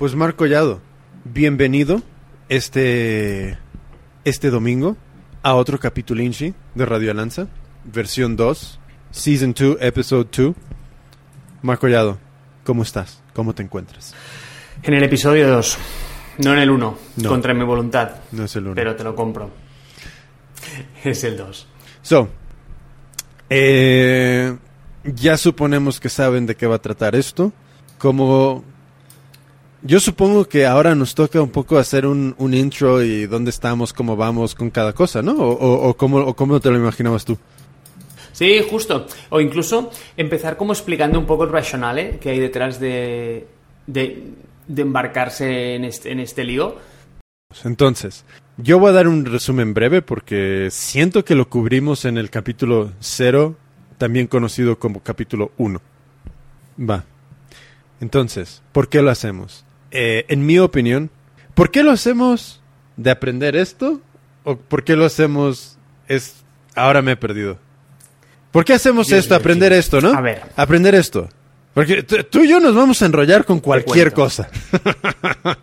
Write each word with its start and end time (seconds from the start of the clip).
Pues 0.00 0.14
Marco 0.14 0.38
Collado, 0.38 0.80
bienvenido 1.24 2.00
este, 2.48 3.58
este 4.24 4.48
domingo 4.48 4.96
a 5.42 5.54
otro 5.54 5.78
capítulo 5.78 6.22
Inchi 6.22 6.54
de 6.74 6.86
Radio 6.86 7.10
Alanza, 7.10 7.48
versión 7.84 8.34
2, 8.34 8.80
Season 9.10 9.52
2, 9.52 9.76
Episode 9.78 10.26
2. 10.34 10.56
Marco 11.60 11.82
Collado, 11.82 12.16
¿cómo 12.64 12.82
estás? 12.82 13.22
¿Cómo 13.34 13.54
te 13.54 13.62
encuentras? 13.62 14.14
En 14.82 14.94
el 14.94 15.02
episodio 15.02 15.46
2, 15.50 15.76
no 16.38 16.54
en 16.54 16.60
el 16.60 16.70
1, 16.70 16.98
No. 17.16 17.28
contra 17.28 17.52
mi 17.52 17.64
voluntad. 17.64 18.12
No 18.32 18.44
es 18.44 18.56
el 18.56 18.64
uno. 18.64 18.74
Pero 18.76 18.96
te 18.96 19.04
lo 19.04 19.14
compro. 19.14 19.50
Es 21.04 21.24
el 21.24 21.36
2. 21.36 21.66
So, 22.00 22.30
eh, 23.50 24.56
ya 25.04 25.36
suponemos 25.36 26.00
que 26.00 26.08
saben 26.08 26.46
de 26.46 26.54
qué 26.56 26.66
va 26.66 26.76
a 26.76 26.82
tratar 26.82 27.14
esto. 27.14 27.52
Como 27.98 28.64
yo 29.82 30.00
supongo 30.00 30.46
que 30.46 30.66
ahora 30.66 30.94
nos 30.94 31.14
toca 31.14 31.40
un 31.40 31.50
poco 31.50 31.78
hacer 31.78 32.06
un, 32.06 32.34
un 32.38 32.54
intro 32.54 33.02
y 33.02 33.26
dónde 33.26 33.50
estamos, 33.50 33.92
cómo 33.92 34.16
vamos 34.16 34.54
con 34.54 34.70
cada 34.70 34.92
cosa, 34.92 35.22
¿no? 35.22 35.32
O, 35.32 35.50
o, 35.52 35.88
o 35.88 35.94
cómo, 35.94 36.18
o 36.18 36.34
cómo 36.34 36.60
te 36.60 36.70
lo 36.70 36.76
imaginabas 36.76 37.24
tú. 37.24 37.38
Sí, 38.32 38.60
justo. 38.70 39.06
O 39.30 39.40
incluso 39.40 39.90
empezar 40.16 40.56
como 40.56 40.72
explicando 40.72 41.18
un 41.18 41.26
poco 41.26 41.44
el 41.44 41.50
racionale 41.50 42.18
que 42.18 42.30
hay 42.30 42.38
detrás 42.38 42.80
de, 42.80 43.46
de, 43.86 44.32
de 44.66 44.82
embarcarse 44.82 45.74
en 45.74 45.84
este, 45.84 46.12
en 46.12 46.20
este 46.20 46.44
lío. 46.44 46.76
Entonces, 47.64 48.24
yo 48.56 48.78
voy 48.78 48.90
a 48.90 48.94
dar 48.94 49.08
un 49.08 49.24
resumen 49.24 49.74
breve 49.74 50.02
porque 50.02 50.68
siento 50.70 51.24
que 51.24 51.34
lo 51.34 51.48
cubrimos 51.48 52.04
en 52.04 52.16
el 52.16 52.30
capítulo 52.30 52.92
0, 53.00 53.56
también 53.98 54.26
conocido 54.26 54.78
como 54.78 55.02
capítulo 55.02 55.52
1. 55.58 55.80
Va. 56.78 57.04
Entonces, 58.00 58.62
¿por 58.72 58.88
qué 58.88 59.02
lo 59.02 59.10
hacemos? 59.10 59.66
Eh, 59.90 60.24
en 60.28 60.46
mi 60.46 60.58
opinión, 60.58 61.10
¿por 61.54 61.70
qué 61.70 61.82
lo 61.82 61.90
hacemos 61.90 62.60
de 62.96 63.10
aprender 63.10 63.56
esto? 63.56 64.00
¿O 64.44 64.56
por 64.56 64.84
qué 64.84 64.96
lo 64.96 65.04
hacemos 65.04 65.78
es... 66.08 66.44
Ahora 66.74 67.02
me 67.02 67.12
he 67.12 67.16
perdido. 67.16 67.58
¿Por 68.52 68.64
qué 68.64 68.74
hacemos 68.74 69.08
Dios 69.08 69.20
esto? 69.20 69.34
mío, 69.34 69.40
Aprender 69.40 69.72
chicos. 69.72 69.84
esto, 69.84 70.00
¿no? 70.00 70.16
A 70.16 70.20
ver. 70.20 70.42
Aprender 70.56 70.94
esto. 70.94 71.28
Porque 71.74 72.02
tú 72.02 72.40
y 72.42 72.48
yo 72.48 72.58
nos 72.60 72.74
vamos 72.74 73.00
a 73.02 73.06
enrollar 73.06 73.44
con 73.44 73.60
cualquier 73.60 74.12
cosa. 74.12 74.48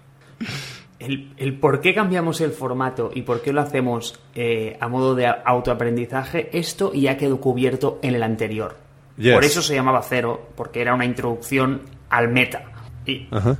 El, 0.99 1.31
el 1.37 1.59
por 1.59 1.79
qué 1.79 1.93
cambiamos 1.93 2.41
el 2.41 2.51
formato 2.51 3.11
y 3.13 3.21
por 3.21 3.41
qué 3.41 3.53
lo 3.53 3.61
hacemos 3.61 4.19
eh, 4.33 4.77
a 4.81 4.87
modo 4.87 5.13
de 5.13 5.27
autoaprendizaje, 5.27 6.49
esto 6.57 6.91
ya 6.91 7.17
quedó 7.17 7.39
cubierto 7.39 7.99
en 8.01 8.15
el 8.15 8.23
anterior. 8.23 8.75
Yes. 9.15 9.35
Por 9.35 9.45
eso 9.45 9.61
se 9.61 9.75
llamaba 9.75 10.01
cero, 10.01 10.49
porque 10.55 10.81
era 10.81 10.95
una 10.95 11.05
introducción 11.05 11.81
al 12.09 12.29
meta. 12.29 12.63
Y 13.05 13.27
Ajá. 13.31 13.57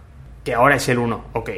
Que 0.48 0.53
ahora 0.53 0.78
es 0.78 0.88
el 0.88 0.98
1, 0.98 1.26
ok. 1.34 1.50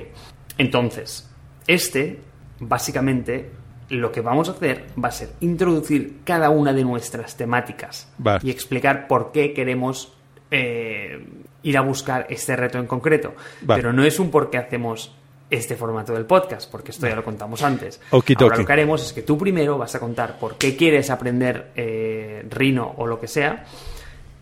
Entonces, 0.58 1.30
este, 1.68 2.22
básicamente, 2.60 3.52
lo 3.90 4.12
que 4.12 4.22
vamos 4.22 4.50
a 4.50 4.54
hacer 4.54 4.88
va 4.98 5.10
a 5.10 5.12
ser 5.12 5.30
introducir 5.42 6.22
cada 6.24 6.50
una 6.50 6.74
de 6.74 6.84
nuestras 6.84 7.38
temáticas 7.38 8.12
y 8.42 8.50
explicar 8.50 9.06
por 9.06 9.32
qué 9.32 9.54
queremos 9.54 10.18
eh, 10.50 11.24
ir 11.62 11.78
a 11.78 11.82
buscar 11.82 12.26
este 12.32 12.56
reto 12.56 12.80
en 12.80 12.88
concreto. 12.88 13.36
Pero 13.68 13.94
no 13.94 14.04
es 14.04 14.20
un 14.20 14.32
por 14.32 14.50
qué 14.50 14.58
hacemos 14.58 15.16
este 15.52 15.76
formato 15.76 16.14
del 16.14 16.26
podcast, 16.26 16.72
porque 16.72 16.90
esto 16.90 17.08
ya 17.08 17.16
lo 17.16 17.24
contamos 17.24 17.62
antes. 17.62 18.02
Okidoki. 18.10 18.44
Ahora 18.44 18.58
lo 18.58 18.66
que 18.66 18.74
haremos 18.74 19.06
es 19.06 19.14
que 19.14 19.22
tú 19.22 19.38
primero 19.38 19.78
vas 19.78 19.94
a 19.94 20.00
contar 20.00 20.40
por 20.40 20.58
qué 20.58 20.76
quieres 20.76 21.12
aprender 21.12 21.74
eh, 21.76 22.44
Rhino 22.50 22.92
o 22.98 23.06
lo 23.06 23.20
que 23.20 23.28
sea, 23.28 23.66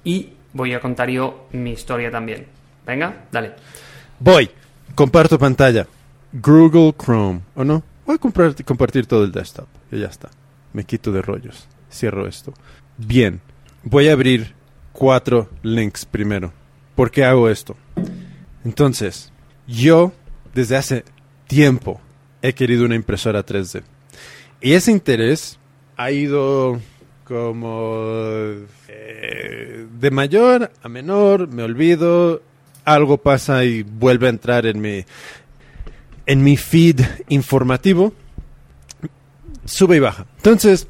y 0.06 0.30
voy 0.54 0.74
a 0.74 0.80
contar 0.80 1.10
yo 1.10 1.48
mi 1.52 1.72
historia 1.72 2.10
también. 2.10 2.48
Venga, 2.86 3.26
dale. 3.30 3.52
Voy. 4.20 4.50
Comparto 4.96 5.38
pantalla. 5.38 5.88
Google 6.34 6.94
Chrome. 6.98 7.42
¿O 7.56 7.64
no? 7.64 7.84
Voy 8.06 8.16
a 8.16 8.20
comprar- 8.20 8.64
compartir 8.66 9.06
todo 9.06 9.24
el 9.24 9.32
desktop. 9.32 9.68
Y 9.92 10.00
ya 10.00 10.08
está. 10.08 10.30
Me 10.74 10.84
quito 10.84 11.12
de 11.12 11.22
rollos. 11.22 11.68
Cierro 11.92 12.28
esto. 12.28 12.54
Bien. 12.98 13.42
Voy 13.84 14.10
a 14.10 14.14
abrir 14.14 14.54
cuatro 14.92 15.50
links 15.62 16.06
primero. 16.06 16.52
¿Por 16.96 17.12
qué 17.12 17.24
hago 17.26 17.50
esto? 17.50 17.76
Entonces, 18.66 19.32
yo 19.68 20.12
desde 20.54 20.76
hace 20.78 21.06
tiempo 21.48 22.02
he 22.42 22.54
querido 22.54 22.86
una 22.86 22.96
impresora 22.96 23.46
3D. 23.46 23.84
Y 24.62 24.74
ese 24.74 24.92
interés 24.92 25.60
ha 25.96 26.12
ido 26.12 26.80
como 27.24 27.94
eh, 28.88 29.86
de 30.00 30.12
mayor 30.12 30.72
a 30.82 30.90
menor, 30.90 31.48
me 31.48 31.64
olvido, 31.64 32.42
algo 32.88 33.18
pasa 33.18 33.66
y 33.66 33.84
vuelve 33.84 34.28
a 34.28 34.30
entrar 34.30 34.66
en 34.66 34.80
mi 34.80 35.06
en 36.26 36.44
mi 36.44 36.56
feed 36.58 37.02
informativo. 37.28 38.14
Sube 39.66 39.98
y 39.98 40.00
baja. 40.00 40.26
Entonces, 40.38 40.88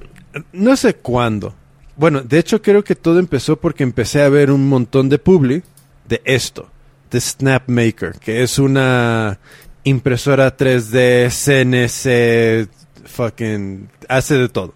no 0.53 0.75
sé 0.77 0.95
cuándo. 0.95 1.55
Bueno, 1.95 2.21
de 2.21 2.37
hecho 2.37 2.61
creo 2.61 2.83
que 2.83 2.95
todo 2.95 3.19
empezó 3.19 3.57
porque 3.57 3.83
empecé 3.83 4.21
a 4.21 4.29
ver 4.29 4.51
un 4.51 4.69
montón 4.69 5.09
de 5.09 5.17
publi 5.17 5.63
de 6.07 6.21
esto, 6.23 6.69
de 7.09 7.19
Snapmaker, 7.19 8.13
que 8.19 8.43
es 8.43 8.59
una 8.59 9.39
impresora 9.83 10.55
3D, 10.55 11.29
CNC, 11.31 12.69
fucking, 13.07 13.89
hace 14.07 14.35
de 14.35 14.49
todo. 14.49 14.75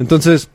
Entonces, 0.00 0.48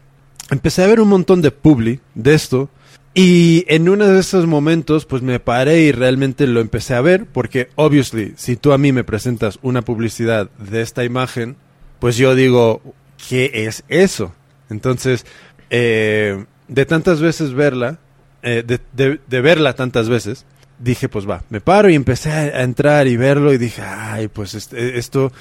empecé 0.49 0.83
a 0.83 0.87
ver 0.87 0.99
un 0.99 1.07
montón 1.07 1.41
de 1.41 1.51
publi 1.51 2.01
de 2.15 2.33
esto 2.33 2.69
y 3.13 3.65
en 3.67 3.89
uno 3.89 4.07
de 4.07 4.19
esos 4.19 4.47
momentos 4.47 5.05
pues 5.05 5.21
me 5.21 5.39
paré 5.39 5.81
y 5.81 5.91
realmente 5.91 6.47
lo 6.47 6.61
empecé 6.61 6.93
a 6.95 7.01
ver 7.01 7.25
porque 7.25 7.69
obviously 7.75 8.33
si 8.37 8.55
tú 8.55 8.71
a 8.71 8.77
mí 8.77 8.93
me 8.93 9.03
presentas 9.03 9.59
una 9.61 9.81
publicidad 9.81 10.49
de 10.59 10.81
esta 10.81 11.03
imagen 11.03 11.57
pues 11.99 12.15
yo 12.15 12.35
digo 12.35 12.81
¿qué 13.29 13.51
es 13.65 13.83
eso? 13.89 14.33
Entonces 14.69 15.25
eh, 15.69 16.45
de 16.69 16.85
tantas 16.85 17.19
veces 17.19 17.53
verla 17.53 17.99
eh, 18.43 18.63
de, 18.65 18.79
de- 19.27 19.41
verla 19.41 19.73
tantas 19.73 20.07
veces 20.07 20.45
dije 20.79 21.09
pues 21.09 21.29
va 21.29 21.43
me 21.49 21.59
paro 21.59 21.89
y 21.89 21.95
empecé 21.95 22.31
a, 22.31 22.63
entrar 22.63 23.07
y 23.07 23.17
verlo 23.17 23.51
y 23.53 23.57
dije 23.57 23.81
ay 23.81 24.29
pues 24.29 24.53
este- 24.53 24.97
esto 24.97 25.33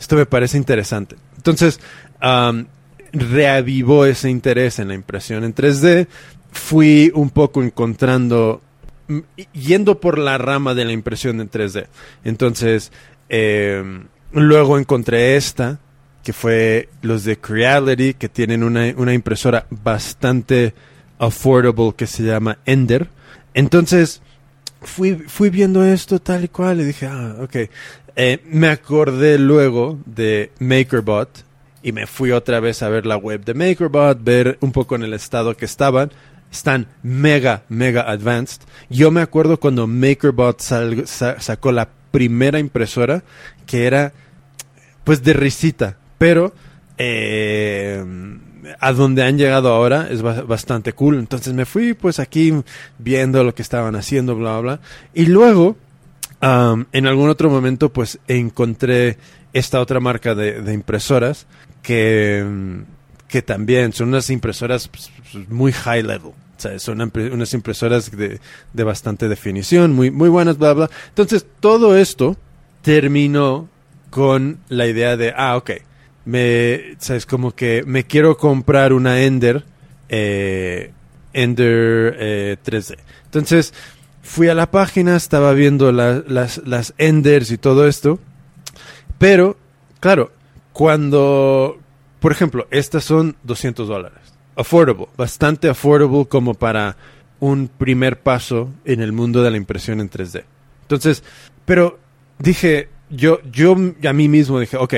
esto 0.00 0.16
me 0.16 0.24
parece 0.24 0.56
interesante 0.56 1.16
entonces 1.36 1.78
am, 2.20 2.66
reavivó 3.12 4.06
ese 4.06 4.30
interés 4.30 4.78
en 4.78 4.88
la 4.88 4.94
impresión 4.94 5.44
en 5.44 5.54
3D. 5.54 6.08
Fui 6.50 7.10
un 7.14 7.30
poco 7.30 7.62
encontrando, 7.62 8.60
yendo 9.52 10.00
por 10.00 10.18
la 10.18 10.38
rama 10.38 10.74
de 10.74 10.84
la 10.84 10.92
impresión 10.92 11.40
en 11.40 11.50
3D. 11.50 11.86
Entonces, 12.24 12.92
eh, 13.28 13.82
luego 14.32 14.78
encontré 14.78 15.36
esta, 15.36 15.78
que 16.22 16.32
fue 16.32 16.88
los 17.02 17.24
de 17.24 17.38
Creality, 17.38 18.14
que 18.14 18.28
tienen 18.28 18.62
una, 18.62 18.92
una 18.96 19.14
impresora 19.14 19.66
bastante 19.70 20.74
affordable 21.18 21.94
que 21.96 22.06
se 22.06 22.22
llama 22.22 22.58
Ender. 22.64 23.08
Entonces, 23.54 24.22
fui, 24.80 25.14
fui 25.14 25.50
viendo 25.50 25.84
esto 25.84 26.18
tal 26.20 26.44
y 26.44 26.48
cual 26.48 26.80
y 26.80 26.84
dije, 26.84 27.06
ah, 27.06 27.36
ok. 27.40 27.56
Eh, 28.16 28.42
me 28.46 28.68
acordé 28.68 29.38
luego 29.38 29.98
de 30.04 30.50
MakerBot 30.58 31.44
y 31.82 31.92
me 31.92 32.06
fui 32.06 32.32
otra 32.32 32.58
vez 32.60 32.82
a 32.82 32.88
ver 32.88 33.06
la 33.06 33.16
web 33.16 33.44
de 33.44 33.54
MakerBot, 33.54 34.22
ver 34.22 34.58
un 34.60 34.72
poco 34.72 34.96
en 34.96 35.04
el 35.04 35.14
estado 35.14 35.56
que 35.56 35.64
estaban. 35.64 36.10
Están 36.50 36.86
mega, 37.02 37.62
mega 37.68 38.10
advanced. 38.10 38.62
Yo 38.88 39.10
me 39.10 39.20
acuerdo 39.20 39.60
cuando 39.60 39.86
MakerBot 39.86 40.60
sal- 40.60 41.06
sa- 41.06 41.40
sacó 41.40 41.72
la 41.72 41.88
primera 42.10 42.58
impresora 42.58 43.22
que 43.66 43.86
era 43.86 44.12
pues 45.04 45.22
de 45.22 45.32
risita, 45.34 45.96
pero 46.16 46.52
eh, 46.96 48.04
a 48.80 48.92
donde 48.92 49.22
han 49.22 49.38
llegado 49.38 49.72
ahora 49.72 50.08
es 50.10 50.22
ba- 50.22 50.42
bastante 50.42 50.92
cool. 50.94 51.18
Entonces 51.18 51.52
me 51.54 51.64
fui 51.66 51.94
pues 51.94 52.18
aquí 52.18 52.52
viendo 52.98 53.44
lo 53.44 53.54
que 53.54 53.62
estaban 53.62 53.94
haciendo, 53.96 54.34
bla, 54.34 54.52
bla, 54.52 54.60
bla. 54.60 54.80
Y 55.14 55.26
luego, 55.26 55.76
am, 56.40 56.86
en 56.92 57.06
algún 57.06 57.28
otro 57.28 57.50
momento, 57.50 57.92
pues 57.92 58.18
encontré 58.26 59.18
esta 59.52 59.80
otra 59.80 60.00
marca 60.00 60.34
de, 60.34 60.60
de 60.62 60.72
impresoras 60.74 61.46
que, 61.82 62.44
que 63.28 63.42
también 63.42 63.92
son 63.92 64.08
unas 64.08 64.30
impresoras 64.30 64.88
pues, 64.88 65.10
pues, 65.32 65.48
muy 65.48 65.70
high 65.72 66.02
level. 66.02 66.32
O 66.32 66.60
sea, 66.60 66.78
son 66.80 67.00
unas 67.00 67.54
impresoras 67.54 68.10
de, 68.10 68.40
de 68.72 68.82
bastante 68.84 69.28
definición, 69.28 69.92
muy, 69.92 70.10
muy 70.10 70.28
buenas, 70.28 70.58
bla, 70.58 70.72
bla. 70.72 70.90
Entonces, 71.10 71.46
todo 71.60 71.96
esto 71.96 72.36
terminó 72.82 73.68
con 74.10 74.58
la 74.68 74.86
idea 74.86 75.16
de, 75.16 75.32
ah, 75.36 75.56
ok, 75.56 75.70
me, 76.24 76.96
sabes, 76.98 77.26
como 77.26 77.54
que 77.54 77.84
me 77.86 78.04
quiero 78.04 78.36
comprar 78.38 78.92
una 78.92 79.20
Ender, 79.22 79.64
eh, 80.08 80.90
Ender 81.32 82.16
eh, 82.18 82.56
3D. 82.64 82.96
Entonces, 83.26 83.72
fui 84.22 84.48
a 84.48 84.54
la 84.54 84.70
página, 84.70 85.14
estaba 85.16 85.52
viendo 85.52 85.92
la- 85.92 86.24
las, 86.26 86.58
las 86.66 86.92
Enders 86.98 87.50
y 87.52 87.58
todo 87.58 87.86
esto, 87.86 88.18
pero, 89.18 89.56
claro, 90.00 90.32
cuando, 90.72 91.78
por 92.20 92.32
ejemplo, 92.32 92.66
estas 92.70 93.04
son 93.04 93.36
200 93.44 93.88
dólares. 93.88 94.18
Affordable, 94.56 95.06
bastante 95.16 95.68
affordable 95.68 96.26
como 96.28 96.54
para 96.54 96.96
un 97.40 97.68
primer 97.68 98.18
paso 98.20 98.70
en 98.84 99.00
el 99.00 99.12
mundo 99.12 99.42
de 99.42 99.50
la 99.50 99.56
impresión 99.56 100.00
en 100.00 100.10
3D. 100.10 100.42
Entonces, 100.82 101.22
pero 101.64 101.98
dije, 102.38 102.88
yo, 103.10 103.40
yo 103.52 103.76
a 104.08 104.12
mí 104.12 104.28
mismo 104.28 104.58
dije, 104.58 104.76
ok, 104.76 104.94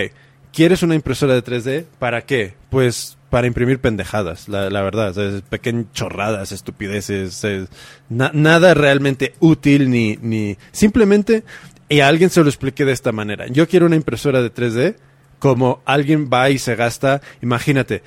¿quieres 0.52 0.82
una 0.82 0.94
impresora 0.94 1.34
de 1.34 1.44
3D? 1.44 1.84
¿Para 1.98 2.22
qué? 2.22 2.54
Pues 2.70 3.18
para 3.28 3.46
imprimir 3.46 3.78
pendejadas, 3.78 4.48
la, 4.48 4.70
la 4.70 4.82
verdad, 4.82 5.16
es 5.18 5.42
pequeñas 5.42 5.86
chorradas, 5.92 6.50
estupideces, 6.52 7.44
es 7.44 7.68
na- 8.08 8.32
nada 8.34 8.74
realmente 8.74 9.34
útil 9.38 9.88
ni, 9.90 10.18
ni 10.22 10.56
simplemente 10.72 11.44
y 11.88 12.00
a 12.00 12.08
alguien 12.08 12.30
se 12.30 12.42
lo 12.42 12.48
expliqué 12.48 12.84
de 12.84 12.92
esta 12.92 13.12
manera. 13.12 13.46
Yo 13.48 13.68
quiero 13.68 13.86
una 13.86 13.94
impresora 13.96 14.42
de 14.42 14.52
3D 14.52 14.96
como 15.40 15.82
alguien 15.86 16.30
va 16.32 16.50
y 16.50 16.58
se 16.58 16.76
gasta, 16.76 17.20
imagínate, 17.42 18.02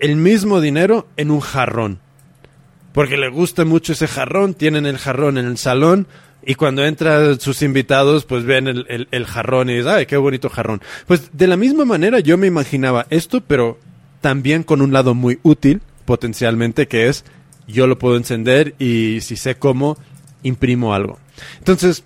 el 0.00 0.16
mismo 0.16 0.60
dinero 0.60 1.06
en 1.16 1.30
un 1.30 1.38
jarrón. 1.40 2.00
Porque 2.92 3.16
le 3.16 3.28
gusta 3.28 3.64
mucho 3.64 3.92
ese 3.92 4.06
jarrón, 4.08 4.54
tienen 4.54 4.86
el 4.86 4.98
jarrón 4.98 5.38
en 5.38 5.46
el 5.46 5.58
salón 5.58 6.06
y 6.46 6.54
cuando 6.56 6.84
entran 6.84 7.40
sus 7.40 7.62
invitados 7.62 8.24
pues 8.24 8.44
ven 8.44 8.68
el, 8.68 8.86
el- 8.88 9.08
el 9.10 9.24
jarrón 9.26 9.70
y 9.70 9.76
dicen, 9.76 9.92
ay, 9.92 10.06
qué 10.06 10.16
bonito 10.16 10.48
jarrón. 10.48 10.80
Pues 11.06 11.30
de 11.32 11.46
la 11.46 11.56
misma 11.56 11.84
manera 11.84 12.20
yo 12.20 12.36
me 12.38 12.46
imaginaba 12.46 13.06
esto, 13.10 13.40
pero 13.40 13.78
también 14.20 14.62
con 14.62 14.80
un 14.82 14.92
lado 14.92 15.14
muy 15.14 15.38
útil 15.42 15.80
potencialmente 16.04 16.86
que 16.86 17.08
es 17.08 17.24
yo 17.66 17.86
lo 17.86 17.98
puedo 17.98 18.16
encender 18.16 18.74
y 18.78 19.20
si 19.22 19.36
sé 19.36 19.56
cómo, 19.56 19.96
imprimo 20.42 20.94
algo. 20.94 21.18
Entonces, 21.58 22.04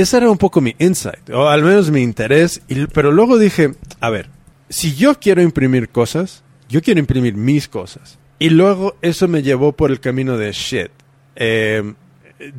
ese 0.00 0.16
era 0.18 0.30
un 0.30 0.38
poco 0.38 0.60
mi 0.60 0.76
insight, 0.78 1.28
o 1.30 1.48
al 1.48 1.62
menos 1.62 1.90
mi 1.90 2.02
interés, 2.02 2.62
pero 2.92 3.10
luego 3.10 3.36
dije, 3.36 3.74
a 4.00 4.10
ver, 4.10 4.30
si 4.68 4.94
yo 4.94 5.18
quiero 5.18 5.42
imprimir 5.42 5.88
cosas, 5.88 6.44
yo 6.68 6.82
quiero 6.82 7.00
imprimir 7.00 7.34
mis 7.34 7.68
cosas. 7.68 8.18
Y 8.38 8.50
luego 8.50 8.96
eso 9.02 9.26
me 9.26 9.42
llevó 9.42 9.72
por 9.72 9.90
el 9.90 9.98
camino 9.98 10.38
de 10.38 10.52
shit. 10.52 10.90
eh, 11.34 11.94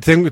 tengo, 0.04 0.28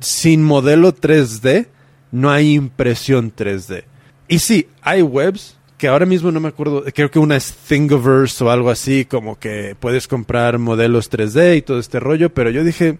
sin 0.00 0.42
modelo 0.42 0.92
3D 0.92 1.68
no 2.10 2.30
hay 2.30 2.54
impresión 2.54 3.32
3D. 3.34 3.84
Y 4.26 4.40
sí, 4.40 4.68
hay 4.82 5.02
webs 5.02 5.56
que 5.78 5.86
ahora 5.88 6.06
mismo 6.06 6.32
no 6.32 6.40
me 6.40 6.48
acuerdo, 6.48 6.82
creo 6.94 7.10
que 7.10 7.18
una 7.18 7.36
es 7.36 7.54
Thingiverse 7.54 8.42
o 8.42 8.50
algo 8.50 8.70
así, 8.70 9.04
como 9.04 9.38
que 9.38 9.76
puedes 9.78 10.08
comprar 10.08 10.58
modelos 10.58 11.10
3D 11.10 11.58
y 11.58 11.62
todo 11.62 11.78
este 11.78 12.00
rollo, 12.00 12.32
pero 12.32 12.50
yo 12.50 12.64
dije, 12.64 12.98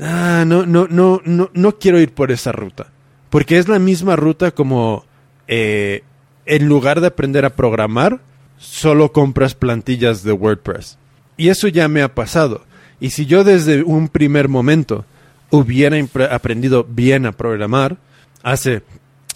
ah, 0.00 0.44
no, 0.46 0.66
no, 0.66 0.86
no, 0.88 1.20
no, 1.24 1.50
no 1.52 1.78
quiero 1.78 2.00
ir 2.00 2.12
por 2.12 2.30
esa 2.30 2.52
ruta. 2.52 2.90
Porque 3.30 3.58
es 3.58 3.68
la 3.68 3.78
misma 3.78 4.16
ruta 4.16 4.50
como 4.50 5.04
eh, 5.48 6.02
en 6.46 6.68
lugar 6.68 7.00
de 7.00 7.08
aprender 7.08 7.44
a 7.44 7.56
programar, 7.56 8.20
solo 8.58 9.12
compras 9.12 9.54
plantillas 9.54 10.22
de 10.22 10.32
WordPress. 10.32 10.98
Y 11.36 11.48
eso 11.48 11.68
ya 11.68 11.88
me 11.88 12.02
ha 12.02 12.14
pasado. 12.14 12.64
Y 13.00 13.10
si 13.10 13.26
yo 13.26 13.42
desde 13.44 13.82
un 13.82 14.08
primer 14.08 14.48
momento 14.48 15.04
hubiera 15.50 15.96
aprendido 16.30 16.84
bien 16.84 17.26
a 17.26 17.32
programar, 17.32 17.96
hace, 18.42 18.82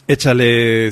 échale 0.07 0.91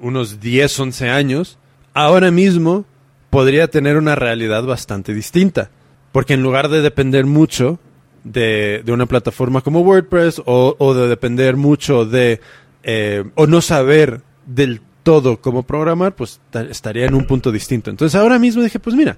unos 0.00 0.40
10, 0.40 0.80
11 0.80 1.10
años, 1.10 1.58
ahora 1.92 2.30
mismo 2.30 2.84
podría 3.30 3.68
tener 3.68 3.96
una 3.96 4.14
realidad 4.14 4.64
bastante 4.64 5.14
distinta. 5.14 5.70
Porque 6.12 6.34
en 6.34 6.42
lugar 6.42 6.68
de 6.68 6.82
depender 6.82 7.24
mucho 7.26 7.78
de, 8.24 8.82
de 8.84 8.92
una 8.92 9.06
plataforma 9.06 9.60
como 9.60 9.80
WordPress 9.82 10.42
o, 10.44 10.74
o 10.78 10.94
de 10.94 11.08
depender 11.08 11.56
mucho 11.56 12.04
de, 12.04 12.40
eh, 12.82 13.24
o 13.34 13.46
no 13.46 13.60
saber 13.60 14.20
del 14.46 14.80
todo 15.02 15.40
cómo 15.40 15.62
programar, 15.62 16.14
pues 16.16 16.40
ta- 16.50 16.62
estaría 16.62 17.04
en 17.06 17.14
un 17.14 17.26
punto 17.26 17.52
distinto. 17.52 17.90
Entonces 17.90 18.18
ahora 18.18 18.38
mismo 18.38 18.62
dije, 18.62 18.78
pues 18.80 18.96
mira, 18.96 19.16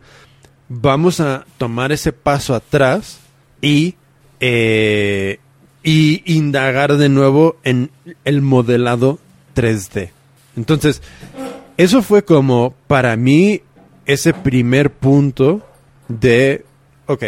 vamos 0.69 1.21
a 1.21 1.47
tomar 1.59 1.93
ese 1.93 2.13
paso 2.13 2.55
atrás 2.55 3.21
y, 3.63 3.95
eh, 4.41 5.39
y 5.83 6.23
indagar 6.35 6.97
de 6.97 7.09
nuevo 7.09 7.57
en 7.63 7.91
el 8.25 8.43
modelado 8.43 9.19
3D. 9.55 10.11
Entonces, 10.57 11.03
eso 11.77 12.03
fue 12.03 12.25
como 12.25 12.75
para 12.89 13.17
mí 13.17 13.63
ese 14.07 14.33
primer 14.35 14.91
punto 14.91 15.63
de, 16.09 16.65
ok, 17.07 17.25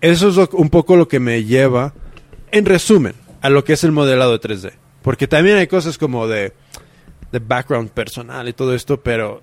eso 0.00 0.28
es 0.28 0.48
un 0.52 0.70
poco 0.70 0.96
lo 0.96 1.08
que 1.08 1.20
me 1.20 1.44
lleva, 1.44 1.94
en 2.50 2.64
resumen, 2.66 3.14
a 3.40 3.50
lo 3.50 3.64
que 3.64 3.74
es 3.74 3.84
el 3.84 3.92
modelado 3.92 4.36
de 4.36 4.40
3D. 4.48 4.72
Porque 5.02 5.26
también 5.28 5.56
hay 5.56 5.66
cosas 5.66 5.98
como 5.98 6.26
de, 6.26 6.52
de 7.32 7.38
background 7.38 7.90
personal 7.90 8.48
y 8.48 8.52
todo 8.52 8.74
esto, 8.74 9.00
pero 9.00 9.42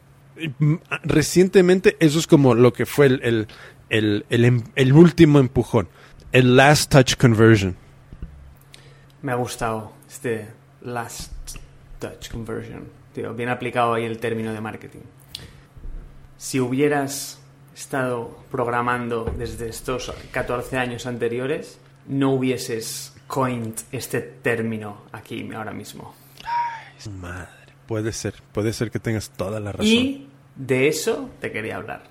recientemente 1.04 1.96
eso 2.00 2.20
es 2.20 2.28
como 2.28 2.56
lo 2.56 2.74
que 2.74 2.86
fue 2.86 3.06
el, 3.08 3.22
el, 3.24 3.48
el, 3.90 4.26
el 4.30 4.46
em- 4.46 4.64
el 4.76 4.94
último 4.94 5.40
empujón, 5.40 5.88
el 6.32 6.56
last 6.56 6.92
touch 6.92 7.16
conversion. 7.16 7.76
Me 9.22 9.32
ha 9.32 9.36
gustado 9.36 9.94
este 10.10 10.48
last 10.82 11.32
touch 12.00 12.30
conversion. 12.30 12.84
Tío, 13.14 13.34
bien 13.34 13.50
aplicado 13.50 13.94
ahí 13.94 14.04
el 14.06 14.18
término 14.18 14.52
de 14.54 14.60
marketing. 14.60 15.02
Si 16.38 16.60
hubieras 16.60 17.40
estado 17.74 18.38
programando 18.52 19.34
desde 19.38 19.70
estos 19.70 20.12
14 20.32 20.78
años 20.78 21.06
anteriores, 21.06 21.80
no 22.08 22.34
hubieses 22.34 23.14
coined 23.28 23.76
este 23.92 24.22
término 24.22 25.04
aquí 25.12 25.50
ahora 25.54 25.72
mismo. 25.72 26.14
Madre, 27.20 27.74
puede 27.88 28.12
ser, 28.12 28.36
puede 28.52 28.74
ser 28.74 28.92
que 28.92 29.00
tengas 29.00 29.30
toda 29.32 29.60
la 29.60 29.72
razón. 29.72 29.86
Y 29.86 30.30
de 30.56 30.88
eso 30.88 31.30
te 31.40 31.52
quería 31.52 31.78
hablar. 31.78 32.04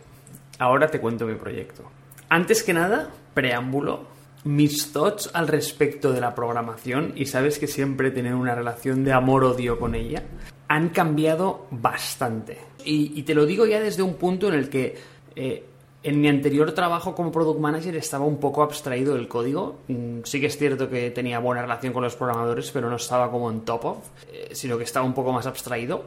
Ahora 0.58 0.88
te 0.88 1.00
cuento 1.00 1.26
mi 1.26 1.34
proyecto. 1.34 1.90
Antes 2.28 2.62
que 2.62 2.72
nada, 2.72 3.10
preámbulo, 3.34 4.06
mis 4.44 4.92
thoughts 4.92 5.30
al 5.32 5.48
respecto 5.48 6.12
de 6.12 6.20
la 6.20 6.34
programación, 6.34 7.12
y 7.16 7.26
sabes 7.26 7.58
que 7.58 7.66
siempre 7.66 8.08
he 8.08 8.10
tenido 8.10 8.38
una 8.38 8.54
relación 8.54 9.04
de 9.04 9.12
amor-odio 9.12 9.78
con 9.78 9.94
ella, 9.94 10.22
han 10.68 10.88
cambiado 10.88 11.66
bastante. 11.70 12.58
Y, 12.84 13.18
y 13.18 13.22
te 13.22 13.34
lo 13.34 13.46
digo 13.46 13.66
ya 13.66 13.80
desde 13.80 14.02
un 14.02 14.14
punto 14.14 14.48
en 14.48 14.54
el 14.54 14.68
que 14.68 14.96
eh, 15.36 15.64
en 16.02 16.20
mi 16.20 16.28
anterior 16.28 16.72
trabajo 16.72 17.14
como 17.14 17.30
product 17.30 17.60
manager 17.60 17.94
estaba 17.96 18.24
un 18.24 18.38
poco 18.38 18.62
abstraído 18.62 19.14
del 19.14 19.28
código. 19.28 19.78
Mm, 19.88 20.20
Sí 20.24 20.40
que 20.40 20.46
es 20.46 20.56
cierto 20.56 20.88
que 20.88 21.10
tenía 21.10 21.38
buena 21.38 21.62
relación 21.62 21.92
con 21.92 22.02
los 22.02 22.16
programadores, 22.16 22.70
pero 22.72 22.90
no 22.90 22.96
estaba 22.96 23.30
como 23.30 23.50
en 23.50 23.60
top 23.60 23.84
of, 23.84 23.98
eh, 24.32 24.48
sino 24.52 24.76
que 24.78 24.84
estaba 24.84 25.06
un 25.06 25.14
poco 25.14 25.32
más 25.32 25.46
abstraído. 25.46 26.04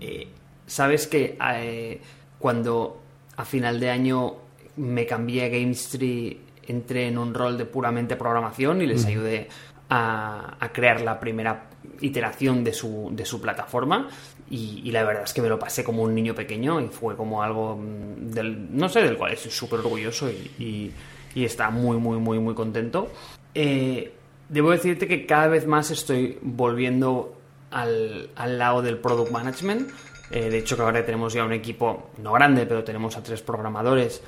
Eh, 0.00 0.28
Sabes 0.66 1.06
que 1.06 1.38
eh, 1.54 2.00
cuando 2.38 3.00
a 3.36 3.44
final 3.46 3.80
de 3.80 3.88
año 3.88 4.34
me 4.76 5.06
cambié 5.06 5.46
a 5.46 5.48
GameStree, 5.48 6.40
entré 6.66 7.08
en 7.08 7.16
un 7.16 7.32
rol 7.32 7.56
de 7.56 7.64
puramente 7.64 8.16
programación 8.16 8.82
y 8.82 8.86
les 8.86 9.06
ayudé 9.06 9.48
a, 9.88 10.56
a 10.60 10.72
crear 10.72 11.00
la 11.00 11.18
primera 11.18 11.70
iteración 12.02 12.64
de 12.64 12.74
su, 12.74 13.08
de 13.12 13.24
su 13.24 13.40
plataforma. 13.40 14.08
Y, 14.50 14.90
la 14.90 15.04
verdad 15.04 15.24
es 15.24 15.34
que 15.34 15.42
me 15.42 15.48
lo 15.48 15.58
pasé 15.58 15.84
como 15.84 16.02
un 16.02 16.14
niño 16.14 16.34
pequeño 16.34 16.80
y 16.80 16.88
fue 16.88 17.16
como 17.16 17.42
algo 17.42 17.76
mm, 17.76 18.30
del, 18.30 18.76
no 18.76 18.88
sé, 18.88 19.02
del 19.02 19.16
cual 19.18 19.32
estoy 19.32 19.50
súper 19.50 19.80
orgulloso 19.80 20.30
y, 20.30 20.50
y, 20.58 20.92
y 21.34 21.44
está 21.44 21.70
muy, 21.70 21.98
muy, 21.98 22.18
muy, 22.18 22.38
muy 22.38 22.54
contento. 22.54 23.10
Eh, 23.54 24.12
debo 24.48 24.70
decirte 24.70 25.06
que 25.06 25.26
cada 25.26 25.48
vez 25.48 25.66
más 25.66 25.90
estoy 25.90 26.38
volviendo 26.40 27.36
al, 27.70 28.30
al 28.36 28.58
lado 28.58 28.82
del 28.82 28.98
product 28.98 29.30
management. 29.30 29.90
Eh, 30.30 30.50
de 30.50 30.58
hecho, 30.58 30.76
que 30.76 30.82
ahora 30.82 31.04
tenemos 31.04 31.32
ya 31.32 31.44
un 31.44 31.52
equipo 31.52 32.10
no 32.22 32.32
grande, 32.32 32.66
pero 32.66 32.84
tenemos 32.84 33.16
a 33.16 33.22
tres 33.22 33.42
programadores 33.42 34.22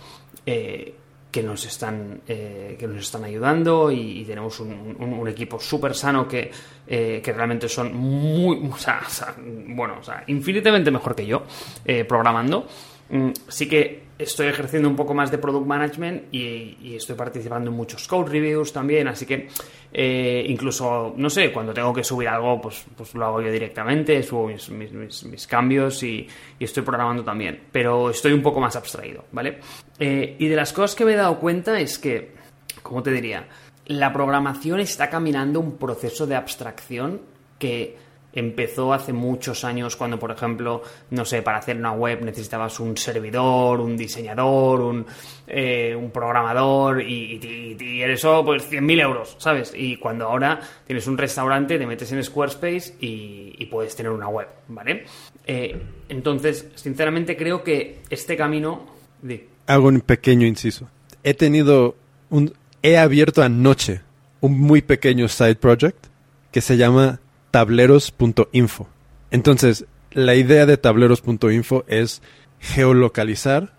eh, 0.47 0.95
que, 1.31 1.43
nos 1.43 1.65
están, 1.65 2.23
eh, 2.27 2.77
que 2.79 2.87
nos 2.87 2.99
están 2.99 3.25
ayudando 3.25 3.91
y, 3.91 4.25
tenemos 4.25 4.61
un, 4.61 5.29
equipo 5.29 5.61
súper 5.61 5.95
sano 5.95 6.27
que, 6.27 6.51
eh, 6.87 7.21
que 7.23 7.33
realmente 7.33 7.69
son 7.69 7.95
muy, 7.97 8.69
o 8.73 8.77
sea, 8.77 9.01
bueno, 9.39 9.97
o 10.01 10.03
sea, 10.03 10.25
infinitamente 10.27 10.91
mejor 10.91 11.15
que 11.15 11.27
yo 11.27 11.45
eh, 11.85 12.05
programando. 12.05 12.67
Mm, 13.11 13.31
sí 13.49 13.69
que 13.69 14.10
estoy 14.21 14.49
ejerciendo 14.49 14.89
un 14.89 14.97
poco 14.97 15.15
más 15.15 15.31
de 15.31 15.39
product 15.39 15.67
management 15.67 16.33
y, 16.33 16.95
estoy 16.95 17.17
participando 17.17 17.71
en 17.71 17.77
muchos 17.77 18.07
code 18.07 18.31
reviews 18.31 18.73
también, 18.73 19.09
así 19.09 19.25
que 19.25 19.49
eh, 19.93 20.45
incluso, 20.47 21.15
no 21.17 21.31
sé, 21.31 21.51
cuando 21.51 21.73
tengo 21.73 21.93
que 21.93 22.05
subir 22.05 22.29
algo, 22.29 22.61
pues, 22.61 22.85
pues 22.97 23.15
lo 23.15 23.25
hago 23.25 23.41
yo 23.41 23.51
directamente, 23.51 24.23
subo 24.23 24.49
mis, 24.49 25.47
cambios 25.47 26.03
y, 26.03 26.29
y 26.59 26.65
estoy 26.65 26.83
programando 26.83 27.25
también, 27.25 27.61
pero 27.73 28.11
estoy 28.11 28.33
un 28.33 28.43
poco 28.43 28.61
más 28.61 28.77
abstraído, 28.77 29.25
¿vale? 29.33 29.59
Eh, 29.99 30.37
y 30.39 30.49
de 30.49 30.57
las 30.57 30.73
cosas 30.73 30.95
que 30.95 31.05
me 31.05 31.13
he 31.13 31.17
dado 31.17 31.39
cuenta 31.39 31.81
es 31.81 31.99
que, 31.99 32.33
¿cómo 32.83 33.03
te 33.03 33.11
diría? 33.11 33.49
La 33.87 34.13
programación 34.13 34.81
está 34.81 35.09
caminando 35.09 35.61
un 35.61 35.79
proceso 35.79 36.27
de 36.27 36.37
abstracción 36.37 37.23
que 37.59 38.10
empezó 38.33 38.93
hace 38.93 39.13
muchos 39.13 39.65
años 39.65 39.97
cuando, 39.97 40.19
por 40.19 40.31
ejemplo, 40.31 40.83
no 41.11 41.25
sé, 41.25 41.43
para 41.43 41.59
hacer 41.59 41.77
una 41.77 41.93
web 41.93 42.23
necesitabas 42.25 42.79
un 42.81 42.97
servidor, 42.97 43.81
un 43.81 43.97
diseñador, 43.97 44.81
un, 44.81 45.07
eh, 45.47 45.97
programador 46.13 47.03
y, 47.03 47.41
y, 47.43 47.85
y 47.85 48.03
eso 48.03 48.45
pues 48.45 48.71
100.000 48.71 49.01
euros, 49.01 49.37
¿sabes? 49.39 49.73
Y 49.77 49.97
cuando 49.97 50.27
ahora 50.27 50.61
tienes 50.87 51.07
un 51.07 51.19
restaurante, 51.19 51.79
te 51.79 51.87
metes 51.87 52.11
en 52.13 52.23
Squarespace 52.23 52.95
y, 53.01 53.67
puedes 53.71 53.95
tener 53.95 54.11
una 54.11 54.27
web, 54.27 54.49
¿vale? 54.69 55.05
Eh, 55.47 55.81
entonces, 56.09 56.67
sinceramente 56.75 57.37
creo 57.37 57.63
que 57.63 58.01
este 58.11 58.37
camino... 58.37 58.85
Hago 59.67 59.89
un 59.89 60.01
pequeño 60.01 60.47
inciso. 60.47 60.89
He 61.23 61.35
tenido 61.35 61.95
un... 62.31 62.53
He 62.83 62.99
abierto 62.99 63.43
anoche 63.43 64.01
un 64.41 64.59
muy 64.59 64.83
pequeño 64.83 65.29
side 65.29 65.57
project 65.57 66.07
que 66.51 66.61
se 66.61 66.77
llama 66.77 67.21
tableros.info. 67.51 68.89
Entonces, 69.31 69.87
la 70.13 70.35
idea 70.35 70.67
de 70.67 70.77
tableros.info 70.77 71.85
es 71.89 72.23
geolocalizar, 72.59 73.75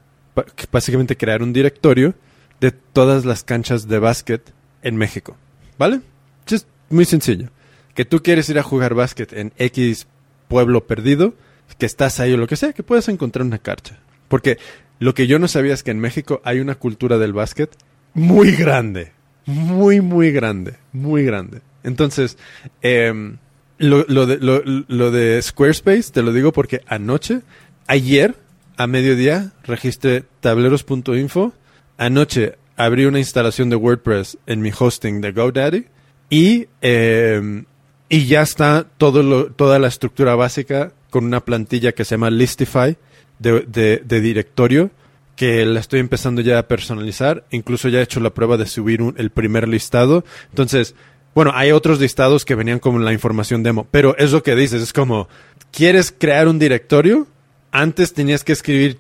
básicamente 0.72 1.18
crear 1.18 1.44
un 1.44 1.54
directorio 1.54 2.16
de 2.60 2.72
todas 2.72 3.26
las 3.26 3.44
canchas 3.44 3.88
de 3.88 4.00
básquet 4.00 4.54
en 4.82 4.96
México. 4.96 5.36
¿Vale? 5.78 6.02
Es 6.48 6.68
muy 6.90 7.06
sencillo. 7.06 7.50
Que 7.96 8.06
tú 8.06 8.22
quieres 8.22 8.50
ir 8.50 8.60
a 8.60 8.64
jugar 8.64 8.94
básquet 8.94 9.34
en 9.34 9.52
X 9.58 10.08
pueblo 10.48 10.86
perdido, 10.86 11.34
que 11.78 11.86
estás 11.86 12.20
ahí 12.20 12.34
o 12.34 12.38
lo 12.38 12.48
que 12.48 12.56
sea, 12.56 12.74
que 12.74 12.84
puedes 12.84 13.08
encontrar 13.10 13.46
una 13.46 13.58
cancha. 13.58 14.00
Porque 14.28 14.58
lo 15.00 15.14
que 15.14 15.28
yo 15.28 15.40
no 15.40 15.48
sabía 15.48 15.74
es 15.74 15.84
que 15.84 15.92
en 15.92 16.00
México 16.00 16.42
hay 16.44 16.60
una 16.60 16.76
cultura 16.76 17.18
del 17.18 17.34
básquet 17.34 17.76
muy 18.14 18.52
grande. 18.52 19.12
Muy, 19.46 20.02
muy 20.02 20.32
grande. 20.32 20.76
Muy 20.94 21.24
grande. 21.24 21.62
Entonces, 21.84 22.38
em, 22.82 23.38
lo, 23.82 24.26
de, 24.26 24.38
lo, 24.40 25.12
de 25.12 25.42
Squarespace 25.42 26.12
te 26.12 26.22
lo 26.22 26.34
digo 26.34 26.52
porque 26.52 26.82
anoche, 26.88 27.42
ayer, 27.88 28.36
a 28.78 28.88
mediodía, 28.88 29.52
registré 29.64 30.24
tableros.info. 30.40 31.54
Anoche 31.98 32.56
abrí 32.78 33.06
una 33.06 33.20
instalación 33.20 33.70
de 33.70 33.76
WordPress 33.76 34.38
en 34.48 34.62
mi 34.62 34.72
hosting 34.78 35.22
de 35.22 35.32
GoDaddy 35.32 35.86
y, 36.30 36.68
em, 36.82 37.66
y 38.10 38.26
ya 38.26 38.42
está 38.42 38.86
todo 38.98 39.52
toda 39.52 39.80
la 39.80 39.88
estructura 39.88 40.36
básica 40.36 40.94
con 41.10 41.26
una 41.26 41.44
plantilla 41.44 41.92
que 41.92 42.06
se 42.06 42.16
llama 42.16 42.30
Listify 42.30 42.98
de, 43.40 44.02
de, 44.04 44.22
directorio 44.22 44.92
que 45.36 45.66
la 45.66 45.80
estoy 45.80 46.00
empezando 46.00 46.42
ya 46.42 46.60
a 46.60 46.68
personalizar. 46.68 47.46
Incluso 47.52 47.90
ya 47.90 48.00
he 48.00 48.04
hecho 48.04 48.20
la 48.20 48.30
prueba 48.34 48.58
de 48.58 48.68
subir 48.68 49.02
el 49.18 49.32
primer 49.32 49.68
listado. 49.68 50.24
Entonces, 50.50 50.96
bueno, 51.34 51.52
hay 51.54 51.72
otros 51.72 52.00
listados 52.00 52.46
que 52.46 52.56
venían 52.56 52.80
como 52.80 53.00
la 53.00 53.14
información 53.14 53.64
demo, 53.64 53.88
pero 53.90 54.18
es 54.18 54.32
lo 54.32 54.44
que 54.44 54.56
dices, 54.56 54.82
es 54.82 54.94
como, 54.94 55.30
¿quieres 55.72 56.14
crear 56.18 56.48
un 56.48 56.60
directorio? 56.60 57.28
Antes 57.72 58.14
tenías 58.14 58.44
que 58.44 58.52
escribir 58.52 59.00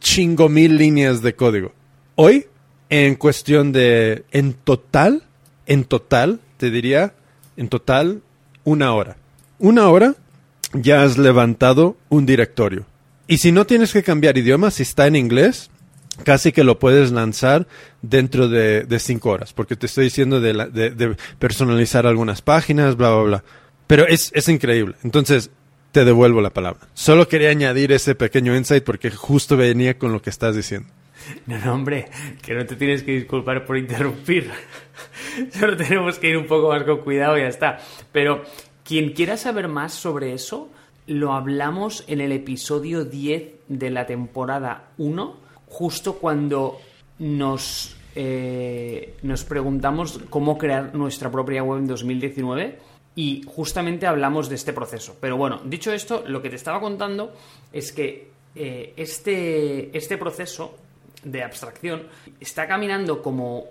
chingo 0.00 0.48
mil 0.48 0.76
líneas 0.76 1.22
de 1.22 1.34
código. 1.34 1.72
Hoy, 2.16 2.46
en 2.90 3.14
cuestión 3.14 3.72
de, 3.72 4.24
en 4.32 4.54
total, 4.54 5.22
en 5.66 5.84
total, 5.84 6.40
te 6.56 6.70
diría, 6.70 7.14
en 7.56 7.68
total, 7.68 8.22
una 8.64 8.92
hora. 8.92 9.16
Una 9.58 9.88
hora 9.88 10.14
ya 10.72 11.02
has 11.02 11.18
levantado 11.18 11.96
un 12.08 12.26
directorio. 12.26 12.86
Y 13.26 13.38
si 13.38 13.52
no 13.52 13.66
tienes 13.66 13.92
que 13.92 14.02
cambiar 14.02 14.36
idioma, 14.36 14.70
si 14.70 14.82
está 14.82 15.06
en 15.06 15.16
inglés, 15.16 15.70
casi 16.24 16.52
que 16.52 16.64
lo 16.64 16.78
puedes 16.78 17.12
lanzar 17.12 17.66
dentro 18.02 18.48
de, 18.48 18.86
cinco 18.98 19.30
horas, 19.30 19.52
porque 19.52 19.76
te 19.76 19.86
estoy 19.86 20.04
diciendo 20.04 20.40
de, 20.40 21.16
personalizar 21.38 22.06
algunas 22.06 22.42
páginas, 22.42 22.96
bla, 22.96 23.10
bla, 23.14 23.22
bla. 23.22 23.44
Pero 23.86 24.06
es, 24.06 24.30
es 24.34 24.48
increíble. 24.48 24.94
Entonces, 25.02 25.50
te 25.92 26.04
devuelvo 26.04 26.40
la 26.40 26.50
palabra. 26.50 26.80
Solo 26.94 27.28
quería 27.28 27.50
añadir 27.50 27.92
ese 27.92 28.14
pequeño 28.14 28.56
insight 28.56 28.84
porque 28.84 29.10
justo 29.10 29.56
venía 29.56 29.98
con 29.98 30.12
lo 30.12 30.22
que 30.22 30.30
estás 30.30 30.56
diciendo. 30.56 30.88
No, 31.46 31.58
no, 31.58 31.74
hombre, 31.74 32.08
que 32.42 32.54
no 32.54 32.66
te 32.66 32.76
tienes 32.76 33.02
que 33.02 33.12
disculpar 33.12 33.64
por 33.64 33.76
interrumpir. 33.76 34.50
Solo 35.52 35.76
tenemos 35.76 36.18
que 36.18 36.30
ir 36.30 36.36
un 36.36 36.46
poco 36.46 36.70
más 36.70 36.82
con 36.84 36.98
cuidado 36.98 37.38
y 37.38 37.42
ya 37.42 37.48
está. 37.48 37.78
Pero 38.10 38.42
quien 38.84 39.12
quiera 39.12 39.36
saber 39.36 39.68
más 39.68 39.92
sobre 39.92 40.32
eso, 40.32 40.70
lo 41.06 41.32
hablamos 41.32 42.04
en 42.08 42.20
el 42.20 42.32
episodio 42.32 43.04
10 43.04 43.52
de 43.68 43.90
la 43.90 44.06
temporada 44.06 44.90
1, 44.98 45.36
justo 45.72 46.18
cuando 46.18 46.78
nos, 47.18 47.96
eh, 48.14 49.16
nos 49.22 49.44
preguntamos 49.44 50.20
cómo 50.28 50.58
crear 50.58 50.94
nuestra 50.94 51.30
propia 51.30 51.62
web 51.62 51.78
en 51.78 51.86
2019 51.86 52.78
y 53.14 53.42
justamente 53.46 54.06
hablamos 54.06 54.50
de 54.50 54.56
este 54.56 54.74
proceso. 54.74 55.16
Pero 55.18 55.38
bueno, 55.38 55.62
dicho 55.64 55.90
esto, 55.92 56.24
lo 56.26 56.42
que 56.42 56.50
te 56.50 56.56
estaba 56.56 56.78
contando 56.78 57.32
es 57.72 57.90
que 57.90 58.30
eh, 58.54 58.92
este, 58.96 59.96
este 59.96 60.18
proceso 60.18 60.76
de 61.24 61.42
abstracción 61.42 62.02
está 62.38 62.68
caminando 62.68 63.22
como... 63.22 63.64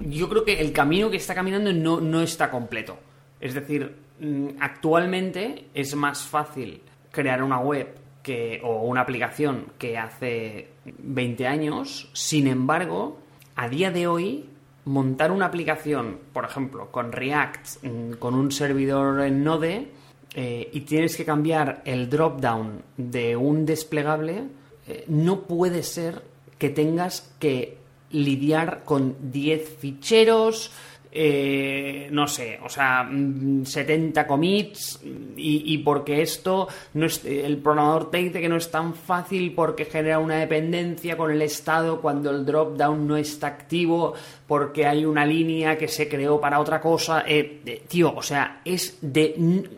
Yo 0.00 0.28
creo 0.28 0.44
que 0.44 0.60
el 0.60 0.72
camino 0.72 1.10
que 1.10 1.16
está 1.16 1.34
caminando 1.34 1.72
no, 1.72 2.00
no 2.00 2.22
está 2.22 2.48
completo. 2.48 2.96
Es 3.40 3.54
decir, 3.54 3.92
mm, 4.20 4.50
actualmente 4.60 5.66
es 5.74 5.96
más 5.96 6.22
fácil 6.22 6.80
crear 7.10 7.42
una 7.42 7.58
web 7.58 8.03
que, 8.24 8.60
o 8.64 8.82
una 8.82 9.02
aplicación 9.02 9.66
que 9.78 9.96
hace 9.96 10.70
20 10.84 11.46
años. 11.46 12.10
Sin 12.14 12.48
embargo, 12.48 13.18
a 13.54 13.68
día 13.68 13.92
de 13.92 14.08
hoy, 14.08 14.46
montar 14.86 15.30
una 15.30 15.46
aplicación, 15.46 16.18
por 16.32 16.44
ejemplo, 16.44 16.90
con 16.90 17.12
React, 17.12 17.84
mm, 17.84 18.12
con 18.14 18.34
un 18.34 18.50
servidor 18.50 19.20
en 19.20 19.44
Node, 19.44 19.88
eh, 20.34 20.70
y 20.72 20.80
tienes 20.80 21.16
que 21.16 21.24
cambiar 21.24 21.82
el 21.84 22.10
dropdown 22.10 22.82
de 22.96 23.36
un 23.36 23.66
desplegable, 23.66 24.44
eh, 24.88 25.04
no 25.06 25.42
puede 25.42 25.82
ser 25.82 26.22
que 26.58 26.70
tengas 26.70 27.32
que 27.38 27.78
lidiar 28.10 28.82
con 28.84 29.16
10 29.32 29.76
ficheros, 29.78 30.72
eh, 31.16 32.08
no 32.10 32.26
sé, 32.26 32.58
o 32.60 32.68
sea, 32.68 33.08
70 33.08 34.20
mm, 34.20 34.26
commits 34.26 34.98
y, 35.36 35.78
porque 35.78 36.22
esto, 36.22 36.66
no 36.94 37.06
es, 37.06 37.24
el 37.24 37.58
programador 37.58 38.10
te 38.10 38.18
dice 38.18 38.40
que 38.40 38.48
no 38.48 38.56
es 38.56 38.68
tan 38.68 38.94
fácil 38.94 39.54
porque 39.54 39.84
genera 39.84 40.18
una 40.18 40.38
dependencia 40.38 41.16
con 41.16 41.30
el 41.30 41.40
estado 41.42 42.00
cuando 42.00 42.32
el 42.32 42.44
drop-down 42.44 43.06
no 43.06 43.16
está 43.16 43.46
activo, 43.46 44.14
porque 44.48 44.86
hay 44.86 45.04
una 45.04 45.24
línea 45.24 45.78
que 45.78 45.86
se 45.86 46.08
creó 46.08 46.40
para 46.40 46.58
otra 46.58 46.80
cosa. 46.80 47.22
Eh, 47.24 47.84
tío, 47.86 48.12
o 48.12 48.22
sea, 48.22 48.60
es 48.64 48.98
de... 49.00 49.70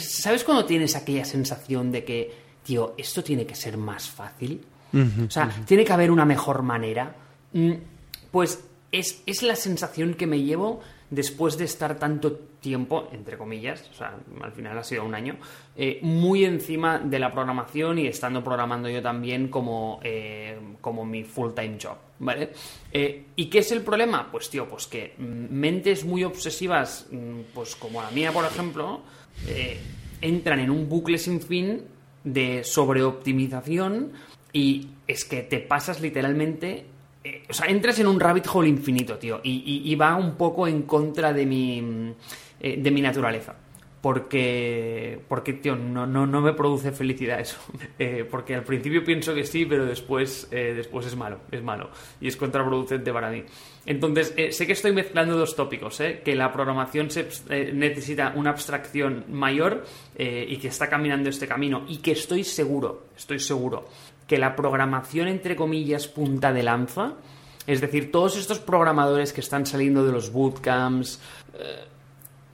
¿Sabes 0.00 0.44
cuando 0.44 0.66
tienes 0.66 0.94
aquella 0.96 1.24
sensación 1.24 1.90
de 1.90 2.04
que, 2.04 2.30
tío, 2.62 2.92
esto 2.98 3.24
tiene 3.24 3.46
que 3.46 3.54
ser 3.54 3.78
más 3.78 4.10
fácil? 4.10 4.60
o 4.92 5.30
sea, 5.30 5.50
tiene 5.66 5.82
que 5.82 5.92
haber 5.94 6.10
una 6.10 6.26
mejor 6.26 6.62
manera. 6.62 7.14
Mm, 7.54 7.72
pues 8.30 8.68
es, 8.92 9.42
la 9.42 9.56
sensación 9.56 10.14
que 10.14 10.26
me 10.26 10.42
llevo 10.42 10.80
después 11.10 11.56
de 11.56 11.64
estar 11.64 11.98
tanto 11.98 12.32
tiempo, 12.60 13.08
entre 13.12 13.38
comillas, 13.38 13.88
o 13.90 13.94
sea, 13.94 14.14
al 14.42 14.52
final 14.52 14.76
ha 14.76 14.84
sido 14.84 15.04
un 15.04 15.14
año, 15.14 15.36
eh, 15.76 15.98
muy 16.02 16.44
encima 16.44 16.98
de 16.98 17.18
la 17.18 17.32
programación 17.32 17.98
y 17.98 18.06
estando 18.06 18.42
programando 18.44 18.88
yo 18.88 19.00
también 19.00 19.48
como, 19.48 20.00
eh, 20.02 20.58
como 20.80 21.06
mi 21.06 21.24
full-time 21.24 21.78
job, 21.80 21.96
¿vale? 22.18 22.50
Eh, 22.92 23.26
¿Y 23.36 23.46
qué 23.46 23.58
es 23.58 23.72
el 23.72 23.82
problema? 23.82 24.30
Pues, 24.30 24.50
tío, 24.50 24.68
pues 24.68 24.86
que 24.86 25.14
mentes 25.18 26.04
muy 26.04 26.24
obsesivas, 26.24 27.06
mm, 27.10 27.40
pues 27.54 27.74
como 27.76 28.02
la 28.02 28.10
mía, 28.10 28.32
por 28.32 28.44
ejemplo, 28.44 29.00
entran 30.20 30.58
en 30.58 30.70
un 30.70 30.88
bucle 30.88 31.16
sin 31.16 31.40
fin 31.40 31.84
de 32.24 32.64
sobreoptimización 32.64 34.12
y 34.52 34.88
es 35.06 35.24
que 35.24 35.42
te 35.42 35.60
pasas 35.60 36.00
literalmente 36.00 36.86
eh, 37.28 37.42
o 37.48 37.52
sea, 37.52 37.66
entras 37.66 37.98
en 37.98 38.06
un 38.06 38.18
rabbit 38.18 38.46
hole 38.52 38.68
infinito, 38.68 39.18
tío, 39.18 39.40
y, 39.42 39.94
va 39.96 40.16
un 40.16 40.36
poco 40.36 40.66
en 40.66 40.82
contra 40.82 41.32
de 41.32 41.44
mi, 41.44 42.14
eh, 42.60 42.76
de 42.78 42.90
mi 42.90 43.02
naturaleza. 43.02 43.54
Porque, 44.00 45.20
porque 45.26 45.54
tío, 45.54 45.74
no, 45.74 46.06
no, 46.06 46.24
no 46.24 46.40
me 46.40 46.52
produce 46.52 46.92
felicidad 46.92 47.40
eso. 47.40 47.58
Eh, 47.98 48.24
porque 48.30 48.54
al 48.54 48.62
principio 48.62 49.04
pienso 49.04 49.34
que 49.34 49.44
sí, 49.44 49.66
pero 49.66 49.84
después, 49.84 50.48
después 50.50 51.04
es 51.04 51.16
malo, 51.16 51.40
es 51.50 51.60
malo. 51.64 51.90
Y 52.20 52.28
es 52.28 52.36
contraproducente 52.36 53.12
para 53.12 53.28
mí. 53.28 53.42
Entonces, 53.86 54.32
sé 54.54 54.66
que 54.66 54.72
estoy 54.72 54.92
mezclando 54.92 55.36
dos 55.36 55.56
tópicos, 55.56 56.00
que 56.24 56.34
la 56.36 56.52
programación 56.52 57.08
necesita 57.74 58.34
una 58.36 58.50
abstracción 58.50 59.24
mayor 59.30 59.84
y 60.16 60.56
que 60.58 60.68
está 60.68 60.88
caminando 60.88 61.28
este 61.28 61.48
camino. 61.48 61.84
Y 61.88 61.96
que 61.96 62.12
estoy 62.12 62.44
seguro, 62.44 63.06
estoy 63.16 63.40
seguro 63.40 63.88
que 64.28 64.38
la 64.38 64.54
programación, 64.54 65.26
entre 65.26 65.56
comillas, 65.56 66.06
punta 66.06 66.52
de 66.52 66.62
lanza, 66.62 67.14
es 67.66 67.80
decir, 67.80 68.12
todos 68.12 68.36
estos 68.36 68.60
programadores 68.60 69.32
que 69.32 69.40
están 69.40 69.66
saliendo 69.66 70.04
de 70.06 70.12
los 70.12 70.30
bootcamps... 70.30 71.20
Eh, 71.58 71.84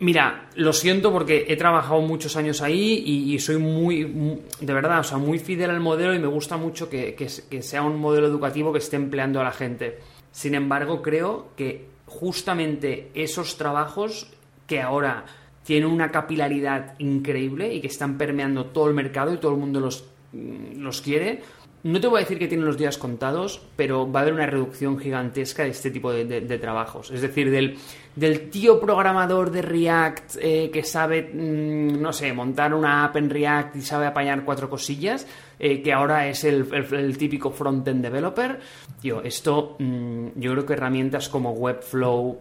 mira, 0.01 0.49
lo 0.57 0.73
siento 0.73 1.13
porque 1.13 1.47
he 1.49 1.57
trabajado 1.57 2.01
muchos 2.01 2.37
años 2.37 2.63
ahí 2.63 3.03
y, 3.07 3.39
soy 3.39 3.59
muy, 3.59 4.41
de 4.61 4.75
verdad, 4.75 5.01
o 5.01 5.05
sea, 5.05 5.19
muy 5.19 5.39
fidel 5.39 5.71
al 5.71 5.81
modelo 5.81 6.15
y 6.15 6.19
me 6.19 6.27
gusta 6.27 6.57
mucho 6.57 6.89
que, 6.89 7.15
que, 7.15 7.63
sea 7.63 7.83
un 7.83 7.99
modelo 7.99 8.27
educativo 8.27 8.73
que 8.73 8.79
esté 8.79 8.97
empleando 8.97 9.41
a 9.41 9.45
la 9.45 9.53
gente. 9.53 9.99
Sin 10.33 10.55
embargo, 10.55 11.03
creo 11.03 11.49
que 11.57 11.87
justamente 12.07 13.11
esos 13.15 13.57
trabajos 13.57 14.29
que 14.67 14.81
ahora 14.81 15.25
tienen 15.65 15.89
una 15.89 16.11
capilaridad 16.11 16.95
increíble 16.99 17.73
y 17.73 17.81
que 17.81 17.87
están 17.87 18.19
permeando 18.19 18.67
todo 18.67 18.89
el 18.89 18.95
mercado 18.95 19.33
y 19.33 19.39
todo 19.39 19.53
el 19.53 19.59
mundo 19.59 19.81
los, 19.81 20.05
los 20.33 21.01
quiere, 21.01 21.43
no 21.85 22.01
te 22.01 22.07
voy 22.07 22.17
a 22.17 22.21
decir 22.21 22.39
que 22.39 22.49
tienen 22.49 22.65
los 22.65 22.79
días 22.79 22.97
contados, 22.97 23.61
pero 23.77 24.11
va 24.11 24.21
a 24.21 24.23
haber 24.23 24.33
una 24.33 24.47
reducción 24.47 24.99
gigantesca 24.99 25.65
de 25.65 25.69
este 25.69 25.91
tipo 25.91 26.11
de, 26.13 26.59
trabajos. 26.59 27.11
Es 27.11 27.21
decir, 27.21 27.51
del, 27.51 27.77
del, 28.17 28.49
tío 28.49 28.81
programador 28.81 29.51
de 29.51 29.61
React 29.61 30.37
eh, 30.41 30.71
que 30.73 30.83
sabe, 30.83 31.23
mm, 31.23 32.01
no 32.01 32.11
sé, 32.15 32.33
montar 32.33 32.73
una 32.73 33.05
app 33.05 33.17
en 33.17 33.29
React 33.29 33.77
y 33.77 33.81
sabe 33.83 34.07
apañar 34.07 34.47
cuatro 34.47 34.71
cosillas, 34.71 35.27
eh, 35.59 35.83
que 35.83 35.93
ahora 35.93 36.27
es 36.27 36.45
el, 36.45 37.19
típico 37.19 37.51
front-end 37.51 38.03
developer. 38.03 38.59
Tío, 39.03 39.23
esto, 39.23 39.77
mm, 39.79 40.29
yo 40.37 40.53
creo 40.53 40.65
que 40.65 40.73
herramientas 40.73 41.29
como 41.29 41.53
Webflow, 41.53 42.41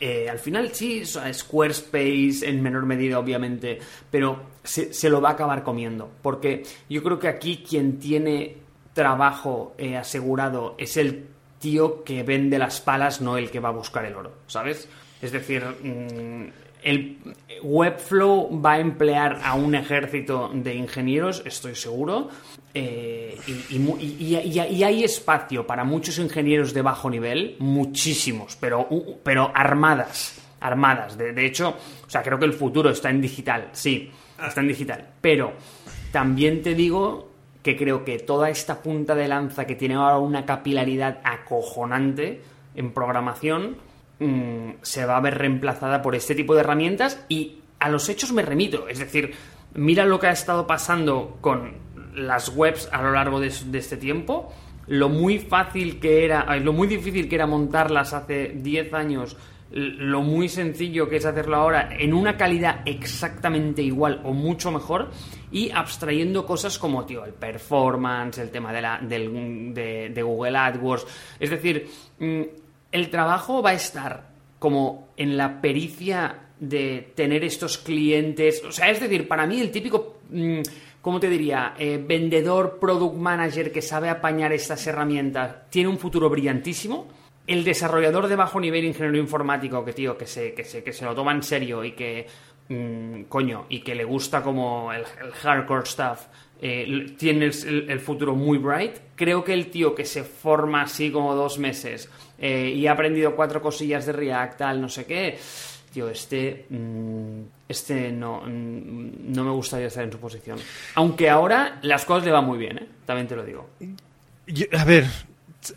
eh, 0.00 0.28
al 0.28 0.38
final 0.38 0.70
sí, 0.74 1.02
Squarespace 1.06 2.46
en 2.46 2.62
menor 2.62 2.84
medida, 2.84 3.18
obviamente, 3.18 3.78
pero 4.10 4.52
se, 4.62 5.08
lo 5.08 5.20
va 5.20 5.30
a 5.30 5.32
acabar 5.32 5.62
comiendo. 5.62 6.10
Porque 6.20 6.62
yo 6.88 7.02
creo 7.02 7.18
que 7.18 7.28
aquí 7.28 7.64
quien 7.66 7.98
tiene 7.98 8.61
trabajo 8.92 9.74
eh, 9.78 9.96
asegurado 9.96 10.74
es 10.78 10.96
el 10.96 11.26
tío 11.58 12.02
que 12.04 12.22
vende 12.22 12.58
las 12.58 12.80
palas, 12.80 13.20
no 13.20 13.36
el 13.36 13.50
que 13.50 13.60
va 13.60 13.68
a 13.70 13.72
buscar 13.72 14.04
el 14.04 14.16
oro, 14.16 14.32
¿sabes? 14.46 14.88
Es 15.20 15.30
decir, 15.30 15.64
mm, 15.64 16.62
el 16.82 17.18
Webflow 17.62 18.60
va 18.60 18.72
a 18.72 18.80
emplear 18.80 19.40
a 19.44 19.54
un 19.54 19.74
ejército 19.74 20.50
de 20.52 20.74
ingenieros, 20.74 21.42
estoy 21.46 21.76
seguro, 21.76 22.28
eh, 22.74 23.38
y, 23.70 24.82
hay 24.82 25.04
espacio 25.04 25.66
para 25.66 25.84
muchos 25.84 26.18
ingenieros 26.18 26.74
de 26.74 26.82
bajo 26.82 27.08
nivel, 27.08 27.56
muchísimos, 27.60 28.56
pero, 28.60 28.88
pero 29.22 29.52
armadas, 29.54 30.40
armadas. 30.60 31.16
De, 31.16 31.32
de 31.32 31.46
hecho, 31.46 31.76
o 32.04 32.10
sea, 32.10 32.22
creo 32.22 32.38
que 32.38 32.46
el 32.46 32.54
futuro 32.54 32.90
está 32.90 33.10
en 33.10 33.20
digital, 33.20 33.68
sí, 33.72 34.10
está 34.44 34.60
en 34.60 34.68
digital, 34.68 35.08
pero 35.20 35.52
también 36.10 36.62
te 36.62 36.74
digo 36.74 37.31
que 37.62 37.76
creo 37.76 38.04
que 38.04 38.18
toda 38.18 38.50
esta 38.50 38.82
punta 38.82 39.14
de 39.14 39.28
lanza 39.28 39.66
que 39.66 39.74
tiene 39.74 39.94
ahora 39.94 40.18
una 40.18 40.44
capilaridad 40.44 41.20
acojonante 41.24 42.42
en 42.74 42.92
programación, 42.92 43.76
Mm, 44.22 44.74
se 44.82 45.04
va 45.04 45.16
a 45.16 45.20
ver 45.20 45.36
reemplazada 45.36 46.00
por 46.00 46.14
este 46.14 46.36
tipo 46.36 46.54
de 46.54 46.60
herramientas 46.60 47.24
y 47.28 47.56
a 47.80 47.88
los 47.88 48.08
hechos 48.08 48.32
me 48.32 48.42
remito. 48.42 48.86
Es 48.86 49.00
decir, 49.00 49.34
mira 49.74 50.04
lo 50.04 50.20
que 50.20 50.28
ha 50.28 50.32
estado 50.32 50.64
pasando 50.64 51.38
con 51.40 51.72
las 52.14 52.50
webs 52.50 52.88
a 52.92 53.02
lo 53.02 53.10
largo 53.10 53.40
de, 53.40 53.48
este 53.48 53.96
tiempo, 53.96 54.52
lo 54.86 55.08
muy 55.08 55.40
fácil 55.40 55.98
que 55.98 56.24
era, 56.24 56.54
lo 56.60 56.72
muy 56.72 56.86
difícil 56.86 57.28
que 57.28 57.34
era 57.34 57.48
montarlas 57.48 58.12
hace 58.12 58.52
10 58.54 58.94
años, 58.94 59.36
lo 59.72 60.22
muy 60.22 60.48
sencillo 60.48 61.08
que 61.08 61.16
es 61.16 61.24
hacerlo 61.24 61.56
ahora 61.56 61.88
en 61.98 62.14
una 62.14 62.36
calidad 62.36 62.82
exactamente 62.84 63.82
igual 63.82 64.20
o 64.24 64.32
mucho 64.32 64.70
mejor 64.70 65.10
y 65.52 65.70
abstrayendo 65.70 66.46
cosas 66.46 66.78
como, 66.78 67.04
tío, 67.04 67.24
el 67.24 67.34
performance, 67.34 68.38
el 68.38 68.50
tema 68.50 68.72
de, 68.72 68.82
la, 68.82 68.98
de 69.02 70.22
Google 70.22 70.56
AdWords. 70.56 71.06
Es 71.38 71.50
decir, 71.50 71.88
mm, 72.18 72.42
el 72.90 73.10
trabajo 73.10 73.62
va 73.62 73.70
a 73.70 73.74
estar 73.74 74.32
como 74.58 75.08
en 75.16 75.36
la 75.36 75.60
pericia 75.60 76.42
de 76.58 77.12
tener 77.16 77.42
estos 77.44 77.78
clientes. 77.78 78.62
O 78.64 78.70
sea, 78.70 78.90
es 78.90 79.00
decir, 79.00 79.26
para 79.26 79.46
mí 79.46 79.60
el 79.60 79.70
típico, 79.70 80.20
mm, 80.30 80.60
¿cómo 81.00 81.18
te 81.18 81.28
diría? 81.28 81.74
Eh, 81.78 82.02
vendedor, 82.02 82.78
product 82.78 83.16
manager 83.16 83.72
que 83.72 83.82
sabe 83.82 84.08
apañar 84.08 84.52
estas 84.52 84.86
herramientas 84.86 85.68
tiene 85.68 85.88
un 85.88 85.98
futuro 85.98 86.30
brillantísimo. 86.30 87.08
El 87.44 87.64
desarrollador 87.64 88.28
de 88.28 88.36
bajo 88.36 88.60
nivel 88.60 88.84
ingeniero 88.84 89.18
informático, 89.18 89.84
que 89.84 89.92
tío, 89.92 90.16
que 90.16 90.26
se, 90.26 90.54
que 90.54 90.62
se, 90.62 90.84
que 90.84 90.92
se 90.92 91.04
lo 91.04 91.14
toma 91.14 91.32
en 91.32 91.42
serio 91.42 91.82
y 91.82 91.92
que, 91.92 92.28
mm, 92.68 93.22
coño, 93.24 93.66
y 93.68 93.80
que 93.80 93.94
le 93.94 94.04
gusta 94.04 94.42
como 94.42 94.92
el 94.92 95.04
hardcore 95.04 95.86
stuff, 95.86 96.26
eh, 96.64 97.16
tiene 97.18 97.46
el, 97.46 97.98
futuro 97.98 98.36
muy 98.36 98.56
bright. 98.56 98.92
Creo 99.16 99.42
que 99.42 99.52
el 99.52 99.66
tío 99.66 99.96
que 99.96 100.04
se 100.04 100.22
forma 100.22 100.82
así 100.82 101.10
como 101.10 101.34
dos 101.34 101.58
meses 101.58 102.08
eh, 102.38 102.72
y 102.72 102.86
ha 102.86 102.92
aprendido 102.92 103.34
cuatro 103.34 103.60
cosillas 103.60 104.06
de 104.06 104.12
React, 104.12 104.58
tal, 104.58 104.80
no 104.80 104.88
sé 104.88 105.04
qué, 105.04 105.36
tío, 105.92 106.08
este, 106.08 106.66
mm, 106.70 107.40
este 107.68 108.12
no, 108.12 108.42
mm, 108.46 109.32
no 109.32 109.42
me 109.42 109.50
gustaría 109.50 109.88
estar 109.88 110.04
en 110.04 110.12
su 110.12 110.18
posición. 110.18 110.56
Aunque 110.94 111.28
ahora 111.28 111.80
las 111.82 112.04
cosas 112.04 112.24
le 112.24 112.30
van 112.30 112.44
muy 112.44 112.58
bien, 112.58 112.78
¿eh? 112.78 112.86
también 113.06 113.26
te 113.26 113.34
lo 113.34 113.44
digo. 113.44 113.68
a 114.78 114.84
ver, 114.84 115.06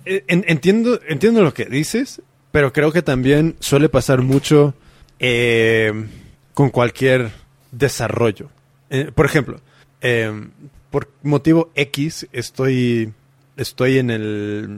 entiendo, 0.06 1.00
entiendo 1.08 1.42
lo 1.42 1.52
que 1.52 1.66
dices, 1.66 2.22
pero 2.52 2.72
creo 2.72 2.92
que 2.92 3.02
también 3.02 3.56
suele 3.60 3.90
pasar 3.90 4.22
mucho 4.22 4.76
con 6.56 6.72
cualquier 6.72 7.32
desarrollo. 7.72 8.50
por 9.14 9.28
ejemplo, 9.28 9.60
por 10.90 11.10
motivo 11.22 11.70
X 11.76 12.28
estoy 12.32 13.14
estoy 13.58 14.00
en 14.00 14.10
el 14.10 14.70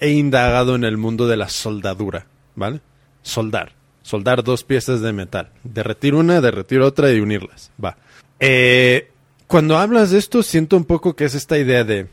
he 0.00 0.10
indagado 0.10 0.74
en 0.74 0.84
el 0.84 0.96
mundo 0.96 1.26
de 1.26 1.36
la 1.36 1.48
soldadura, 1.48 2.26
¿vale? 2.54 2.80
Soldar, 3.22 3.72
soldar 4.02 4.44
dos 4.44 4.64
piezas 4.64 5.00
de 5.00 5.12
metal, 5.12 5.50
derretir 5.64 6.14
una, 6.14 6.40
derretir 6.40 6.80
otra 6.80 7.12
y 7.12 7.20
unirlas, 7.20 7.70
va. 7.82 7.96
Eh, 8.38 9.10
cuando 9.46 9.78
hablas 9.78 10.10
de 10.10 10.18
esto 10.18 10.42
siento 10.42 10.76
un 10.76 10.84
poco 10.84 11.16
que 11.16 11.24
es 11.24 11.34
esta 11.34 11.58
idea 11.58 11.84
de 11.84 12.08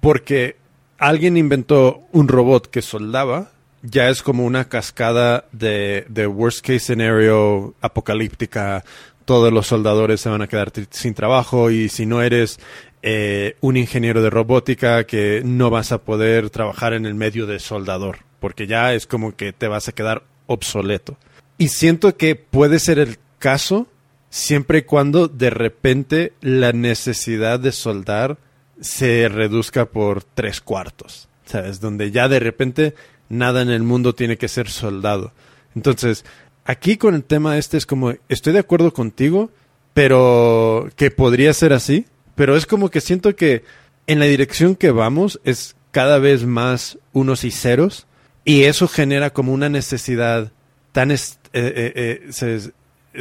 porque 0.00 0.56
alguien 0.98 1.36
inventó 1.36 2.02
un 2.12 2.28
robot 2.28 2.68
que 2.68 2.82
soldaba, 2.82 3.50
ya 3.88 4.08
es 4.08 4.22
como 4.22 4.44
una 4.44 4.68
cascada 4.68 5.46
de, 5.52 6.06
de 6.08 6.26
worst 6.26 6.60
case 6.60 6.80
scenario 6.80 7.74
apocalíptica 7.80 8.84
todos 9.26 9.52
los 9.52 9.66
soldadores 9.66 10.20
se 10.20 10.30
van 10.30 10.40
a 10.40 10.46
quedar 10.46 10.72
sin 10.90 11.12
trabajo 11.12 11.70
y 11.70 11.90
si 11.90 12.06
no 12.06 12.22
eres 12.22 12.58
eh, 13.02 13.56
un 13.60 13.76
ingeniero 13.76 14.22
de 14.22 14.30
robótica 14.30 15.04
que 15.04 15.42
no 15.44 15.68
vas 15.68 15.92
a 15.92 15.98
poder 15.98 16.48
trabajar 16.48 16.94
en 16.94 17.04
el 17.04 17.14
medio 17.14 17.46
de 17.46 17.58
soldador, 17.58 18.20
porque 18.40 18.66
ya 18.66 18.94
es 18.94 19.06
como 19.06 19.36
que 19.36 19.52
te 19.52 19.68
vas 19.68 19.88
a 19.88 19.92
quedar 19.92 20.22
obsoleto. 20.46 21.18
Y 21.58 21.68
siento 21.68 22.16
que 22.16 22.36
puede 22.36 22.78
ser 22.78 22.98
el 22.98 23.18
caso 23.38 23.88
siempre 24.30 24.78
y 24.78 24.82
cuando 24.82 25.28
de 25.28 25.50
repente 25.50 26.32
la 26.40 26.72
necesidad 26.72 27.60
de 27.60 27.72
soldar 27.72 28.38
se 28.80 29.28
reduzca 29.28 29.86
por 29.86 30.22
tres 30.22 30.60
cuartos, 30.60 31.28
¿sabes? 31.44 31.80
Donde 31.80 32.10
ya 32.10 32.28
de 32.28 32.40
repente 32.40 32.94
nada 33.28 33.62
en 33.62 33.70
el 33.70 33.82
mundo 33.82 34.14
tiene 34.14 34.36
que 34.36 34.48
ser 34.48 34.68
soldado. 34.68 35.32
Entonces, 35.74 36.24
aquí 36.64 36.96
con 36.96 37.14
el 37.14 37.24
tema 37.24 37.58
este 37.58 37.76
es 37.76 37.86
como, 37.86 38.14
estoy 38.28 38.52
de 38.52 38.60
acuerdo 38.60 38.92
contigo, 38.92 39.50
pero 39.94 40.88
que 40.96 41.10
podría 41.10 41.52
ser 41.52 41.72
así, 41.72 42.06
pero 42.34 42.56
es 42.56 42.66
como 42.66 42.90
que 42.90 43.00
siento 43.00 43.34
que 43.34 43.64
en 44.06 44.18
la 44.18 44.26
dirección 44.26 44.76
que 44.76 44.90
vamos 44.90 45.40
es 45.44 45.76
cada 45.90 46.18
vez 46.18 46.44
más 46.44 46.98
unos 47.12 47.44
y 47.44 47.50
ceros 47.50 48.06
y 48.44 48.64
eso 48.64 48.88
genera 48.88 49.30
como 49.32 49.52
una 49.52 49.68
necesidad 49.68 50.52
tan, 50.92 51.10
eh, 51.10 51.18
eh, 51.52 52.30
eh, 52.42 52.70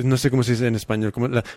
no 0.03 0.17
sé 0.17 0.29
cómo 0.29 0.43
se 0.43 0.51
dice 0.51 0.67
en 0.67 0.75
español, 0.75 1.13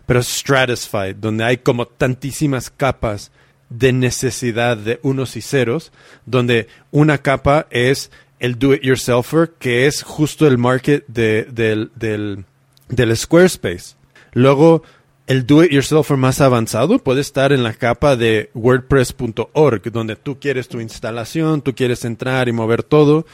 pero 0.06 0.22
stratified, 0.22 1.16
donde 1.16 1.44
hay 1.44 1.58
como 1.58 1.87
tantísimas 1.87 2.70
capas 2.70 3.30
de 3.68 3.92
necesidad 3.92 4.76
de 4.76 5.00
unos 5.02 5.37
y 5.37 5.42
ceros, 5.42 5.92
donde 6.24 6.68
una 6.90 7.18
capa 7.18 7.66
es 7.70 8.11
el 8.40 8.59
do-it-yourselfer, 8.59 9.55
que 9.59 9.87
es 9.87 10.03
justo 10.03 10.46
el 10.46 10.59
market 10.59 11.05
de, 11.09 11.46
del, 11.51 11.90
del, 11.94 12.44
del 12.88 13.16
Squarespace. 13.16 13.96
Luego, 14.33 14.83
el 15.27 15.46
do-it-yourselfer 15.46 16.16
más 16.16 16.40
avanzado 16.40 16.98
puede 16.98 17.20
estar 17.20 17.53
en 17.53 17.62
la 17.62 17.74
capa 17.74 18.16
de 18.16 18.51
wordpress.org, 18.55 19.92
donde 19.92 20.16
tú 20.16 20.38
quieres 20.38 20.68
tu 20.68 20.81
instalación, 20.81 21.62
tú 21.62 21.74
quieres 21.74 22.05
entrar 22.05 22.48
y 22.48 22.53
mover 22.53 22.83
todo. 22.83 23.27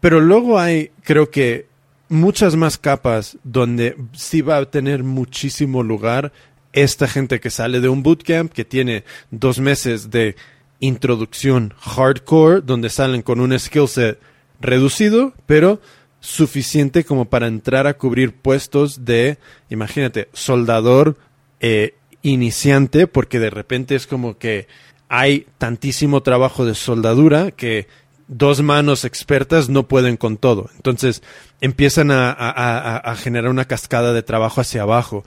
Pero 0.00 0.20
luego 0.20 0.58
hay, 0.58 0.90
creo 1.02 1.30
que, 1.30 1.68
muchas 2.08 2.56
más 2.56 2.78
capas 2.78 3.38
donde 3.44 3.96
sí 4.12 4.40
va 4.40 4.56
a 4.56 4.70
tener 4.70 5.04
muchísimo 5.04 5.82
lugar 5.82 6.32
esta 6.72 7.08
gente 7.08 7.40
que 7.40 7.50
sale 7.50 7.80
de 7.80 7.88
un 7.88 8.02
bootcamp, 8.02 8.52
que 8.52 8.64
tiene 8.64 9.04
dos 9.30 9.58
meses 9.58 10.10
de 10.10 10.36
introducción 10.80 11.74
hardcore, 11.78 12.60
donde 12.62 12.88
salen 12.88 13.22
con 13.22 13.40
un 13.40 13.58
skill 13.58 13.88
set 13.88 14.18
reducido, 14.60 15.34
pero 15.46 15.80
suficiente 16.20 17.04
como 17.04 17.26
para 17.26 17.46
entrar 17.46 17.86
a 17.86 17.94
cubrir 17.94 18.34
puestos 18.34 19.04
de, 19.04 19.38
imagínate, 19.70 20.28
soldador 20.32 21.16
eh, 21.60 21.94
iniciante, 22.22 23.06
porque 23.06 23.38
de 23.38 23.50
repente 23.50 23.94
es 23.94 24.06
como 24.06 24.38
que 24.38 24.66
hay 25.08 25.46
tantísimo 25.58 26.22
trabajo 26.22 26.66
de 26.66 26.74
soldadura 26.74 27.50
que 27.50 27.86
dos 28.26 28.62
manos 28.62 29.04
expertas 29.04 29.68
no 29.68 29.88
pueden 29.88 30.16
con 30.16 30.36
todo. 30.36 30.70
Entonces 30.76 31.22
empiezan 31.60 32.10
a, 32.10 32.30
a, 32.30 33.16
generar 33.16 33.50
una 33.50 33.64
cascada 33.64 34.12
de 34.12 34.22
trabajo 34.22 34.60
hacia 34.60 34.82
abajo. 34.82 35.24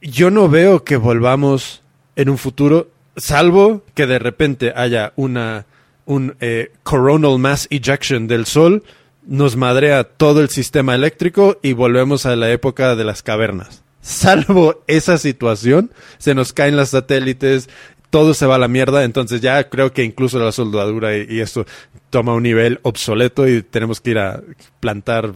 Yo 0.00 0.30
no 0.30 0.48
veo 0.48 0.82
que 0.82 0.96
volvamos 0.96 1.82
en 2.16 2.28
un 2.28 2.38
futuro, 2.38 2.90
salvo 3.16 3.84
que 3.94 4.06
de 4.06 4.18
repente 4.18 4.72
haya 4.74 5.12
una 5.14 5.66
un 6.04 6.36
eh, 6.40 6.72
coronal 6.82 7.38
mass 7.38 7.66
ejection 7.70 8.26
del 8.26 8.46
Sol, 8.46 8.82
nos 9.24 9.56
madrea 9.56 10.04
todo 10.04 10.40
el 10.40 10.48
sistema 10.48 10.94
eléctrico 10.94 11.58
y 11.62 11.72
volvemos 11.74 12.26
a 12.26 12.36
la 12.36 12.50
época 12.50 12.96
de 12.96 13.04
las 13.04 13.22
cavernas. 13.22 13.82
Salvo 14.00 14.82
esa 14.88 15.16
situación, 15.16 15.92
se 16.18 16.34
nos 16.34 16.52
caen 16.52 16.76
las 16.76 16.90
satélites, 16.90 17.68
todo 18.10 18.34
se 18.34 18.44
va 18.44 18.56
a 18.56 18.58
la 18.58 18.68
mierda, 18.68 19.04
entonces 19.04 19.40
ya 19.40 19.70
creo 19.70 19.94
que 19.94 20.04
incluso 20.04 20.38
la 20.38 20.52
soldadura 20.52 21.16
y, 21.16 21.40
esto 21.40 21.64
toma 22.10 22.34
un 22.34 22.42
nivel 22.42 22.78
obsoleto 22.82 23.48
y 23.48 23.62
tenemos 23.62 24.02
que 24.02 24.10
ir 24.10 24.18
a 24.18 24.42
plantar 24.80 25.32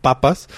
papas. 0.00 0.48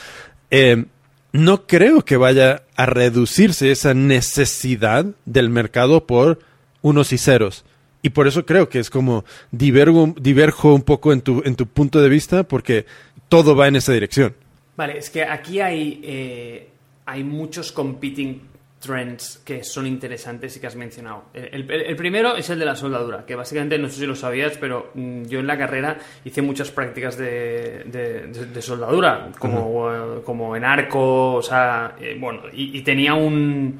Eh, 0.51 0.87
no 1.33 1.67
creo 1.67 2.07
que 2.07 2.17
vaya 2.17 2.63
a 2.75 2.87
reducirse 2.87 3.71
esa 3.71 3.93
necesidad 3.93 5.05
del 5.27 5.51
mercado 5.51 6.07
por 6.07 6.39
unos 6.81 7.13
y 7.13 7.19
ceros. 7.19 7.66
Y 8.07 8.11
por 8.11 8.29
eso 8.29 8.47
creo 8.47 8.69
que 8.69 8.79
es 8.79 8.89
como 8.89 9.25
divergo, 9.51 10.15
diverjo 10.17 10.73
un 10.73 10.83
poco 10.83 11.13
en 11.13 11.23
tu, 11.23 11.43
en 11.45 11.57
tu 11.57 11.67
punto 11.67 12.01
de 12.01 12.09
vista 12.09 12.45
porque 12.45 12.87
todo 13.29 13.57
va 13.57 13.67
en 13.67 13.75
esa 13.75 13.93
dirección. 13.93 14.33
Vale, 14.77 14.97
es 14.99 15.11
que 15.11 15.25
aquí 15.25 15.59
hay, 15.61 16.01
eh, 16.05 16.69
hay 17.05 17.25
muchos 17.25 17.73
competing 17.73 18.43
trends 18.79 19.41
que 19.45 19.65
son 19.65 19.89
interesantes 19.89 20.57
y 20.57 20.61
que 20.61 20.69
has 20.69 20.77
mencionado. 20.77 21.25
El, 21.35 21.69
el- 21.69 21.81
el 21.83 21.97
primero 21.97 22.37
es 22.37 22.49
el 22.51 22.61
de 22.61 22.65
la 22.67 22.77
soldadura, 22.77 23.25
que 23.27 23.35
básicamente 23.35 23.77
no 23.77 23.89
sé 23.89 24.01
si 24.01 24.07
lo 24.07 24.15
sabías, 24.15 24.57
pero 24.61 24.93
mm, 24.95 25.25
yo 25.25 25.41
en 25.41 25.49
la 25.49 25.59
carrera 25.59 25.99
hice 26.25 26.43
muchas 26.43 26.71
prácticas 26.71 27.17
de, 27.19 27.83
de- 27.87 28.27
de- 28.29 28.47
de 28.47 28.63
soldadura, 28.63 29.33
como, 29.41 29.91
eh, 29.93 30.21
como 30.25 30.55
en 30.55 30.63
arco, 30.65 31.35
o 31.35 31.43
sea, 31.43 31.97
eh, 32.01 32.17
bueno, 32.21 32.43
y, 32.53 32.79
y 32.79 32.83
tenía 32.83 33.15
un... 33.15 33.79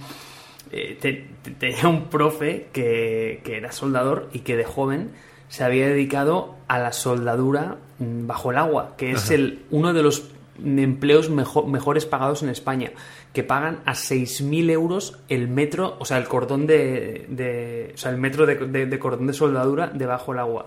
eh, 0.73 0.97
te- 1.01 1.27
te- 1.43 1.51
tenía 1.53 1.89
un 1.89 2.05
profe 2.09 2.67
que, 2.73 3.41
que 3.45 3.57
era 3.57 3.73
soldador 3.73 4.29
y 4.33 4.41
que 4.41 4.57
de 4.57 4.65
joven 4.65 5.11
se 5.49 5.63
había 5.65 5.87
dedicado 5.89 6.57
a 6.69 6.79
la 6.79 6.93
soldadura 6.93 7.77
mm, 7.99 8.27
bajo 8.27 8.51
el 8.51 8.59
agua, 8.59 8.95
que 8.97 9.13
es 9.13 9.31
el, 9.31 9.63
uno 9.71 9.93
de 9.93 10.03
los 10.03 10.31
empleos 10.65 11.31
mejo- 11.31 11.67
mejores 11.67 12.07
pagados 12.07 12.43
en 12.43 12.49
España, 12.49 12.91
que 13.33 13.43
pagan 13.45 13.81
a 13.85 13.93
6.000 13.95 14.71
euros 14.71 15.19
el 15.29 15.49
metro, 15.49 15.97
o 16.01 16.05
sea, 16.05 16.17
el 16.19 16.25
cordón 16.25 16.67
de, 16.67 17.27
de- 17.29 17.93
o 17.95 17.99
sea, 17.99 18.11
el 18.11 18.17
metro 18.19 18.47
de, 18.47 18.55
de- 18.57 18.87
de 18.87 18.99
cordón 18.99 19.27
de 19.27 19.33
soldadura 19.35 19.89
debajo 19.89 20.33
del 20.33 20.41
agua. 20.41 20.65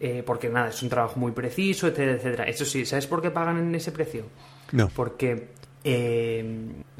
Eh, 0.00 0.22
porque 0.26 0.48
nada, 0.48 0.68
es 0.68 0.82
un 0.82 0.88
trabajo 0.88 1.18
muy 1.20 1.30
preciso, 1.32 1.86
etcétera, 1.86 2.12
etcétera. 2.14 2.44
Eso 2.44 2.64
sí, 2.64 2.84
¿sabes 2.84 3.06
por 3.06 3.22
qué 3.22 3.30
pagan 3.30 3.56
en 3.58 3.74
ese 3.74 3.92
precio? 3.92 4.24
No. 4.72 4.88
Porque, 4.94 5.46
eh, 5.84 6.44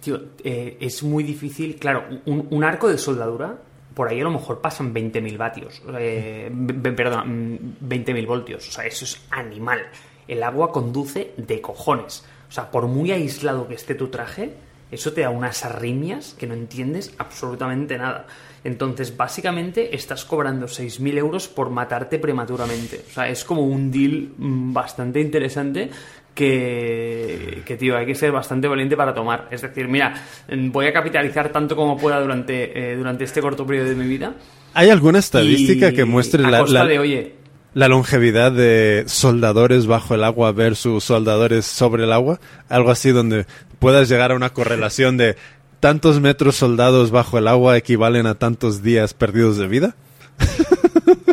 tío, 0.01 0.21
eh, 0.42 0.77
es 0.81 1.03
muy 1.03 1.25
difícil. 1.25 1.77
Claro, 1.77 2.05
un, 2.27 2.64
arco 2.64 2.88
de 2.88 2.99
soldadura, 2.99 3.57
por 3.95 4.09
ahí 4.09 4.21
a 4.21 4.25
lo 4.25 4.31
mejor 4.31 4.61
pasan 4.61 4.92
20.000 4.92 5.37
vatios. 5.37 5.83
Eh, 5.99 6.51
perdón, 6.97 7.77
mm, 7.81 7.88
20.000 7.88 8.27
voltios. 8.27 8.68
O 8.68 8.73
sea, 8.73 8.85
eso 8.85 9.05
es 9.05 9.21
animal. 9.31 9.81
El 10.29 10.42
agua 10.42 10.73
conduce 10.73 11.33
de 11.37 11.61
cojones. 11.61 12.25
O 12.49 12.53
sea, 12.53 12.71
por 12.71 12.87
muy 12.87 13.12
aislado 13.12 13.66
que 13.66 13.75
esté 13.75 13.95
tu 13.95 14.09
traje, 14.09 14.55
eso 14.90 15.14
te 15.14 15.23
da 15.23 15.31
unas 15.31 15.64
arritmias 15.64 16.35
que 16.38 16.47
no 16.47 16.53
entiendes 16.53 17.14
absolutamente 17.16 17.97
nada. 17.97 18.27
Entonces, 18.62 19.16
básicamente, 19.16 19.97
estás 19.97 20.25
cobrando 20.25 20.66
6.000 20.66 21.18
euros 21.18 21.49
por 21.49 21.71
matarte 21.71 22.18
prematuramente. 22.18 23.05
O 23.09 23.11
sea, 23.11 23.29
es 23.29 23.42
como 23.45 23.62
un 23.62 23.90
deal 23.90 24.33
mm, 24.37 24.73
bastante 24.73 25.21
interesante 25.21 25.90
que, 26.35 27.62
que, 27.66 27.77
tío, 27.77 27.97
hay 27.97 28.07
que 28.07 28.14
ser 28.14 28.33
bastante 28.33 28.68
valiente 28.68 28.97
para 28.97 29.14
tomar. 29.14 29.49
Es 29.51 29.62
decir, 29.62 29.88
mira, 29.88 30.14
mm, 30.51 30.71
voy 30.71 30.87
a 30.87 30.92
capitalizar 30.92 31.51
tanto 31.51 31.77
como 31.77 31.97
pueda 31.97 32.21
durante, 32.21 32.92
eh, 32.92 32.97
durante 32.97 33.25
este 33.25 33.40
corto 33.40 33.66
periodo 33.66 33.88
de 33.90 33.95
mi 33.95 34.07
vida. 34.07 34.35
¿Hay 34.75 34.90
alguna 34.90 35.18
estadística 35.18 35.92
que 35.92 36.05
muestre 36.05 36.42
la, 36.42 36.62
la- 36.62 36.87
de, 36.87 36.99
oye, 36.99 37.35
la 37.75 37.88
longevidad 37.88 38.53
de 38.53 39.05
soldadores 39.07 39.87
bajo 39.87 40.14
el 40.14 40.25
agua 40.25 40.53
versus 40.53 41.05
soldadores 41.05 41.66
sobre 41.66 42.05
el 42.05 42.12
agua? 42.12 42.40
Algo 42.68 42.90
así 42.90 43.11
donde 43.11 43.47
puedas 43.79 44.09
llegar 44.09 44.33
a 44.33 44.35
una 44.35 44.51
correlación 44.51 45.16
de 45.18 45.37
tantos 45.81 46.21
metros 46.21 46.57
soldados 46.57 47.11
bajo 47.11 47.38
el 47.38 47.49
agua 47.49 47.77
equivalen 47.77 48.27
a 48.27 48.35
tantos 48.37 48.83
días 48.83 49.14
perdidos 49.14 49.59
de 49.59 49.66
vida. 49.68 49.95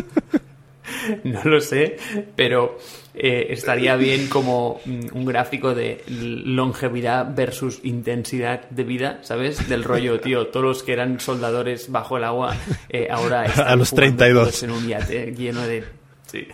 No 1.24 1.40
lo 1.44 1.60
sé, 1.60 1.96
pero 2.36 2.78
eh, 3.14 3.48
estaría 3.50 3.96
bien 3.96 4.28
como 4.28 4.80
mm, 4.84 5.06
un 5.12 5.24
gráfico 5.24 5.74
de 5.74 6.04
longevidad 6.08 7.34
versus 7.34 7.80
intensidad 7.82 8.68
de 8.70 8.84
vida, 8.84 9.18
¿sabes? 9.22 9.68
Del 9.68 9.84
rollo, 9.84 10.20
tío, 10.20 10.46
todos 10.46 10.64
los 10.64 10.82
que 10.82 10.92
eran 10.92 11.18
soldadores 11.18 11.90
bajo 11.90 12.16
el 12.16 12.24
agua 12.24 12.56
eh, 12.88 13.08
ahora 13.10 13.44
están 13.46 13.68
A 13.68 13.76
los 13.76 13.90
fumando 13.90 14.16
32. 14.16 14.44
todos 14.44 14.62
en 14.62 14.70
un 14.70 14.88
yate 14.88 15.34
lleno 15.34 15.62
de... 15.62 15.84
Sí. 16.26 16.46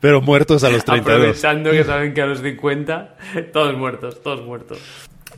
Pero 0.00 0.20
muertos 0.20 0.62
a 0.64 0.70
los 0.70 0.84
32. 0.84 1.16
Aprovechando 1.16 1.70
que 1.70 1.84
saben 1.84 2.12
que 2.12 2.20
a 2.20 2.26
los 2.26 2.40
50 2.40 3.16
todos 3.52 3.74
muertos, 3.74 4.22
todos 4.22 4.44
muertos. 4.44 4.78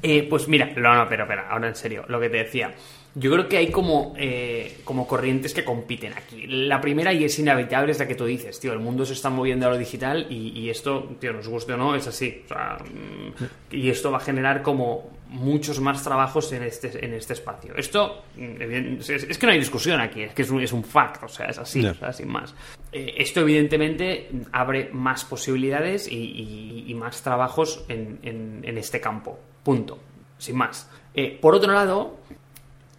Eh, 0.03 0.27
pues 0.29 0.49
mira, 0.49 0.71
no, 0.77 0.97
no, 0.97 1.09
pero 1.09 1.23
espera, 1.23 1.49
ahora 1.49 1.69
en 1.69 1.77
serio, 1.77 2.05
lo 2.09 2.19
que 2.19 2.29
te 2.29 2.39
decía. 2.39 2.75
Yo 3.15 3.31
creo 3.31 3.47
que 3.49 3.59
hay 3.59 3.71
como, 3.71 4.15
eh, 4.17 4.79
como 4.85 5.07
corrientes 5.07 5.53
que 5.53 5.65
compiten 5.65 6.15
aquí. 6.15 6.47
La 6.47 6.81
primera, 6.81 7.13
y 7.13 7.25
es 7.25 7.39
inevitable, 7.39 7.93
es 7.93 7.99
la 7.99 8.09
que 8.09 8.15
tú 8.15 8.25
dices, 8.25 8.59
tío, 8.59 8.73
el 8.73 8.79
mundo 8.79 9.05
se 9.05 9.13
está 9.13 9.29
moviendo 9.29 9.67
a 9.67 9.71
lo 9.71 9.77
digital 9.77 10.27
y, 10.31 10.59
y 10.59 10.71
esto, 10.71 11.11
tío, 11.21 11.33
nos 11.35 11.47
guste 11.47 11.75
o 11.75 11.77
no, 11.77 11.95
es 11.95 12.07
así. 12.07 12.43
O 12.47 12.49
sea, 12.49 12.79
mm, 12.81 13.75
y 13.75 13.91
esto 13.91 14.11
va 14.11 14.17
a 14.17 14.21
generar 14.21 14.63
como 14.63 15.11
muchos 15.29 15.79
más 15.81 16.03
trabajos 16.03 16.53
en 16.53 16.63
este, 16.63 17.05
en 17.05 17.13
este 17.15 17.35
espacio. 17.35 17.75
Esto, 17.77 18.23
mm, 18.37 18.63
es, 19.01 19.11
es 19.11 19.37
que 19.39 19.47
no 19.47 19.53
hay 19.53 19.59
discusión 19.59 20.01
aquí, 20.01 20.23
es 20.23 20.33
que 20.35 20.43
es 20.43 20.51
un, 20.51 20.63
es 20.63 20.73
un 20.73 20.83
fact, 20.83 21.23
o 21.25 21.29
sea, 21.29 21.47
es 21.47 21.59
así, 21.59 21.83
Ya. 21.83 21.91
o 21.91 21.95
sea, 21.95 22.13
sin 22.15 22.29
más. 22.29 22.55
Eh, 22.93 23.15
esto 23.19 23.41
evidentemente 23.41 24.31
abre 24.53 24.89
más 24.93 25.25
posibilidades 25.27 26.11
y, 26.11 26.17
y- 26.17 26.85
y 26.89 26.95
más 26.95 27.23
trabajos 27.23 27.85
en, 27.89 28.19
en- 28.23 28.61
en 28.65 28.79
este 28.79 29.01
campo. 29.03 29.39
Punto. 29.63 29.99
Sin 30.39 30.57
más. 30.57 30.91
Eh, 31.15 31.39
por 31.41 31.55
otro 31.55 31.73
lado, 31.73 32.17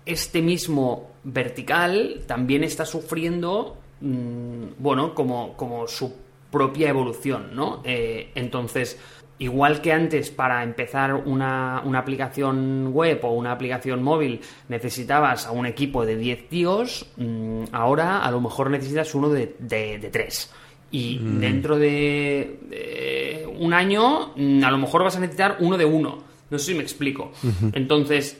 este 0.05 0.41
mismo 0.41 1.11
vertical 1.23 2.21
también 2.27 2.63
está 2.63 2.85
sufriendo, 2.85 3.77
mm, 4.01 4.65
bueno, 4.79 5.13
como, 5.13 5.55
como 5.55 5.87
su 5.87 6.13
propia 6.51 6.89
evolución, 6.89 7.55
¿no? 7.55 7.81
Eh, 7.83 8.31
entonces, 8.35 8.99
igual 9.39 9.81
que 9.81 9.91
antes 9.91 10.29
para 10.29 10.63
empezar 10.63 11.15
una, 11.15 11.81
una 11.85 11.99
aplicación 11.99 12.91
web 12.93 13.19
o 13.23 13.31
una 13.31 13.51
aplicación 13.51 14.03
móvil 14.03 14.41
necesitabas 14.69 15.47
a 15.47 15.51
un 15.51 15.65
equipo 15.65 16.05
de 16.05 16.17
10 16.17 16.49
tíos, 16.49 17.07
mm, 17.17 17.63
ahora 17.71 18.23
a 18.23 18.31
lo 18.31 18.41
mejor 18.41 18.69
necesitas 18.69 19.15
uno 19.15 19.29
de, 19.29 19.55
de, 19.59 19.97
de 19.99 20.09
3. 20.09 20.53
Y 20.91 21.17
dentro 21.17 21.79
de, 21.79 22.59
de 22.69 23.49
un 23.57 23.73
año, 23.73 24.31
mm, 24.35 24.63
a 24.63 24.69
lo 24.69 24.77
mejor 24.77 25.03
vas 25.03 25.17
a 25.17 25.19
necesitar 25.19 25.57
uno 25.59 25.75
de 25.75 25.85
uno. 25.85 26.32
No 26.49 26.59
sé 26.59 26.65
si 26.71 26.73
me 26.75 26.83
explico. 26.83 27.31
Entonces, 27.73 28.39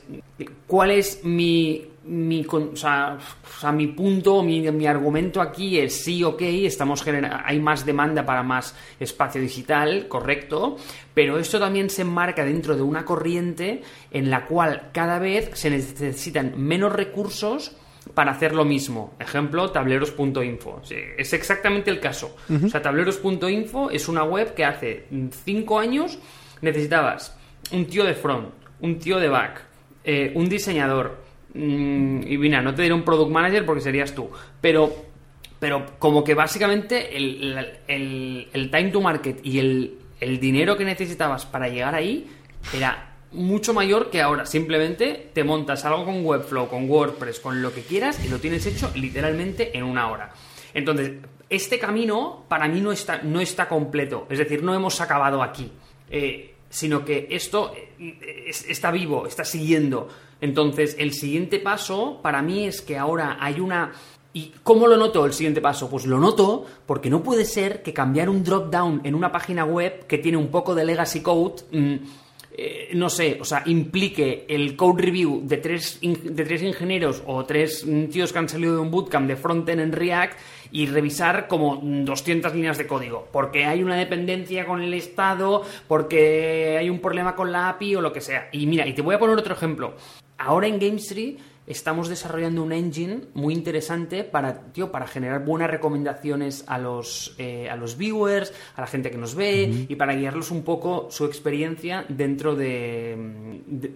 ¿cuál 0.68 0.92
es 0.92 1.24
mi, 1.24 1.84
mi, 2.04 2.44
con- 2.44 2.70
o 2.74 2.76
sea, 2.76 3.18
o 3.18 3.60
sea, 3.60 3.72
mi 3.72 3.88
punto, 3.88 4.42
mi, 4.42 4.60
mi 4.70 4.86
argumento 4.86 5.40
aquí 5.40 5.78
es 5.80 5.94
sí, 6.04 6.22
ok, 6.22 6.40
estamos 6.42 7.02
genera- 7.02 7.42
hay 7.44 7.58
más 7.58 7.84
demanda 7.84 8.24
para 8.24 8.42
más 8.44 8.76
espacio 9.00 9.40
digital, 9.40 10.06
correcto, 10.06 10.76
pero 11.12 11.38
esto 11.38 11.58
también 11.58 11.90
se 11.90 12.02
enmarca 12.02 12.44
dentro 12.44 12.76
de 12.76 12.82
una 12.82 13.04
corriente 13.04 13.82
en 14.12 14.30
la 14.30 14.46
cual 14.46 14.90
cada 14.92 15.18
vez 15.18 15.50
se 15.54 15.70
necesitan 15.70 16.54
menos 16.56 16.92
recursos 16.92 17.74
para 18.12 18.30
hacer 18.32 18.54
lo 18.54 18.64
mismo. 18.64 19.14
Ejemplo, 19.18 19.70
tableros.info. 19.72 20.80
Sí, 20.84 20.96
es 21.18 21.32
exactamente 21.32 21.90
el 21.90 21.98
caso. 21.98 22.36
O 22.64 22.68
sea, 22.68 22.80
tableros.info 22.82 23.90
es 23.90 24.08
una 24.08 24.22
web 24.22 24.54
que 24.54 24.64
hace 24.64 25.06
5 25.44 25.78
años 25.80 26.18
necesitabas 26.60 27.36
un 27.74 27.86
tío 27.86 28.04
de 28.04 28.14
front, 28.14 28.48
un 28.80 28.98
tío 28.98 29.18
de 29.18 29.28
back, 29.28 29.62
eh, 30.04 30.32
un 30.34 30.48
diseñador. 30.48 31.22
mm, 31.54 32.22
y 32.26 32.38
mira, 32.38 32.60
no 32.62 32.74
te 32.74 32.82
diré 32.82 32.94
un 32.94 33.02
product 33.04 33.30
manager 33.30 33.64
porque 33.66 33.80
serías 33.82 34.14
tú. 34.14 34.28
Pero, 34.60 34.92
pero 35.60 35.84
como 35.98 36.24
que 36.24 36.34
básicamente 36.34 37.16
el, 37.16 37.78
el- 37.86 38.70
time 38.70 38.90
to 38.90 39.00
market 39.00 39.38
y 39.44 39.58
el, 39.58 39.98
el 40.20 40.40
dinero 40.40 40.76
que 40.76 40.84
necesitabas 40.84 41.46
para 41.46 41.68
llegar 41.68 41.94
ahí 41.94 42.26
era 42.74 43.12
mucho 43.32 43.72
mayor 43.72 44.10
que 44.10 44.20
ahora. 44.20 44.46
Simplemente 44.46 45.30
te 45.32 45.44
montas 45.44 45.84
algo 45.84 46.04
con 46.04 46.24
Webflow, 46.26 46.68
con 46.68 46.88
WordPress, 46.90 47.40
con 47.40 47.62
lo 47.62 47.72
que 47.72 47.82
quieras 47.82 48.24
y 48.24 48.28
lo 48.28 48.38
tienes 48.38 48.66
hecho 48.66 48.90
literalmente 48.94 49.76
en 49.76 49.84
una 49.84 50.10
hora. 50.10 50.32
Entonces, 50.72 51.12
este 51.48 51.78
camino 51.78 52.44
para 52.48 52.66
mí 52.68 52.80
no 52.80 52.90
está, 52.90 53.20
no 53.22 53.40
está 53.40 53.68
completo. 53.68 54.26
Es 54.28 54.38
decir, 54.38 54.62
no 54.62 54.74
hemos 54.74 55.00
acabado 55.00 55.42
aquí. 55.42 55.70
Eh, 56.10 56.53
sino 56.74 57.04
que 57.04 57.28
esto 57.30 57.72
eh, 57.98 58.44
es- 58.48 58.68
está 58.68 58.90
vivo, 58.90 59.26
está 59.26 59.44
siguiendo. 59.44 60.08
Entonces, 60.40 60.96
el 60.98 61.12
siguiente 61.12 61.60
paso 61.60 62.18
para 62.20 62.42
mí 62.42 62.66
es 62.66 62.82
que 62.82 62.98
ahora 62.98 63.36
hay 63.40 63.60
una... 63.60 63.92
¿Y 64.32 64.52
cómo 64.64 64.88
lo 64.88 64.96
noto 64.96 65.24
el 65.24 65.32
siguiente 65.32 65.60
paso? 65.60 65.88
Pues 65.88 66.04
lo 66.06 66.18
noto 66.18 66.66
porque 66.86 67.08
no 67.08 67.22
puede 67.22 67.44
ser 67.44 67.84
que 67.84 67.92
cambiar 67.92 68.28
un 68.28 68.42
drop-down 68.42 69.02
en 69.04 69.14
una 69.14 69.30
página 69.30 69.64
web 69.64 70.06
que 70.08 70.18
tiene 70.18 70.36
un 70.36 70.48
poco 70.48 70.74
de 70.74 70.84
legacy 70.84 71.20
code... 71.20 71.62
mm, 71.70 71.94
eh, 72.56 72.90
no 72.94 73.10
sé, 73.10 73.38
o 73.40 73.44
sea, 73.44 73.62
implique 73.66 74.44
el 74.48 74.76
code 74.76 75.02
review 75.02 75.42
de 75.44 75.56
tres, 75.56 75.98
de 76.00 76.44
tres 76.44 76.62
ingenieros 76.62 77.20
o 77.26 77.44
tres 77.44 77.84
mm, 77.84 78.04
tíos 78.06 78.32
que 78.32 78.38
han 78.38 78.48
salido 78.48 78.74
de 78.74 78.80
un 78.80 78.90
bootcamp 78.92 79.26
de 79.26 79.34
frontend 79.36 79.80
en 79.80 79.90
React 79.92 80.38
y 80.74 80.86
revisar 80.86 81.46
como 81.46 81.76
mm, 81.80 82.04
200 82.04 82.52
líneas 82.52 82.76
de 82.76 82.88
código, 82.88 83.28
porque 83.32 83.64
hay 83.64 83.84
una 83.84 83.94
dependencia 83.94 84.66
con 84.66 84.82
el 84.82 84.92
estado, 84.92 85.62
porque 85.86 86.76
hay 86.78 86.90
un 86.90 86.98
problema 86.98 87.36
con 87.36 87.52
la 87.52 87.68
API 87.68 87.94
o 87.94 88.00
lo 88.00 88.12
que 88.12 88.20
sea. 88.20 88.48
Y 88.50 88.66
mira, 88.66 88.84
y 88.86 88.92
te 88.92 89.00
voy 89.00 89.14
a 89.14 89.18
poner 89.20 89.38
otro 89.38 89.54
ejemplo. 89.54 89.94
Ahora 90.36 90.66
en 90.66 90.80
GameStree 90.80 91.36
estamos 91.68 92.08
desarrollando 92.08 92.60
un 92.64 92.72
engine 92.72 93.20
muy 93.34 93.54
interesante 93.54 94.24
para, 94.24 94.72
tío, 94.72 94.90
para 94.90 95.06
generar 95.06 95.44
buenas 95.44 95.70
recomendaciones 95.70 96.64
a 96.66 96.76
los, 96.78 97.36
eh, 97.38 97.70
a 97.70 97.76
los 97.76 97.96
viewers, 97.96 98.52
a 98.74 98.80
la 98.80 98.88
gente 98.88 99.12
que 99.12 99.16
nos 99.16 99.36
ve 99.36 99.86
y 99.88 99.94
para 99.94 100.14
guiarlos 100.16 100.50
un 100.50 100.64
poco 100.64 101.06
su 101.08 101.24
experiencia 101.24 102.04
dentro 102.08 102.56
de, 102.56 103.14
de- 103.68 103.92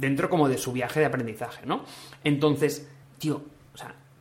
dentro 0.00 0.28
como 0.28 0.48
de 0.48 0.58
su 0.58 0.72
viaje 0.72 0.98
de 1.00 1.06
aprendizaje, 1.06 1.64
¿no? 1.64 1.84
Entonces, 2.24 2.90
tío, 3.18 3.40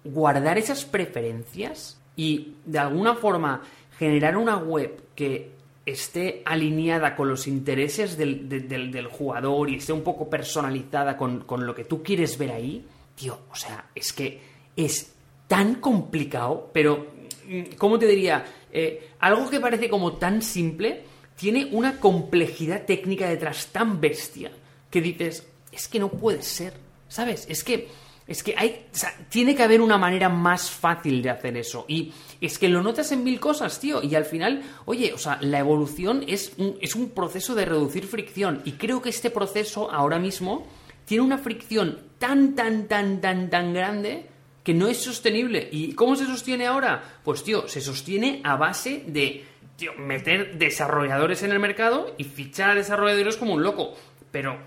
guardar 0.06 0.58
esas 0.58 0.86
preferencias 0.86 2.00
y 2.16 2.54
de 2.66 2.80
alguna 2.80 3.16
forma 3.16 3.62
generar 3.98 4.38
una 4.38 4.58
web 4.58 5.02
que 5.16 5.52
esté 5.86 6.42
alineada 6.46 7.16
con 7.16 7.28
los 7.30 7.48
intereses 7.48 8.18
del, 8.18 8.50
del, 8.50 9.08
jugador 9.08 9.70
y 9.70 9.76
esté 9.76 9.94
un 9.94 10.02
poco 10.02 10.30
personalizada 10.30 11.16
con, 11.16 11.42
con, 11.42 11.66
lo 11.66 11.76
que 11.76 11.84
tú 11.84 12.02
quieres 12.02 12.38
ver 12.38 12.52
ahí, 12.52 12.86
tío, 13.16 13.38
o 13.52 13.56
sea, 13.56 13.90
es 13.94 14.12
que 14.12 14.42
es 14.76 15.14
tan 15.48 15.76
complicado, 15.76 16.70
pero, 16.74 17.08
mm, 17.48 17.76
¿cómo 17.78 18.00
te 18.00 18.08
diría? 18.08 18.46
Eh, 18.72 19.12
algo 19.20 19.50
que 19.50 19.60
parece 19.60 19.90
como 19.90 20.14
tan 20.14 20.42
simple, 20.42 21.04
tiene 21.36 21.70
una 21.72 22.00
complejidad 22.00 22.86
técnica 22.86 23.30
detrás 23.30 23.68
tan 23.68 24.02
bestia 24.02 24.52
que 24.90 25.02
dices, 25.02 25.48
es 25.72 25.88
que 25.88 26.00
no 26.00 26.10
puede 26.10 26.42
ser, 26.42 26.74
¿sabes? 27.08 27.46
Es 27.50 27.64
que 27.64 27.90
es 28.28 28.42
que 28.42 28.56
hay, 28.58 28.88
o 28.92 28.98
sea, 28.98 29.14
tiene 29.30 29.56
que 29.56 29.64
haber 29.64 29.82
una 29.82 29.98
manera 29.98 30.30
más 30.30 30.72
fácil 30.72 31.22
de 31.22 31.30
hacer 31.30 31.58
eso. 31.58 31.86
Y 31.88 32.12
es 32.42 32.58
que 32.58 32.70
lo 32.70 32.82
notas 32.82 33.12
en 33.12 33.24
mil 33.24 33.40
cosas, 33.40 33.80
tío. 33.80 34.02
Y 34.02 34.16
al 34.16 34.26
final, 34.26 34.64
oye, 34.86 35.14
o 35.14 35.18
sea, 35.18 35.38
la 35.42 35.60
evolución 35.60 36.24
es 36.28 36.54
un, 36.58 36.78
es 36.82 36.96
un 36.96 37.12
proceso 37.12 37.54
de 37.54 37.66
reducir 37.66 38.08
fricción. 38.08 38.62
Y 38.66 38.74
creo 38.74 39.02
que 39.02 39.10
este 39.10 39.30
proceso 39.30 39.92
ahora 39.92 40.18
mismo 40.18 40.66
tiene 41.06 41.24
una 41.24 41.38
fricción 41.38 42.00
tan, 42.18 42.56
tan, 42.56 42.88
tan, 42.88 43.22
tan, 43.22 43.50
tan 43.52 43.74
grande 43.74 44.26
que 44.64 44.74
no 44.74 44.88
es 44.88 44.98
sostenible. 44.98 45.70
¿Y 45.72 45.94
cómo 45.94 46.16
se 46.16 46.26
sostiene 46.26 46.66
ahora? 46.66 47.20
Pues, 47.24 47.44
tío, 47.44 47.68
se 47.68 47.80
sostiene 47.80 48.42
a 48.44 48.56
base 48.56 49.04
de 49.06 49.46
tío, 49.76 49.94
meter 50.00 50.58
desarrolladores 50.58 51.44
en 51.44 51.52
el 51.52 51.60
mercado 51.60 52.16
y 52.18 52.24
fichar 52.24 52.72
a 52.72 52.76
desarrolladores 52.76 53.38
como 53.38 53.54
un 53.54 53.62
loco. 53.62 53.94
Pero 54.32 54.58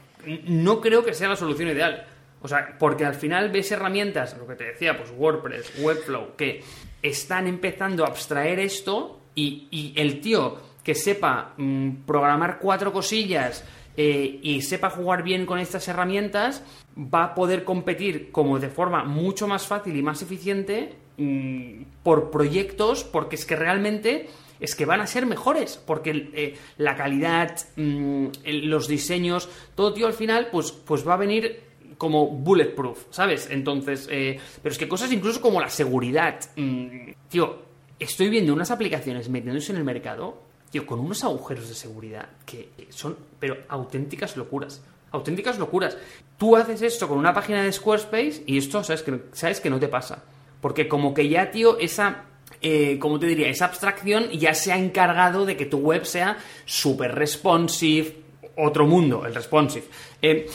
no 0.45 0.81
creo 0.81 1.05
que 1.05 1.13
sea 1.13 1.29
la 1.29 1.37
solución 1.37 1.71
ideal. 1.71 2.07
O 2.41 2.49
sea, 2.49 2.77
porque 2.79 3.05
al 3.05 3.15
final 3.15 3.51
ves 3.51 3.73
herramientas, 3.73 4.37
lo 4.39 4.47
que 4.47 4.55
te 4.55 4.65
decía, 4.65 4.97
pues 4.97 5.11
WordPress, 5.17 5.81
Webflow, 5.81 6.37
que 6.37 6.63
están 7.03 7.47
empezando 7.47 8.05
a 8.05 8.09
abstraer 8.09 8.61
esto 8.61 9.21
y, 9.35 9.93
el 9.97 10.21
tío 10.21 10.57
que 10.83 10.95
sepa 10.95 11.55
mm, 11.57 12.05
programar 12.07 12.59
cuatro 12.59 12.93
cosillas 12.93 13.65
eh, 13.97 14.39
y 14.43 14.63
sepa 14.63 14.91
jugar 14.91 15.23
bien 15.23 15.47
con 15.47 15.59
estas 15.59 15.87
herramientas, 15.89 16.63
va 16.97 17.25
a 17.25 17.35
poder 17.35 17.65
competir 17.65 18.31
como 18.31 18.59
de 18.59 18.69
forma 18.69 19.05
mucho 19.05 19.47
más 19.47 19.67
fácil 19.67 19.97
y 19.97 20.03
más 20.03 20.23
eficiente 20.23 20.95
mm, 21.17 21.83
por 22.03 22.31
proyectos, 22.31 23.05
porque 23.05 23.37
es 23.37 23.45
que 23.45 23.57
realmente 23.57 24.29
es 24.61 24.75
que 24.75 24.87
van 24.87 25.01
a 25.01 25.07
ser 25.07 25.27
mejores, 25.27 25.83
porque 25.85 26.31
eh, 26.33 26.55
la 26.79 26.97
calidad, 26.97 27.57
mm, 27.77 28.29
los 28.45 28.89
diseños, 28.89 29.49
todo 29.75 29.93
tío 29.93 30.07
al 30.07 30.15
final, 30.15 30.49
pues, 30.51 30.73
pues 30.73 31.07
va 31.07 31.15
a 31.15 31.19
venir 31.19 31.68
como 31.99 32.29
bulletproof, 32.29 33.07
¿sabes? 33.11 33.49
Entonces, 33.51 34.09
eh, 34.11 34.39
pero 34.63 34.73
es 34.73 34.79
que 34.79 34.89
cosas 34.89 35.13
incluso 35.13 35.41
como 35.41 35.61
la 35.61 35.69
seguridad, 35.69 36.41
mm, 36.57 37.11
tío, 37.29 37.59
estoy 37.99 38.31
viendo 38.31 38.55
unas 38.55 38.71
aplicaciones 38.71 39.29
metiéndose 39.29 39.73
en 39.73 39.79
el 39.79 39.85
mercado, 39.85 40.39
tío, 40.71 40.87
con 40.87 41.01
unos 41.01 41.25
agujeros 41.25 41.69
de 41.69 41.75
seguridad 41.75 42.29
que 42.47 42.71
son, 42.91 43.17
pero 43.39 43.59
auténticas 43.69 44.37
locuras. 44.37 44.83
Auténticas 45.11 45.59
locuras. 45.59 45.97
Tú 46.37 46.57
haces 46.57 46.83
esto 46.83 47.09
con 47.09 47.19
una 47.19 47.33
página 47.33 47.63
de 47.63 47.73
Squarespace 47.73 48.45
y 48.47 48.59
esto 48.59 48.85
sabes 48.85 49.03
que, 49.03 49.23
sabes 49.33 49.61
que 49.61 49.71
no 49.71 49.81
te 49.81 49.89
pasa. 49.89 50.23
Porque 50.61 50.87
como 50.87 51.15
que 51.15 51.29
ya, 51.29 51.51
tío, 51.51 51.79
esa 51.79 52.25
eh, 52.61 52.99
como 52.99 53.19
te 53.19 53.27
diría? 53.27 53.49
Esa 53.49 53.67
abstracción 53.67 54.31
ya 54.31 54.55
se 54.55 54.73
ha 54.73 54.79
encargado 54.79 55.47
de 55.47 55.57
que 55.57 55.67
tu 55.67 55.79
web 55.79 56.05
sea 56.05 56.39
súper 56.65 57.15
responsive, 57.15 58.17
otro 58.59 58.87
mundo, 58.87 59.25
el 59.25 59.35
responsive. 59.35 59.87
Eh, 60.21 60.47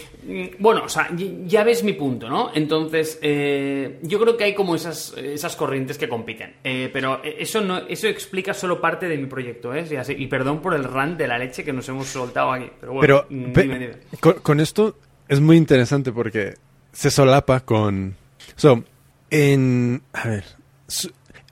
bueno, 0.59 0.83
o 0.85 0.89
sea, 0.89 1.09
ya 1.45 1.63
ves 1.63 1.83
mi 1.83 1.93
punto, 1.93 2.29
¿no? 2.29 2.51
Entonces, 2.53 3.17
eh, 3.21 3.99
yo 4.01 4.19
creo 4.19 4.35
que 4.35 4.43
hay 4.43 4.53
como 4.53 4.75
esas, 4.75 5.13
esas 5.17 5.55
corrientes 5.55 5.97
que 5.97 6.09
compiten. 6.09 6.55
Eh, 6.63 6.89
pero 6.91 7.21
eso 7.23 7.61
no, 7.61 7.77
eso 7.87 8.07
explica 8.07 8.53
solo 8.53 8.81
parte 8.81 9.07
de 9.07 9.17
mi 9.17 9.27
proyecto, 9.27 9.73
¿eh? 9.73 9.85
Y, 10.17 10.27
perdón 10.27 10.61
por 10.61 10.73
el 10.73 10.83
rant 10.83 11.17
de 11.17 11.27
la 11.27 11.37
leche 11.37 11.63
que 11.63 11.71
nos 11.71 11.87
hemos 11.89 12.07
soltado 12.07 12.51
aquí. 12.51 12.69
Pero 12.79 12.93
bueno, 12.93 13.25
mm, 13.29 13.53
Con, 14.19 14.59
esto 14.59 14.97
es 15.29 15.39
muy 15.39 15.55
interesante 15.55 16.11
porque 16.11 16.55
se 16.91 17.09
solapa 17.09 17.61
con. 17.61 18.15
So, 18.55 18.83
en. 19.29 20.01
A 20.11 20.27
ver. 20.27 20.43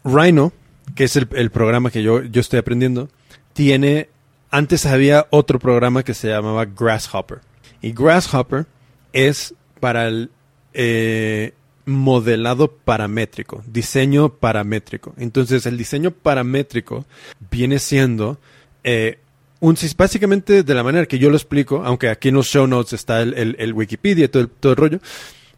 Rhino, 0.04 0.52
que 0.96 1.06
es 1.06 1.16
el, 1.16 1.28
el 1.34 1.52
programa 1.52 1.92
que 1.92 2.04
yo, 2.04 2.24
yo 2.24 2.42
estoy 2.42 2.60
aprendiendo, 2.60 3.10
tiene 3.54 4.10
antes 4.52 4.86
había 4.86 5.28
otro 5.30 5.58
programa 5.58 6.04
que 6.04 6.14
se 6.14 6.28
llamaba 6.28 6.66
Grasshopper. 6.66 7.40
Y 7.82 7.94
Grasshopper 7.94 8.68
es 9.14 9.56
para 9.80 10.08
el 10.08 10.30
eh, 10.74 11.54
modelado 11.86 12.72
paramétrico, 12.72 13.64
diseño 13.66 14.30
paramétrico. 14.30 15.14
Entonces 15.18 15.66
el 15.66 15.78
diseño 15.78 16.12
paramétrico 16.12 17.06
viene 17.50 17.80
siendo 17.80 18.40
eh, 18.84 19.20
un, 19.62 19.78
básicamente 19.98 20.64
de 20.64 20.74
la 20.74 20.84
manera 20.84 21.06
que 21.06 21.20
yo 21.20 21.30
lo 21.30 21.38
explico, 21.38 21.84
aunque 21.86 22.10
aquí 22.10 22.30
en 22.30 22.36
los 22.36 22.48
show 22.48 22.68
notes 22.68 22.94
está 22.94 23.22
el, 23.22 23.74
Wikipedia 23.74 24.26
y 24.26 24.28
todo 24.28 24.44
el, 24.44 24.50
todo 24.50 24.74
el 24.74 24.78
rollo, 24.78 25.00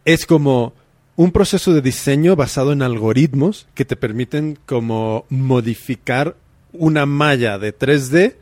es 0.06 0.26
como 0.26 0.74
un 1.16 1.32
proceso 1.32 1.74
de 1.74 1.82
diseño 1.82 2.36
basado 2.36 2.74
en 2.74 2.82
algoritmos 2.82 3.68
que 3.74 3.86
te 3.86 3.96
permiten 3.96 4.58
como 4.66 5.26
modificar 5.30 6.36
una 6.74 7.06
malla 7.06 7.60
de 7.60 7.78
3D 7.78 8.36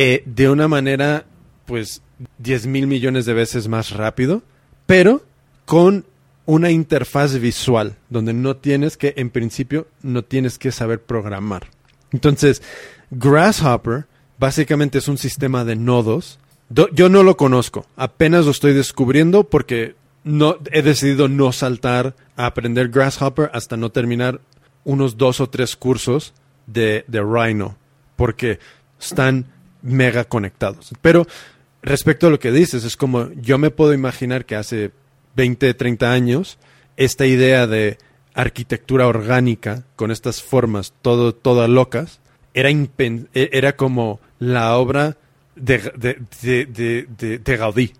eh, 0.00 0.22
de 0.26 0.48
una 0.48 0.68
manera, 0.68 1.26
pues, 1.66 2.02
10 2.38 2.68
mil 2.68 2.86
millones 2.86 3.26
de 3.26 3.34
veces 3.34 3.66
más 3.66 3.90
rápido, 3.90 4.44
pero 4.86 5.24
con 5.64 6.04
una 6.46 6.70
interfaz 6.70 7.36
visual, 7.40 7.96
donde 8.08 8.32
no 8.32 8.56
tienes 8.56 8.96
que, 8.96 9.14
en 9.16 9.30
principio, 9.30 9.88
no 10.02 10.22
tienes 10.22 10.56
que 10.56 10.70
saber 10.70 11.02
programar. 11.02 11.66
Entonces, 12.12 12.62
Grasshopper 13.10 14.06
básicamente 14.38 14.98
es 14.98 15.08
un 15.08 15.18
sistema 15.18 15.64
de 15.64 15.74
nodos. 15.74 16.38
yo 16.70 17.08
no 17.08 17.24
lo 17.24 17.36
conozco, 17.36 17.84
apenas 17.96 18.44
lo 18.44 18.52
estoy 18.52 18.74
descubriendo 18.74 19.42
porque 19.50 19.96
no 20.22 20.58
he 20.70 20.82
decidido 20.82 21.26
no 21.26 21.50
saltar 21.50 22.14
a 22.36 22.46
aprender 22.46 22.90
Grasshopper 22.90 23.50
hasta 23.52 23.76
no 23.76 23.90
terminar 23.90 24.40
unos 24.84 25.16
dos 25.16 25.40
o 25.40 25.48
tres 25.48 25.74
cursos 25.74 26.34
de, 26.68 27.04
de 27.08 27.20
Rhino, 27.20 27.76
porque 28.14 28.60
están 29.00 29.57
mega 29.82 30.24
conectados. 30.24 30.92
Pero 31.02 31.26
respecto 31.82 32.26
a 32.26 32.30
lo 32.30 32.38
que 32.38 32.52
dices, 32.52 32.84
es 32.84 32.96
como 32.96 33.30
yo 33.32 33.58
me 33.58 33.70
puedo 33.70 33.92
imaginar 33.92 34.44
que 34.44 34.56
hace 34.56 34.90
20, 35.36 35.74
30 35.74 36.12
años, 36.12 36.58
esta 36.96 37.26
idea 37.26 37.66
de 37.66 37.98
arquitectura 38.34 39.06
orgánica 39.06 39.84
con 39.96 40.10
estas 40.10 40.42
formas 40.42 40.94
todo, 41.02 41.34
todas 41.34 41.68
locas, 41.68 42.20
era, 42.54 42.70
e, 42.70 43.28
era 43.34 43.76
como 43.76 44.20
la 44.38 44.76
obra 44.76 45.16
de, 45.56 45.78
de, 46.42 47.38
de, 47.38 47.56
Gaudí. 47.56 47.92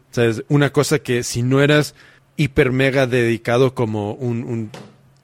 Una 0.49 0.71
cosa 0.71 1.01
que 1.01 1.23
si 1.23 1.43
no 1.43 1.61
eras 1.61 1.95
hiper 2.37 2.73
mega 2.73 3.07
dedicado 3.07 3.75
como 3.75 4.15
un... 4.15 4.71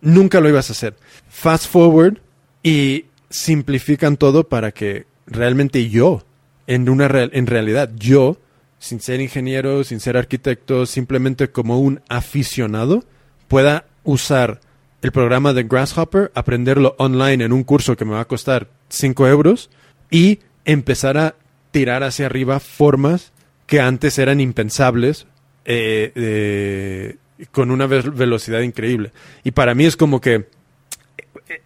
Nunca 0.01 0.40
lo 0.40 0.49
ibas 0.49 0.69
a 0.69 0.73
hacer. 0.73 0.97
Fast 1.29 1.71
forward 1.71 2.19
y 2.62 3.07
simplifican 3.31 4.17
todo 4.17 4.49
para 4.49 4.73
que 4.73 5.07
realmente 5.27 5.88
yo 5.88 6.25
en, 6.66 6.88
una 6.88 7.07
en 7.07 7.46
realidad 7.46 7.90
yo, 7.96 8.38
sin 8.79 9.00
ser 9.00 9.20
ingeniero, 9.20 9.85
sin 9.85 10.00
ser 10.00 10.16
arquitecto, 10.16 10.87
simplemente 10.87 11.50
como 11.50 11.81
un 11.81 12.00
aficionado, 12.09 13.05
pueda 13.48 13.87
usar 14.03 14.61
el 15.03 15.12
programa 15.12 15.53
de 15.53 15.64
Grasshopper, 15.64 16.33
aprenderlo 16.35 16.94
online 16.98 17.44
en 17.44 17.53
un 17.53 17.64
curso 17.64 17.96
que 17.96 18.05
me 18.05 18.12
va 18.12 18.20
a 18.20 18.24
costar 18.27 18.68
5 18.88 19.29
euros 19.29 19.70
y 20.11 20.40
empezar 20.64 21.18
a 21.18 21.35
tirar 21.70 22.03
hacia 22.03 22.27
arriba 22.27 22.61
formas 22.61 23.33
que 23.66 23.81
antes 23.81 24.18
eran 24.18 24.40
impensables 24.40 25.27
eh, 25.64 27.16
con 27.50 27.70
una 27.70 27.87
velocidad 27.87 28.61
increíble. 28.61 29.12
Y 29.42 29.50
para 29.50 29.74
mí 29.74 29.85
es 29.85 29.96
como 29.96 30.20
que 30.20 30.35
eh, 30.35 30.44
eh, 30.44 30.46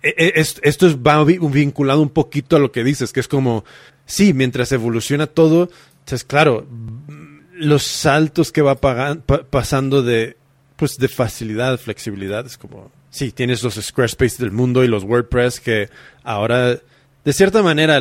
esto 0.03 0.87
es, 0.87 0.97
va 0.97 1.23
vinculado 1.25 2.01
un 2.01 2.11
poquito 2.11 2.57
a 2.57 2.59
lo 2.59 2.73
que 2.73 2.85
dices, 2.85 3.13
que 3.13 3.21
es 3.21 3.29
como 3.29 3.65
sí, 4.09 4.33
mientras 4.33 4.73
evoluciona 4.73 5.27
todo, 5.27 5.71
entonces 6.01 6.25
claro, 6.25 6.67
los 7.53 7.85
saltos 7.85 8.51
que 8.51 8.63
va 8.63 8.77
pasando 8.77 10.03
de, 10.03 10.37
pues 10.77 10.97
de 10.97 11.09
facilidad, 11.09 11.79
flexibilidad, 11.79 12.47
es 12.47 12.57
como, 12.57 12.91
sí, 13.11 13.31
tienes 13.31 13.63
los 13.63 13.75
Squarespace 13.75 14.43
del 14.43 14.51
mundo 14.51 14.83
y 14.83 14.89
los 14.89 15.05
WordPress 15.05 15.61
que 15.61 15.91
ahora, 16.25 16.79
de 17.25 17.33
cierta 17.33 17.63
manera, 17.63 17.99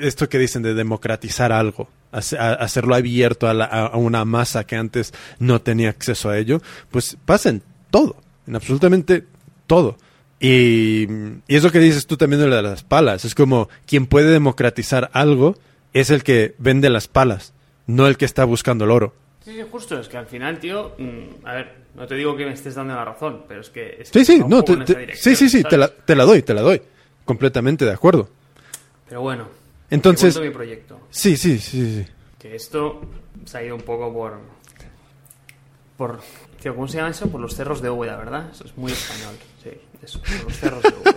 esto 0.00 0.28
que 0.28 0.38
dicen 0.38 0.62
de 0.62 0.74
democratizar 0.74 1.52
algo, 1.52 1.90
hacerlo 2.12 2.94
abierto 2.94 3.48
a, 3.48 3.96
una 3.96 4.24
masa 4.24 4.64
que 4.64 4.76
antes 4.76 5.12
no 5.38 5.60
tenía 5.60 5.90
acceso 5.90 6.30
a 6.30 6.38
ello, 6.38 6.62
pues 6.90 7.16
pasa 7.24 7.50
en 7.50 7.62
todo, 7.90 8.16
en 8.46 8.56
absolutamente 8.56 9.24
todo. 9.66 9.98
Y, 10.38 11.06
y 11.46 11.56
eso 11.56 11.70
que 11.72 11.78
dices 11.78 12.06
tú 12.06 12.16
también 12.16 12.42
de 12.42 12.62
las 12.62 12.84
palas, 12.84 13.24
es 13.24 13.34
como 13.34 13.68
quien 13.86 14.06
puede 14.06 14.30
democratizar 14.30 15.10
algo 15.12 15.56
es 15.92 16.10
el 16.10 16.22
que 16.22 16.54
vende 16.58 16.90
las 16.90 17.08
palas, 17.08 17.54
no 17.86 18.06
el 18.06 18.18
que 18.18 18.26
está 18.26 18.44
buscando 18.44 18.84
el 18.84 18.90
oro. 18.90 19.14
Sí, 19.42 19.52
sí, 19.54 19.62
justo, 19.70 19.98
es 19.98 20.08
que 20.08 20.16
al 20.18 20.26
final, 20.26 20.58
tío, 20.58 20.92
mm, 20.98 21.46
a 21.46 21.54
ver, 21.54 21.74
no 21.94 22.06
te 22.06 22.16
digo 22.16 22.36
que 22.36 22.44
me 22.44 22.52
estés 22.52 22.74
dando 22.74 22.94
la 22.94 23.04
razón, 23.04 23.44
pero 23.48 23.60
es 23.60 23.70
que... 23.70 24.02
sí, 24.04 24.24
sí, 24.24 24.42
no, 24.46 24.62
sí, 25.14 25.36
sí, 25.36 25.48
sí, 25.48 25.62
te 25.62 25.78
la, 25.78 25.88
te 25.88 26.14
la 26.14 26.24
doy, 26.24 26.42
te 26.42 26.52
la 26.52 26.60
doy, 26.62 26.82
completamente 27.24 27.84
de 27.84 27.92
acuerdo. 27.92 28.28
Pero 29.08 29.22
bueno, 29.22 29.48
Entonces, 29.88 30.34
Te 30.34 30.40
mi 30.40 30.50
proyecto. 30.50 31.00
sí, 31.10 31.36
sí, 31.36 31.58
sí, 31.58 32.02
sí. 32.02 32.06
Que 32.38 32.56
esto 32.56 33.00
se 33.44 33.58
ha 33.58 33.64
ido 33.64 33.76
un 33.76 33.82
poco 33.82 34.12
por. 34.12 34.40
por. 35.96 36.20
Tío, 36.60 36.74
¿cómo 36.74 36.88
se 36.88 36.96
llama 36.98 37.10
eso? 37.10 37.28
Por 37.30 37.40
los 37.40 37.54
cerros 37.54 37.80
de 37.82 37.90
Úbeda, 37.90 38.16
¿verdad? 38.16 38.48
Eso 38.50 38.64
es 38.64 38.76
muy 38.76 38.90
español. 38.92 39.34
Sí, 39.62 39.70
eso, 40.02 40.20
por 40.20 40.44
los 40.44 40.56
cerros 40.56 40.82
de 40.82 40.88
Úbeda. 40.88 41.16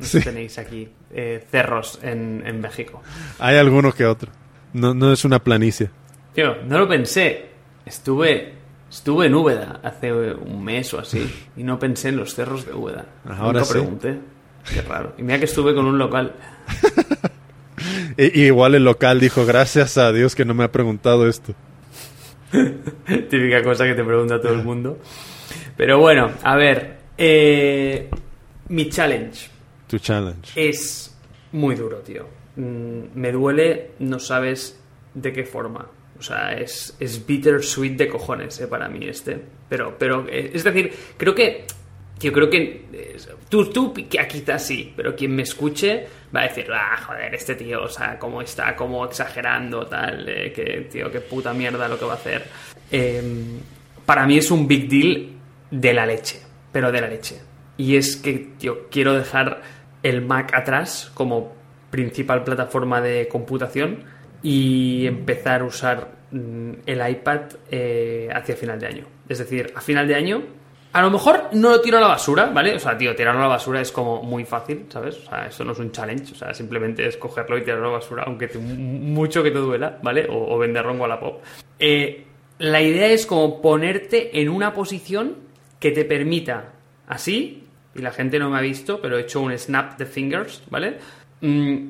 No 0.00 0.06
sé 0.06 0.18
si 0.20 0.24
tenéis 0.24 0.58
aquí 0.58 0.88
eh, 1.12 1.44
cerros 1.50 1.98
en, 2.02 2.42
en 2.46 2.60
México. 2.60 3.02
Hay 3.38 3.56
alguno 3.56 3.92
que 3.92 4.06
otro. 4.06 4.30
No, 4.72 4.94
no 4.94 5.12
es 5.12 5.24
una 5.24 5.38
planicie. 5.42 5.90
Tío, 6.34 6.56
no 6.66 6.78
lo 6.78 6.88
pensé. 6.88 7.50
Estuve. 7.84 8.54
Estuve 8.90 9.26
en 9.26 9.34
Úbeda 9.34 9.80
hace 9.82 10.12
un 10.12 10.62
mes 10.64 10.94
o 10.94 11.00
así 11.00 11.48
y 11.56 11.64
no 11.64 11.78
pensé 11.78 12.10
en 12.10 12.16
los 12.18 12.34
cerros 12.34 12.64
de 12.64 12.72
Úbeda. 12.72 13.04
Ahora 13.28 13.60
Nunca 13.60 13.64
sí. 13.64 13.72
pregunté. 13.72 14.18
Qué 14.72 14.80
raro. 14.82 15.12
Y 15.18 15.22
mira 15.22 15.38
que 15.38 15.44
estuve 15.46 15.74
con 15.74 15.86
un 15.86 15.98
local. 15.98 16.34
I- 18.16 18.40
igual 18.46 18.74
el 18.76 18.84
local 18.84 19.18
dijo, 19.20 19.44
gracias 19.44 19.98
a 19.98 20.12
Dios 20.12 20.34
que 20.34 20.44
no 20.44 20.54
me 20.54 20.64
ha 20.64 20.72
preguntado 20.72 21.28
esto. 21.28 21.54
Típica 23.28 23.62
cosa 23.62 23.84
que 23.84 23.94
te 23.94 24.04
pregunta 24.04 24.40
todo 24.40 24.52
el 24.54 24.62
mundo. 24.64 24.98
Pero 25.76 25.98
bueno, 25.98 26.30
a 26.42 26.56
ver. 26.56 26.96
eh, 27.18 28.08
mi 28.68 28.88
challenge 28.88 29.48
Tu 29.86 29.98
challenge. 29.98 30.52
es 30.56 31.16
muy 31.52 31.74
duro, 31.74 31.98
tío. 31.98 32.26
Mm, 32.56 33.02
me 33.14 33.32
duele, 33.32 33.90
no 34.00 34.18
sabes 34.18 34.78
de 35.14 35.32
qué 35.32 35.44
forma. 35.44 35.86
O 36.18 36.22
sea, 36.22 36.52
es, 36.54 36.96
es 36.98 37.26
bittersweet 37.26 37.96
de 37.96 38.08
cojones 38.08 38.60
eh, 38.60 38.66
para 38.66 38.88
mí 38.88 39.06
este. 39.06 39.38
Pero, 39.68 39.96
pero, 39.98 40.26
eh, 40.28 40.50
es 40.54 40.64
decir, 40.64 40.92
creo 41.16 41.34
que. 41.34 41.64
Yo 42.18 42.32
creo 42.32 42.48
que. 42.48 42.86
eh, 42.92 43.16
tú, 43.48 43.70
tú, 43.70 43.92
quizás 43.92 44.66
sí, 44.66 44.92
pero 44.96 45.14
quien 45.14 45.34
me 45.34 45.42
escuche 45.42 46.06
va 46.34 46.40
a 46.40 46.42
decir, 46.44 46.66
ah, 46.72 46.96
joder, 47.06 47.34
este 47.34 47.54
tío, 47.54 47.82
o 47.82 47.88
sea, 47.88 48.18
cómo 48.18 48.42
está, 48.42 48.74
cómo 48.74 49.04
exagerando, 49.04 49.86
tal, 49.86 50.28
eh, 50.28 50.52
que, 50.52 50.88
tío, 50.90 51.10
qué 51.10 51.20
puta 51.20 51.52
mierda 51.52 51.88
lo 51.88 51.98
que 51.98 52.04
va 52.04 52.12
a 52.12 52.16
hacer. 52.16 52.44
Eh, 52.90 53.22
para 54.04 54.26
mí 54.26 54.38
es 54.38 54.50
un 54.50 54.66
big 54.66 54.88
deal 54.88 55.28
de 55.70 55.94
la 55.94 56.06
leche, 56.06 56.40
pero 56.72 56.92
de 56.92 57.00
la 57.00 57.08
leche. 57.08 57.40
Y 57.76 57.96
es 57.96 58.16
que, 58.16 58.52
tío, 58.58 58.88
quiero 58.90 59.14
dejar 59.14 59.62
el 60.02 60.22
Mac 60.22 60.54
atrás 60.54 61.10
como 61.14 61.54
principal 61.90 62.44
plataforma 62.44 63.00
de 63.00 63.28
computación 63.28 64.04
y 64.42 65.06
empezar 65.06 65.62
a 65.62 65.64
usar 65.64 66.08
mm, 66.30 66.70
el 66.86 67.10
iPad 67.10 67.40
eh, 67.70 68.28
hacia 68.32 68.56
final 68.56 68.78
de 68.78 68.86
año. 68.86 69.06
Es 69.28 69.38
decir, 69.38 69.72
a 69.74 69.80
final 69.80 70.06
de 70.06 70.14
año, 70.14 70.42
a 70.96 71.02
lo 71.02 71.10
mejor 71.10 71.50
no 71.52 71.68
lo 71.68 71.80
tiro 71.82 71.98
a 71.98 72.00
la 72.00 72.06
basura, 72.06 72.46
¿vale? 72.46 72.74
O 72.74 72.78
sea, 72.78 72.96
tío, 72.96 73.14
tirarlo 73.14 73.40
a 73.40 73.42
la 73.42 73.48
basura 73.48 73.82
es 73.82 73.92
como 73.92 74.22
muy 74.22 74.46
fácil, 74.46 74.86
¿sabes? 74.88 75.18
O 75.18 75.28
sea, 75.28 75.46
eso 75.46 75.62
no 75.62 75.72
es 75.72 75.78
un 75.78 75.92
challenge, 75.92 76.32
o 76.32 76.34
sea, 76.34 76.54
simplemente 76.54 77.06
es 77.06 77.18
cogerlo 77.18 77.58
y 77.58 77.64
tirarlo 77.64 77.88
a 77.88 77.90
la 77.90 77.98
basura, 77.98 78.22
aunque 78.26 78.48
mucho 78.56 79.42
que 79.42 79.50
te 79.50 79.58
duela, 79.58 79.98
¿vale? 80.02 80.26
O, 80.26 80.54
o 80.54 80.58
venderlo 80.58 80.92
en 80.92 81.00
Wallapop. 81.00 81.42
Eh, 81.78 82.24
la 82.60 82.80
idea 82.80 83.08
es 83.08 83.26
como 83.26 83.60
ponerte 83.60 84.40
en 84.40 84.48
una 84.48 84.72
posición 84.72 85.34
que 85.78 85.90
te 85.90 86.06
permita, 86.06 86.72
así, 87.06 87.64
y 87.94 88.00
la 88.00 88.10
gente 88.10 88.38
no 88.38 88.48
me 88.48 88.56
ha 88.56 88.62
visto, 88.62 88.98
pero 88.98 89.18
he 89.18 89.20
hecho 89.20 89.42
un 89.42 89.52
snap 89.58 89.98
de 89.98 90.06
fingers, 90.06 90.62
¿vale? 90.70 90.96
Mm, 91.42 91.88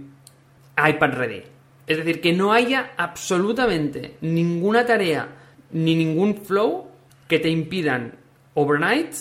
iPad 0.84 1.12
ready. 1.12 1.42
Es 1.86 1.98
decir, 1.98 2.20
que 2.20 2.32
no 2.32 2.52
haya 2.52 2.90
absolutamente 2.96 4.16
ninguna 4.20 4.84
tarea 4.84 5.28
ni 5.70 5.94
ningún 5.94 6.38
flow 6.38 6.88
que 7.28 7.38
te 7.38 7.48
impidan 7.50 8.25
overnight 8.56 9.14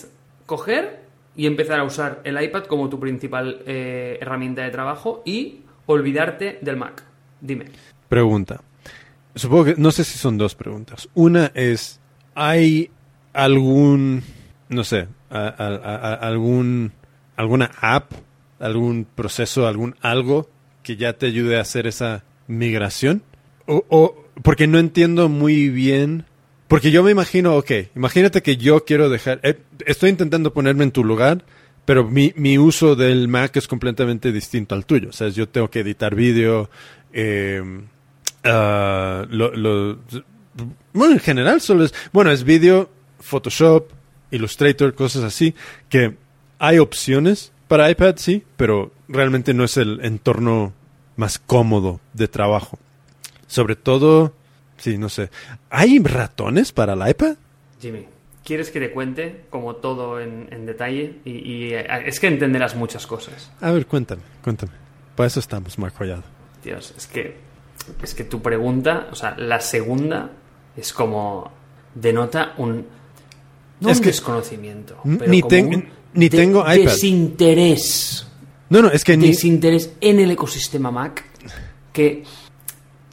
coger 0.48 1.02
y 1.36 1.46
empezar 1.46 1.80
a 1.80 1.84
usar 1.84 2.22
el 2.24 2.42
iPad 2.42 2.64
como 2.64 2.90
tu 2.90 3.00
principal 3.00 3.62
eh, 3.68 4.18
herramienta 4.22 4.64
de 4.64 4.72
trabajo 4.72 5.22
y 5.26 5.60
olvidarte 5.86 6.58
del 6.62 6.78
Mac. 6.78 7.04
Dime. 7.42 7.66
Pregunta. 8.10 8.62
Supongo 9.36 9.66
que, 9.66 9.76
no 9.78 9.92
sé 9.92 10.04
si 10.06 10.18
son 10.18 10.38
dos 10.38 10.56
preguntas. 10.56 11.10
Una 11.14 11.52
es, 11.54 12.00
¿hay 12.34 12.90
algún, 13.34 14.24
no 14.70 14.84
sé, 14.86 15.08
algún, 15.30 16.94
alguna 17.36 17.72
app, 17.82 18.12
algún 18.60 19.06
proceso, 19.14 19.68
algún 19.68 19.96
algo 20.02 20.50
que 20.84 20.96
ya 20.96 21.14
te 21.14 21.26
ayude 21.26 21.58
a 21.58 21.62
hacer 21.62 21.86
esa 21.88 22.24
migración? 22.48 23.24
O- 23.68 24.16
porque 24.42 24.68
no 24.68 24.80
entiendo 24.80 25.28
muy 25.30 25.70
bien, 25.70 26.26
porque 26.68 26.92
yo 26.92 27.04
me 27.04 27.12
imagino, 27.12 27.56
ok, 27.58 27.72
imagínate 27.96 28.42
que 28.42 28.58
yo 28.58 28.84
quiero 28.86 29.10
dejar, 29.10 29.40
eh, 29.44 29.60
estoy 29.86 30.10
intentando 30.10 30.54
ponerme 30.54 30.84
en 30.84 30.92
tu 30.92 31.04
lugar, 31.04 31.44
pero 31.86 32.08
mi, 32.10 32.34
mi 32.36 32.58
uso 32.58 32.96
del 32.96 33.28
Mac 33.28 33.56
es 33.58 33.68
completamente 33.68 34.32
distinto 34.32 34.74
al 34.74 34.86
tuyo. 34.86 35.10
O 35.10 35.14
sea, 35.14 35.30
yo 35.30 35.48
tengo 35.48 35.70
que 35.70 35.82
editar 35.82 36.16
vídeo, 36.16 36.70
eh, 37.14 37.62
lo, 38.44 39.52
lo- 39.56 40.00
bueno, 40.94 41.14
en 41.14 41.20
general 41.20 41.62
solo 41.62 41.84
es, 41.84 41.94
bueno, 42.14 42.32
es 42.32 42.44
vídeo, 42.44 42.90
Photoshop, 43.20 43.90
Illustrator, 44.32 44.94
cosas 44.96 45.24
así, 45.24 45.54
que 45.90 46.16
hay 46.60 46.80
opciones 46.80 47.52
para 47.68 47.90
iPad, 47.90 48.16
sí, 48.18 48.44
pero 48.58 48.92
realmente 49.08 49.54
no 49.54 49.64
es 49.64 49.78
el 49.78 50.00
entorno 50.04 50.74
más 51.18 51.40
cómodo 51.40 52.00
de 52.14 52.28
trabajo. 52.28 52.80
Sobre 53.48 53.76
todo, 53.76 54.34
sí, 54.78 54.98
no 54.98 55.10
sé, 55.10 55.30
¿hay 55.70 56.00
ratones 56.00 56.72
para 56.72 56.94
el 56.94 57.10
iPad? 57.10 57.36
Jimmy, 57.82 58.06
¿quieres 58.44 58.70
que 58.72 58.80
te 58.80 58.92
cuente 58.92 59.46
como 59.50 59.76
todo 59.78 60.20
en, 60.20 60.48
en 60.52 60.66
detalle? 60.66 61.20
Y, 61.26 61.32
y, 61.32 61.74
eh, 61.74 61.86
es 62.06 62.20
que 62.20 62.28
entenderás 62.28 62.76
muchas 62.76 63.06
cosas. 63.08 63.52
A 63.62 63.72
ver, 63.72 63.86
cuéntame, 63.86 64.22
cuéntame. 64.44 64.72
Para 65.16 65.28
eso 65.28 65.40
estamos, 65.40 65.78
Marco 65.78 66.00
Collado. 66.00 66.24
Dios, 66.64 66.94
es 66.98 67.08
que, 67.08 67.38
es 68.02 68.14
que 68.16 68.24
tu 68.24 68.42
pregunta, 68.42 69.08
o 69.12 69.16
sea, 69.16 69.36
la 69.38 69.60
segunda 69.62 70.32
es 70.76 70.92
como 70.94 71.52
denota 71.94 72.54
un, 72.58 72.86
no 73.80 73.90
Es 73.90 73.98
un 73.98 74.04
que 74.04 74.10
desconocimiento, 74.10 74.98
pero 75.04 75.32
ni 75.32 75.42
como 75.42 75.50
ten- 75.50 75.68
un 75.68 75.90
ni 76.14 76.30
tengo 76.30 76.62
iPad. 76.62 76.92
desinterés, 76.92 78.28
No, 78.70 78.82
no, 78.82 78.90
es 78.90 79.04
que 79.04 79.16
ni... 79.18 79.28
desinterés 79.28 79.94
en 80.02 80.20
el 80.20 80.32
ecosistema 80.32 80.90
Mac 80.92 81.24
que, 81.94 82.24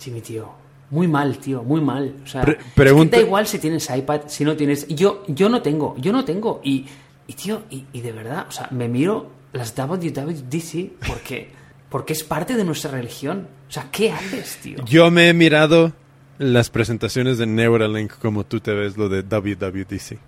Jimmy, 0.00 0.20
tío, 0.22 0.50
muy 0.92 1.08
mal, 1.08 1.38
tío, 1.38 1.62
muy 1.64 1.80
mal. 1.80 2.14
O 2.22 2.26
sea, 2.28 2.42
Pre- 2.42 2.52
es 2.52 2.58
que 2.58 2.70
pregunta- 2.74 3.16
da 3.16 3.22
igual 3.22 3.46
si 3.48 3.58
tienes 3.58 3.90
iPad, 3.90 4.20
si 4.28 4.44
no 4.44 4.54
tienes. 4.56 4.86
Yo, 4.88 5.24
yo 5.26 5.48
no 5.48 5.60
tengo, 5.62 5.96
yo 5.98 6.12
no 6.12 6.24
tengo. 6.24 6.60
Y, 6.62 6.86
y 7.26 7.32
tío, 7.32 7.62
y, 7.70 7.86
y 7.92 8.00
de 8.02 8.12
verdad, 8.12 8.46
o 8.48 8.52
sea, 8.52 8.68
me 8.70 8.88
miro 8.88 9.30
las 9.52 9.74
WWDC 9.74 10.92
porque, 11.06 11.50
porque 11.88 12.12
es 12.12 12.22
parte 12.22 12.54
de 12.56 12.64
nuestra 12.64 12.90
religión. 12.92 13.48
O 13.68 13.72
sea, 13.72 13.88
¿qué 13.90 14.12
haces, 14.12 14.58
tío? 14.62 14.84
Yo 14.84 15.10
me 15.10 15.28
he 15.28 15.32
mirado 15.34 15.92
las 16.38 16.70
presentaciones 16.70 17.38
de 17.38 17.46
Neuralink 17.46 18.12
como 18.20 18.44
tú 18.44 18.60
te 18.60 18.72
ves 18.74 18.96
lo 18.96 19.08
de 19.08 19.22
WWDC. 19.22 20.18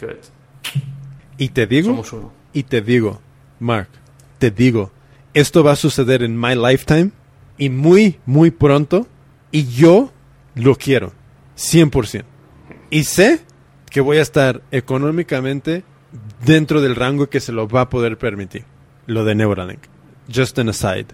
Good. 0.00 0.16
Y 1.38 1.50
te 1.50 1.66
digo, 1.66 1.90
Somos 1.90 2.12
uno. 2.12 2.32
y 2.52 2.64
te 2.64 2.80
digo, 2.82 3.20
Mark, 3.60 3.88
te 4.38 4.50
digo, 4.50 4.90
esto 5.34 5.62
va 5.62 5.72
a 5.72 5.76
suceder 5.76 6.22
en 6.24 6.38
my 6.40 6.54
lifetime 6.56 7.10
y 7.56 7.70
muy, 7.70 8.18
muy 8.26 8.50
pronto 8.50 9.06
y 9.50 9.66
yo 9.68 10.12
lo 10.54 10.76
quiero, 10.76 11.12
100%. 11.56 12.24
Y 12.90 13.04
sé 13.04 13.40
que 13.90 14.00
voy 14.00 14.18
a 14.18 14.22
estar 14.22 14.62
económicamente 14.70 15.84
dentro 16.44 16.80
del 16.80 16.96
rango 16.96 17.28
que 17.28 17.40
se 17.40 17.52
lo 17.52 17.68
va 17.68 17.82
a 17.82 17.88
poder 17.88 18.18
permitir, 18.18 18.64
lo 19.06 19.24
de 19.24 19.34
Neuralink. 19.34 19.80
Just 20.32 20.58
an 20.58 20.68
aside. 20.68 21.06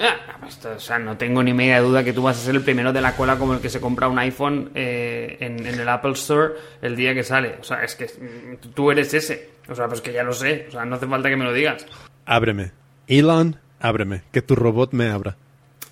Ah, 0.00 0.38
pues, 0.40 0.64
o 0.64 0.80
sea, 0.80 0.98
no 0.98 1.16
tengo 1.16 1.42
ni 1.42 1.52
media 1.52 1.80
duda 1.80 2.02
que 2.02 2.12
tú 2.12 2.22
vas 2.22 2.38
a 2.38 2.40
ser 2.40 2.54
el 2.54 2.62
primero 2.62 2.92
de 2.92 3.00
la 3.00 3.14
cola 3.14 3.38
como 3.38 3.54
el 3.54 3.60
que 3.60 3.68
se 3.68 3.80
compra 3.80 4.08
un 4.08 4.18
iPhone 4.18 4.70
eh, 4.74 5.36
en, 5.40 5.64
en 5.66 5.78
el 5.78 5.88
Apple 5.88 6.12
Store 6.12 6.54
el 6.82 6.96
día 6.96 7.14
que 7.14 7.22
sale. 7.22 7.56
O 7.60 7.64
sea, 7.64 7.84
es 7.84 7.94
que 7.94 8.06
mm, 8.06 8.72
tú 8.74 8.90
eres 8.90 9.14
ese. 9.14 9.50
O 9.68 9.74
sea, 9.74 9.86
pues 9.88 10.00
que 10.00 10.12
ya 10.12 10.22
lo 10.22 10.32
sé. 10.32 10.66
O 10.68 10.72
sea, 10.72 10.84
no 10.84 10.96
hace 10.96 11.06
falta 11.06 11.28
que 11.28 11.36
me 11.36 11.44
lo 11.44 11.52
digas. 11.52 11.86
Ábreme. 12.26 12.72
Elon, 13.06 13.58
ábreme. 13.80 14.22
Que 14.32 14.42
tu 14.42 14.56
robot 14.56 14.92
me 14.92 15.08
abra. 15.08 15.36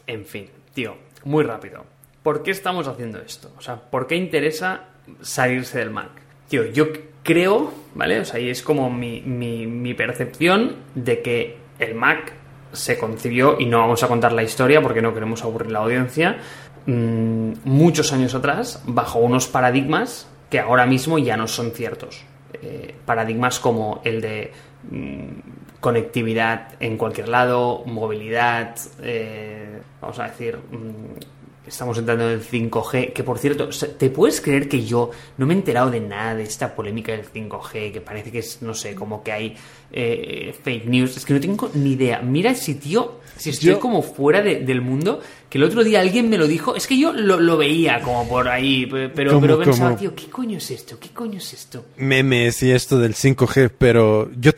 En 0.06 0.24
fin, 0.24 0.48
tío, 0.74 0.96
muy 1.24 1.44
rápido. 1.44 1.84
¿Por 2.22 2.42
qué 2.42 2.50
estamos 2.50 2.86
haciendo 2.86 3.18
esto? 3.18 3.52
O 3.58 3.60
sea, 3.60 3.76
¿por 3.76 4.06
qué 4.06 4.16
interesa 4.16 4.84
salirse 5.20 5.78
del 5.78 5.90
Mac? 5.90 6.10
Tío, 6.48 6.64
yo 6.66 6.88
creo, 7.22 7.72
¿vale? 7.94 8.20
O 8.20 8.24
sea, 8.24 8.38
y 8.38 8.48
es 8.48 8.62
como 8.62 8.90
mi, 8.90 9.20
mi, 9.20 9.94
percepción 9.94 10.76
de 10.94 11.22
que 11.22 11.56
el 11.78 11.94
Mac 11.94 12.34
se 12.72 12.96
concibió, 12.98 13.56
y 13.58 13.66
no 13.66 13.78
vamos 13.78 14.02
a 14.02 14.08
contar 14.08 14.32
la 14.32 14.42
historia 14.42 14.80
porque 14.80 15.02
no 15.02 15.12
queremos 15.12 15.42
aburrir 15.42 15.70
la 15.72 15.80
audiencia, 15.80 16.38
mm, 16.86 17.52
muchos 17.64 18.12
años 18.12 18.34
atrás, 18.34 18.82
bajo 18.86 19.18
unos 19.18 19.46
paradigmas 19.48 20.28
que 20.48 20.60
ahora 20.60 20.86
mismo 20.86 21.18
ya 21.18 21.36
no 21.36 21.48
son 21.48 21.72
ciertos. 21.72 22.24
Eh, 22.54 22.94
paradigmas 23.04 23.58
como 23.58 24.00
el 24.04 24.20
de 24.20 24.52
mm, 24.90 25.61
conectividad 25.82 26.68
en 26.78 26.96
cualquier 26.96 27.28
lado, 27.28 27.82
movilidad, 27.86 28.76
eh, 29.02 29.82
vamos 30.00 30.16
a 30.20 30.28
decir, 30.28 30.56
mm, 30.56 31.66
estamos 31.66 31.98
entrando 31.98 32.30
en 32.30 32.34
el 32.34 32.40
5G, 32.40 33.12
que 33.12 33.24
por 33.24 33.36
cierto, 33.38 33.68
¿te 33.98 34.08
puedes 34.08 34.40
creer 34.40 34.68
que 34.68 34.84
yo 34.84 35.10
no 35.38 35.44
me 35.44 35.54
he 35.54 35.56
enterado 35.56 35.90
de 35.90 35.98
nada 35.98 36.36
de 36.36 36.44
esta 36.44 36.76
polémica 36.76 37.10
del 37.10 37.24
5G, 37.24 37.92
que 37.92 38.00
parece 38.00 38.30
que 38.30 38.38
es, 38.38 38.62
no 38.62 38.74
sé, 38.74 38.94
como 38.94 39.24
que 39.24 39.32
hay 39.32 39.56
eh, 39.90 40.54
fake 40.62 40.86
news? 40.86 41.16
Es 41.16 41.24
que 41.24 41.34
no 41.34 41.40
tengo 41.40 41.68
ni 41.74 41.94
idea. 41.94 42.20
Mira 42.22 42.54
si, 42.54 42.76
tío, 42.76 43.20
si 43.42 43.50
estoy 43.50 43.74
como 43.74 44.02
fuera 44.02 44.40
del 44.40 44.80
mundo, 44.80 45.20
que 45.50 45.58
el 45.58 45.64
otro 45.64 45.82
día 45.82 46.00
alguien 46.00 46.30
me 46.30 46.38
lo 46.38 46.46
dijo, 46.46 46.76
es 46.76 46.86
que 46.86 46.96
yo 46.96 47.12
lo, 47.12 47.56
veía 47.56 48.00
como 48.00 48.28
por 48.28 48.48
ahí, 48.48 48.86
pero, 48.86 49.40
pero 49.40 49.58
pensaba, 49.58 49.96
tío, 49.96 50.14
¿qué 50.14 50.26
coño 50.28 50.58
es 50.58 50.70
esto? 50.70 50.96
¿Qué 51.00 51.08
coño 51.08 51.38
es 51.38 51.52
esto? 51.52 51.84
Memes 51.96 52.62
y 52.62 52.70
esto 52.70 52.98
del 53.00 53.14
5G, 53.14 53.72
pero 53.76 54.30
yo, 54.38 54.52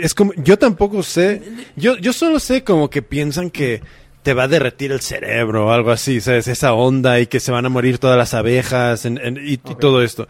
es 0.00 0.14
como, 0.14 0.32
yo 0.36 0.56
tampoco 0.56 1.02
sé, 1.02 1.42
yo, 1.74 1.96
yo 1.96 2.12
solo 2.12 2.38
sé 2.38 2.62
como 2.62 2.88
que 2.88 3.02
piensan 3.02 3.50
que 3.50 3.82
te 4.22 4.34
va 4.34 4.44
a 4.44 4.48
derretir 4.48 4.92
el 4.92 5.00
cerebro 5.00 5.66
o 5.66 5.70
algo 5.70 5.90
así, 5.90 6.20
¿sabes? 6.20 6.46
Esa 6.46 6.74
onda 6.74 7.18
y 7.18 7.26
que 7.26 7.40
se 7.40 7.50
van 7.50 7.66
a 7.66 7.70
morir 7.70 7.98
todas 7.98 8.16
las 8.16 8.34
abejas 8.34 9.04
y, 9.04 9.56
todo 9.56 10.02
esto. 10.02 10.28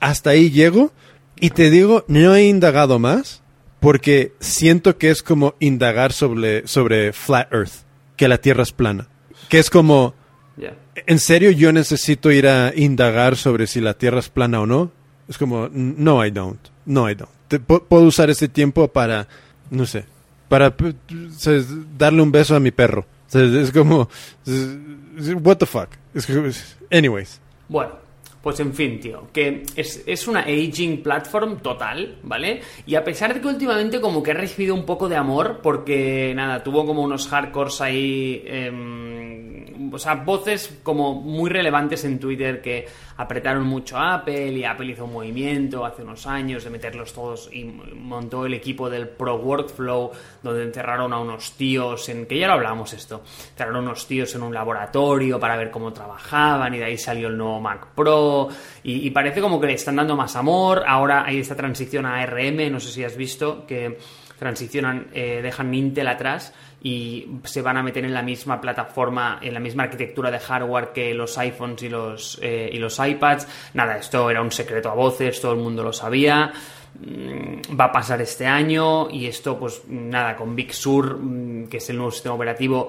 Hasta 0.00 0.30
ahí 0.30 0.50
llego 0.50 0.92
y 1.40 1.50
te 1.50 1.70
digo, 1.70 2.04
no 2.08 2.34
he 2.34 2.44
indagado 2.44 2.98
más 2.98 3.42
porque 3.80 4.32
siento 4.40 4.98
que 4.98 5.10
es 5.10 5.22
como 5.22 5.54
indagar 5.60 6.12
sobre, 6.12 6.66
sobre 6.66 7.12
Flat 7.12 7.52
Earth, 7.52 7.84
que 8.16 8.28
la 8.28 8.38
Tierra 8.38 8.62
es 8.62 8.72
plana. 8.72 9.08
Que 9.48 9.58
es 9.58 9.70
como, 9.70 10.14
¿en 10.94 11.18
serio 11.18 11.50
yo 11.50 11.72
necesito 11.72 12.30
ir 12.30 12.48
a 12.48 12.72
indagar 12.74 13.36
sobre 13.36 13.66
si 13.66 13.80
la 13.80 13.94
Tierra 13.94 14.18
es 14.18 14.28
plana 14.28 14.60
o 14.60 14.66
no? 14.66 14.90
Es 15.28 15.38
como, 15.38 15.68
no, 15.72 16.24
I 16.24 16.30
don't. 16.30 16.60
No, 16.86 17.08
I 17.08 17.14
don't. 17.14 17.30
puedo 17.88 18.04
usar 18.04 18.30
ese 18.30 18.48
tiempo 18.48 18.88
para, 18.88 19.28
no 19.70 19.86
sé, 19.86 20.04
para 20.48 20.74
darle 21.96 22.22
un 22.22 22.32
beso 22.32 22.56
a 22.56 22.60
mi 22.60 22.70
perro 22.70 23.06
es 23.34 23.72
como, 23.72 24.08
what 25.42 25.58
the 25.58 25.66
fuck. 25.66 25.90
anyways. 26.90 27.40
Bueno, 27.68 27.92
pues 28.42 28.60
en 28.60 28.72
fin, 28.72 29.00
tío, 29.00 29.28
que 29.32 29.64
es, 29.74 30.04
es, 30.06 30.28
una 30.28 30.40
aging 30.40 31.02
platform 31.02 31.58
total, 31.58 32.18
¿vale? 32.22 32.60
Y 32.86 32.94
a 32.94 33.04
pesar 33.04 33.34
de 33.34 33.40
que 33.40 33.48
últimamente 33.48 34.00
como 34.00 34.22
que 34.22 34.30
ha 34.30 34.34
recibido 34.34 34.74
un 34.74 34.84
poco 34.84 35.08
de 35.08 35.16
amor, 35.16 35.60
porque 35.62 36.32
nada, 36.34 36.62
tuvo 36.62 36.86
como 36.86 37.02
unos 37.02 37.28
hardcores 37.28 37.80
ahí... 37.80 38.42
Eh, 38.46 39.17
o 39.92 39.98
sea, 39.98 40.14
voces 40.14 40.80
como 40.82 41.14
muy 41.14 41.50
relevantes 41.50 42.04
en 42.04 42.18
Twitter 42.18 42.60
que 42.60 42.86
apretaron 43.16 43.66
mucho 43.66 43.96
a 43.96 44.14
Apple 44.14 44.52
y 44.52 44.64
Apple 44.64 44.92
hizo 44.92 45.04
un 45.04 45.12
movimiento 45.12 45.84
hace 45.84 46.02
unos 46.02 46.26
años 46.26 46.64
de 46.64 46.70
meterlos 46.70 47.12
todos 47.12 47.50
y 47.52 47.64
montó 47.64 48.46
el 48.46 48.54
equipo 48.54 48.88
del 48.88 49.08
Pro 49.08 49.36
Workflow 49.36 50.10
donde 50.42 50.64
encerraron 50.64 51.12
a 51.12 51.20
unos 51.20 51.52
tíos 51.52 52.08
en, 52.08 52.26
que 52.26 52.38
ya 52.38 52.46
lo 52.46 52.54
hablamos 52.54 52.92
esto, 52.92 53.22
encerraron 53.50 53.76
a 53.76 53.80
unos 53.80 54.06
tíos 54.06 54.34
en 54.34 54.42
un 54.42 54.54
laboratorio 54.54 55.38
para 55.38 55.56
ver 55.56 55.70
cómo 55.70 55.92
trabajaban 55.92 56.74
y 56.74 56.78
de 56.78 56.84
ahí 56.84 56.98
salió 56.98 57.28
el 57.28 57.36
nuevo 57.36 57.60
Mac 57.60 57.88
Pro 57.94 58.48
y, 58.82 59.10
parece 59.10 59.40
como 59.40 59.60
que 59.60 59.66
le 59.66 59.74
están 59.74 59.96
dando 59.96 60.16
más 60.16 60.36
amor, 60.36 60.84
ahora 60.86 61.24
hay 61.24 61.40
esta 61.40 61.56
transición 61.56 62.06
a 62.06 62.20
ARM, 62.20 62.70
no 62.70 62.78
sé 62.78 62.90
si 62.90 63.04
has 63.04 63.16
visto 63.16 63.66
que 63.66 63.98
transicionan, 64.38 65.08
eh, 65.12 65.40
dejan 65.42 65.74
Intel 65.74 66.08
atrás 66.08 66.54
y 66.82 67.26
se 67.44 67.62
van 67.62 67.76
a 67.76 67.82
meter 67.82 68.04
en 68.04 68.14
la 68.14 68.22
misma 68.22 68.60
plataforma, 68.60 69.38
en 69.42 69.54
la 69.54 69.60
misma 69.60 69.84
arquitectura 69.84 70.30
de 70.30 70.38
hardware 70.38 70.92
que 70.92 71.12
los 71.14 71.36
iPhones 71.38 71.82
y 71.82 71.88
los, 71.88 72.38
eh, 72.40 72.70
y 72.72 72.78
los 72.78 72.98
iPads. 72.98 73.48
Nada, 73.74 73.96
esto 73.96 74.30
era 74.30 74.42
un 74.42 74.52
secreto 74.52 74.90
a 74.90 74.94
voces, 74.94 75.40
todo 75.40 75.52
el 75.52 75.58
mundo 75.58 75.82
lo 75.82 75.92
sabía. 75.92 76.52
Mm, 77.00 77.78
va 77.78 77.86
a 77.86 77.92
pasar 77.92 78.20
este 78.22 78.46
año 78.46 79.10
y 79.10 79.26
esto, 79.26 79.58
pues 79.58 79.82
nada, 79.88 80.36
con 80.36 80.54
Big 80.54 80.72
Sur, 80.72 81.18
mm, 81.18 81.68
que 81.68 81.78
es 81.78 81.90
el 81.90 81.96
nuevo 81.96 82.10
sistema 82.12 82.34
operativo, 82.34 82.88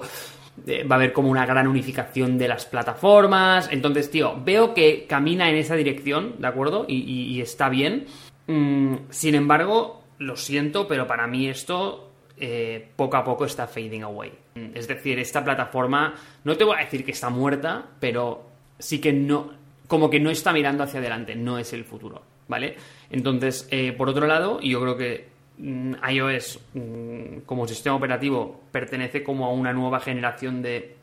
eh, 0.66 0.84
va 0.84 0.96
a 0.96 0.98
haber 0.98 1.12
como 1.12 1.30
una 1.30 1.46
gran 1.46 1.66
unificación 1.66 2.38
de 2.38 2.48
las 2.48 2.66
plataformas. 2.66 3.68
Entonces, 3.72 4.10
tío, 4.10 4.36
veo 4.44 4.74
que 4.74 5.06
camina 5.08 5.48
en 5.50 5.56
esa 5.56 5.74
dirección, 5.74 6.36
¿de 6.38 6.46
acuerdo? 6.46 6.84
Y, 6.88 7.40
está 7.40 7.68
bien. 7.68 8.06
Mm, 8.46 8.94
sin 9.10 9.34
embargo, 9.34 10.02
lo 10.18 10.36
siento, 10.36 10.86
pero 10.86 11.06
para 11.06 11.26
mí 11.26 11.48
esto 11.48 12.09
eh, 12.42 12.88
poco 12.96 13.18
a 13.18 13.24
poco 13.24 13.44
está 13.44 13.66
fading 13.66 14.02
away. 14.02 14.32
Es 14.74 14.88
decir, 14.88 15.18
esta 15.18 15.44
plataforma, 15.44 16.14
no 16.44 16.56
te 16.56 16.64
voy 16.64 16.76
a 16.76 16.80
decir 16.80 17.04
que 17.04 17.12
está 17.12 17.28
muerta, 17.28 17.84
pero 18.00 18.46
sí 18.78 18.98
que 18.98 19.12
no, 19.12 19.50
como 19.86 20.08
que 20.08 20.20
no 20.20 20.30
está 20.30 20.52
mirando 20.52 20.82
hacia 20.82 21.00
adelante, 21.00 21.34
no 21.36 21.58
es 21.58 21.74
el 21.74 21.84
futuro, 21.84 22.22
¿vale? 22.48 22.76
Entonces, 23.10 23.68
eh, 23.70 23.92
por 23.92 24.08
otro 24.08 24.26
lado, 24.26 24.58
yo 24.60 24.80
creo 24.80 24.96
que 24.96 25.28
mm, 25.58 25.94
iOS 26.10 26.60
mm, 26.72 27.40
como 27.44 27.68
sistema 27.68 27.96
operativo 27.96 28.62
pertenece 28.72 29.22
como 29.22 29.44
a 29.44 29.52
una 29.52 29.74
nueva 29.74 30.00
generación 30.00 30.62
de, 30.62 30.96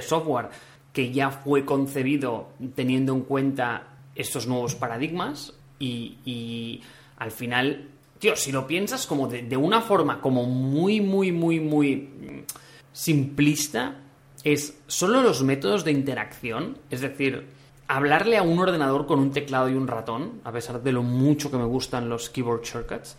software 0.00 0.48
que 0.92 1.12
ya 1.12 1.30
fue 1.30 1.66
concebido 1.66 2.48
teniendo 2.74 3.12
en 3.14 3.22
cuenta 3.22 3.88
estos 4.14 4.46
nuevos 4.46 4.74
paradigmas 4.74 5.54
y 5.78 6.82
al 7.18 7.30
final 7.30 7.88
tío, 8.18 8.36
si 8.36 8.52
lo 8.52 8.66
piensas 8.66 9.06
como 9.06 9.28
de, 9.28 9.56
una 9.56 9.80
forma 9.80 10.20
como 10.20 10.44
muy, 10.44 11.00
muy, 11.00 11.32
muy, 11.32 11.60
muy 11.60 12.44
simplista, 12.92 13.96
es 14.44 14.78
solo 14.86 15.22
los 15.22 15.42
métodos 15.42 15.84
de 15.84 15.92
interacción, 15.92 16.78
es 16.90 17.00
decir, 17.00 17.46
hablarle 17.86 18.36
a 18.36 18.42
un 18.42 18.58
ordenador 18.58 19.06
con 19.06 19.18
un 19.18 19.32
teclado 19.32 19.68
y 19.68 19.74
un 19.74 19.88
ratón, 19.88 20.40
a 20.44 20.52
pesar 20.52 20.82
de 20.82 20.92
lo 20.92 21.02
mucho 21.02 21.50
que 21.50 21.56
me 21.56 21.64
gustan 21.64 22.08
los 22.08 22.30
keyboard 22.30 22.62
shortcuts, 22.62 23.16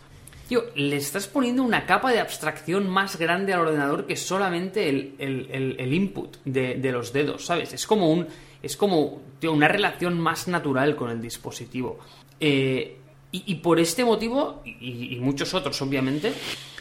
tío, 0.48 0.64
le 0.74 0.96
estás 0.96 1.28
poniendo 1.28 1.62
una 1.62 1.86
capa 1.86 2.10
de 2.10 2.20
abstracción 2.20 2.88
más 2.88 3.16
grande 3.16 3.52
al 3.52 3.60
ordenador 3.60 4.06
que 4.06 4.16
solamente 4.16 4.88
el, 4.88 5.92
input 5.92 6.38
de, 6.44 6.74
de, 6.74 6.92
los 6.92 7.12
dedos, 7.12 7.46
¿sabes? 7.46 7.72
Es 7.72 7.86
como 7.86 8.10
un. 8.10 8.26
Es 8.62 8.76
como 8.76 9.22
tío, 9.38 9.52
una 9.52 9.68
relación 9.68 10.20
más 10.20 10.48
natural 10.48 10.94
con 10.96 11.08
el 11.10 11.22
dispositivo. 11.22 11.98
Eh, 12.40 12.99
y, 13.32 13.54
por 13.56 13.78
este 13.78 14.04
motivo, 14.04 14.62
y, 14.64 15.16
muchos 15.20 15.54
otros 15.54 15.80
obviamente, 15.82 16.32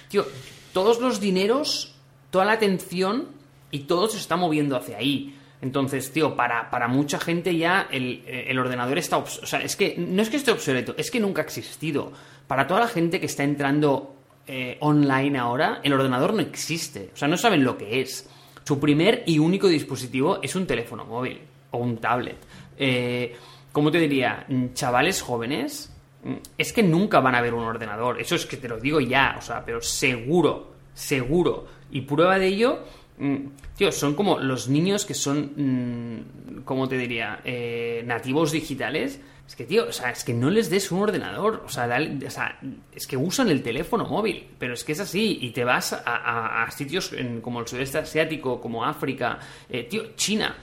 tío, 0.07 0.25
todos 0.73 0.99
los 0.99 1.19
dineros, 1.19 1.93
toda 2.31 2.45
la 2.45 2.53
atención 2.53 3.27
y 3.69 3.79
todo 3.79 4.07
se 4.07 4.17
está 4.17 4.35
moviendo 4.35 4.75
hacia 4.75 4.97
ahí. 4.97 5.35
Entonces, 5.61 6.11
tío, 6.11 6.35
para, 6.35 6.71
para 6.71 6.87
mucha 6.87 7.19
gente 7.19 7.55
ya 7.55 7.87
el, 7.91 8.57
ordenador 8.57 8.97
está... 8.97 9.17
O 9.17 9.27
sea, 9.27 9.61
es 9.61 9.75
que 9.75 9.95
no 9.97 10.21
es 10.21 10.29
que 10.29 10.37
esté 10.37 10.51
obsoleto, 10.51 10.95
es 10.97 11.11
que 11.11 11.19
nunca 11.19 11.41
ha 11.41 11.45
existido. 11.45 12.11
Para 12.47 12.65
toda 12.65 12.79
la 12.79 12.87
gente 12.87 13.19
que 13.19 13.27
está 13.27 13.43
entrando 13.43 14.15
eh, 14.47 14.77
online 14.79 15.37
ahora, 15.37 15.81
el 15.83 15.93
ordenador 15.93 16.33
no 16.33 16.41
existe. 16.41 17.11
O 17.13 17.17
sea, 17.17 17.27
no 17.27 17.37
saben 17.37 17.63
lo 17.63 17.77
que 17.77 18.01
es. 18.01 18.27
Su 18.63 18.79
primer 18.79 19.23
y 19.27 19.37
único 19.37 19.67
dispositivo 19.67 20.39
es 20.41 20.55
un 20.55 20.65
teléfono 20.65 21.05
móvil 21.05 21.41
o 21.71 21.77
un 21.77 21.97
tablet. 21.97 22.37
Eh, 22.77 23.35
¿Cómo 23.71 23.91
te 23.91 23.99
diría? 23.99 24.47
Chavales 24.73 25.21
jóvenes 25.21 25.91
es 26.57 26.73
que 26.73 26.83
nunca 26.83 27.19
van 27.19 27.35
a 27.35 27.41
ver 27.41 27.53
un 27.53 27.63
ordenador. 27.63 28.19
Eso 28.19 28.35
es 28.35 28.45
que 28.45 28.57
te 28.57 28.67
lo 28.67 28.79
digo 28.79 28.99
ya, 28.99 29.35
o 29.37 29.41
sea, 29.41 29.63
pero 29.63 29.81
seguro, 29.81 30.73
seguro. 30.93 31.65
Y 31.91 32.01
prueba 32.01 32.37
de 32.37 32.47
ello, 32.47 32.79
mm, 33.17 33.35
tío, 33.75 33.91
son 33.91 34.15
como 34.15 34.39
los 34.39 34.67
niños 34.67 35.05
que 35.05 35.13
son, 35.13 35.51
mm, 35.55 36.63
¿cómo 36.65 36.87
te 36.87 36.97
diría? 36.97 37.39
Eh, 37.43 38.03
nativos 38.05 38.51
digitales. 38.51 39.19
Es 39.47 39.55
que, 39.55 39.65
tío, 39.65 39.87
o 39.87 39.91
sea, 39.91 40.11
es 40.11 40.23
que 40.23 40.33
no 40.33 40.51
les 40.51 40.69
des 40.69 40.91
un 40.91 41.01
ordenador. 41.01 41.63
O 41.65 41.69
sea, 41.69 41.89
es 42.91 43.07
que 43.07 43.17
usan 43.17 43.49
el 43.49 43.63
teléfono 43.63 44.05
móvil. 44.05 44.45
Pero 44.59 44.75
es 44.75 44.83
que 44.83 44.91
es 44.91 44.99
así. 44.99 45.39
Y 45.41 45.49
te 45.51 45.63
vas 45.63 45.93
a, 45.93 46.67
sitios 46.69 47.11
como 47.41 47.61
el 47.61 47.67
sudeste 47.67 47.97
asiático, 47.97 48.61
como 48.61 48.85
África, 48.85 49.39
eh, 49.67 49.85
tío, 49.85 50.13
China. 50.15 50.55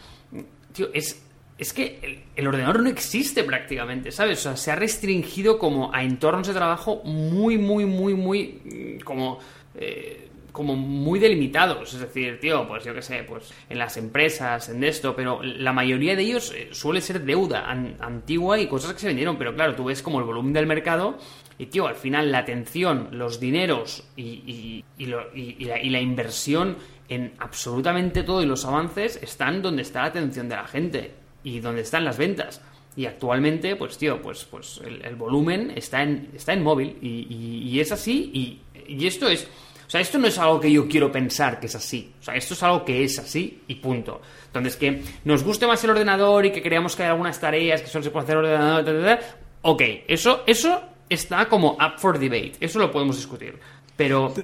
Tío, 0.73 0.91
es 0.95 1.26
es 1.59 1.73
que 1.73 2.25
el, 2.37 2.47
ordenador 2.47 2.83
no 2.83 2.89
existe 2.89 3.43
prácticamente, 3.43 4.13
¿sabes? 4.13 4.41
O 4.41 4.43
sea, 4.43 4.57
se 4.57 4.71
ha 4.71 4.77
restringido 4.77 5.59
como 5.59 5.93
a 5.93 6.03
entornos 6.03 6.47
de 6.47 6.53
trabajo 6.53 7.03
muy, 7.05 7.57
muy, 7.57 7.87
muy, 7.87 8.15
muy, 8.15 8.61
mm, 8.65 9.05
como... 9.05 9.39
Eh, 9.75 10.23
como 10.53 10.75
muy 10.75 11.19
delimitados, 11.19 11.93
es 11.93 12.01
decir, 12.01 12.41
tío, 12.41 12.67
pues 12.67 12.83
yo 12.83 12.95
qué 12.95 13.03
sé, 13.03 13.25
pues 13.25 13.53
en 13.69 13.77
las 13.77 13.99
empresas, 13.99 14.71
en 14.71 14.83
esto, 14.85 15.15
pero 15.15 15.43
la 15.43 15.75
mayoría 15.75 16.17
de 16.17 16.23
ellos 16.23 16.51
eh, 16.57 16.71
suele 16.73 17.03
ser 17.03 17.21
deuda 17.27 17.71
antigua 17.71 18.59
y 18.59 18.67
cosas 18.67 18.95
que 18.95 19.01
se 19.01 19.07
vendieron, 19.09 19.37
pero 19.37 19.55
claro, 19.55 19.75
tú 19.75 19.85
ves 19.85 20.01
como 20.01 20.19
el 20.19 20.25
volumen 20.25 20.55
del 20.55 20.67
mercado 20.67 21.19
y, 21.59 21.67
tío, 21.67 21.87
al 21.87 21.95
final 21.95 22.33
la 22.33 22.39
atención, 22.39 23.09
los 23.13 23.39
dineros 23.39 24.09
y, 24.17 24.83
la, 24.97 25.27
y 25.35 25.91
la 25.91 26.01
inversión 26.01 26.79
en 27.11 27.35
absolutamente 27.39 28.23
todo 28.23 28.43
y 28.43 28.47
los 28.47 28.65
avances 28.65 29.23
están 29.23 29.61
donde 29.61 29.83
está 29.83 30.01
la 30.01 30.07
atención 30.07 30.49
de 30.49 30.57
la 30.57 30.67
gente 30.67 31.26
y 31.47 31.61
dónde 31.61 31.83
están 31.83 32.05
las 32.05 32.19
ventas. 32.19 32.61
Y 32.97 33.07
actualmente, 33.07 33.77
pues 33.77 33.97
tío, 33.97 34.21
pues, 34.21 34.45
pues 34.45 34.81
el, 34.85 35.15
volumen 35.15 35.73
está 35.77 36.03
en, 36.03 36.31
está 36.35 36.53
en 36.53 36.63
móvil 36.63 36.99
y, 37.01 37.79
es 37.79 37.93
así 37.93 38.31
y, 38.35 38.61
y, 38.89 39.07
esto 39.07 39.29
es... 39.29 39.47
O 39.87 39.89
sea, 39.91 40.01
esto 40.01 40.19
no 40.19 40.27
es 40.27 40.37
algo 40.39 40.59
que 40.59 40.73
yo 40.73 40.89
quiero 40.89 41.13
pensar 41.13 41.61
que 41.61 41.67
es 41.67 41.77
así. 41.77 42.13
O 42.19 42.23
sea, 42.25 42.35
esto 42.35 42.55
es 42.55 42.63
algo 42.65 42.85
que 42.85 43.05
es 43.05 43.21
así 43.21 43.63
y 43.69 43.77
punto. 43.77 44.21
Entonces, 44.47 44.75
que 44.75 45.03
nos 45.25 45.45
guste 45.45 45.69
más 45.69 45.85
el 45.85 45.91
ordenador 45.91 46.47
y 46.47 46.51
que 46.51 46.61
creamos 46.61 46.97
que 46.97 47.05
hay 47.05 47.11
algunas 47.11 47.39
tareas 47.39 47.81
que 47.81 47.87
solo 47.87 48.03
se 48.03 48.11
puede 48.11 48.25
hacer 48.25 48.37
ordenador, 48.39 49.21
ok, 49.63 49.83
eso, 50.09 50.43
eso 50.49 50.83
está 51.09 51.49
como 51.49 51.75
up 51.75 51.99
for 51.99 52.19
debate. 52.19 52.55
Eso 52.59 52.81
lo 52.81 52.91
podemos 52.91 53.15
discutir. 53.15 53.57
Pero... 53.97 54.35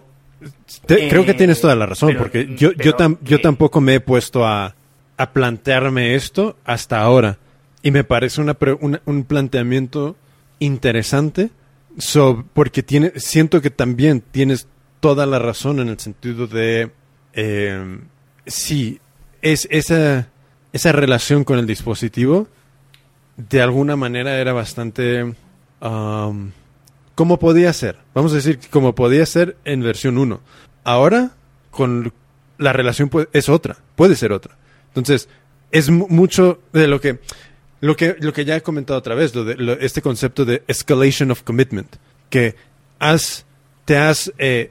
creo 0.86 1.24
que 1.24 1.34
tienes 1.34 1.61
toda 1.61 1.74
la 1.74 1.86
razón, 1.86 2.14
porque 2.16 2.55
yo, 2.55 2.70
yo, 2.74 2.94
yo 3.22 3.40
tampoco 3.40 3.80
me 3.80 3.96
he 3.96 4.00
puesto 4.00 4.46
a 4.46 4.76
a 5.23 5.33
plantearme 5.33 6.14
esto 6.14 6.57
hasta 6.64 7.01
ahora. 7.01 7.39
Y 7.83 7.91
me 7.91 8.05
parece 8.05 8.41
una, 8.41 8.57
una- 8.81 9.01
un 9.07 9.25
planteamiento 9.25 10.16
interesante 10.59 11.51
so- 11.99 12.45
porque 12.55 12.83
tiene, 12.83 13.12
siento 13.16 13.61
que 13.61 13.70
también 13.70 14.20
tienes 14.20 14.66
toda 15.01 15.27
la 15.27 15.39
razón 15.39 15.81
en 15.81 15.89
el 15.89 15.99
sentido 15.99 16.47
de 16.47 16.91
eh, 17.35 17.99
sí, 18.47 19.01
es 19.43 19.66
esa, 19.70 20.29
esa 20.73 20.93
relación 20.93 21.45
con 21.45 21.59
el 21.59 21.66
dispositivo 21.66 22.47
de 23.37 23.62
alguna 23.62 23.97
manera 23.97 24.39
era 24.39 24.53
bastante 24.53 25.35
um, 25.81 26.51
como 27.14 27.39
podía 27.39 27.73
ser. 27.73 27.99
Vamos 28.14 28.33
a 28.33 28.37
decir 28.37 28.59
como 28.70 28.95
podía 28.95 29.27
ser 29.27 29.57
en 29.64 29.83
versión 29.83 30.18
1. 30.18 30.41
Ahora 30.85 31.33
con 31.70 32.12
la 32.59 32.73
relación 32.73 33.11
es 33.33 33.49
otra, 33.49 33.79
puede 33.97 34.14
ser 34.16 34.33
otra. 34.33 34.57
Entonces, 34.95 35.28
es 35.70 35.88
mu- 35.90 36.09
mucho 36.09 36.61
de 36.72 36.86
lo 36.86 37.01
que 37.01 37.18
lo 37.80 37.97
que 37.97 38.16
lo 38.20 38.32
que 38.32 38.45
ya 38.45 38.57
he 38.57 38.62
comentado 38.62 38.99
otra 38.99 39.14
vez, 39.14 39.34
lo 39.34 39.45
de, 39.45 39.57
lo- 39.57 39.72
este 39.78 40.03
concepto 40.03 40.45
de 40.45 40.62
escalation 40.68 41.30
of 41.30 41.43
commitment, 41.43 41.97
que 42.30 42.55
has 42.99 43.45
te 43.84 43.97
has 43.97 44.32
eh, 44.38 44.70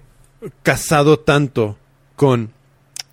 casado 0.64 1.20
tanto 1.20 1.78
con 2.16 2.52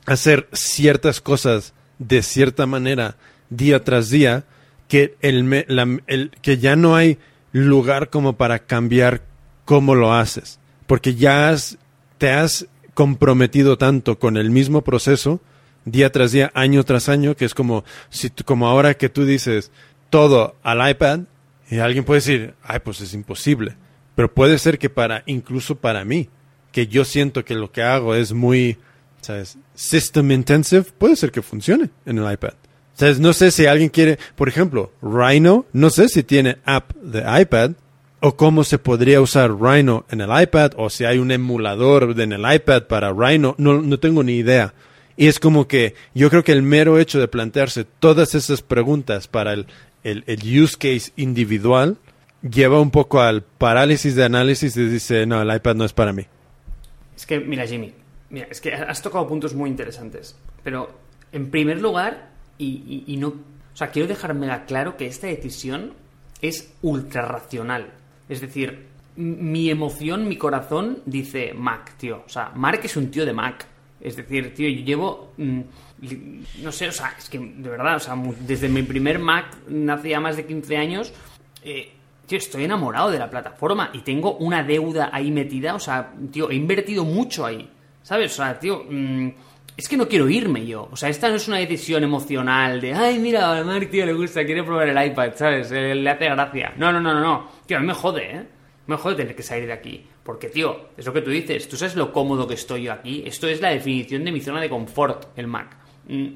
hacer 0.06 0.48
ciertas 0.52 1.20
cosas 1.20 1.74
de 1.98 2.22
cierta 2.22 2.66
manera 2.66 3.16
día 3.50 3.82
tras 3.82 4.10
día 4.10 4.44
que 4.86 5.16
el, 5.20 5.64
la- 5.68 5.98
el- 6.06 6.30
que 6.42 6.58
ya 6.58 6.76
no 6.76 6.94
hay 6.94 7.18
lugar 7.52 8.10
como 8.10 8.36
para 8.36 8.60
cambiar 8.60 9.22
cómo 9.64 9.94
lo 9.94 10.12
haces 10.14 10.60
porque 10.86 11.14
ya 11.14 11.50
has- 11.50 11.76
te 12.18 12.30
has 12.30 12.66
comprometido 12.94 13.76
tanto 13.78 14.18
con 14.18 14.36
el 14.36 14.50
mismo 14.50 14.82
proceso 14.82 15.40
día 15.84 16.10
tras 16.10 16.32
día 16.32 16.50
año 16.54 16.84
tras 16.84 17.08
año 17.08 17.34
que 17.34 17.44
es 17.44 17.54
como 17.54 17.84
si 18.10 18.30
como 18.30 18.68
ahora 18.68 18.94
que 18.94 19.08
tú 19.08 19.24
dices 19.24 19.70
todo 20.10 20.56
al 20.62 20.90
iPad 20.90 21.20
y 21.70 21.78
alguien 21.78 22.04
puede 22.04 22.18
decir 22.18 22.54
ay 22.62 22.80
pues 22.80 23.00
es 23.00 23.14
imposible 23.14 23.76
pero 24.14 24.32
puede 24.32 24.58
ser 24.58 24.78
que 24.78 24.90
para 24.90 25.22
incluso 25.26 25.76
para 25.76 26.04
mí 26.04 26.28
que 26.72 26.86
yo 26.86 27.04
siento 27.04 27.44
que 27.44 27.54
lo 27.54 27.72
que 27.72 27.82
hago 27.82 28.14
es 28.14 28.32
muy 28.32 28.78
¿sabes? 29.20 29.58
System 29.74 30.30
intensive, 30.30 30.84
puede 30.96 31.16
ser 31.16 31.30
que 31.30 31.42
funcione 31.42 31.90
en 32.06 32.18
el 32.18 32.32
iPad. 32.32 32.54
¿Sabes? 32.94 33.20
No 33.20 33.32
sé 33.32 33.50
si 33.50 33.66
alguien 33.66 33.90
quiere, 33.90 34.18
por 34.34 34.48
ejemplo, 34.48 34.92
Rhino, 35.02 35.66
no 35.72 35.90
sé 35.90 36.08
si 36.08 36.24
tiene 36.24 36.58
app 36.64 36.92
de 36.96 37.22
iPad 37.40 37.72
o 38.20 38.36
cómo 38.36 38.64
se 38.64 38.78
podría 38.78 39.20
usar 39.20 39.52
Rhino 39.52 40.04
en 40.10 40.20
el 40.20 40.42
iPad 40.42 40.72
o 40.76 40.90
si 40.90 41.04
hay 41.04 41.18
un 41.18 41.30
emulador 41.30 42.20
en 42.20 42.32
el 42.32 42.52
iPad 42.52 42.84
para 42.84 43.12
Rhino, 43.12 43.54
no, 43.58 43.80
no 43.80 43.98
tengo 44.00 44.24
ni 44.24 44.32
idea. 44.32 44.74
Y 45.18 45.26
es 45.26 45.40
como 45.40 45.66
que 45.66 45.94
yo 46.14 46.30
creo 46.30 46.44
que 46.44 46.52
el 46.52 46.62
mero 46.62 46.96
hecho 46.98 47.18
de 47.18 47.26
plantearse 47.26 47.84
todas 47.84 48.36
esas 48.36 48.62
preguntas 48.62 49.26
para 49.26 49.52
el, 49.52 49.66
el, 50.04 50.22
el 50.28 50.62
use 50.62 50.76
case 50.78 51.12
individual 51.16 51.98
lleva 52.48 52.80
un 52.80 52.92
poco 52.92 53.20
al 53.20 53.42
parálisis 53.42 54.14
de 54.14 54.24
análisis 54.24 54.76
y 54.76 54.86
dice, 54.86 55.26
no, 55.26 55.42
el 55.42 55.52
iPad 55.54 55.74
no 55.74 55.84
es 55.84 55.92
para 55.92 56.12
mí. 56.12 56.24
Es 57.16 57.26
que, 57.26 57.40
mira, 57.40 57.66
Jimmy, 57.66 57.92
mira, 58.30 58.46
es 58.48 58.60
que 58.60 58.72
has 58.72 59.02
tocado 59.02 59.26
puntos 59.26 59.54
muy 59.54 59.68
interesantes. 59.68 60.36
Pero, 60.62 60.96
en 61.32 61.50
primer 61.50 61.80
lugar, 61.80 62.30
y, 62.56 63.02
y- 63.08 63.16
no. 63.16 63.28
O 63.28 63.76
sea, 63.76 63.90
quiero 63.90 64.06
dejármela 64.06 64.66
claro 64.66 64.96
que 64.96 65.06
esta 65.06 65.26
decisión 65.26 65.94
es 66.40 66.72
ultra 66.80 67.22
racional. 67.22 67.90
Es 68.28 68.40
decir, 68.40 68.86
mi 69.16 69.68
emoción, 69.68 70.28
mi 70.28 70.36
corazón 70.36 71.02
dice 71.06 71.54
Mac, 71.54 71.96
tío. 71.96 72.22
O 72.24 72.28
sea, 72.28 72.52
Mark 72.54 72.80
es 72.84 72.96
un 72.96 73.10
tío 73.10 73.26
de 73.26 73.32
Mac. 73.32 73.66
Es 74.00 74.16
decir, 74.16 74.54
tío, 74.54 74.68
yo 74.68 74.84
llevo. 74.84 75.32
mm, 75.36 75.60
no 76.62 76.70
sé, 76.72 76.88
o 76.88 76.92
sea, 76.92 77.14
es 77.18 77.28
que 77.28 77.38
de 77.38 77.68
verdad, 77.68 77.96
o 77.96 78.00
sea, 78.00 78.14
desde 78.40 78.68
mi 78.68 78.82
primer 78.82 79.18
Mac 79.18 79.46
hace 79.90 80.08
ya 80.10 80.20
más 80.20 80.36
de 80.36 80.46
15 80.46 80.76
años. 80.76 81.12
eh, 81.64 81.92
Tío, 82.26 82.36
estoy 82.36 82.64
enamorado 82.64 83.10
de 83.10 83.18
la 83.18 83.30
plataforma 83.30 83.88
y 83.94 84.00
tengo 84.00 84.36
una 84.36 84.62
deuda 84.62 85.08
ahí 85.10 85.30
metida. 85.30 85.74
O 85.74 85.78
sea, 85.80 86.12
tío, 86.30 86.50
he 86.50 86.54
invertido 86.56 87.02
mucho 87.02 87.46
ahí. 87.46 87.66
¿Sabes? 88.02 88.32
O 88.34 88.36
sea, 88.36 88.58
tío, 88.58 88.84
mm, 88.86 89.28
es 89.74 89.88
que 89.88 89.96
no 89.96 90.06
quiero 90.06 90.28
irme 90.28 90.66
yo. 90.66 90.90
O 90.92 90.96
sea, 90.96 91.08
esta 91.08 91.30
no 91.30 91.36
es 91.36 91.48
una 91.48 91.56
decisión 91.56 92.04
emocional 92.04 92.82
de, 92.82 92.92
ay, 92.92 93.18
mira, 93.18 93.58
a 93.58 93.64
Mark, 93.64 93.88
tío, 93.90 94.04
le 94.04 94.12
gusta, 94.12 94.44
quiere 94.44 94.62
probar 94.62 94.90
el 94.90 95.06
iPad, 95.10 95.32
¿sabes? 95.36 95.72
Eh, 95.72 95.94
le 95.94 96.10
hace 96.10 96.26
gracia. 96.26 96.74
No, 96.76 96.92
no, 96.92 97.00
no, 97.00 97.14
no, 97.14 97.20
no. 97.20 97.48
Tío, 97.64 97.78
a 97.78 97.80
mí 97.80 97.86
me 97.86 97.94
jode, 97.94 98.30
¿eh? 98.30 98.46
Me 98.88 98.96
jode 98.96 99.14
tener 99.16 99.36
que 99.36 99.42
salir 99.44 99.66
de 99.66 99.72
aquí. 99.72 100.04
Porque, 100.24 100.48
tío, 100.48 100.88
es 100.96 101.06
lo 101.06 101.12
que 101.12 101.22
tú 101.22 101.30
dices. 101.30 101.68
Tú 101.68 101.76
sabes 101.76 101.94
lo 101.94 102.12
cómodo 102.12 102.48
que 102.48 102.54
estoy 102.54 102.82
yo 102.82 102.92
aquí. 102.92 103.22
Esto 103.24 103.46
es 103.46 103.60
la 103.60 103.68
definición 103.70 104.24
de 104.24 104.32
mi 104.32 104.40
zona 104.40 104.60
de 104.60 104.68
confort, 104.68 105.26
el 105.38 105.46
Mac. 105.46 105.76
Mm, 106.08 106.26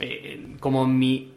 eh, 0.00 0.46
como 0.60 0.86
mi, 0.86 1.32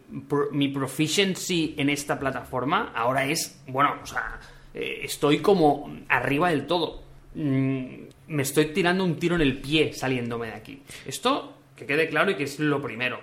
mi 0.51 0.67
proficiency 0.69 1.75
en 1.77 1.89
esta 1.89 2.19
plataforma 2.19 2.91
ahora 2.95 3.25
es, 3.25 3.61
bueno, 3.67 3.95
o 4.01 4.05
sea, 4.05 4.39
eh, 4.73 5.01
estoy 5.03 5.39
como 5.39 5.91
arriba 6.07 6.49
del 6.51 6.65
todo. 6.67 7.03
Mm, 7.35 7.85
me 8.27 8.41
estoy 8.43 8.67
tirando 8.67 9.03
un 9.03 9.17
tiro 9.17 9.35
en 9.35 9.41
el 9.41 9.59
pie 9.59 9.93
saliéndome 9.93 10.47
de 10.47 10.53
aquí. 10.53 10.81
Esto, 11.05 11.53
que 11.75 11.85
quede 11.85 12.09
claro 12.09 12.31
y 12.31 12.35
que 12.35 12.43
es 12.43 12.59
lo 12.59 12.81
primero. 12.81 13.19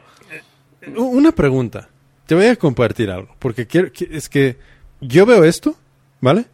U- 0.97 1.03
Una 1.17 1.33
pregunta. 1.33 1.89
Te 2.27 2.35
voy 2.35 2.47
a 2.47 2.57
compartir 2.57 3.11
algo. 3.11 3.37
Porque 3.39 3.67
quiero, 3.67 3.89
qui- 3.93 4.09
es 4.11 4.29
que 4.29 4.57
yo 5.01 5.27
veo 5.27 5.45
esto, 5.45 5.77
¿vale? 6.21 6.47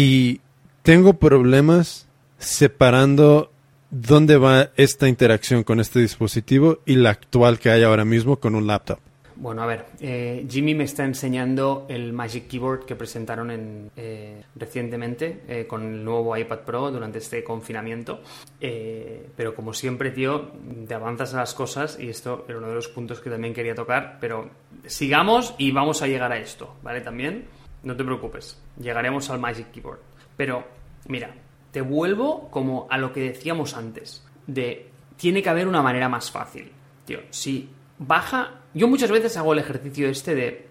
Y 0.00 0.40
tengo 0.84 1.14
problemas 1.14 2.06
separando 2.38 3.50
dónde 3.90 4.36
va 4.36 4.70
esta 4.76 5.08
interacción 5.08 5.64
con 5.64 5.80
este 5.80 5.98
dispositivo 5.98 6.78
y 6.86 6.94
la 6.94 7.10
actual 7.10 7.58
que 7.58 7.70
hay 7.70 7.82
ahora 7.82 8.04
mismo 8.04 8.36
con 8.36 8.54
un 8.54 8.68
laptop. 8.68 9.00
Bueno, 9.34 9.60
a 9.64 9.66
ver, 9.66 9.86
eh, 9.98 10.46
Jimmy 10.48 10.76
me 10.76 10.84
está 10.84 11.04
enseñando 11.04 11.84
el 11.88 12.12
Magic 12.12 12.46
Keyboard 12.46 12.84
que 12.84 12.94
presentaron 12.94 13.50
en, 13.50 13.90
eh, 13.96 14.44
recientemente 14.54 15.42
eh, 15.48 15.66
con 15.66 15.82
el 15.82 16.04
nuevo 16.04 16.36
iPad 16.36 16.60
Pro 16.60 16.92
durante 16.92 17.18
este 17.18 17.42
confinamiento. 17.42 18.20
Eh, 18.60 19.26
pero 19.34 19.52
como 19.52 19.74
siempre, 19.74 20.12
tío, 20.12 20.52
te 20.86 20.94
avanzas 20.94 21.34
a 21.34 21.38
las 21.38 21.54
cosas 21.54 21.98
y 21.98 22.08
esto 22.08 22.44
era 22.48 22.58
uno 22.58 22.68
de 22.68 22.74
los 22.74 22.86
puntos 22.86 23.18
que 23.18 23.30
también 23.30 23.52
quería 23.52 23.74
tocar. 23.74 24.18
Pero 24.20 24.48
sigamos 24.86 25.56
y 25.58 25.72
vamos 25.72 26.02
a 26.02 26.06
llegar 26.06 26.30
a 26.30 26.38
esto, 26.38 26.76
¿vale? 26.84 27.00
También, 27.00 27.46
no 27.82 27.96
te 27.96 28.04
preocupes, 28.04 28.60
llegaremos 28.80 29.30
al 29.30 29.38
Magic 29.38 29.70
Keyboard. 29.70 30.00
Pero, 30.36 30.64
mira, 31.06 31.34
te 31.70 31.80
vuelvo 31.80 32.50
como 32.50 32.86
a 32.90 32.98
lo 32.98 33.12
que 33.12 33.20
decíamos 33.20 33.74
antes, 33.74 34.24
de 34.46 34.88
tiene 35.16 35.42
que 35.42 35.48
haber 35.48 35.68
una 35.68 35.82
manera 35.82 36.08
más 36.08 36.30
fácil. 36.30 36.70
Tío, 37.04 37.20
si 37.30 37.68
baja... 37.98 38.62
Yo 38.74 38.86
muchas 38.86 39.10
veces 39.10 39.36
hago 39.36 39.52
el 39.52 39.58
ejercicio 39.58 40.08
este 40.08 40.34
de... 40.34 40.68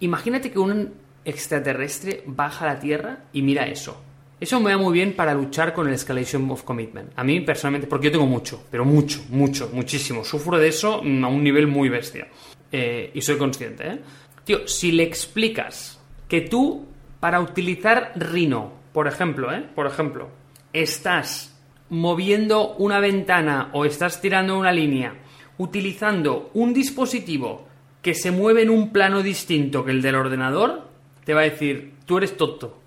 Imagínate 0.00 0.50
que 0.50 0.58
un 0.58 0.94
extraterrestre 1.24 2.24
baja 2.26 2.64
a 2.64 2.74
la 2.74 2.80
Tierra 2.80 3.24
y 3.32 3.42
mira 3.42 3.66
eso. 3.66 4.02
Eso 4.40 4.58
me 4.58 4.72
va 4.72 4.78
muy 4.78 4.94
bien 4.94 5.14
para 5.14 5.34
luchar 5.34 5.74
con 5.74 5.86
el 5.86 5.94
escalation 5.94 6.50
of 6.50 6.62
commitment. 6.62 7.12
A 7.14 7.22
mí 7.22 7.40
personalmente, 7.42 7.86
porque 7.86 8.06
yo 8.06 8.12
tengo 8.12 8.26
mucho, 8.26 8.64
pero 8.70 8.86
mucho, 8.86 9.22
mucho, 9.28 9.70
muchísimo. 9.72 10.24
Sufro 10.24 10.58
de 10.58 10.68
eso 10.68 10.94
a 10.94 11.00
un 11.00 11.44
nivel 11.44 11.66
muy 11.66 11.90
bestia. 11.90 12.26
Eh, 12.72 13.10
y 13.12 13.20
soy 13.20 13.36
consciente, 13.36 13.86
¿eh? 13.86 14.00
Tío, 14.42 14.66
si 14.66 14.92
le 14.92 15.02
explicas 15.02 15.99
que 16.30 16.40
tú, 16.40 16.86
para 17.18 17.40
utilizar 17.40 18.12
Rhino, 18.14 18.72
por 18.92 19.08
ejemplo, 19.08 19.52
¿eh? 19.52 19.66
Por 19.74 19.88
ejemplo, 19.88 20.28
estás 20.72 21.60
moviendo 21.90 22.76
una 22.76 23.00
ventana 23.00 23.70
o 23.72 23.84
estás 23.84 24.20
tirando 24.20 24.56
una 24.56 24.72
línea 24.72 25.14
utilizando 25.58 26.50
un 26.54 26.72
dispositivo 26.72 27.66
que 28.00 28.14
se 28.14 28.30
mueve 28.30 28.62
en 28.62 28.70
un 28.70 28.92
plano 28.92 29.22
distinto 29.22 29.84
que 29.84 29.90
el 29.90 30.00
del 30.00 30.14
ordenador, 30.14 30.88
te 31.24 31.34
va 31.34 31.40
a 31.40 31.44
decir, 31.44 31.94
tú 32.06 32.16
eres 32.16 32.36
tonto. 32.36 32.78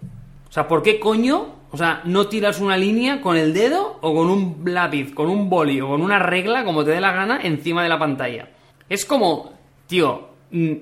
O 0.49 0.51
sea, 0.51 0.67
¿por 0.67 0.81
qué 0.81 0.99
coño? 0.99 1.53
O 1.69 1.77
sea, 1.77 2.01
no 2.05 2.27
tiras 2.27 2.61
una 2.61 2.77
línea 2.77 3.21
con 3.21 3.35
el 3.35 3.53
dedo 3.53 3.99
o 4.01 4.15
con 4.15 4.29
un 4.29 4.63
lápiz, 4.65 5.13
con 5.13 5.29
un 5.29 5.49
boli 5.49 5.81
o 5.81 5.89
con 5.89 6.01
una 6.01 6.17
regla, 6.17 6.63
como 6.63 6.83
te 6.83 6.91
dé 6.91 7.01
la 7.01 7.11
gana, 7.11 7.41
encima 7.43 7.83
de 7.83 7.89
la 7.89 7.99
pantalla. 7.99 8.49
Es 8.89 9.05
como, 9.05 9.51
tío, 9.85 10.29
mm, 10.49 10.73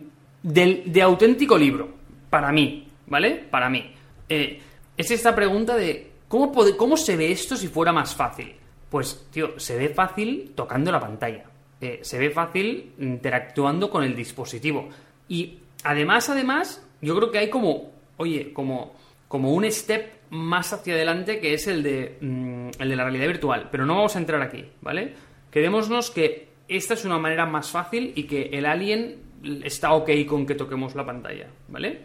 de 0.43 1.01
auténtico 1.01 1.57
libro, 1.57 2.00
para 2.31 2.51
mí, 2.51 2.87
¿vale? 3.05 3.45
Para 3.51 3.69
mí. 3.69 3.93
Eh, 4.27 4.59
es 4.97 5.11
esta 5.11 5.35
pregunta 5.35 5.75
de, 5.75 6.09
¿cómo, 6.27 6.51
pod- 6.51 6.75
¿cómo 6.77 6.97
se 6.97 7.15
ve 7.15 7.31
esto 7.31 7.55
si 7.55 7.67
fuera 7.67 7.93
más 7.93 8.15
fácil? 8.15 8.55
Pues, 8.89 9.27
tío, 9.31 9.59
se 9.59 9.77
ve 9.77 9.89
fácil 9.89 10.53
tocando 10.55 10.91
la 10.91 10.99
pantalla. 10.99 11.43
Eh, 11.79 11.99
se 12.01 12.17
ve 12.17 12.29
fácil 12.31 12.93
interactuando 12.99 13.89
con 13.91 14.03
el 14.03 14.15
dispositivo. 14.15 14.89
Y 15.29 15.59
además, 15.83 16.29
además, 16.29 16.83
yo 17.01 17.15
creo 17.15 17.31
que 17.31 17.37
hay 17.37 17.49
como, 17.49 17.91
oye, 18.17 18.51
como, 18.53 18.95
como 19.27 19.53
un 19.53 19.69
step 19.71 20.13
más 20.31 20.71
hacia 20.73 20.93
adelante 20.93 21.39
que 21.39 21.53
es 21.53 21.67
el 21.67 21.83
de, 21.83 22.17
mm, 22.21 22.81
el 22.81 22.89
de 22.89 22.95
la 22.95 23.03
realidad 23.03 23.27
virtual. 23.27 23.69
Pero 23.71 23.85
no 23.85 23.95
vamos 23.95 24.15
a 24.15 24.19
entrar 24.19 24.41
aquí, 24.41 24.65
¿vale? 24.81 25.13
Quedémonos 25.51 26.11
que 26.11 26.47
esta 26.67 26.93
es 26.93 27.03
una 27.03 27.17
manera 27.17 27.45
más 27.45 27.69
fácil 27.71 28.13
y 28.15 28.23
que 28.23 28.43
el 28.53 28.65
alien 28.65 29.17
está 29.63 29.93
ok 29.93 30.09
con 30.27 30.45
que 30.45 30.55
toquemos 30.55 30.95
la 30.95 31.05
pantalla, 31.05 31.47
¿vale? 31.67 32.01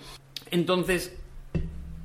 Entonces, 0.50 1.16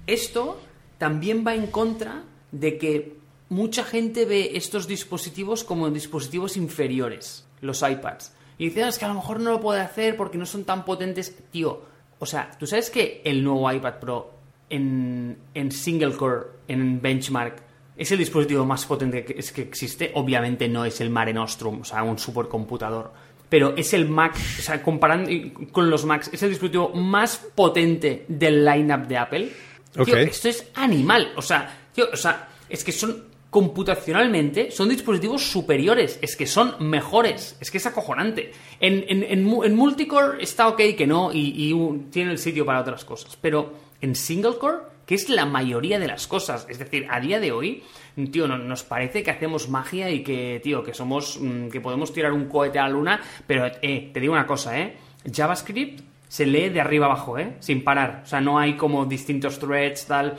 esto 0.08 0.60
también 0.98 1.44
va 1.46 1.56
en 1.56 1.68
contra 1.68 2.24
de 2.52 2.78
que 2.78 3.16
mucha 3.50 3.84
gente 3.84 4.26
ve 4.26 4.52
estos 4.56 4.88
dispositivos 4.88 5.64
como 5.64 5.90
dispositivos 5.90 6.58
inferiores, 6.58 7.48
los 7.62 7.82
iPads. 7.82 8.34
Y 8.58 8.66
dice, 8.66 8.84
"Ah, 8.84 8.90
es 8.90 9.00
que 9.00 9.06
a 9.06 9.08
lo 9.08 9.16
mejor 9.16 9.40
no 9.40 9.52
lo 9.52 9.60
puede 9.60 9.82
hacer 9.82 10.16
porque 10.16 10.38
no 10.38 10.46
son 10.46 10.64
tan 10.64 10.86
potentes. 10.86 11.36
Tío, 11.52 11.82
o 12.20 12.26
sea, 12.26 12.52
¿tú 12.60 12.68
sabes 12.68 12.90
que 12.92 13.22
el 13.26 13.44
nuevo 13.44 13.72
iPad 13.72 13.96
Pro 14.00 14.32
en, 14.70 15.38
en 15.54 15.72
single 15.72 16.16
core, 16.16 16.46
en 16.68 17.02
benchmark, 17.02 17.64
es 17.98 18.12
el 18.12 18.20
dispositivo 18.20 18.66
más 18.66 18.86
potente 18.86 19.26
que, 19.26 19.38
es 19.38 19.52
que 19.52 19.64
existe? 19.64 20.12
Obviamente 20.14 20.68
no 20.70 20.86
es 20.86 21.02
el 21.02 21.10
Mare 21.10 21.34
Nostrum, 21.34 21.82
o 21.82 21.84
sea, 21.84 22.04
un 22.04 22.20
supercomputador. 22.20 23.12
Pero 23.52 23.76
es 23.76 23.94
el 23.94 24.08
Mac, 24.08 24.34
o 24.36 24.62
sea, 24.62 24.82
comparando 24.82 25.30
con 25.74 25.90
los 25.90 26.06
Macs, 26.06 26.30
es 26.34 26.42
el 26.42 26.50
dispositivo 26.50 26.90
más 26.96 27.36
potente 27.54 28.24
del 28.30 28.64
lineup 28.66 29.06
de 29.08 29.18
Apple. 29.18 29.52
Tío, 29.94 30.04
Ok. 30.04 30.10
esto 30.10 30.48
es 30.48 30.68
animal. 30.74 31.34
O 31.36 31.42
sea, 31.42 31.90
tío, 31.94 32.06
o 32.14 32.16
sea, 32.16 32.48
es 32.70 32.84
que 32.84 32.94
son 32.94 33.26
computacionalmente 33.52 34.72
son 34.72 34.88
dispositivos 34.88 35.44
superiores, 35.44 36.18
es 36.22 36.38
que 36.38 36.48
son 36.48 36.76
mejores, 36.80 37.58
es 37.60 37.70
que 37.70 37.78
es 37.80 37.86
acojonante. 37.86 38.54
En, 38.80 39.04
en, 39.10 39.24
en 39.24 39.64
en 39.66 39.76
multicore 39.76 40.42
está 40.42 40.70
ok 40.70 40.82
que 40.98 41.06
no 41.06 41.34
y, 41.34 41.54
y 41.68 41.74
un- 41.74 42.10
tiene 42.10 42.32
el 42.32 42.38
sitio 42.38 42.66
para 42.66 42.80
otras 42.80 43.04
cosas, 43.04 43.38
pero 43.42 43.74
en 44.00 44.16
single 44.16 44.58
core, 44.58 44.78
que 45.06 45.16
es 45.16 45.30
la 45.30 45.46
mayoría 45.46 46.00
de 46.00 46.08
las 46.08 46.28
cosas, 46.28 46.66
es 46.70 46.80
decir, 46.80 47.08
a 47.10 47.20
día 47.20 47.40
de 47.40 47.52
hoy, 47.52 47.84
tío, 48.32 48.48
no- 48.48 48.58
nos 48.58 48.84
parece 48.84 49.24
que 49.24 49.32
hacemos 49.32 49.70
magia 49.70 50.10
y 50.10 50.24
que, 50.24 50.60
tío, 50.64 50.84
que 50.84 50.94
somos, 50.94 51.40
mm, 51.42 51.68
que 51.70 51.82
podemos 51.82 52.14
tirar 52.14 52.32
un 52.34 52.46
cohete 52.46 52.80
a 52.80 52.84
la 52.84 52.90
luna, 52.90 53.22
pero 53.48 53.66
eh, 53.82 54.10
te 54.14 54.20
digo 54.20 54.34
una 54.34 54.48
cosa, 54.48 54.80
¿eh? 54.80 54.96
JavaScript 55.32 56.02
se 56.28 56.46
lee 56.46 56.70
de 56.70 56.80
arriba 56.82 57.08
abajo, 57.08 57.38
¿eh? 57.38 57.56
Sin 57.60 57.84
parar. 57.84 58.22
O 58.24 58.28
sea, 58.28 58.40
no 58.40 58.58
hay 58.58 58.76
como 58.78 59.06
distintos 59.06 59.60
threads, 59.60 60.06
tal. 60.06 60.38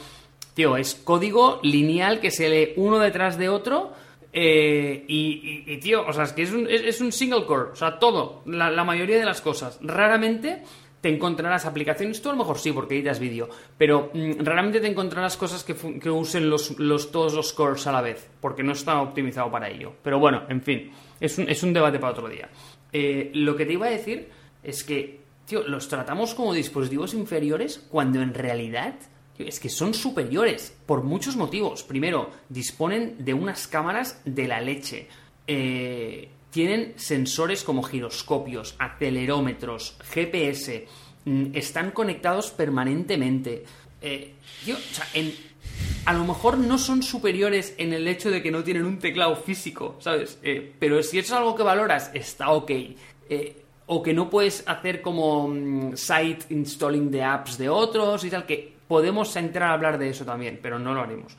Tío, 0.55 0.77
es 0.77 0.95
código 0.95 1.61
lineal 1.63 2.21
que 2.21 2.31
se 2.31 2.49
lee 2.49 2.73
uno 2.77 2.99
detrás 2.99 3.37
de 3.39 3.49
otro. 3.49 3.93
eh, 4.35 5.05
y, 5.09 5.65
y- 5.67 5.77
tío, 5.77 6.07
o 6.07 6.13
sea, 6.15 6.25
es 6.25 6.33
que 6.33 6.43
es 6.45 6.53
un, 6.53 6.67
es, 6.67 7.03
un 7.03 7.13
single 7.13 7.45
core. 7.45 7.73
O 7.73 7.77
sea, 7.77 7.99
todo. 7.99 8.43
La 8.47 8.83
mayoría 8.85 9.19
de 9.19 9.27
las 9.27 9.43
cosas. 9.43 9.79
Raramente 9.83 10.63
te 11.03 11.11
encontrarás 11.11 11.67
aplicaciones. 11.67 12.23
Tú 12.23 12.31
a 12.31 12.33
lo 12.33 12.39
mejor 12.39 12.59
sí, 12.59 12.73
porque 12.73 12.95
editas 12.95 13.19
vídeo. 13.19 13.51
Pero 13.77 14.11
mm, 14.15 14.45
raramente 14.45 14.81
te 14.81 14.87
encontrarás 14.87 15.37
cosas 15.37 15.65
que, 15.65 15.75
que 15.75 16.09
usen 16.09 16.49
los, 16.49 16.79
los, 16.79 17.11
todos 17.11 17.35
los 17.35 17.53
cores 17.53 17.87
a 17.87 17.93
la 17.93 18.01
vez. 18.01 18.31
Porque 18.41 18.63
no 18.63 18.73
está 18.73 19.03
optimizado 19.03 19.51
para 19.51 19.69
ello. 19.69 19.93
Pero 20.03 20.19
bueno, 20.19 20.45
en 20.49 20.63
fin. 20.63 20.93
Es 21.21 21.37
un, 21.37 21.49
es 21.49 21.63
un 21.63 21.73
debate 21.73 21.99
para 21.99 22.13
otro 22.13 22.29
día. 22.29 22.49
Eh, 22.93 23.31
lo 23.35 23.57
que 23.57 23.67
te 23.67 23.73
iba 23.73 23.87
a 23.87 23.91
decir 23.91 24.29
es 24.63 24.85
que, 24.85 25.21
tío, 25.45 25.67
los 25.67 25.89
tratamos 25.89 26.35
como 26.35 26.55
dispositivos 26.55 27.15
inferiores 27.15 27.85
cuando 27.91 28.23
en 28.23 28.33
realidad 28.33 28.95
es 29.39 29.59
que 29.59 29.69
son 29.69 29.95
superiores 29.95 30.77
por 30.87 31.03
muchos 31.03 31.37
motivos. 31.37 31.83
Primero, 31.83 32.31
disponen 32.49 33.17
de 33.19 33.35
unas 33.35 33.67
cámaras 33.67 34.21
de 34.25 34.47
la 34.47 34.61
leche. 34.61 35.09
Eh, 35.49 36.29
tienen 36.53 36.93
sensores 36.97 37.65
como 37.65 37.83
giroscopios, 37.83 38.77
acelerómetros, 38.79 39.97
GPS. 40.13 40.87
mm, 41.25 41.47
Están 41.55 41.91
conectados 41.93 42.51
permanentemente. 42.51 43.65
Eh, 44.03 44.35
tío, 44.65 44.77
o 44.77 44.95
sea, 44.95 45.07
a 46.05 46.13
lo 46.13 46.25
mejor 46.25 46.59
no 46.59 46.77
son 46.77 47.03
superiores 47.03 47.75
en 47.79 47.93
el 47.95 48.07
hecho 48.07 48.31
de 48.31 48.43
que 48.43 48.51
no 48.51 48.63
tienen 48.63 48.85
un 48.85 48.99
teclado 48.99 49.35
físico, 49.37 49.97
¿sabes? 50.01 50.39
Eh, 50.43 50.73
pero 50.79 51.03
si 51.03 51.19
eso 51.19 51.35
es 51.35 51.39
algo 51.39 51.55
que 51.57 51.63
valoras, 51.63 52.11
está 52.13 52.51
ok. 52.51 52.71
Eh, 53.31 53.57
o 53.87 54.03
que 54.03 54.13
no 54.13 54.29
puedes 54.29 54.63
hacer 54.69 55.01
como 55.01 55.49
mm, 55.49 55.97
site 55.97 56.47
installing 56.51 57.11
de 57.11 57.23
apps 57.23 57.57
de 57.57 57.71
otros 57.71 58.25
y 58.25 58.31
tal, 58.31 58.45
que 58.45 58.75
podemos 58.87 59.35
entrar 59.37 59.71
a 59.71 59.73
hablar 59.73 59.97
de 59.99 60.11
eso 60.11 60.27
también, 60.27 60.59
pero 60.63 60.79
no 60.79 60.93
lo 60.93 61.01
haremos. 61.01 61.35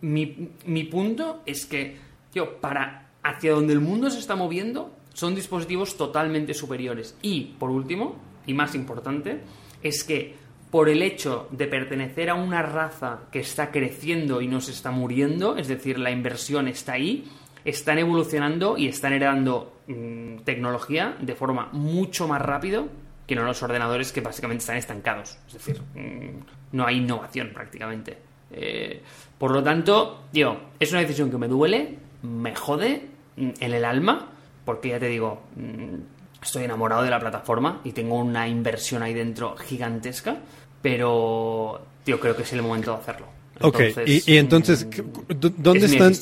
Mi, 0.00 0.48
mi 0.64 0.84
punto 0.84 1.42
es 1.44 1.66
que, 1.66 1.96
tío, 2.32 2.58
para 2.60 3.05
hacia 3.26 3.52
donde 3.52 3.72
el 3.72 3.80
mundo 3.80 4.08
se 4.08 4.20
está 4.20 4.36
moviendo, 4.36 4.92
son 5.12 5.34
dispositivos 5.34 5.96
totalmente 5.96 6.54
superiores. 6.54 7.16
Y, 7.22 7.56
por 7.58 7.70
último, 7.70 8.16
y 8.46 8.54
más 8.54 8.74
importante, 8.76 9.40
es 9.82 10.04
que 10.04 10.36
por 10.70 10.88
el 10.88 11.02
hecho 11.02 11.48
de 11.50 11.66
pertenecer 11.66 12.30
a 12.30 12.34
una 12.34 12.62
raza 12.62 13.22
que 13.32 13.40
está 13.40 13.72
creciendo 13.72 14.40
y 14.40 14.46
no 14.46 14.60
se 14.60 14.70
está 14.70 14.92
muriendo, 14.92 15.56
es 15.56 15.66
decir, 15.66 15.98
la 15.98 16.12
inversión 16.12 16.68
está 16.68 16.92
ahí, 16.92 17.24
están 17.64 17.98
evolucionando 17.98 18.78
y 18.78 18.86
están 18.86 19.12
heredando 19.12 19.80
mm, 19.88 20.38
tecnología 20.44 21.16
de 21.20 21.34
forma 21.34 21.70
mucho 21.72 22.28
más 22.28 22.40
rápido 22.40 22.88
que 23.26 23.34
no 23.34 23.42
los 23.42 23.60
ordenadores 23.60 24.12
que 24.12 24.20
básicamente 24.20 24.60
están 24.60 24.76
estancados. 24.76 25.36
Es 25.48 25.54
decir, 25.54 25.80
mm, 25.94 26.76
no 26.76 26.86
hay 26.86 26.98
innovación 26.98 27.50
prácticamente. 27.52 28.18
Eh, 28.52 29.02
por 29.36 29.50
lo 29.50 29.64
tanto, 29.64 30.26
tío, 30.30 30.56
es 30.78 30.92
una 30.92 31.00
decisión 31.00 31.28
que 31.28 31.38
me 31.38 31.48
duele, 31.48 31.98
me 32.22 32.54
jode 32.54 33.15
en 33.36 33.54
el 33.74 33.84
alma, 33.84 34.28
porque 34.64 34.90
ya 34.90 34.98
te 34.98 35.06
digo, 35.08 35.42
mm, 35.56 36.42
estoy 36.42 36.64
enamorado 36.64 37.02
de 37.02 37.10
la 37.10 37.20
plataforma 37.20 37.80
y 37.84 37.92
tengo 37.92 38.16
una 38.18 38.48
inversión 38.48 39.02
ahí 39.02 39.14
dentro 39.14 39.56
gigantesca, 39.56 40.36
pero, 40.82 41.80
tío, 42.04 42.20
creo 42.20 42.36
que 42.36 42.42
es 42.42 42.52
el 42.52 42.62
momento 42.62 42.92
de 42.92 42.98
hacerlo. 42.98 43.26
Ok, 43.60 43.80
y, 44.06 44.32
y 44.34 44.36
entonces, 44.36 44.86
mm, 44.86 44.90
¿qué- 44.90 45.02
d- 45.28 45.52
¿dónde 45.56 45.86
es 45.86 45.92
están, 45.92 46.12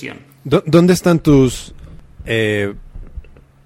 ¿dónde 0.66 0.92
están 0.92 1.18
tus 1.18 1.74
eh, 2.26 2.74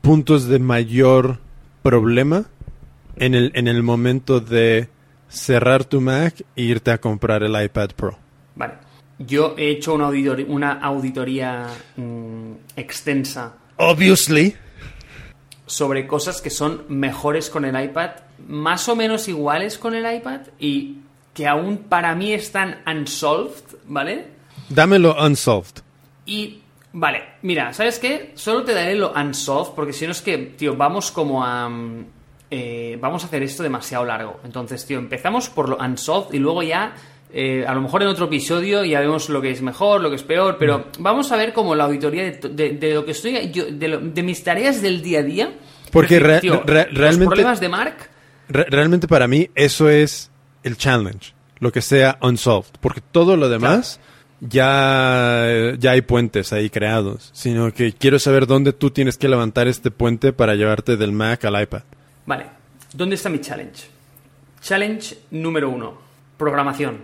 puntos 0.01 0.47
de 0.47 0.59
mayor 0.59 1.39
problema 1.83 2.45
en 3.17 3.35
el, 3.35 3.53
en 3.55 3.69
el 3.69 3.83
momento 3.83 4.41
de 4.41 4.89
cerrar 5.29 5.85
tu 5.85 6.01
Mac 6.01 6.41
e 6.57 6.63
irte 6.63 6.91
a 6.91 6.99
comprar 6.99 7.43
el 7.43 7.63
iPad 7.63 7.91
Pro? 7.95 8.19
Vale. 8.57 8.75
Yo 9.19 9.55
he 9.59 9.71
hecho 9.71 9.95
una, 9.95 10.09
auditori- 10.09 10.47
una 10.49 10.75
auditoría 10.81 11.67
mm, 11.97 12.53
extensa 12.77 13.55
Obviously. 13.77 14.55
sobre 15.67 16.07
cosas 16.07 16.41
que 16.41 16.51
son 16.51 16.85
mejores 16.89 17.51
con 17.51 17.65
el 17.65 17.83
iPad, 17.83 18.11
más 18.47 18.89
o 18.89 18.97
menos 18.97 19.29
iguales 19.29 19.77
con 19.79 19.95
el 19.95 20.17
iPad 20.17 20.41
y 20.59 20.99
que 21.35 21.47
aún 21.47 21.79
para 21.89 22.15
mí 22.15 22.33
están 22.33 22.79
unsolved, 22.87 23.63
¿vale? 23.87 24.29
Dámelo 24.69 25.17
unsolved. 25.25 25.83
Y, 26.27 26.61
vale, 26.93 27.23
mira, 27.43 27.73
¿sabes 27.73 27.99
qué? 27.99 28.33
Solo 28.35 28.65
te 28.65 28.73
daré 28.75 28.95
lo 28.95 29.13
unsolved 29.13 29.73
porque 29.75 29.93
si 29.93 30.05
no 30.07 30.13
es 30.13 30.23
que, 30.23 30.39
tío, 30.39 30.77
vamos 30.77 31.11
como 31.11 31.45
a... 31.45 31.69
mm, 31.69 32.07
eh, 32.51 32.97
vamos 33.01 33.23
a 33.25 33.27
hacer 33.27 33.43
esto 33.43 33.63
demasiado 33.63 34.05
largo. 34.05 34.41
Entonces, 34.45 34.85
tío, 34.87 34.99
empezamos 34.99 35.49
por 35.51 35.69
lo 35.69 35.77
unsolved 35.77 36.33
y 36.35 36.39
luego 36.39 36.63
ya... 36.63 36.95
eh, 37.33 37.65
a 37.67 37.75
lo 37.75 37.81
mejor 37.83 38.03
en 38.03 38.09
otro 38.09 38.27
episodio 38.27 38.85
ya 38.85 39.01
vemos 39.01 39.29
lo 39.29 39.41
que 39.43 39.51
es 39.51 39.61
mejor, 39.63 40.01
lo 40.01 40.09
que 40.11 40.17
es 40.17 40.23
peor, 40.23 40.57
pero 40.59 40.87
vamos 40.99 41.31
a 41.33 41.37
ver 41.37 41.53
como 41.53 41.75
la 41.75 41.85
auditoría 41.85 42.25
de, 42.25 42.33
to- 42.33 42.49
de- 42.49 42.71
de 42.71 42.95
lo 42.95 43.05
que 43.05 43.11
estoy 43.13 43.51
yo, 43.51 43.67
de, 43.71 43.89
lo- 43.89 44.01
de 44.01 44.23
mis 44.23 44.43
tareas 44.43 44.81
del 44.83 45.03
día 45.03 45.21
a 45.21 45.23
día. 45.23 45.53
Porque 45.93 46.17
Es 46.17 46.23
decir, 46.23 46.33
re- 46.35 46.41
tío, 46.41 46.63
re- 46.65 46.87
los 46.91 46.95
realmente- 46.99 47.27
problemas 47.27 47.61
de 47.61 47.69
Mark 47.69 47.95
Re- 48.49 48.67
realmente 48.71 49.07
para 49.09 49.27
mí 49.29 49.51
eso 49.55 49.91
es 49.91 50.31
el 50.63 50.77
challenge, 50.79 51.35
lo 51.61 51.71
que 51.71 51.83
sea 51.83 52.19
unsolved, 52.23 52.71
porque 52.81 53.03
todo 53.13 53.37
lo 53.37 53.49
demás 53.51 54.01
ya, 54.41 55.75
ya 55.79 55.91
hay 55.91 56.01
puentes 56.03 56.53
ahí 56.53 56.71
creados, 56.71 57.31
sino 57.35 57.73
que 57.73 57.93
quiero 57.93 58.19
saber 58.19 58.47
dónde 58.47 58.73
tú 58.73 58.91
tienes 58.91 59.19
que 59.19 59.29
levantar 59.29 59.69
este 59.69 59.91
puente 59.91 60.33
para 60.33 60.55
llevarte 60.55 60.97
del 60.97 61.13
Mac 61.13 61.45
al 61.45 61.61
iPad. 61.63 61.83
Vale, 62.27 62.47
¿dónde 62.95 63.17
está 63.17 63.29
mi 63.29 63.41
challenge? 63.41 63.87
Challenge 64.63 65.19
número 65.31 65.69
uno, 65.71 65.99
programación. 66.37 66.99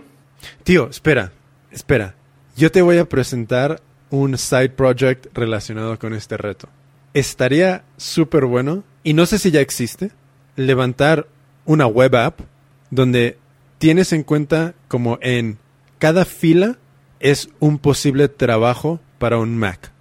Tío, 0.63 0.89
espera, 0.89 1.31
espera. 1.71 2.15
Yo 2.55 2.71
te 2.71 2.81
voy 2.81 2.97
a 2.97 3.09
presentar 3.09 3.81
un 4.09 4.37
side 4.37 4.69
project 4.69 5.27
relacionado 5.33 5.99
con 5.99 6.13
este 6.13 6.37
reto. 6.37 6.69
Estaría 7.13 7.83
súper 7.97 8.45
bueno, 8.45 8.83
y 9.03 9.13
no 9.13 9.25
sé 9.25 9.39
si 9.39 9.51
ya 9.51 9.61
existe, 9.61 10.11
levantar 10.55 11.27
una 11.65 11.87
web 11.87 12.15
app 12.15 12.41
donde 12.89 13.37
tienes 13.77 14.13
en 14.13 14.23
cuenta 14.23 14.73
como 14.87 15.19
en 15.21 15.57
cada 15.99 16.25
fila 16.25 16.77
es 17.19 17.49
un 17.59 17.79
posible 17.79 18.27
trabajo 18.27 18.99
para 19.17 19.37
un 19.37 19.57
Mac. 19.57 19.91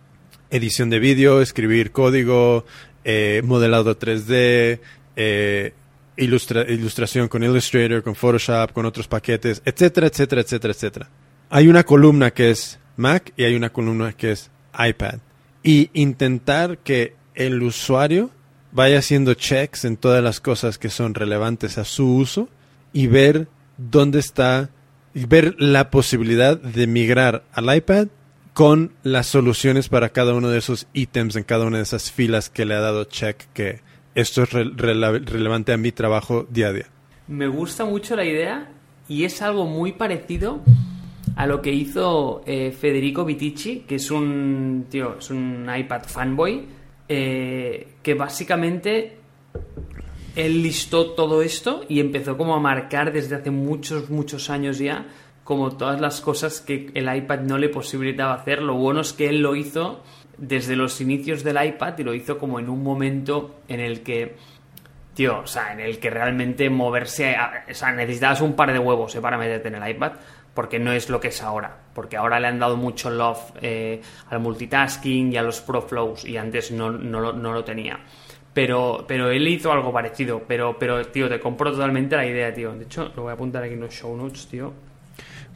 Edición 0.51 0.91
de 0.91 0.99
vídeo, 0.99 1.41
escribir 1.41 1.91
código, 1.91 2.65
eh, 3.05 3.43
modelado 3.45 3.99
3D, 3.99 4.81
eh, 5.17 5.73
ilustra- 6.17 6.69
ilustración 6.69 7.29
con 7.29 7.43
Illustrator, 7.43 8.03
con 8.03 8.15
Photoshop, 8.15 8.73
con 8.73 8.87
otros 8.87 9.09
paquetes, 9.09 9.63
etcétera, 9.65 10.07
etcétera, 10.07 10.43
etcétera, 10.43 10.73
etcétera. 10.73 11.11
Hay 11.51 11.69
una 11.69 11.85
columna 11.85 12.31
que 12.31 12.51
es 12.51 12.79
Mac 12.97 13.33
y 13.37 13.45
hay 13.45 13.55
una 13.55 13.71
columna 13.71 14.13
que 14.13 14.33
es 14.33 14.51
iPad. 14.79 15.19
Y 15.63 15.91
intentar 15.95 16.79
que 16.79 17.17
el 17.35 17.63
usuario 17.63 18.31
vaya 18.73 18.99
haciendo 18.99 19.35
checks 19.35 19.85
en 19.85 19.97
todas 19.97 20.23
las 20.23 20.41
cosas 20.41 20.79
que 20.79 20.91
son 20.91 21.15
relevantes 21.15 21.79
a 21.79 21.85
su 21.85 22.17
uso 22.17 22.49
y 22.93 23.07
ver 23.07 23.49
dónde 23.77 24.19
está, 24.19 24.71
y 25.15 25.27
ver 25.27 25.55
la 25.59 25.91
posibilidad 25.91 26.57
de 26.57 26.87
migrar 26.87 27.45
al 27.53 27.75
iPad 27.75 28.09
con 28.53 28.93
las 29.03 29.27
soluciones 29.27 29.89
para 29.89 30.11
cada 30.11 30.35
uno 30.35 30.49
de 30.49 30.59
esos 30.59 30.87
ítems 30.93 31.35
en 31.37 31.45
cada 31.45 31.65
una 31.65 31.79
de 31.79 31.83
esas 31.83 32.13
filas 32.13 32.51
que 32.51 32.65
le 32.65 32.75
ha 32.75 32.81
dado 32.81 33.05
check 33.05 33.37
que 33.53 33.81
esto 34.15 34.43
es 34.43 34.53
relevante 34.53 35.73
a 35.73 35.77
mi 35.77 35.93
trabajo 35.93 36.47
día 36.49 36.69
a 36.69 36.73
día. 36.73 36.87
Me 37.27 37.49
gusta 37.49 37.85
mucho 37.85 38.17
la 38.17 38.25
idea 38.25 38.71
y 39.09 39.25
es 39.25 39.43
algo 39.43 39.67
muy 39.67 39.93
parecido 39.93 40.61
a 41.37 41.47
lo 41.47 41.61
que 41.63 41.73
hizo 41.73 42.43
eh, 42.47 42.71
Federico 42.73 43.25
Vitici, 43.25 43.81
que 43.81 43.97
es 43.97 44.11
un 44.11 44.87
tío, 44.89 45.17
es 45.19 45.31
un 45.31 45.69
iPad 45.75 46.03
fanboy, 46.05 46.65
eh, 47.09 47.89
que 48.03 48.15
básicamente 48.15 49.19
él 50.37 50.63
listó 50.63 51.13
todo 51.13 51.43
esto 51.43 51.85
y 51.89 52.01
empezó 52.01 52.37
como 52.37 52.55
a 52.55 52.61
marcar 52.61 53.13
desde 53.13 53.37
hace 53.37 53.51
muchos, 53.51 54.11
muchos 54.11 54.51
años 54.51 54.79
ya 54.79 55.07
como 55.45 55.77
todas 55.77 56.01
las 56.01 56.21
cosas 56.21 56.61
que 56.61 56.91
el 56.95 57.15
iPad 57.15 57.41
no 57.41 57.59
le 57.59 57.69
posibilitaba 57.69 58.35
hacer. 58.35 58.63
Lo 58.63 58.75
bueno 58.75 59.03
es 59.03 59.13
que 59.13 59.29
él 59.29 59.41
lo 59.41 59.55
hizo 59.55 60.03
desde 60.39 60.77
los 60.77 61.01
inicios 61.01 61.45
del 61.45 61.65
iPad 61.65 61.99
y 61.99 62.05
lo 62.05 62.15
hizo 62.15 62.39
como 62.39 62.59
en 62.59 62.69
un 62.69 62.83
momento 62.83 63.61
en 63.69 63.81
el 63.81 64.03
que, 64.03 64.37
tío, 65.15 65.41
o 65.41 65.47
sea, 65.47 65.73
en 65.73 65.81
el 65.81 65.99
que 65.99 66.11
realmente 66.11 66.69
moverse, 66.71 67.37
o 67.71 67.75
sea, 67.75 67.93
necesitabas 67.93 68.41
un 68.41 68.55
par 68.55 68.73
de 68.73 68.79
huevos 68.79 69.15
eh, 69.15 69.21
para 69.21 69.39
meterte 69.39 69.69
en 69.69 69.77
el 69.77 69.91
iPad 69.91 70.13
porque 70.55 70.79
no 70.79 70.93
es 70.93 71.09
lo 71.11 71.21
que 71.21 71.29
es 71.29 71.43
ahora, 71.43 71.77
porque 71.95 72.17
ahora 72.17 72.39
le 72.39 72.47
han 72.47 72.59
dado 72.59 72.77
mucho 72.77 73.11
love 73.11 73.41
eh, 73.61 74.01
al 74.31 74.39
multitasking 74.39 75.33
y 75.33 75.37
a 75.37 75.43
los 75.43 75.61
pro 75.61 75.83
flows 75.83 76.25
y 76.25 76.37
antes 76.37 76.71
no, 76.71 76.91
no, 76.93 77.33
no 77.33 77.53
lo 77.53 77.65
tenía. 77.65 77.99
Pero, 78.55 79.05
pero 79.09 79.31
él 79.31 79.49
hizo 79.49 79.73
algo 79.73 79.93
parecido. 79.93 80.45
Pero, 80.47 80.79
pero, 80.79 81.05
tío, 81.09 81.29
te 81.29 81.41
compro 81.41 81.73
totalmente 81.73 82.15
la 82.15 82.25
idea, 82.25 82.55
tío. 82.55 82.73
De 82.73 82.85
hecho, 82.85 83.11
lo 83.17 83.23
voy 83.23 83.31
a 83.31 83.35
apuntar 83.35 83.65
aquí 83.65 83.75
en 83.75 83.81
los 83.81 83.93
show 83.93 84.17
notes, 84.17 84.47
tío. 84.47 84.73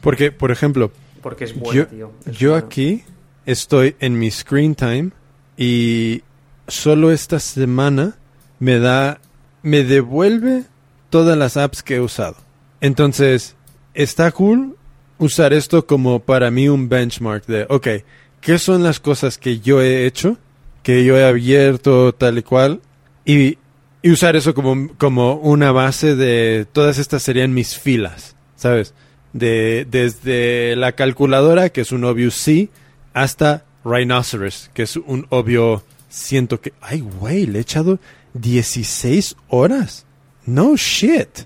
Porque, 0.01 0.33
por 0.33 0.51
ejemplo, 0.51 0.91
Porque 1.21 1.45
es 1.45 1.57
bueno, 1.57 1.73
yo, 1.73 1.87
tío. 1.87 2.11
Es 2.25 2.37
yo 2.37 2.51
bueno. 2.51 2.65
aquí 2.65 3.03
estoy 3.51 3.95
en 3.99 4.19
mi 4.19 4.29
screen 4.29 4.75
time 4.75 5.09
y 5.57 6.21
solo 6.67 7.11
esta 7.11 7.39
semana 7.39 8.15
me 8.59 8.77
da, 8.77 9.19
me 9.63 9.83
devuelve 9.83 10.65
todas 11.09 11.35
las 11.35 11.57
apps 11.57 11.81
que 11.81 11.95
he 11.95 11.99
usado. 11.99 12.37
Entonces, 12.79 13.55
está 13.95 14.31
cool 14.31 14.77
usar 15.17 15.53
esto 15.53 15.87
como 15.87 16.19
para 16.19 16.51
mí 16.51 16.69
un 16.69 16.89
benchmark 16.89 17.47
de, 17.47 17.65
ok, 17.69 17.87
¿qué 18.39 18.59
son 18.59 18.83
las 18.83 18.99
cosas 18.99 19.39
que 19.39 19.59
yo 19.59 19.81
he 19.81 20.05
hecho, 20.05 20.37
que 20.83 21.03
yo 21.03 21.17
he 21.17 21.25
abierto 21.25 22.13
tal 22.13 22.37
y 22.37 22.43
cual? 22.43 22.81
Y, 23.25 23.57
y 24.03 24.11
usar 24.11 24.35
eso 24.35 24.53
como, 24.53 24.95
como 24.99 25.33
una 25.35 25.71
base 25.71 26.15
de 26.15 26.67
todas 26.71 26.99
estas 26.99 27.23
serían 27.23 27.55
mis 27.55 27.79
filas, 27.79 28.35
¿sabes? 28.55 28.93
De, 29.33 29.87
desde 29.89 30.75
la 30.75 30.91
calculadora, 30.91 31.69
que 31.69 31.81
es 31.81 31.91
un 31.91 32.03
obvio 32.03 32.29
sí, 32.29 32.69
hasta 33.19 33.65
Rhinoceros, 33.83 34.71
que 34.73 34.83
es 34.83 34.95
un 34.95 35.27
obvio 35.29 35.83
siento 36.07 36.61
que... 36.61 36.73
Ay, 36.79 37.01
güey, 37.01 37.45
le 37.45 37.59
he 37.59 37.61
echado 37.61 37.99
16 38.33 39.35
horas. 39.49 40.05
No 40.45 40.75
shit. 40.77 41.39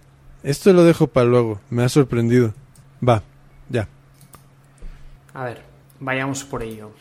Esto 0.43 0.71
lo 0.71 0.83
dejo 0.83 1.07
para 1.07 1.25
luego. 1.25 1.59
Me 1.71 1.83
ha 1.83 1.89
sorprendido. 1.89 2.53
Va, 3.07 3.23
ya. 3.69 3.87
A 5.33 5.45
ver, 5.45 5.63
vayamos 5.99 6.43
por 6.43 6.61
ello. 6.61 6.91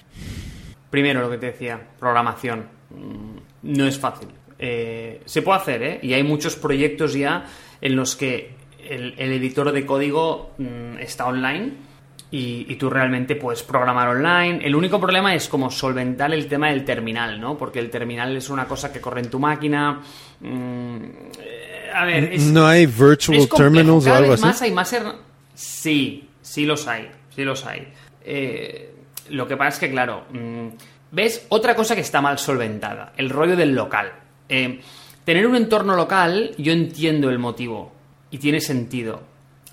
Primero, 0.91 1.20
lo 1.20 1.31
que 1.31 1.39
te 1.39 1.47
decía, 1.47 1.89
programación. 1.99 2.66
Mm, 2.91 3.75
No 3.75 3.87
es 3.87 3.99
fácil. 3.99 4.29
Eh, 4.59 5.20
se 5.27 5.43
puede 5.43 5.59
hacer, 5.59 5.83
¿eh? 5.83 6.01
Y 6.03 6.14
hay 6.14 6.23
muchos 6.23 6.57
proyectos 6.57 7.12
ya 7.12 7.47
en 7.81 7.95
los 7.95 8.16
que 8.16 8.55
el, 8.89 9.14
editor 9.18 9.70
de 9.73 9.85
código 9.85 10.53
mm, 10.57 10.99
está 10.99 11.27
online 11.27 11.91
y, 12.33 12.66
y 12.68 12.74
tú 12.76 12.91
realmente 12.91 13.37
puedes 13.37 13.62
programar 13.62 14.09
online. 14.09 14.59
El 14.66 14.74
único 14.74 14.99
problema 14.99 15.35
es 15.35 15.49
como 15.49 15.70
solventar 15.70 16.33
el 16.35 16.49
tema 16.49 16.70
del 16.70 16.85
terminal, 16.85 17.39
¿no? 17.41 17.57
Porque 17.57 17.78
el 17.78 17.91
terminal 17.91 18.35
es 18.37 18.51
una 18.51 18.66
cosa 18.66 18.93
que 18.93 19.01
corre 19.01 19.20
en 19.20 19.30
tu 19.30 19.39
máquina. 19.39 20.01
Mm, 20.41 20.97
eh, 21.39 21.91
a 21.95 22.05
ver, 22.05 22.24
es, 22.33 22.43
no 22.45 22.66
hay 22.66 22.87
virtual 22.87 23.49
terminals 23.57 24.07
o 24.07 24.14
algo 24.14 24.30
vez 24.30 24.41
así. 24.41 24.47
más 24.47 24.62
hay 24.62 24.70
más 24.72 24.93
her- 24.93 25.14
Sí, 25.55 26.28
sí 26.41 26.64
los 26.66 26.89
hay, 26.89 27.09
sí 27.37 27.45
los 27.45 27.64
hay. 27.66 27.87
Eh, 28.24 28.95
lo 29.28 29.47
que 29.47 29.57
pasa 29.57 29.68
es 29.68 29.78
que, 29.78 29.91
claro, 29.91 30.24
mm, 30.33 30.66
¿ves? 31.12 31.47
Otra 31.51 31.74
cosa 31.74 31.95
que 31.95 32.01
está 32.01 32.20
mal 32.20 32.39
solventada, 32.39 33.12
el 33.16 33.28
rollo 33.30 33.57
del 33.57 33.74
local. 33.74 34.11
Eh, 34.49 34.80
tener 35.24 35.47
un 35.47 35.55
entorno 35.57 35.95
local, 35.95 36.53
yo 36.57 36.72
entiendo 36.72 37.28
el 37.28 37.39
motivo 37.39 37.93
y 38.30 38.39
tiene 38.39 38.61
sentido. 38.61 39.30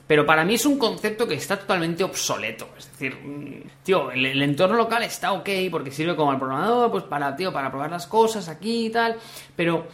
Pero 0.10 0.26
para 0.26 0.44
mí 0.44 0.56
es 0.56 0.66
un 0.66 0.80
concepto 0.80 1.28
que 1.28 1.36
está 1.36 1.60
totalmente 1.60 2.04
obsoleto. 2.04 2.70
Es 2.76 2.90
decir, 2.92 3.14
mm, 3.16 3.84
tío, 3.84 4.10
el, 4.10 4.42
entorno 4.42 4.76
local 4.76 5.04
está 5.04 5.34
ok 5.34 5.48
porque 5.70 5.92
sirve 5.92 6.16
como 6.16 6.32
al 6.32 6.40
programador, 6.40 6.90
pues 6.90 7.04
para, 7.04 7.36
tío, 7.36 7.54
para 7.54 7.70
probar 7.70 7.92
las 7.92 8.08
cosas 8.08 8.50
aquí 8.50 8.88
y 8.88 8.90
tal. 8.90 9.18
Pero, 9.56 9.88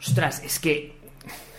ostras, 0.00 0.42
es 0.42 0.58
que 0.58 0.94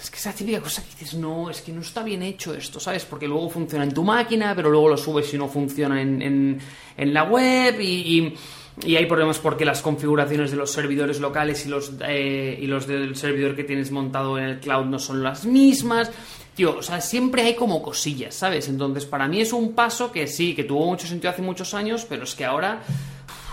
es 0.02 0.10
que 0.10 0.18
esa 0.18 0.34
típica 0.34 0.60
cosa 0.60 0.82
que 0.82 0.89
dices, 0.89 1.14
no, 1.14 1.52
es 1.52 1.62
que 1.62 1.72
no 1.72 1.82
está 1.82 2.02
bien 2.02 2.24
hecho 2.24 2.56
esto, 2.56 2.80
¿sabes? 2.80 3.06
Porque 3.06 3.28
luego 3.28 3.52
funciona 3.52 3.84
en 3.84 3.93
tu 3.93 4.04
máquina, 4.04 4.56
pero 4.56 4.72
luego 4.72 4.89
lo 4.89 4.97
subes 4.97 5.32
y 5.36 5.38
no 5.38 5.47
funciona 5.47 6.02
en, 6.02 6.60
en- 6.97 7.14
la 7.14 7.24
web 7.26 7.80
y- 7.80 8.34
y 8.86 8.96
hay 8.96 9.06
problemas 9.06 9.40
porque 9.40 9.66
las 9.66 9.82
configuraciones 9.82 10.52
de 10.52 10.58
los 10.58 10.72
servidores 10.72 11.20
locales 11.20 11.66
y 11.66 11.70
los, 11.70 11.92
eh, 12.08 12.58
y 12.62 12.68
los 12.68 12.88
del 12.88 13.16
servidor 13.16 13.56
que 13.56 13.64
tienes 13.64 13.92
montado 13.92 14.38
en 14.38 14.46
el 14.46 14.60
cloud 14.60 14.86
no 14.86 14.98
son 15.00 15.22
las 15.24 15.46
mismas. 15.46 16.12
Tío, 16.56 16.78
o 16.78 16.82
sea, 16.82 17.00
siempre 17.02 17.44
hay 17.44 17.56
como 17.56 17.82
cosillas, 17.82 18.36
¿sabes? 18.36 18.68
Entonces, 18.70 19.06
para 19.06 19.28
mí 19.28 19.42
es 19.42 19.54
un 19.54 19.74
paso 19.74 20.12
que 20.12 20.28
sí, 20.28 20.54
que 20.56 20.64
tuvo 20.64 20.86
mucho 20.86 21.08
sentido 21.08 21.30
hace 21.32 21.42
muchos 21.42 21.74
años, 21.74 22.06
pero 22.08 22.24
es 22.24 22.34
que 22.36 22.46
ahora 22.46 22.82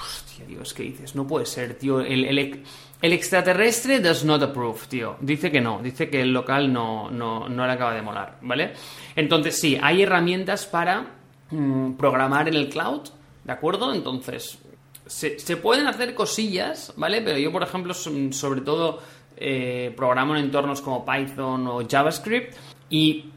Hostia, 0.04 0.44
Dios, 0.46 0.72
¿qué 0.74 0.82
dices? 0.84 1.14
No 1.14 1.26
puede 1.26 1.46
ser, 1.46 1.74
tío. 1.74 2.00
El, 2.00 2.24
el- 2.24 2.62
el 3.00 3.12
extraterrestre 3.12 4.00
does 4.00 4.24
not 4.24 4.42
approve, 4.42 4.80
tío. 4.88 5.16
Dice 5.20 5.52
que 5.52 5.60
no, 5.60 5.80
dice 5.80 6.10
que 6.10 6.20
el 6.22 6.32
local 6.32 6.72
no, 6.72 7.08
no, 7.10 7.48
no 7.48 7.64
le 7.66 7.72
acaba 7.72 7.94
de 7.94 8.02
molar, 8.02 8.38
¿vale? 8.42 8.72
Entonces, 9.14 9.56
sí, 9.60 9.78
hay 9.80 10.02
herramientas 10.02 10.66
para 10.66 11.06
mm, 11.50 11.92
programar 11.92 12.48
en 12.48 12.54
el 12.54 12.68
cloud, 12.68 13.02
¿de 13.44 13.52
acuerdo? 13.52 13.94
Entonces, 13.94 14.58
se, 15.08 15.56
pueden 15.56 15.86
hacer 15.88 16.14
cosillas, 16.14 16.92
¿vale? 16.96 17.20
Pero 17.22 17.38
yo, 17.38 17.50
por 17.50 17.62
ejemplo, 17.64 17.92
so- 17.94 18.12
sobre 18.32 18.60
todo 18.60 19.00
eh, 19.36 19.92
programo 19.96 20.36
en 20.36 20.44
entornos 20.44 20.80
como 20.80 21.04
Python 21.04 21.66
o 21.66 21.80
JavaScript 21.88 22.54
y 22.90 23.30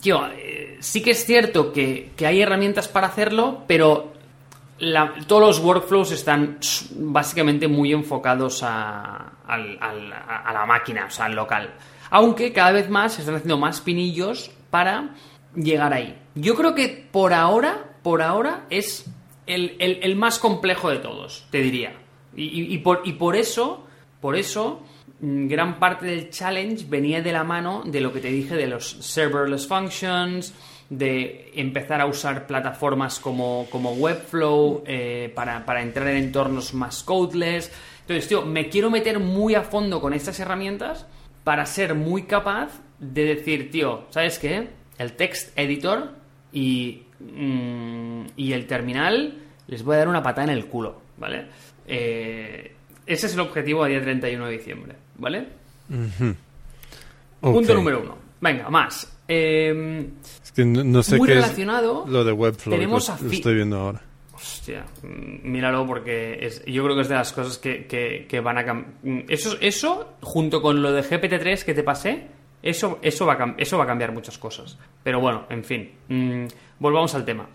Tío, 0.00 0.26
eh, 0.36 0.78
sí 0.80 1.00
que 1.00 1.12
es 1.12 1.24
cierto 1.24 1.72
que, 1.72 2.10
que 2.16 2.26
hay 2.26 2.40
herramientas 2.42 2.88
para 2.88 3.06
hacerlo, 3.06 3.62
pero 3.68 4.12
todos 5.28 5.40
los 5.42 5.58
workflows 5.60 6.10
están 6.10 6.58
básicamente 6.96 7.68
muy 7.68 7.92
enfocados 7.92 8.64
a- 8.64 9.32
a 9.46 10.52
la 10.52 10.66
máquina, 10.66 11.04
o 11.06 11.10
sea, 11.10 11.26
al 11.26 11.34
local. 11.36 11.72
Aunque 12.10 12.52
cada 12.52 12.72
vez 12.72 12.90
más 12.90 13.12
se 13.14 13.20
están 13.20 13.36
haciendo 13.36 13.58
más 13.58 13.80
pinillos 13.80 14.50
para 14.70 15.10
llegar 15.54 15.92
ahí. 15.92 16.18
Yo 16.34 16.56
creo 16.56 16.74
que 16.74 17.06
por 17.12 17.32
ahora, 17.32 17.84
por 18.02 18.22
ahora 18.22 18.64
es 18.70 19.04
el, 19.46 19.76
el- 19.78 20.16
más 20.16 20.38
complejo 20.38 20.90
de 20.90 20.98
todos, 20.98 21.46
te 21.50 21.60
diría. 21.62 21.94
Y, 22.36 22.44
y- 22.44 22.74
y 22.74 22.78
por, 22.78 23.02
y 23.04 23.12
por 23.14 23.36
eso, 23.36 23.84
por 24.20 24.36
eso, 24.36 24.82
mm, 25.20 25.48
gran 25.48 25.78
parte 25.78 26.06
del 26.06 26.30
challenge 26.30 26.86
venía 26.88 27.20
de 27.22 27.32
la 27.32 27.44
mano 27.44 27.82
de 27.84 28.00
lo 28.00 28.12
que 28.12 28.20
te 28.20 28.28
dije 28.28 28.54
de 28.54 28.66
los 28.66 28.88
serverless 29.00 29.66
functions, 29.66 30.54
de 30.88 31.50
empezar 31.54 32.00
a 32.00 32.06
usar 32.06 32.46
plataformas 32.46 33.18
como, 33.18 33.66
como 33.70 33.92
Webflow 33.94 34.84
eh, 34.86 35.32
para, 35.34 35.64
para 35.64 35.82
entrar 35.82 36.08
en 36.08 36.18
entornos 36.24 36.74
más 36.74 37.02
codeless. 37.02 37.72
Entonces, 38.02 38.28
tío, 38.28 38.42
me 38.44 38.68
quiero 38.68 38.90
meter 38.90 39.18
muy 39.18 39.54
a 39.54 39.62
fondo 39.62 40.00
con 40.00 40.12
estas 40.12 40.38
herramientas 40.40 41.06
para 41.44 41.64
ser 41.66 41.94
muy 41.94 42.24
capaz 42.24 42.80
de 42.98 43.24
decir, 43.24 43.70
tío, 43.70 44.04
¿sabes 44.10 44.38
qué? 44.38 44.68
El 44.98 45.14
text 45.14 45.56
editor 45.58 46.10
y, 46.52 47.04
mm, 47.36 48.26
y 48.36 48.52
el 48.52 48.66
terminal 48.66 49.38
les 49.66 49.82
voy 49.82 49.94
a 49.94 49.98
dar 49.98 50.08
una 50.08 50.22
patada 50.22 50.44
en 50.52 50.58
el 50.58 50.66
culo, 50.66 51.00
¿vale? 51.18 51.46
Eh, 51.86 52.74
ese 53.06 53.26
es 53.26 53.34
el 53.34 53.40
objetivo 53.40 53.84
a 53.84 53.88
día 53.88 54.00
31 54.00 54.46
de 54.46 54.52
diciembre, 54.52 54.94
¿vale? 55.18 55.46
Punto 57.40 57.74
número 57.74 58.00
uno. 58.00 58.16
Venga, 58.40 58.68
más. 58.70 59.18
Eh, 59.28 60.06
Es 60.42 60.52
que 60.52 60.64
no, 60.64 60.82
no 60.84 61.02
sé 61.02 61.16
muy 61.16 61.28
qué 61.28 61.34
relacionado, 61.34 62.04
es 62.04 62.10
lo 62.10 62.24
de 62.24 62.32
Webflow. 62.32 62.74
tenemos 62.74 63.08
lo, 63.22 63.30
estoy 63.30 63.54
viendo 63.54 63.78
ahora. 63.78 64.02
Hostia, 64.32 64.84
mm, 65.02 65.48
míralo 65.50 65.86
porque 65.86 66.38
es, 66.44 66.64
yo 66.66 66.82
creo 66.84 66.96
que 66.96 67.02
es 67.02 67.08
de 67.08 67.14
las 67.14 67.32
cosas 67.32 67.58
que, 67.58 67.86
que- 67.86 68.26
que 68.28 68.40
van 68.40 68.58
a 68.58 68.64
cambiar. 68.64 69.24
Eso, 69.28 69.56
eso, 69.60 70.14
junto 70.20 70.60
con 70.60 70.82
lo 70.82 70.92
de 70.92 71.02
GPT-3 71.02 71.64
que 71.64 71.74
te 71.74 71.82
pasé, 71.84 72.26
eso, 72.62 72.98
eso, 73.02 73.26
va 73.26 73.34
a 73.34 73.54
eso 73.58 73.78
va 73.78 73.84
a 73.84 73.86
cambiar 73.86 74.12
muchas 74.12 74.38
cosas. 74.38 74.76
Pero 75.04 75.20
bueno, 75.20 75.46
en 75.48 75.62
fin, 75.64 75.90
mm, 76.08 76.46
volvamos 76.82 77.14
al 77.14 77.24
tema. 77.24 77.46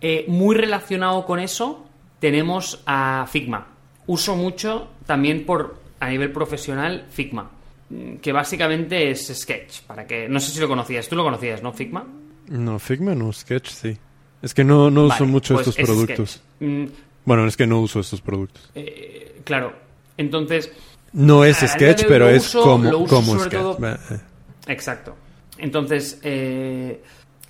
Eh, 0.00 0.24
muy 0.28 0.56
relacionado 0.56 1.24
con 1.24 1.38
eso, 1.38 1.86
tenemos 2.18 2.82
a 2.86 3.26
Figma. 3.30 3.66
Uso 4.06 4.34
mucho 4.36 4.88
también 5.06 5.46
por 5.46 5.78
a 6.00 6.08
nivel 6.08 6.32
profesional 6.32 7.06
Figma, 7.10 7.50
mm, 7.90 8.16
que 8.16 8.32
básicamente 8.32 9.10
es 9.10 9.26
Sketch. 9.34 9.82
Para 9.82 10.06
que 10.06 10.28
no 10.28 10.40
sé 10.40 10.50
si 10.50 10.60
lo 10.60 10.68
conocías, 10.68 11.08
tú 11.08 11.16
lo 11.16 11.22
conocías, 11.24 11.62
¿no? 11.62 11.72
Figma. 11.72 12.04
No, 12.48 12.78
Figma 12.78 13.14
no, 13.14 13.32
Sketch 13.32 13.68
sí. 13.68 13.96
Es 14.42 14.52
que 14.52 14.64
no, 14.64 14.90
no 14.90 15.04
uso 15.04 15.24
mucho 15.26 15.54
pues 15.54 15.68
estos 15.68 15.78
es 15.78 15.86
productos. 15.86 16.30
Sketch. 16.30 16.42
Mm, 16.68 16.84
Bueno, 17.24 17.46
es 17.46 17.56
que 17.56 17.66
no 17.66 17.80
uso 17.80 18.00
estos 18.00 18.20
productos. 18.20 18.70
eh, 18.74 19.40
claro, 19.44 19.72
entonces 20.18 20.70
No 21.12 21.44
es 21.44 21.58
Sketch, 21.58 22.04
pero 22.06 22.26
lo 22.26 22.30
es 22.32 22.46
uso- 22.48 22.62
como, 22.62 22.90
lo 22.90 22.98
uso 22.98 23.14
como 23.14 23.32
sobre 23.38 23.44
Sketch. 23.44 23.62
todo- 23.62 23.86
eh. 23.88 24.20
Exacto. 24.66 25.16
Entonces, 25.58 26.18
eh, 26.22 27.00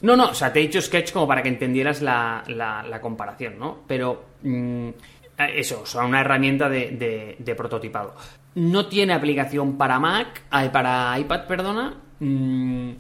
no, 0.05 0.17
no, 0.17 0.29
o 0.29 0.35
sea, 0.35 0.53
te 0.53 0.61
he 0.61 0.63
dicho 0.65 0.83
Sketch 0.83 1.13
como 1.13 1.27
para 1.27 1.43
que 1.43 1.49
entendieras 1.49 2.03
la, 2.03 2.99
comparación, 3.01 3.59
¿no? 3.59 3.85
Pero 3.87 4.27
mm, 4.43 4.89
eh, 4.89 5.53
eso, 5.57 5.81
o 5.81 5.87
sea, 5.87 6.05
una 6.05 6.21
herramienta 6.21 6.69
de, 6.69 7.55
prototipado. 7.57 8.15
No 8.55 8.85
tiene 8.87 9.15
aplicación 9.15 9.79
para 9.79 9.99
Mac, 9.99 10.43
para 10.71 11.19
iPad, 11.19 11.47
perdona. 11.47 11.95
Mm, 12.21 12.91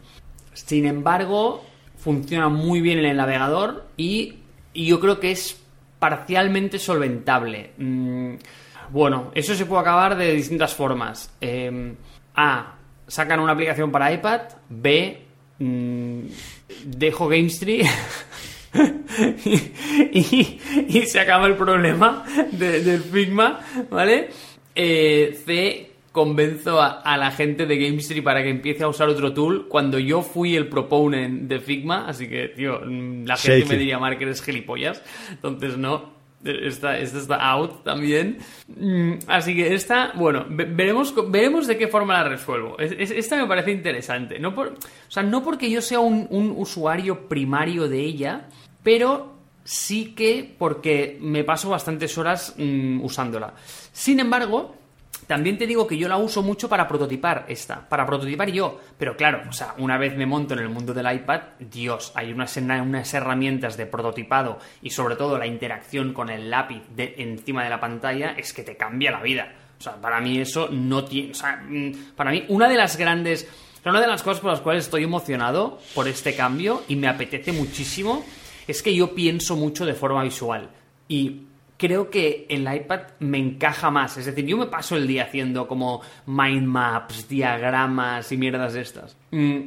sin 0.55 0.87
embargo, 0.87 1.63
funciona 1.99 2.49
muy 2.49 2.81
bien 2.81 3.01
en 3.01 3.05
el 3.05 3.19
navegador 3.19 3.87
y, 3.99 4.39
yo 4.75 4.99
creo 4.99 5.21
que 5.21 5.33
es 5.33 5.63
parcialmente 5.99 6.79
solventable. 6.79 7.73
Mm, 7.77 8.37
bueno, 8.89 9.31
eso 9.35 9.55
se 9.55 9.67
puede 9.67 9.83
acabar 9.83 10.17
de 10.17 10.33
distintas 10.33 10.75
formas. 10.75 11.37
Eh, 11.39 11.95
A. 12.35 12.77
Sacan 13.07 13.41
una 13.41 13.53
aplicación 13.53 13.93
para 13.93 14.11
iPad. 14.11 14.41
B. 14.71 15.23
mm, 15.59 16.23
dejo 16.85 17.29
GameStree. 17.29 17.85
y, 20.13 20.59
y 20.89 21.03
se 21.07 21.21
acaba 21.21 21.47
el 21.47 21.55
problema 21.55 22.25
de- 22.53 22.83
del 22.83 23.01
Figma, 23.03 23.61
¿vale? 23.91 24.29
Eh, 24.75 25.39
C, 25.45 25.91
convenzo 26.11 26.81
a, 26.81 27.01
a 27.03 27.17
la 27.17 27.31
gente 27.31 27.67
de 27.67 27.77
GameStree 27.79 28.23
para 28.23 28.43
que 28.43 28.51
empiece 28.51 28.83
a 28.85 28.89
usar 28.89 29.09
otro 29.09 29.33
tool 29.33 29.67
cuando 29.69 29.99
yo 29.99 30.23
fui 30.23 30.57
el 30.57 30.69
proponent 30.69 31.43
de 31.49 31.61
Figma, 31.61 32.07
así 32.09 32.29
que, 32.29 32.49
tío, 32.49 32.81
la 32.85 33.37
gente 33.37 33.61
Shake 33.61 33.69
me 33.69 33.77
diría, 33.77 33.99
Mark, 33.99 34.19
eres 34.21 34.43
gilipollas, 34.43 35.03
entonces 35.31 35.77
no. 35.77 36.14
Esta, 36.45 36.99
esta 36.99 37.19
está 37.19 37.37
out 37.51 37.83
también. 37.85 38.39
Mm, 38.69 39.15
Así 39.27 39.55
que 39.55 39.75
esta, 39.75 40.13
bueno, 40.15 40.45
ve- 40.49 40.67
veremos, 40.67 41.15
veremos 41.31 41.67
de 41.67 41.79
qué 41.79 41.89
forma 41.89 42.15
la 42.23 42.29
resuelvo. 42.29 42.79
Es- 42.79 42.95
es- 42.99 43.11
esta 43.11 43.37
me 43.37 43.47
parece 43.47 43.73
interesante. 43.73 44.39
No 44.39 44.55
o 44.73 45.11
sea, 45.11 45.23
no 45.23 45.43
porque 45.43 45.71
yo 45.71 45.81
sea 45.81 46.01
un, 46.01 46.27
un 46.31 46.53
usuario 46.57 47.29
primario 47.29 47.89
de 47.89 48.01
ella, 48.01 48.49
pero 48.83 49.33
sí 49.65 50.15
que 50.15 50.55
porque 50.59 51.17
me 51.21 51.45
paso 51.45 51.71
bastantes 51.71 52.19
horas 52.19 52.55
mm, 52.59 53.03
usándola. 53.03 53.55
Sin 53.93 54.21
embargo, 54.21 54.77
también 55.27 55.57
te 55.57 55.67
digo 55.67 55.87
que 55.87 55.97
yo 55.97 56.09
la 56.09 56.17
uso 56.17 56.43
mucho 56.43 56.69
para 56.69 56.87
prototipar 56.87 57.47
esta, 57.49 57.89
para 57.89 58.07
prototipar 58.07 58.51
yo. 58.51 58.81
Pero 58.99 59.17
claro, 59.17 59.43
o 59.49 59.53
sea, 59.53 59.75
una 59.79 59.99
vez 59.99 60.17
me 60.17 60.27
monto 60.27 60.55
en 60.55 60.61
el 60.61 60.69
mundo 60.69 60.93
del 60.93 61.11
iPad, 61.13 61.41
Dios, 61.59 62.13
hay 62.15 62.33
unas, 62.33 62.57
unas 62.57 63.15
herramientas 63.15 63.77
de 63.77 63.87
prototipado 63.87 64.59
y 64.83 64.91
sobre 64.91 65.17
todo 65.17 65.39
la 65.39 65.47
interacción 65.47 66.13
con 66.13 66.31
el 66.31 66.51
lápiz 66.51 66.83
de, 66.95 67.15
encima 67.19 67.65
de 67.65 67.71
la 67.71 67.81
pantalla 67.81 68.33
es 68.37 68.53
que 68.53 68.63
te 68.63 68.77
cambia 68.77 69.11
la 69.11 69.23
vida. 69.23 69.53
O 69.79 69.83
sea, 69.83 69.95
para 69.95 70.21
mí 70.21 70.39
eso 70.39 70.69
no 70.71 71.05
tiene... 71.05 71.33
O 71.33 71.35
sea, 71.35 71.57
mm, 71.57 72.15
para 72.17 72.31
mí 72.31 72.45
una 72.49 72.69
de 72.69 72.77
las 72.77 72.97
grandes... 72.97 73.49
Una 73.85 74.01
de 74.01 74.07
las 74.07 74.23
cosas 74.23 74.41
por 74.41 74.51
las 74.51 74.63
cuales 74.63 74.85
estoy 74.85 75.05
emocionado 75.05 75.79
por 75.95 76.09
este 76.09 76.35
cambio 76.35 76.85
y 76.89 76.97
me 76.97 77.07
apetece 77.07 77.53
muchísimo 77.53 78.25
es 78.67 78.83
que 78.83 78.95
yo 78.95 79.15
pienso 79.15 79.57
mucho 79.57 79.85
de 79.85 79.93
forma 79.93 80.23
visual. 80.23 80.71
Y 81.07 81.43
creo 81.77 82.11
que 82.11 82.47
el 82.49 82.73
iPad 82.73 83.01
me 83.21 83.39
encaja 83.39 83.91
más. 83.91 84.17
Es 84.17 84.27
decir, 84.27 84.47
yo 84.47 84.57
me 84.57 84.67
paso 84.67 84.97
el 84.97 85.07
día 85.07 85.25
haciendo 85.25 85.67
como 85.67 86.03
mind 86.27 86.67
maps, 86.67 87.29
diagramas 87.29 88.31
y 88.33 88.37
mierdas 88.37 88.75
estas. 88.75 89.17
Mm, 89.31 89.59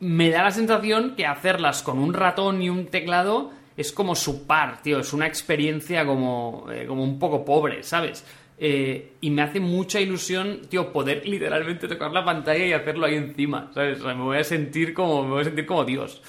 me 0.00 0.30
da 0.30 0.42
la 0.42 0.50
sensación 0.50 1.14
que 1.16 1.26
hacerlas 1.26 1.82
con 1.82 1.98
un 1.98 2.14
ratón 2.14 2.62
y 2.62 2.70
un 2.70 2.86
teclado 2.86 3.50
es 3.76 3.92
como 3.92 4.14
su 4.14 4.46
par, 4.46 4.82
tío. 4.82 5.00
Es 5.00 5.12
una 5.12 5.26
experiencia 5.26 6.06
como, 6.06 6.66
eh, 6.72 6.86
como 6.86 7.02
un 7.02 7.18
poco 7.18 7.44
pobre, 7.44 7.82
¿sabes? 7.82 8.24
Eh, 8.58 9.12
y 9.20 9.30
me 9.30 9.42
hace 9.42 9.60
mucha 9.60 10.00
ilusión, 10.00 10.62
tío, 10.68 10.90
poder 10.90 11.26
literalmente 11.26 11.88
tocar 11.88 12.10
la 12.10 12.24
pantalla 12.24 12.64
y 12.64 12.72
hacerlo 12.72 13.04
ahí 13.04 13.14
encima, 13.14 13.70
¿sabes? 13.74 14.00
Me 14.02 14.14
voy 14.14 14.38
a 14.38 14.44
sentir 14.44 14.94
como, 14.94 15.22
me 15.24 15.30
voy 15.30 15.40
a 15.42 15.44
sentir 15.44 15.66
como 15.66 15.84
Dios. 15.84 16.22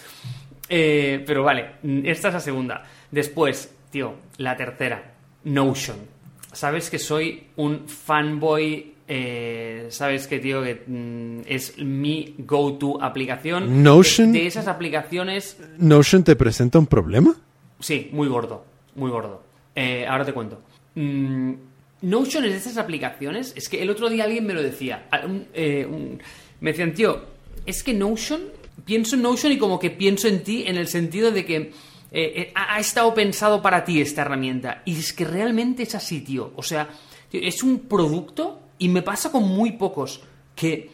Eh, 0.67 1.23
pero 1.25 1.43
vale, 1.43 1.75
mm, 1.83 2.05
esta 2.05 2.27
es 2.27 2.33
la 2.33 2.39
segunda. 2.41 2.83
Después, 3.11 3.73
tío, 3.89 4.15
la 4.37 4.57
tercera, 4.57 5.13
Notion. 5.43 5.97
Sabes 6.51 6.89
que 6.89 6.97
soy 6.99 7.43
un 7.57 7.87
fanboy, 7.87 8.93
eh, 9.07 9.87
sabes 9.89 10.27
que, 10.27 10.39
tío, 10.39 10.63
que 10.63 10.83
mm, 10.87 11.41
es 11.45 11.77
mi 11.77 12.35
go-to 12.39 13.01
aplicación. 13.01 13.83
Notion. 13.83 14.31
De, 14.33 14.39
de 14.39 14.47
esas 14.47 14.67
aplicaciones, 14.67 15.57
¿Notion 15.77 16.23
te 16.23 16.35
presenta 16.35 16.79
un 16.79 16.87
problema? 16.87 17.35
sí, 17.79 18.09
muy 18.11 18.27
gordo, 18.27 18.65
muy 18.95 19.11
gordo. 19.11 19.43
Eh, 19.75 20.05
ahora 20.07 20.25
te 20.25 20.33
cuento. 20.33 20.59
Mm, 20.95 21.53
Notion 22.01 22.43
es 22.45 22.51
de 22.51 22.57
esas 22.57 22.77
aplicaciones, 22.77 23.53
es 23.55 23.69
que 23.69 23.81
el 23.81 23.89
otro 23.89 24.09
día 24.09 24.23
alguien 24.23 24.45
me 24.45 24.53
lo 24.53 24.63
decía. 24.63 25.07
a- 25.11 25.25
un- 25.25 25.45
eh, 25.53 25.85
un- 25.89 26.19
me 26.59 26.71
decían, 26.71 26.93
tío, 26.93 27.21
es 27.65 27.83
que 27.83 27.93
Notion, 27.93 28.41
pienso 28.85 29.15
en 29.15 29.21
Notion 29.21 29.51
y 29.51 29.57
como 29.57 29.79
que 29.79 29.91
pienso 29.91 30.27
en 30.27 30.43
ti 30.43 30.63
en 30.65 30.77
el 30.77 30.87
sentido 30.87 31.31
de 31.31 31.45
que 31.45 31.71
eh, 32.11 32.33
eh, 32.35 32.51
ha, 32.55 32.79
estado 32.79 33.13
pensado 33.13 33.61
para 33.61 33.83
ti 33.83 34.01
esta 34.01 34.21
herramienta. 34.21 34.81
Y 34.85 34.97
es 34.97 35.13
que 35.13 35.25
realmente 35.25 35.83
es 35.83 35.95
así, 35.95 36.21
tío. 36.21 36.51
O 36.55 36.63
sea, 36.63 36.89
es 37.31 37.63
un 37.63 37.79
producto 37.81 38.61
y 38.77 38.89
me 38.89 39.01
pasa 39.01 39.31
con 39.31 39.43
muy 39.43 39.73
pocos 39.73 40.21
que 40.55 40.89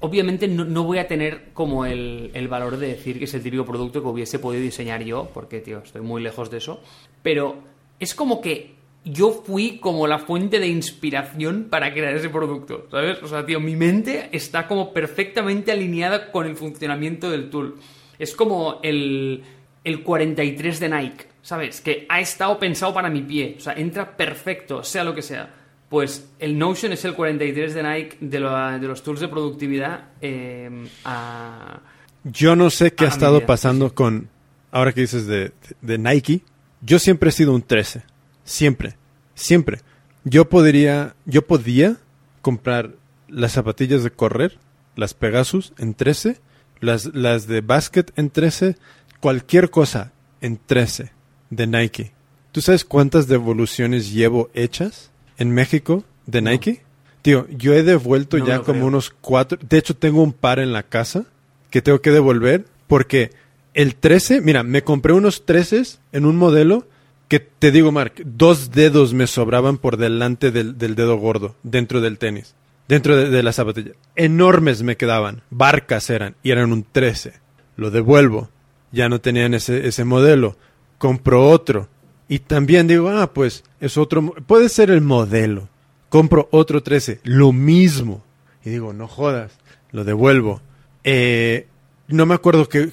obviamente 0.00 0.48
no, 0.48 0.64
no 0.64 0.84
voy 0.84 0.98
a 0.98 1.06
tener 1.06 1.52
como 1.52 1.86
el, 1.86 2.30
el 2.34 2.48
valor 2.48 2.76
de 2.76 2.88
decir 2.88 3.18
que 3.18 3.24
es 3.24 3.34
el 3.34 3.42
típico 3.42 3.64
producto 3.64 4.02
que 4.02 4.08
hubiese 4.08 4.38
podido 4.38 4.62
diseñar 4.62 5.02
yo, 5.02 5.30
porque, 5.32 5.60
tío, 5.60 5.78
estoy 5.78 6.02
muy 6.02 6.22
lejos 6.22 6.50
de 6.50 6.58
eso. 6.58 6.80
Pero 7.22 7.56
es 7.98 8.14
como 8.14 8.40
que 8.40 8.74
yo 9.04 9.32
fui 9.32 9.78
como 9.78 10.06
la 10.06 10.18
fuente 10.18 10.60
de 10.60 10.68
inspiración 10.68 11.66
para 11.70 11.92
crear 11.92 12.14
ese 12.14 12.28
producto, 12.28 12.86
¿sabes? 12.90 13.22
O 13.22 13.26
sea, 13.26 13.44
tío, 13.44 13.58
mi 13.58 13.74
mente 13.74 14.28
está 14.32 14.68
como 14.68 14.92
perfectamente 14.92 15.72
alineada 15.72 16.30
con 16.30 16.46
el 16.46 16.56
funcionamiento 16.56 17.30
del 17.30 17.50
tool. 17.50 17.76
Es 18.18 18.36
como 18.36 18.78
el, 18.82 19.42
el 19.84 20.02
43 20.02 20.80
de 20.80 20.88
Nike, 20.88 21.26
¿sabes? 21.42 21.80
Que 21.80 22.06
ha 22.08 22.20
estado 22.20 22.58
pensado 22.58 22.94
para 22.94 23.10
mi 23.10 23.22
pie. 23.22 23.56
O 23.58 23.60
sea, 23.60 23.72
entra 23.74 24.16
perfecto, 24.16 24.82
sea 24.84 25.04
lo 25.04 25.14
que 25.14 25.22
sea. 25.22 25.54
Pues 25.88 26.30
el 26.38 26.58
Notion 26.58 26.92
es 26.92 27.04
el 27.04 27.14
43 27.14 27.74
de 27.74 27.82
Nike 27.82 28.16
de, 28.20 28.40
lo- 28.40 28.78
de 28.78 28.86
los 28.88 29.02
tools 29.02 29.20
de 29.20 29.28
productividad 29.28 30.08
eh, 30.20 30.70
a... 31.04 31.80
Yo 32.24 32.54
no 32.56 32.70
sé 32.70 32.92
qué 32.94 33.04
ha 33.04 33.08
estado 33.08 33.44
pasando 33.46 33.94
con, 33.94 34.28
ahora 34.70 34.92
que 34.92 35.00
dices 35.02 35.26
de, 35.26 35.52
de 35.80 35.98
Nike, 35.98 36.42
yo 36.80 36.98
siempre 36.98 37.28
he 37.30 37.32
sido 37.32 37.52
un 37.52 37.62
13. 37.62 38.02
Siempre. 38.44 38.94
Siempre. 39.34 39.80
Yo 40.24 40.48
podría, 40.48 41.14
yo 41.26 41.42
podía 41.46 41.96
comprar 42.40 42.92
las 43.28 43.52
zapatillas 43.52 44.04
de 44.04 44.12
correr, 44.12 44.58
las 44.94 45.14
Pegasus 45.14 45.72
en 45.78 45.94
13, 45.94 46.38
las, 46.80 47.06
las 47.14 47.46
de 47.48 47.60
básquet 47.60 48.12
en 48.16 48.30
13, 48.30 48.76
cualquier 49.22 49.70
cosa 49.70 50.10
en 50.40 50.58
13 50.66 51.12
de 51.50 51.66
Nike. 51.68 52.12
¿Tú 52.50 52.60
sabes 52.60 52.84
cuántas 52.84 53.28
devoluciones 53.28 54.12
llevo 54.12 54.50
hechas 54.52 55.12
en 55.38 55.52
México 55.52 56.02
de 56.26 56.42
No. 56.42 56.50
Nike? 56.50 56.82
Tío, 57.22 57.46
yo 57.50 57.72
he 57.72 57.84
devuelto 57.84 58.36
No 58.38 58.46
ya 58.46 58.58
como 58.58 58.72
creo. 58.80 58.86
unos 58.88 59.10
cuatro. 59.10 59.56
De 59.62 59.78
hecho, 59.78 59.94
tengo 59.96 60.22
un 60.24 60.32
par 60.32 60.58
en 60.58 60.72
la 60.72 60.82
casa 60.82 61.24
que 61.70 61.80
tengo 61.80 62.00
que 62.02 62.10
devolver 62.10 62.64
porque 62.88 63.30
el 63.74 63.94
13, 63.94 64.40
mira, 64.40 64.64
me 64.64 64.82
compré 64.82 65.12
unos 65.12 65.46
13 65.46 65.82
en 66.10 66.26
un 66.26 66.36
modelo 66.36 66.88
que 67.28 67.38
te 67.38 67.70
digo, 67.70 67.92
Mark, 67.92 68.14
dos 68.26 68.72
dedos 68.72 69.14
me 69.14 69.28
sobraban 69.28 69.78
por 69.78 69.96
delante 69.98 70.50
del, 70.50 70.76
del 70.78 70.96
dedo 70.96 71.16
gordo 71.16 71.54
dentro 71.62 72.00
del 72.00 72.18
tenis, 72.18 72.54
dentro 72.88 73.16
de, 73.16 73.30
de 73.30 73.42
la 73.44 73.52
zapatilla. 73.52 73.92
Enormes 74.16 74.82
me 74.82 74.96
quedaban, 74.96 75.42
barcas 75.48 76.10
eran 76.10 76.34
y 76.42 76.50
eran 76.50 76.72
un 76.72 76.82
13. 76.90 77.34
Lo 77.76 77.90
devuelvo, 77.90 78.50
ya 78.92 79.08
no 79.08 79.20
tenían 79.20 79.54
ese, 79.54 79.88
ese 79.88 80.04
modelo, 80.04 80.56
compro 80.98 81.48
otro 81.48 81.88
y 82.32 82.38
también 82.38 82.86
digo, 82.86 83.10
ah, 83.10 83.34
pues 83.34 83.62
es 83.78 83.98
otro, 83.98 84.32
puede 84.46 84.70
ser 84.70 84.90
el 84.90 85.02
modelo. 85.02 85.68
Compro 86.08 86.48
otro 86.50 86.82
13, 86.82 87.20
lo 87.24 87.52
mismo. 87.52 88.22
Y 88.64 88.70
digo, 88.70 88.94
no 88.94 89.06
jodas, 89.06 89.52
lo 89.90 90.02
devuelvo. 90.02 90.62
Eh, 91.04 91.66
no 92.08 92.24
me 92.24 92.34
acuerdo 92.34 92.70
que, 92.70 92.90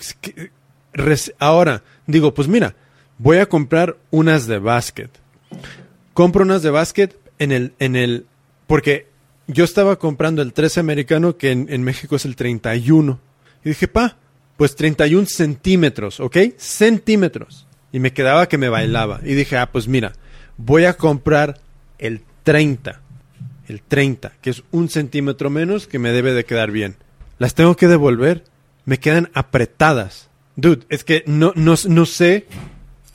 ahora 1.40 1.84
digo, 2.06 2.34
pues 2.34 2.50
mira, 2.50 2.76
voy 3.18 3.38
a 3.38 3.46
comprar 3.46 3.96
unas 4.12 4.46
de 4.46 4.60
básquet. 4.60 5.10
Compro 6.14 6.44
unas 6.44 6.62
de 6.62 6.72
básquet 6.72 7.18
en 7.40 7.54
el, 7.54 7.74
en 7.80 7.96
el, 7.96 8.26
porque 8.68 9.08
yo 9.48 9.64
estaba 9.64 10.00
comprando 10.00 10.42
el 10.42 10.52
13 10.52 10.82
americano 10.82 11.38
que 11.38 11.52
en, 11.52 11.68
en 11.70 11.84
México 11.84 12.18
es 12.18 12.26
el 12.26 12.36
31. 12.36 13.20
Y 13.64 13.70
dije, 13.70 13.88
pa, 13.88 14.18
pues 14.60 14.76
31 14.76 15.26
centímetros, 15.26 16.20
¿ok? 16.20 16.36
Centímetros. 16.58 17.66
Y 17.94 18.00
me 18.02 18.12
quedaba 18.12 18.50
que 18.50 18.58
me 18.58 18.68
bailaba. 18.68 19.22
Y 19.24 19.34
dije, 19.34 19.56
ah, 19.56 19.72
pues 19.72 19.88
mira, 19.88 20.12
voy 20.58 20.84
a 20.84 20.96
comprar 20.96 21.62
el 21.98 22.24
30. 22.44 23.00
El 23.70 23.82
30, 23.82 24.34
que 24.42 24.50
es 24.50 24.64
un 24.72 24.90
centímetro 24.90 25.50
menos 25.50 25.88
que 25.88 25.98
me 25.98 26.12
debe 26.12 26.34
de 26.34 26.44
quedar 26.44 26.72
bien. 26.72 26.98
Las 27.38 27.56
tengo 27.56 27.78
que 27.78 27.88
devolver. 27.88 28.44
Me 28.84 29.00
quedan 29.00 29.30
apretadas. 29.34 30.28
Dude, 30.58 30.86
es 30.90 31.06
que 31.06 31.24
no, 31.26 31.54
no, 31.56 31.76
no 31.88 32.06
sé 32.06 32.46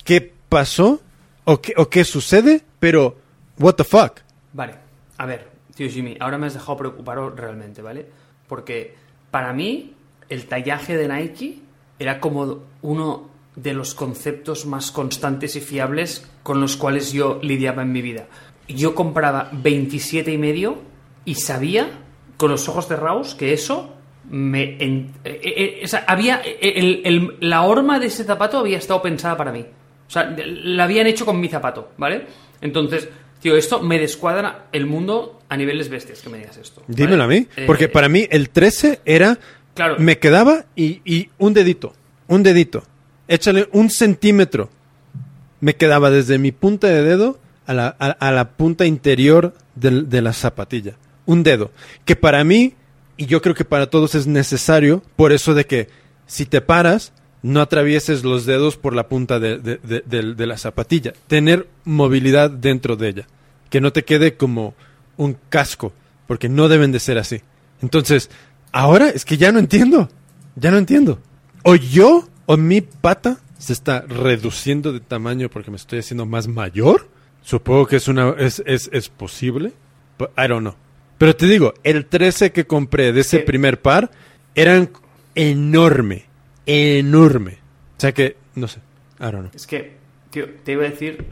qué 0.03 0.33
pasó 0.49 1.03
o 1.45 1.61
qué, 1.61 1.75
o 1.77 1.91
qué 1.91 2.05
sucede, 2.05 2.63
pero 2.81 3.19
what 3.59 3.75
the 3.75 3.85
fuck. 3.85 4.21
Vale, 4.55 4.77
a 5.19 5.27
ver, 5.27 5.47
tío 5.75 5.91
Jimmy, 5.91 6.17
ahora 6.21 6.39
me 6.39 6.47
has 6.47 6.55
dejado 6.55 6.79
preocupado 6.79 7.29
realmente, 7.29 7.83
¿vale? 7.83 8.07
Porque 8.49 8.95
para 9.31 9.53
mí 9.53 9.94
el 10.29 10.47
tallaje 10.47 10.97
de 10.97 11.09
Nike 11.09 11.59
era 11.99 12.21
como 12.21 12.61
uno 12.83 13.29
de 13.57 13.73
los 13.75 13.95
conceptos 13.95 14.67
más 14.67 14.91
constantes 14.91 15.55
y 15.57 15.61
fiables 15.61 16.29
con 16.43 16.61
los 16.61 16.77
cuales 16.77 17.13
yo 17.13 17.39
lidiaba 17.43 17.83
en 17.83 17.93
mi 17.93 18.03
vida. 18.03 18.27
Yo 18.69 18.95
compraba 18.95 19.49
27 19.53 20.33
y 20.33 20.39
medio 20.39 20.79
y 21.25 21.37
sabía 21.37 21.89
con 22.37 22.51
los 22.51 22.69
ojos 22.69 22.89
cerrados 22.89 23.35
que 23.35 23.53
eso 23.53 23.95
me 24.29 24.77
en- 24.83 25.13
eh, 25.25 25.41
eh, 25.45 25.81
o 25.85 25.87
sea, 25.87 26.05
había 26.09 26.41
eh, 26.45 26.59
el- 26.77 27.03
el- 27.05 27.37
la 27.41 27.63
horma 27.63 28.01
de 28.01 28.07
ese 28.07 28.25
zapato 28.25 28.59
había 28.59 28.79
estado 28.79 29.03
pensada 29.03 29.37
para 29.37 29.53
mí. 29.53 29.65
O 30.07 30.11
sea, 30.11 30.35
la 30.37 30.85
habían 30.85 31.07
hecho 31.07 31.25
con 31.25 31.39
mi 31.41 31.49
zapato, 31.49 31.91
¿vale? 31.97 32.27
Entonces, 32.61 33.09
tío, 33.41 33.57
esto 33.57 33.81
me 33.83 33.99
descuadra 33.99 34.67
el 34.73 34.87
mundo 34.87 35.41
a 35.49 35.57
niveles 35.57 35.89
bestias 35.91 36.21
que 36.23 36.29
me 36.31 36.39
digas 36.39 36.57
esto. 36.57 36.83
¿vale? 36.87 36.95
Dímelo 36.97 37.25
a 37.25 37.27
mí. 37.29 37.47
Eh, 37.57 37.65
Porque 37.67 37.89
para 37.89 38.09
mí 38.09 38.27
el 38.31 38.51
13 38.51 39.01
era... 39.05 39.39
Claro. 39.75 39.97
Me 39.99 40.19
quedaba 40.19 40.65
y, 40.77 41.01
y 41.05 41.31
un 41.39 41.53
dedito. 41.55 41.93
Un 42.29 42.43
dedito. 42.43 42.85
Échale 43.29 43.69
un 43.73 43.91
centímetro. 43.91 44.71
Me 45.61 45.77
quedaba 45.77 46.11
desde 46.11 46.39
mi 46.39 46.53
punta 46.53 46.89
de 46.89 47.03
dedo 47.03 47.39
a 47.67 47.75
la, 47.75 47.97
a, 47.99 48.07
a 48.11 48.31
la 48.33 48.51
punta 48.51 48.85
interior 48.87 49.55
del- 49.75 50.09
de, 50.09 50.23
la 50.23 50.33
zapatilla. 50.33 50.95
Un 51.27 51.43
dedo. 51.43 51.71
Que 52.05 52.17
para 52.17 52.45
mí, 52.45 52.75
y 53.17 53.27
yo 53.27 53.41
creo 53.41 53.55
que 53.55 53.65
para 53.65 53.89
todos 53.89 54.15
es 54.15 54.27
necesario, 54.27 55.03
por 55.17 55.33
eso 55.33 55.55
de 55.55 55.65
que 55.67 55.89
si 56.27 56.45
te 56.47 56.61
paras, 56.61 57.13
no 57.43 57.61
atravieses 57.61 58.25
los 58.25 58.47
dedos 58.47 58.77
por 58.77 58.95
la 58.95 59.09
punta 59.09 59.39
de, 59.41 59.59
de- 59.59 59.79
de- 59.83 60.03
de- 60.07 60.35
de 60.35 60.47
la 60.47 60.59
zapatilla. 60.59 61.15
Tener 61.27 61.67
movilidad 61.85 62.51
dentro 62.51 62.97
de 62.97 63.09
ella. 63.09 63.27
Que 63.71 63.81
no 63.81 63.93
te 63.93 64.05
quede 64.05 64.37
como 64.37 64.75
un 65.17 65.37
casco, 65.49 65.93
porque 66.27 66.49
no 66.49 66.69
deben 66.69 66.93
de 66.93 67.01
ser 67.01 67.19
así. 67.19 67.41
Entonces, 67.83 68.31
ahora 68.75 69.09
es 69.09 69.25
que 69.25 69.39
ya 69.39 69.53
no 69.53 69.59
entiendo. 69.59 70.11
Ya 70.57 70.71
no 70.71 70.77
entiendo. 70.77 71.21
O 71.63 71.77
yo 71.77 72.29
o 72.45 72.57
mi 72.59 72.83
pata 72.83 73.39
se 73.57 73.73
está 73.73 74.03
reduciendo 74.03 74.93
de 74.93 75.01
tamaño 75.01 75.49
porque 75.49 75.71
me 75.71 75.77
estoy 75.77 76.01
haciendo 76.01 76.27
más 76.27 76.49
mayor. 76.49 77.09
Supongo 77.41 77.87
que 77.87 77.97
es 77.97 78.09
una 78.09 78.35
es, 78.37 78.63
es, 78.67 78.91
es 78.93 79.09
posible. 79.09 79.73
But 80.19 80.31
I 80.37 80.49
don't 80.49 80.61
know. 80.61 80.75
Pero 81.17 81.35
te 81.37 81.47
digo, 81.47 81.73
el 81.85 82.07
13 82.07 82.53
que 82.53 82.67
compré 82.67 83.13
de 83.13 83.21
ese 83.21 83.39
primer 83.41 83.81
par 83.81 84.11
eran 84.55 84.91
enorme, 85.35 86.27
enorme. 86.67 87.59
O 87.97 88.01
sea 88.01 88.13
que, 88.13 88.37
no 88.57 88.67
sé, 88.67 88.81
I 89.21 89.25
don't 89.25 89.41
know. 89.41 89.51
Es 89.55 89.67
que, 89.67 89.97
tío, 90.31 90.49
te 90.65 90.73
iba 90.73 90.85
a 90.85 90.91
decir 90.91 91.25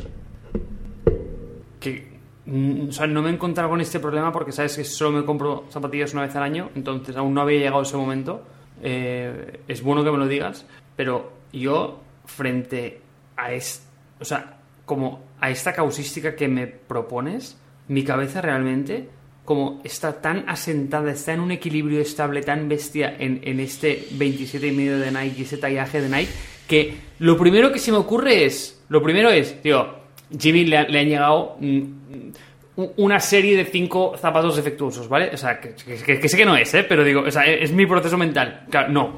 o 2.47 2.93
sea, 2.93 3.07
no 3.07 3.22
me 3.22 3.30
he 3.30 3.32
encontrado 3.32 3.70
con 3.70 3.80
este 3.80 4.01
problema 4.01 4.32
porque 4.32 4.53
sabes 4.53 4.76
que 4.76 4.84
solo 4.84 5.18
me 5.18 5.24
compro 5.24 5.64
zapatillas 5.70 6.12
una 6.12 6.22
vez 6.22 6.34
al 6.34 6.43
año, 6.43 6.70
entonces 6.74 7.16
aún 7.16 7.34
no 7.34 7.43
había 7.43 7.59
llegado 7.59 7.82
ese 7.82 7.97
momento. 7.97 8.43
Eh, 8.82 9.61
es 9.68 9.82
bueno 9.82 10.03
que 10.03 10.11
me 10.11 10.18
lo 10.18 10.26
digas, 10.26 10.66
pero 10.97 11.32
yo 11.53 12.01
frente 12.24 13.01
a 13.36 13.53
es, 13.53 13.86
o 14.20 14.24
sea, 14.24 14.59
como 14.84 15.22
a 15.40 15.51
esta 15.51 15.72
causística 15.72 16.34
que 16.34 16.49
me 16.49 16.66
propones, 16.66 17.59
mi 17.88 18.03
cabeza 18.05 18.40
realmente 18.40 19.09
como 19.45 19.80
está 19.82 20.20
tan 20.20 20.49
asentada, 20.49 21.11
está 21.11 21.32
en 21.32 21.40
un 21.40 21.51
equilibrio 21.51 22.01
estable 22.01 22.43
tan 22.43 22.68
bestia 22.68 23.16
en, 23.18 23.40
en 23.43 23.59
este 23.61 24.07
27 24.12 24.68
y 24.68 24.72
medio 24.72 24.99
de 24.99 25.11
Nike 25.11 25.40
y 25.40 25.43
ese 25.43 25.57
tallaje 25.57 26.01
de 26.01 26.09
Nike, 26.09 26.32
que 26.68 26.95
lo 27.18 27.36
primero 27.36 27.72
que 27.72 27.78
se 27.78 27.90
me 27.90 27.99
ocurre 27.99 28.45
es, 28.45 28.82
lo 28.88 29.03
primero 29.03 29.30
es, 29.30 29.61
tío, 29.61 30.01
Jimmy 30.39 30.64
le, 30.64 30.89
le 30.89 31.01
han 31.01 31.09
llegado 31.09 31.57
mm, 31.61 31.76
mm, 31.78 32.33
una 32.97 33.20
serie 33.20 33.57
de 33.57 33.64
cinco 33.66 34.14
zapatos 34.16 34.57
defectuosos, 34.57 35.09
¿vale? 35.09 35.30
O 35.33 35.37
sea, 35.37 35.61
que, 35.61 35.74
que- 35.74 36.28
sé 36.28 36.37
que 36.37 36.45
no 36.47 36.57
es, 36.57 36.72
¿eh? 36.74 36.85
Pero 36.89 37.05
digo, 37.05 37.20
o 37.26 37.30
sea, 37.30 37.45
es 37.45 37.70
mi 37.72 37.87
proceso 37.87 38.16
mental. 38.16 38.66
Claro, 38.70 38.89
no. 38.91 39.16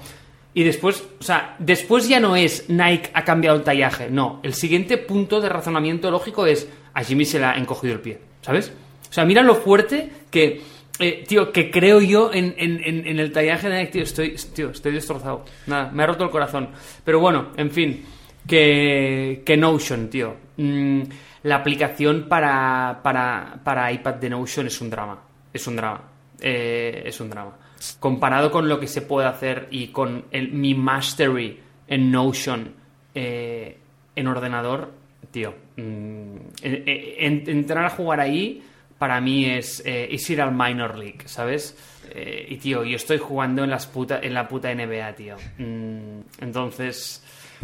Y 0.56 0.62
después, 0.62 1.04
o 1.20 1.22
sea, 1.22 1.56
después 1.58 2.08
ya 2.08 2.20
no 2.20 2.36
es 2.36 2.68
Nike 2.68 3.10
ha 3.14 3.24
cambiado 3.24 3.56
el 3.56 3.64
tallaje, 3.64 4.08
no. 4.10 4.40
El 4.44 4.54
siguiente 4.54 4.98
punto 4.98 5.40
de 5.40 5.48
razonamiento 5.48 6.10
lógico 6.10 6.46
es 6.46 6.68
a 6.94 7.02
Jimmy 7.02 7.24
se 7.24 7.38
le 7.40 7.46
ha 7.46 7.54
encogido 7.56 7.92
el 7.94 8.00
pie, 8.00 8.18
¿sabes? 8.40 8.72
O 9.10 9.12
sea, 9.12 9.24
mira 9.24 9.42
lo 9.42 9.56
fuerte 9.56 10.10
que, 10.30 10.60
eh, 11.00 11.24
tío, 11.26 11.50
que 11.50 11.70
creo 11.72 12.00
yo 12.00 12.32
en, 12.32 12.54
en- 12.56 12.80
en- 12.84 13.06
en 13.06 13.18
el 13.18 13.32
tallaje 13.32 13.68
de 13.68 13.78
Nike, 13.78 13.92
tío, 13.92 14.02
estoy, 14.04 14.36
tío, 14.54 14.70
estoy 14.70 14.92
destrozado. 14.92 15.44
Nada, 15.66 15.90
me 15.92 16.04
ha 16.04 16.06
roto 16.06 16.22
el 16.24 16.30
corazón. 16.30 16.68
Pero 17.04 17.18
bueno, 17.18 17.48
en 17.56 17.70
fin, 17.72 18.04
que, 18.46 19.42
que 19.44 19.56
Notion, 19.56 20.08
tío. 20.08 20.36
Mm, 20.56 21.02
la 21.44 21.56
aplicación 21.56 22.26
para, 22.28 23.00
para, 23.02 23.60
para 23.64 23.90
iPad 23.92 24.14
de 24.14 24.30
Notion 24.30 24.66
es 24.66 24.80
un 24.80 24.90
drama. 24.90 25.20
Es 25.52 25.66
un 25.66 25.76
drama. 25.76 26.02
Eh, 26.40 27.02
es 27.06 27.20
un 27.20 27.30
drama. 27.30 27.56
Comparado 28.00 28.50
con 28.50 28.68
lo 28.68 28.78
que 28.80 28.86
se 28.86 29.02
puede 29.02 29.26
hacer 29.28 29.68
y 29.70 29.88
con 29.88 30.24
mi 30.52 30.74
mastery 30.74 31.60
en 31.88 32.10
Notion 32.10 32.72
eh, 33.14 33.76
en 34.16 34.26
ordenador, 34.26 34.92
tío. 35.30 35.54
mm, 35.76 36.36
en- 36.62 37.42
entrar 37.48 37.84
a 37.86 37.90
jugar 37.90 38.20
ahí 38.20 38.62
para 38.98 39.20
mí 39.20 39.44
es, 39.46 39.82
eh, 39.84 40.08
es 40.12 40.30
ir 40.30 40.40
al 40.40 40.52
Minor 40.54 40.96
League, 40.96 41.18
¿sabes? 41.26 41.76
Eh, 42.10 42.46
y 42.48 42.56
tío, 42.56 42.84
yo 42.84 42.96
estoy 42.96 43.18
jugando 43.18 43.64
en, 43.64 43.70
las 43.70 43.86
puta, 43.86 44.20
en 44.22 44.32
la 44.34 44.46
puta 44.48 44.70
NBA, 44.72 45.12
tío. 45.14 45.36
Mm, 45.58 46.20
entonces, 46.40 47.22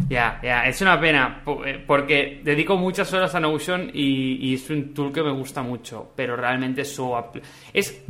ya, 0.09 0.39
ya, 0.43 0.65
es 0.67 0.81
una 0.81 0.99
pena, 0.99 1.41
eh, 1.65 1.83
porque 1.85 2.41
dedico 2.43 2.75
muchas 2.77 3.11
horas 3.13 3.33
a 3.35 3.39
Notion 3.39 3.89
y, 3.93 4.53
es 4.53 4.69
un 4.69 4.93
tool 4.93 5.11
que 5.13 5.23
me 5.23 5.31
gusta 5.31 5.61
mucho, 5.61 6.11
pero 6.15 6.35
realmente 6.35 6.85
su... 6.85 7.13
Es... 7.73 8.01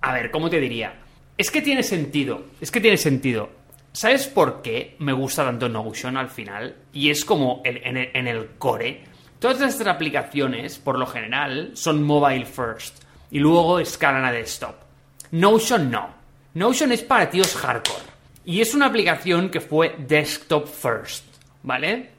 A 0.00 0.12
ver, 0.14 0.30
¿cómo 0.30 0.50
te 0.50 0.58
diría? 0.58 0.94
Es 1.38 1.50
que 1.50 1.62
tiene 1.62 1.82
sentido, 1.82 2.46
es 2.60 2.70
que 2.70 2.80
tiene 2.80 2.96
sentido. 2.96 3.50
¿Sabes 3.92 4.26
por 4.26 4.62
qué 4.62 4.96
me 4.98 5.12
gusta 5.12 5.44
tanto 5.44 5.68
Notion 5.68 6.16
al 6.16 6.28
final? 6.28 6.74
Y 6.92 7.10
es 7.10 7.24
como 7.24 7.60
en 7.64 7.96
el- 7.96 8.10
en 8.14 8.26
el 8.26 8.46
core. 8.58 9.04
Todas 9.38 9.60
estas 9.60 9.86
aplicaciones, 9.86 10.78
por 10.78 10.98
lo 10.98 11.06
general, 11.06 11.72
son 11.74 12.02
mobile 12.02 12.46
first 12.46 13.02
y 13.30 13.38
luego 13.38 13.78
escalan 13.78 14.24
a 14.24 14.32
desktop. 14.32 14.74
Notion 15.32 15.90
no. 15.90 16.08
Notion 16.54 16.92
es 16.92 17.02
para 17.02 17.28
tíos 17.30 17.54
hardcore. 17.54 18.02
Y 18.44 18.60
es 18.60 18.74
una 18.74 18.86
aplicación 18.86 19.50
que 19.50 19.60
fue 19.60 19.94
desktop 19.98 20.66
first, 20.66 21.24
¿vale? 21.62 22.10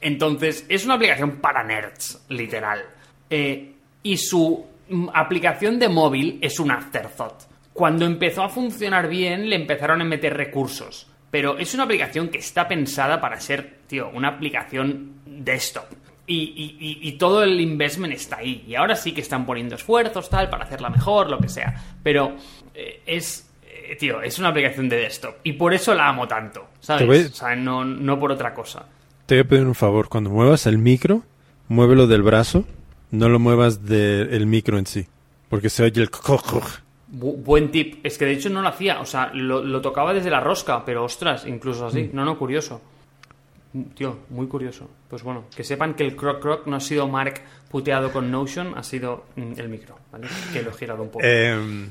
Entonces, 0.00 0.64
es 0.68 0.84
una 0.84 0.94
aplicación 0.94 1.36
para 1.38 1.64
nerds, 1.64 2.24
literal. 2.28 2.82
Eh, 3.30 3.72
y 4.02 4.16
su 4.16 4.66
mm, 4.88 5.08
aplicación 5.12 5.78
de 5.78 5.88
móvil 5.88 6.38
es 6.40 6.60
un 6.60 6.70
afterthought. 6.70 7.42
Cuando 7.72 8.06
empezó 8.06 8.42
a 8.42 8.48
funcionar 8.48 9.08
bien, 9.08 9.48
le 9.48 9.56
empezaron 9.56 10.00
a 10.00 10.04
meter 10.04 10.36
recursos. 10.36 11.08
Pero 11.30 11.58
es 11.58 11.74
una 11.74 11.82
aplicación 11.84 12.28
que 12.28 12.38
está 12.38 12.66
pensada 12.66 13.20
para 13.20 13.38
ser, 13.40 13.80
tío, 13.86 14.08
una 14.14 14.28
aplicación 14.28 15.20
desktop. 15.26 15.84
Y, 16.26 16.98
y- 17.02 17.12
todo 17.12 17.42
el 17.42 17.58
investment 17.58 18.12
está 18.12 18.36
ahí. 18.38 18.64
Y 18.68 18.74
ahora 18.74 18.94
sí 18.96 19.12
que 19.12 19.22
están 19.22 19.46
poniendo 19.46 19.76
esfuerzos, 19.76 20.28
tal, 20.28 20.50
para 20.50 20.64
hacerla 20.64 20.90
mejor, 20.90 21.30
lo 21.30 21.38
que 21.38 21.48
sea. 21.48 21.74
Pero 22.02 22.36
eh, 22.74 23.02
es, 23.06 23.47
tío, 23.96 24.20
es 24.22 24.38
una 24.38 24.48
aplicación 24.48 24.88
de 24.88 24.96
desktop. 24.96 25.36
Y 25.44 25.52
por 25.54 25.72
eso 25.74 25.94
la 25.94 26.08
amo 26.08 26.26
tanto, 26.28 26.66
¿sabes? 26.80 27.06
Voy- 27.06 27.24
O 27.30 27.34
sea, 27.34 27.54
no, 27.56 27.84
no 27.84 28.18
por 28.18 28.32
otra 28.32 28.52
cosa. 28.54 28.86
Te 29.26 29.34
voy 29.36 29.44
a 29.44 29.48
pedir 29.48 29.66
un 29.66 29.74
favor. 29.74 30.08
Cuando 30.08 30.30
muevas 30.30 30.66
el 30.66 30.78
micro, 30.78 31.22
muévelo 31.68 32.06
del 32.06 32.22
brazo. 32.22 32.64
No 33.10 33.28
lo 33.28 33.38
muevas 33.38 33.84
del 33.86 34.46
micro 34.46 34.78
en 34.78 34.86
sí. 34.86 35.06
Porque 35.48 35.70
se 35.70 35.82
oye 35.82 36.02
el... 36.02 36.10
Bu- 36.10 37.42
buen 37.42 37.70
tip. 37.70 38.04
Es 38.04 38.18
que 38.18 38.26
de 38.26 38.32
hecho 38.32 38.50
no 38.50 38.60
lo 38.62 38.68
hacía. 38.68 39.00
O 39.00 39.06
sea, 39.06 39.30
lo, 39.32 39.62
lo 39.64 39.80
tocaba 39.80 40.12
desde 40.12 40.30
la 40.30 40.40
rosca, 40.40 40.84
pero 40.84 41.04
ostras, 41.04 41.46
incluso 41.46 41.86
así. 41.86 42.10
No, 42.12 42.24
no, 42.24 42.38
curioso. 42.38 42.82
Mm, 43.72 43.82
Tío, 43.94 44.18
muy 44.30 44.46
curioso. 44.46 44.90
Pues 45.08 45.22
bueno, 45.22 45.44
que 45.54 45.64
sepan 45.64 45.94
que 45.94 46.04
el 46.04 46.16
croc 46.16 46.40
croc 46.40 46.66
no 46.66 46.76
ha 46.76 46.80
sido 46.80 47.06
Mark 47.08 47.40
puteado 47.70 48.10
con 48.12 48.30
Notion, 48.30 48.74
ha 48.76 48.82
sido 48.82 49.24
mm, 49.36 49.52
el 49.58 49.68
micro, 49.70 49.98
¿vale? 50.12 50.26
Que 50.52 50.62
lo 50.62 50.70
he 50.70 50.74
girado 50.74 51.02
un 51.02 51.08
poco. 51.10 51.24
Em, 51.24 51.90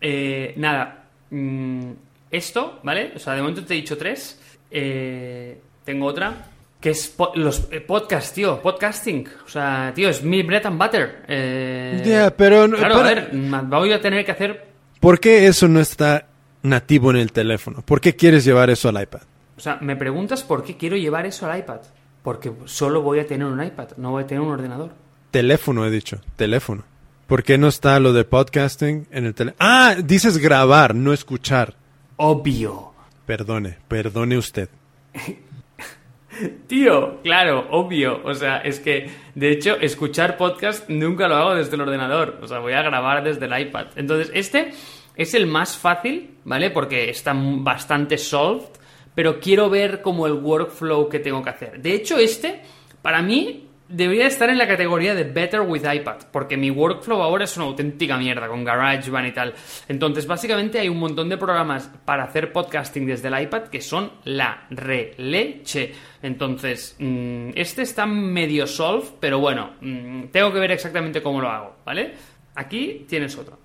Eh, 0.00 0.54
nada. 0.56 1.01
Mm, 1.32 1.90
esto, 2.30 2.78
¿vale? 2.84 3.12
O 3.16 3.18
sea, 3.18 3.34
de 3.34 3.40
momento 3.42 3.64
te 3.64 3.74
he 3.74 3.76
dicho 3.78 3.96
tres. 3.98 4.40
Eh, 4.70 5.60
tengo 5.84 6.06
otra. 6.06 6.46
Que 6.80 6.90
es 6.90 7.08
po- 7.08 7.32
los 7.36 7.68
eh, 7.70 7.80
podcast, 7.80 8.34
tío. 8.34 8.60
Podcasting. 8.60 9.28
O 9.44 9.48
sea, 9.48 9.92
tío, 9.94 10.08
es 10.08 10.22
mi 10.24 10.42
bread 10.42 10.66
and 10.66 10.78
butter. 10.82 11.22
Eh, 11.28 12.02
Ya, 12.04 12.30
pero 12.36 12.66
no- 12.66 12.76
Claro, 12.76 12.94
para- 12.96 13.08
a 13.10 13.14
ver, 13.14 13.30
voy 13.66 13.92
a 13.92 14.00
tener 14.00 14.24
que 14.24 14.32
hacer 14.32 14.66
¿Por 14.98 15.18
qué 15.20 15.46
eso 15.46 15.66
no 15.68 15.80
está 15.80 16.26
nativo 16.62 17.10
en 17.10 17.16
el 17.16 17.32
teléfono? 17.32 17.82
¿Por 17.82 18.00
qué 18.00 18.14
quieres 18.16 18.44
llevar 18.44 18.70
eso 18.70 18.88
al 18.88 19.00
iPad? 19.02 19.22
O 19.56 19.60
sea, 19.60 19.78
me 19.80 19.96
preguntas 19.96 20.42
por 20.44 20.62
qué 20.64 20.76
quiero 20.76 20.96
llevar 20.96 21.26
eso 21.26 21.48
al 21.50 21.58
iPad. 21.58 21.80
Porque 22.22 22.52
solo 22.66 23.02
voy 23.02 23.18
a 23.18 23.26
tener 23.26 23.46
un 23.46 23.62
iPad, 23.62 23.88
no 23.96 24.12
voy 24.12 24.22
a 24.22 24.26
tener 24.26 24.40
un 24.42 24.50
ordenador. 24.52 24.90
Teléfono, 25.32 25.84
he 25.84 25.90
dicho. 25.90 26.20
Teléfono. 26.36 26.84
¿Por 27.32 27.44
qué 27.44 27.56
no 27.56 27.68
está 27.68 27.98
lo 27.98 28.12
de 28.12 28.24
podcasting 28.24 29.06
en 29.10 29.24
el 29.24 29.34
teléfono? 29.34 29.56
Ah, 29.58 29.96
dices 30.04 30.36
grabar, 30.36 30.94
no 30.94 31.14
escuchar. 31.14 31.76
Obvio. 32.16 32.92
Perdone, 33.24 33.78
perdone 33.88 34.36
usted. 34.36 34.68
Tío, 36.66 37.22
claro, 37.22 37.68
obvio. 37.70 38.20
O 38.22 38.34
sea, 38.34 38.58
es 38.58 38.80
que, 38.80 39.10
de 39.34 39.50
hecho, 39.50 39.78
escuchar 39.80 40.36
podcast 40.36 40.90
nunca 40.90 41.26
lo 41.26 41.36
hago 41.36 41.54
desde 41.54 41.76
el 41.76 41.80
ordenador. 41.80 42.38
O 42.42 42.46
sea, 42.46 42.58
voy 42.58 42.74
a 42.74 42.82
grabar 42.82 43.24
desde 43.24 43.46
el 43.46 43.58
iPad. 43.58 43.86
Entonces, 43.96 44.30
este 44.34 44.72
es 45.16 45.32
el 45.32 45.46
más 45.46 45.78
fácil, 45.78 46.36
¿vale? 46.44 46.68
Porque 46.68 47.08
está 47.08 47.32
bastante 47.34 48.18
solved. 48.18 48.68
pero 49.14 49.40
quiero 49.40 49.70
ver 49.70 50.02
como 50.02 50.26
el 50.26 50.34
workflow 50.34 51.08
que 51.08 51.18
tengo 51.18 51.42
que 51.42 51.48
hacer. 51.48 51.80
De 51.80 51.94
hecho, 51.94 52.18
este, 52.18 52.60
para 53.00 53.22
mí, 53.22 53.70
debería 53.92 54.26
estar 54.26 54.48
en 54.48 54.58
la 54.58 54.66
categoría 54.66 55.14
de 55.14 55.24
Better 55.24 55.60
with 55.60 55.82
iPad, 55.84 56.16
porque 56.32 56.56
mi 56.56 56.70
workflow 56.70 57.22
ahora 57.22 57.44
es 57.44 57.56
una 57.56 57.66
auténtica 57.66 58.16
mierda 58.16 58.48
con 58.48 58.64
GarageBand 58.64 59.28
y 59.28 59.32
tal. 59.32 59.54
Entonces, 59.88 60.26
básicamente 60.26 60.78
hay 60.78 60.88
un 60.88 60.98
montón 60.98 61.28
de 61.28 61.36
programas 61.36 61.90
para 62.04 62.24
hacer 62.24 62.52
podcasting 62.52 63.06
desde 63.06 63.28
el 63.28 63.40
iPad 63.42 63.64
que 63.64 63.80
son 63.80 64.10
la 64.24 64.66
releche. 64.70 65.92
Entonces, 66.22 66.96
mm, 66.98 67.50
este 67.54 67.82
está 67.82 68.06
medio 68.06 68.66
solve, 68.66 69.08
pero 69.20 69.38
bueno, 69.38 69.74
mm, 69.80 70.24
tengo 70.32 70.52
que 70.52 70.58
ver 70.58 70.72
exactamente 70.72 71.22
cómo 71.22 71.40
lo 71.40 71.48
hago, 71.48 71.76
¿vale? 71.84 72.14
Aquí 72.54 73.04
tienes 73.08 73.36
otro. 73.36 73.58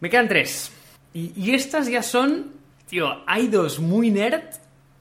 Me 0.00 0.08
quedan 0.08 0.28
tres. 0.28 0.72
Y, 1.12 1.32
y 1.36 1.54
estas 1.54 1.88
ya 1.88 2.02
son, 2.02 2.52
tío, 2.88 3.22
hay 3.26 3.48
dos 3.48 3.80
muy 3.80 4.10
nerd 4.10 4.44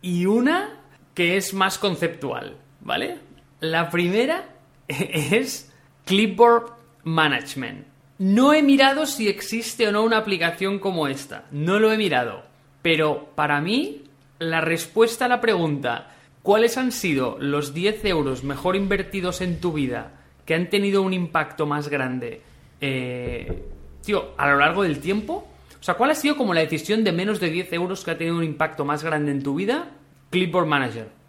y 0.01 0.25
una 0.25 0.81
que 1.13 1.37
es 1.37 1.53
más 1.53 1.77
conceptual, 1.77 2.57
¿vale? 2.81 3.30
La 3.61 3.89
primera 3.89 4.43
es 4.87 5.71
Clipboard 6.05 6.73
Management. 7.03 7.85
No 8.17 8.53
he 8.53 8.61
mirado 8.61 9.05
si 9.05 9.27
existe 9.29 9.87
o 9.87 9.91
no 9.91 10.03
una 10.03 10.17
aplicación 10.17 10.79
como 10.79 11.07
esta. 11.07 11.45
No 11.51 11.79
lo 11.79 11.91
he 11.93 11.97
mirado. 11.97 12.43
Pero 12.81 13.29
para 13.35 13.61
mí, 13.61 14.03
la 14.39 14.61
respuesta 14.61 15.25
a 15.25 15.27
la 15.27 15.41
pregunta 15.41 16.15
¿cuáles 16.41 16.77
han 16.77 16.91
sido 16.91 17.37
los 17.39 17.73
10 17.75 18.03
euros 18.05 18.43
mejor 18.43 18.75
invertidos 18.75 19.41
en 19.41 19.59
tu 19.59 19.73
vida 19.73 20.13
que 20.45 20.55
han 20.55 20.69
tenido 20.69 21.03
un 21.03 21.13
impacto 21.13 21.67
más 21.67 21.87
grande, 21.87 22.41
eh, 22.81 23.63
tío, 24.03 24.33
a 24.37 24.49
lo 24.49 24.57
largo 24.57 24.81
del 24.81 24.99
tiempo? 24.99 25.47
O 25.79 25.83
sea, 25.83 25.93
¿cuál 25.95 26.09
ha 26.09 26.15
sido 26.15 26.35
como 26.35 26.55
la 26.55 26.61
decisión 26.61 27.03
de 27.03 27.11
menos 27.11 27.39
de 27.39 27.51
10 27.51 27.73
euros 27.73 28.03
que 28.03 28.11
ha 28.11 28.17
tenido 28.17 28.37
un 28.37 28.43
impacto 28.43 28.85
más 28.85 29.03
grande 29.03 29.31
en 29.31 29.43
tu 29.43 29.53
vida? 29.53 29.89
Clipboard 30.31 30.67
Manager. 30.67 31.09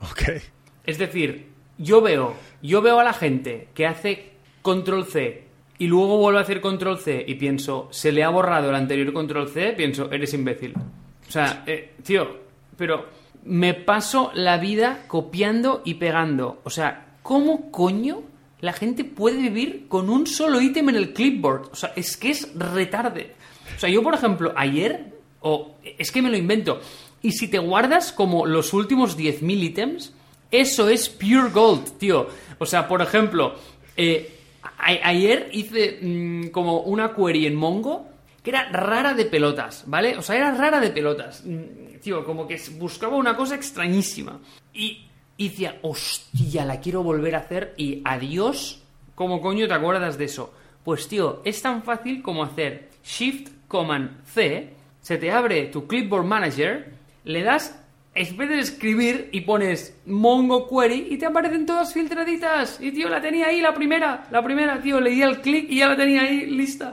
Ok. 0.00 0.55
Es 0.86 0.98
decir, 0.98 1.48
yo 1.78 2.00
veo, 2.00 2.34
yo 2.62 2.80
veo 2.80 3.00
a 3.00 3.04
la 3.04 3.12
gente 3.12 3.68
que 3.74 3.86
hace 3.86 4.30
control 4.62 5.04
C 5.04 5.44
y 5.78 5.86
luego 5.88 6.18
vuelve 6.18 6.38
a 6.38 6.42
hacer 6.42 6.60
control 6.60 6.98
C 6.98 7.24
y 7.26 7.34
pienso, 7.34 7.88
se 7.90 8.12
le 8.12 8.24
ha 8.24 8.30
borrado 8.30 8.70
el 8.70 8.76
anterior 8.76 9.12
control 9.12 9.48
C, 9.48 9.72
pienso, 9.72 10.10
eres 10.10 10.32
imbécil. 10.32 10.74
O 10.76 11.30
sea, 11.30 11.64
eh, 11.66 11.94
tío, 12.02 12.38
pero 12.76 13.06
me 13.44 13.74
paso 13.74 14.30
la 14.34 14.58
vida 14.58 15.04
copiando 15.06 15.82
y 15.84 15.94
pegando. 15.94 16.60
O 16.64 16.70
sea, 16.70 17.16
¿cómo 17.22 17.70
coño 17.70 18.22
la 18.60 18.72
gente 18.72 19.04
puede 19.04 19.38
vivir 19.38 19.86
con 19.88 20.08
un 20.08 20.26
solo 20.26 20.60
ítem 20.60 20.88
en 20.88 20.96
el 20.96 21.12
clipboard? 21.12 21.70
O 21.72 21.76
sea, 21.76 21.92
es 21.96 22.16
que 22.16 22.30
es 22.30 22.52
retarde. 22.54 23.34
O 23.76 23.78
sea, 23.78 23.90
yo, 23.90 24.02
por 24.02 24.14
ejemplo, 24.14 24.52
ayer, 24.56 25.12
o 25.40 25.76
es 25.98 26.10
que 26.10 26.22
me 26.22 26.30
lo 26.30 26.36
invento, 26.36 26.80
y 27.22 27.32
si 27.32 27.48
te 27.48 27.58
guardas 27.58 28.12
como 28.12 28.46
los 28.46 28.72
últimos 28.72 29.18
10.000 29.18 29.62
ítems, 29.62 30.14
eso 30.50 30.88
es 30.88 31.08
pure 31.08 31.50
gold, 31.50 31.98
tío. 31.98 32.28
O 32.58 32.66
sea, 32.66 32.88
por 32.88 33.02
ejemplo, 33.02 33.54
eh, 33.96 34.38
ayer 34.78 35.48
hice 35.52 35.98
mm, 36.00 36.48
como 36.48 36.80
una 36.80 37.14
query 37.14 37.46
en 37.46 37.54
Mongo 37.54 38.08
que 38.42 38.50
era 38.50 38.68
rara 38.70 39.12
de 39.14 39.24
pelotas, 39.24 39.82
¿vale? 39.86 40.16
O 40.16 40.22
sea, 40.22 40.36
era 40.36 40.52
rara 40.52 40.78
de 40.80 40.90
pelotas. 40.90 41.42
Mm, 41.44 41.86
Tío, 42.00 42.24
como 42.24 42.46
que 42.46 42.60
buscaba 42.78 43.16
una 43.16 43.36
cosa 43.36 43.56
extrañísima. 43.56 44.38
Y, 44.72 45.08
y 45.36 45.48
decía, 45.48 45.80
hostia, 45.82 46.64
la 46.64 46.80
quiero 46.80 47.02
volver 47.02 47.34
a 47.34 47.38
hacer 47.38 47.74
y 47.76 48.02
adiós. 48.04 48.82
¿Cómo 49.16 49.40
coño 49.40 49.66
te 49.66 49.74
acuerdas 49.74 50.16
de 50.16 50.26
eso? 50.26 50.54
Pues 50.84 51.08
tío, 51.08 51.42
es 51.44 51.60
tan 51.62 51.82
fácil 51.82 52.22
como 52.22 52.44
hacer 52.44 52.90
Shift 53.04 53.48
Command 53.66 54.24
C, 54.24 54.74
se 55.00 55.18
te 55.18 55.32
abre 55.32 55.66
tu 55.66 55.88
Clipboard 55.88 56.24
Manager, 56.24 56.92
le 57.24 57.42
das 57.42 57.82
en 58.16 58.36
vez 58.36 58.50
escribir 58.50 59.28
y 59.30 59.42
pones 59.42 59.94
Mongo 60.06 60.68
Query 60.68 61.08
y 61.10 61.18
te 61.18 61.26
aparecen 61.26 61.66
todas 61.66 61.92
filtraditas. 61.92 62.78
Y 62.80 62.90
tío, 62.90 63.08
la 63.08 63.20
tenía 63.20 63.48
ahí 63.48 63.60
la 63.60 63.74
primera, 63.74 64.26
la 64.30 64.42
primera, 64.42 64.80
tío, 64.80 65.00
le 65.00 65.10
di 65.10 65.22
al 65.22 65.42
clic 65.42 65.66
y 65.68 65.78
ya 65.78 65.88
la 65.88 65.96
tenía 65.96 66.22
ahí 66.22 66.46
lista. 66.46 66.92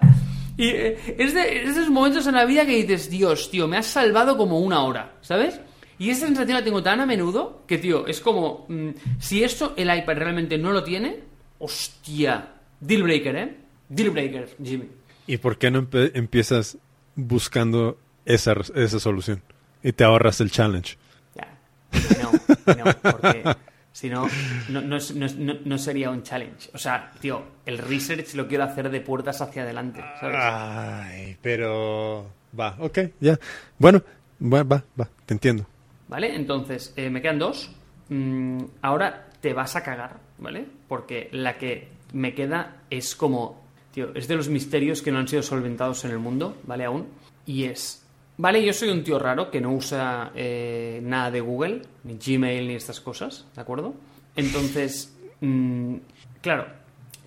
Y 0.58 0.68
eh, 0.68 1.16
es, 1.18 1.34
de, 1.34 1.64
es 1.64 1.76
de 1.76 1.82
esos 1.82 1.90
momentos 1.90 2.28
en 2.28 2.36
la 2.36 2.46
vida 2.46 2.66
que 2.66 2.76
dices, 2.76 3.10
Dios, 3.10 3.50
tío, 3.50 3.68
me 3.68 3.78
has 3.78 3.88
salvado 3.88 4.38
como 4.38 4.60
una 4.60 4.84
hora, 4.84 5.14
¿sabes? 5.22 5.60
Y 5.98 6.10
esa 6.10 6.28
sensación 6.28 6.58
la 6.58 6.64
tengo 6.64 6.84
tan 6.84 7.00
a 7.00 7.06
menudo 7.06 7.64
que, 7.66 7.78
tío, 7.78 8.06
es 8.06 8.20
como, 8.20 8.66
mm, 8.68 8.90
si 9.20 9.44
esto 9.44 9.74
el 9.78 9.96
iPad 9.96 10.18
realmente 10.18 10.58
no 10.58 10.74
lo 10.74 10.84
tiene, 10.84 11.20
hostia, 11.60 12.50
deal 12.80 13.04
breaker, 13.04 13.36
¿eh? 13.36 13.58
Deal 13.88 14.10
breaker, 14.10 14.50
Jimmy. 14.62 14.88
¿Y 15.26 15.38
por 15.38 15.58
qué 15.58 15.72
no 15.72 15.88
empiezas 15.92 16.78
buscando 17.16 17.98
esa, 18.26 18.56
esa 18.76 19.00
solución? 19.00 19.42
Y 19.82 19.94
te 19.94 20.04
ahorras 20.04 20.42
el 20.42 20.52
challenge. 20.52 20.98
No, 22.22 22.32
no, 22.76 22.84
porque 23.02 23.44
si 23.92 24.10
no, 24.10 24.28
no, 24.70 24.82
no, 24.82 24.88
no 24.90 24.96
es- 24.98 25.14
no- 25.38 25.58
no 25.64 25.78
sería 25.78 26.10
un 26.10 26.24
challenge. 26.24 26.70
O 26.74 26.78
sea, 26.78 27.12
tío, 27.20 27.44
el 27.66 27.78
research 27.78 28.34
lo 28.36 28.48
quiero 28.48 28.64
hacer 28.64 28.90
de 28.90 29.02
puertas 29.02 29.42
hacia 29.42 29.64
adelante, 29.64 30.02
¿sabes? 30.20 30.38
Ay, 30.40 31.38
pero... 31.42 32.28
Va, 32.60 32.76
ok, 32.80 33.00
ya. 33.20 33.40
Bueno, 33.80 34.02
va, 34.42 34.64
va, 34.64 34.84
va, 35.00 35.10
te 35.26 35.34
entiendo. 35.34 35.66
¿Vale? 36.08 36.36
Entonces, 36.36 36.94
eh, 36.96 37.10
me 37.10 37.22
quedan 37.22 37.40
dos. 37.40 37.72
Mm, 38.10 38.64
ahora 38.82 39.28
te 39.42 39.54
vas 39.54 39.76
a 39.76 39.82
cagar, 39.82 40.18
¿vale? 40.38 40.66
Porque 40.88 41.30
la 41.32 41.58
que 41.58 41.88
me 42.14 42.36
queda 42.36 42.76
es 42.92 43.16
como, 43.16 43.64
tío, 43.92 44.14
es 44.14 44.28
de 44.28 44.36
los 44.36 44.50
misterios 44.50 45.02
que 45.02 45.12
no 45.12 45.18
han 45.18 45.28
sido 45.28 45.42
solventados 45.42 46.06
en 46.06 46.12
el 46.12 46.20
mundo, 46.20 46.58
¿vale? 46.68 46.86
Aún. 46.86 47.08
Y 47.48 47.64
es, 47.64 48.03
¿vale? 48.38 48.64
Yo 48.64 48.74
soy 48.74 48.90
un 48.90 49.04
tío 49.04 49.20
raro 49.20 49.50
que 49.52 49.62
no 49.62 49.72
usa 49.74 50.32
eh, 50.36 51.00
nada 51.04 51.32
de 51.32 51.42
Google, 51.42 51.82
ni 52.04 52.18
Gmail, 52.18 52.68
ni 52.68 52.76
estas 52.76 53.00
cosas, 53.02 53.46
¿de 53.56 53.62
acuerdo? 53.62 53.94
Entonces, 54.36 55.16
mm, 55.42 55.96
claro, 56.42 56.68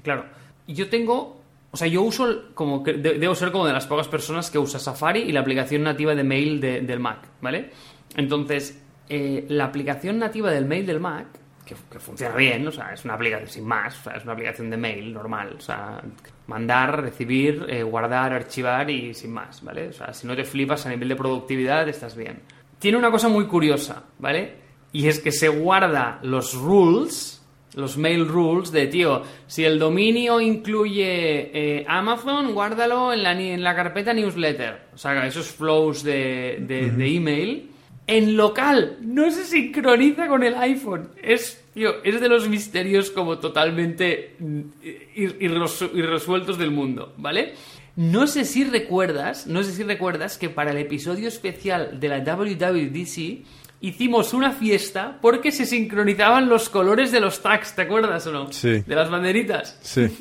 claro. 0.03 0.25
Yo 0.69 0.89
tengo, 0.89 1.41
o 1.71 1.77
sea, 1.77 1.87
yo 1.89 2.03
uso 2.03 2.47
como 2.55 2.83
que 2.83 2.95
de- 2.95 3.19
debo 3.19 3.35
ser 3.35 3.53
como 3.53 3.67
de 3.67 3.73
las 3.73 3.87
pocas 3.87 4.09
personas 4.09 4.51
que 4.51 4.59
usa 4.59 4.81
Safari 4.81 5.21
y 5.21 5.33
la 5.33 5.41
aplicación 5.41 5.83
nativa 5.83 6.15
de 6.15 6.25
mail 6.25 6.61
de- 6.61 6.81
del 6.81 6.99
Mac, 7.01 7.21
¿vale? 7.41 7.71
Entonces, 8.17 8.83
eh, 9.09 9.45
la 9.49 9.67
aplicación 9.67 10.19
nativa 10.19 10.51
del 10.51 10.65
mail 10.65 10.87
del 10.87 10.99
Mac, 11.01 11.27
que, 11.67 11.75
que 11.91 11.99
funciona 11.99 12.35
bien, 12.37 12.67
o 12.69 12.71
sea, 12.73 12.93
es 12.95 13.05
una 13.05 13.15
aplicación 13.15 13.49
sin 13.51 13.65
más, 13.65 13.99
o 13.99 14.05
sea, 14.05 14.13
es 14.17 14.23
una 14.25 14.33
aplicación 14.35 14.71
de 14.71 14.77
mail 14.77 15.13
normal, 15.13 15.57
o 15.59 15.61
sea, 15.61 16.01
mandar, 16.47 17.03
recibir, 17.03 17.67
eh, 17.69 17.83
guardar, 17.83 18.33
archivar 18.33 18.89
y 18.89 19.13
sin 19.15 19.33
más, 19.33 19.63
¿vale? 19.65 19.89
O 19.89 19.93
sea, 19.93 20.13
si 20.15 20.27
no 20.27 20.37
te 20.37 20.45
flipas 20.45 20.87
a 20.87 20.91
nivel 20.91 21.09
de 21.09 21.17
productividad, 21.17 21.89
estás 21.89 22.17
bien. 22.17 22.41
Tiene 22.79 22.97
una 22.99 23.11
cosa 23.11 23.29
muy 23.29 23.47
curiosa, 23.47 24.05
¿vale? 24.19 24.55
Y 24.93 25.09
es 25.09 25.19
que 25.19 25.33
se 25.33 25.49
guarda 25.49 26.21
los 26.23 26.55
rules, 26.55 27.43
los 27.75 27.99
mail 27.99 28.27
rules 28.29 28.71
de, 28.73 28.87
tío, 28.87 29.23
si 29.47 29.65
el 29.65 29.79
dominio 29.79 30.41
incluye 30.41 31.51
eh, 31.81 31.85
Amazon, 31.89 32.55
guárdalo 32.55 33.13
en 33.13 33.23
la, 33.23 33.33
en 33.39 33.63
la 33.63 33.75
carpeta 33.75 34.15
newsletter. 34.15 34.83
O 34.95 34.99
sea, 34.99 35.27
esos 35.27 35.49
flows 35.51 36.03
de, 36.03 36.59
de- 36.61 36.91
de 36.91 37.17
email. 37.17 37.71
En 38.07 38.37
local, 38.37 38.99
no 39.01 39.31
se 39.33 39.45
sincroniza 39.45 40.29
con 40.29 40.43
el 40.45 40.55
iPhone. 40.55 41.09
Es, 41.21 41.65
tío, 41.75 42.03
es 42.05 42.21
de 42.21 42.29
los 42.29 42.49
misterios 42.49 43.11
como 43.11 43.39
totalmente 43.39 44.37
mm, 44.39 44.61
ir- 45.17 45.39
irresu- 45.41 45.91
irresueltos 45.93 46.57
del 46.59 46.71
mundo, 46.71 47.15
¿vale? 47.17 47.55
No 47.97 48.27
sé 48.27 48.45
si 48.45 48.63
recuerdas, 48.65 49.47
no 49.47 49.63
sé 49.65 49.73
si 49.73 49.83
recuerdas 49.83 50.39
que 50.39 50.49
para 50.51 50.71
el 50.71 50.77
episodio 50.79 51.27
especial 51.29 51.99
de 51.99 52.09
la 52.09 52.21
WWDC 52.21 53.45
hicimos 53.81 54.35
una 54.35 54.53
fiesta 54.53 55.19
porque 55.21 55.51
se 55.51 55.67
sincronizaban 55.67 56.49
los 56.49 56.69
colores 56.69 57.11
de 57.11 57.21
los 57.21 57.43
tags, 57.43 57.75
¿te 57.75 57.83
acuerdas 57.83 58.27
o 58.27 58.33
no? 58.33 58.53
Sí. 58.53 58.83
De 58.87 58.95
las 58.95 59.11
banderitas. 59.11 59.79
Sí. 59.83 60.07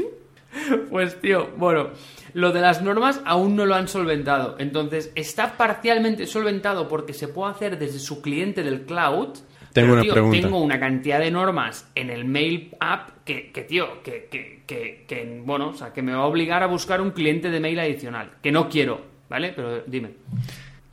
Pues 0.89 1.19
tío, 1.19 1.49
bueno, 1.57 1.89
lo 2.35 2.51
de 2.51 2.59
las 2.59 2.81
normas 2.81 3.21
aún 3.23 3.55
no 3.55 3.65
lo 3.65 3.75
han 3.75 3.87
solventado. 3.87 4.57
Entonces, 4.59 5.09
está 5.15 5.55
parcialmente 5.55 6.27
solventado 6.27 6.89
porque 6.89 7.13
se 7.13 7.29
puede 7.29 7.53
hacer 7.53 7.79
desde 7.79 7.97
su 7.97 8.21
cliente 8.21 8.61
del 8.61 8.81
cloud. 8.81 9.29
Tengo 9.71 9.71
pero, 9.71 9.93
una 9.93 10.01
tío, 10.01 10.11
pregunta. 10.11 10.41
Tengo 10.41 10.59
una 10.59 10.77
cantidad 10.77 11.19
de 11.19 11.31
normas 11.31 11.89
en 11.95 12.09
el 12.09 12.25
mail 12.25 12.75
app 12.81 13.23
que, 13.23 13.53
que, 13.53 13.61
tío, 13.61 14.03
que, 14.03 14.27
que, 14.29 14.63
que, 14.67 15.05
que, 15.07 15.41
bueno, 15.45 15.69
o 15.69 15.73
sea, 15.75 15.93
que 15.93 16.01
me 16.01 16.11
va 16.11 16.23
a 16.23 16.25
obligar 16.25 16.61
a 16.61 16.65
buscar 16.65 16.99
un 16.99 17.11
cliente 17.11 17.49
de 17.49 17.61
mail 17.61 17.79
adicional. 17.79 18.31
Que 18.43 18.51
no 18.51 18.67
quiero, 18.67 18.99
¿vale? 19.29 19.53
Pero 19.55 19.83
dime. 19.87 20.09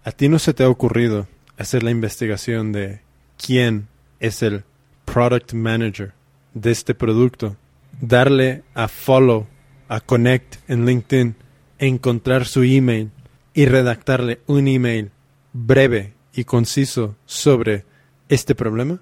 ¿A 0.05 0.12
ti 0.12 0.28
no 0.28 0.39
se 0.39 0.55
te 0.55 0.62
ha 0.62 0.69
ocurrido 0.69 1.27
hacer 1.59 1.82
la 1.82 1.90
investigación 1.90 2.70
de 2.70 3.01
quién 3.36 3.89
es 4.20 4.44
el 4.44 4.62
product 5.06 5.55
manager 5.55 6.12
de 6.55 6.70
este 6.70 6.94
producto? 6.94 7.56
Darle 8.01 8.62
a 8.74 8.86
follow, 8.86 9.48
a 9.94 10.01
connect 10.01 10.56
en 10.69 10.86
LinkedIn, 10.86 11.35
encontrar 11.78 12.47
su 12.47 12.62
email 12.62 13.10
y 13.52 13.66
redactarle 13.66 14.40
un 14.47 14.66
email 14.66 15.10
breve 15.52 16.14
y 16.32 16.44
conciso 16.44 17.16
sobre 17.27 17.85
este 18.28 18.55
problema? 18.55 18.98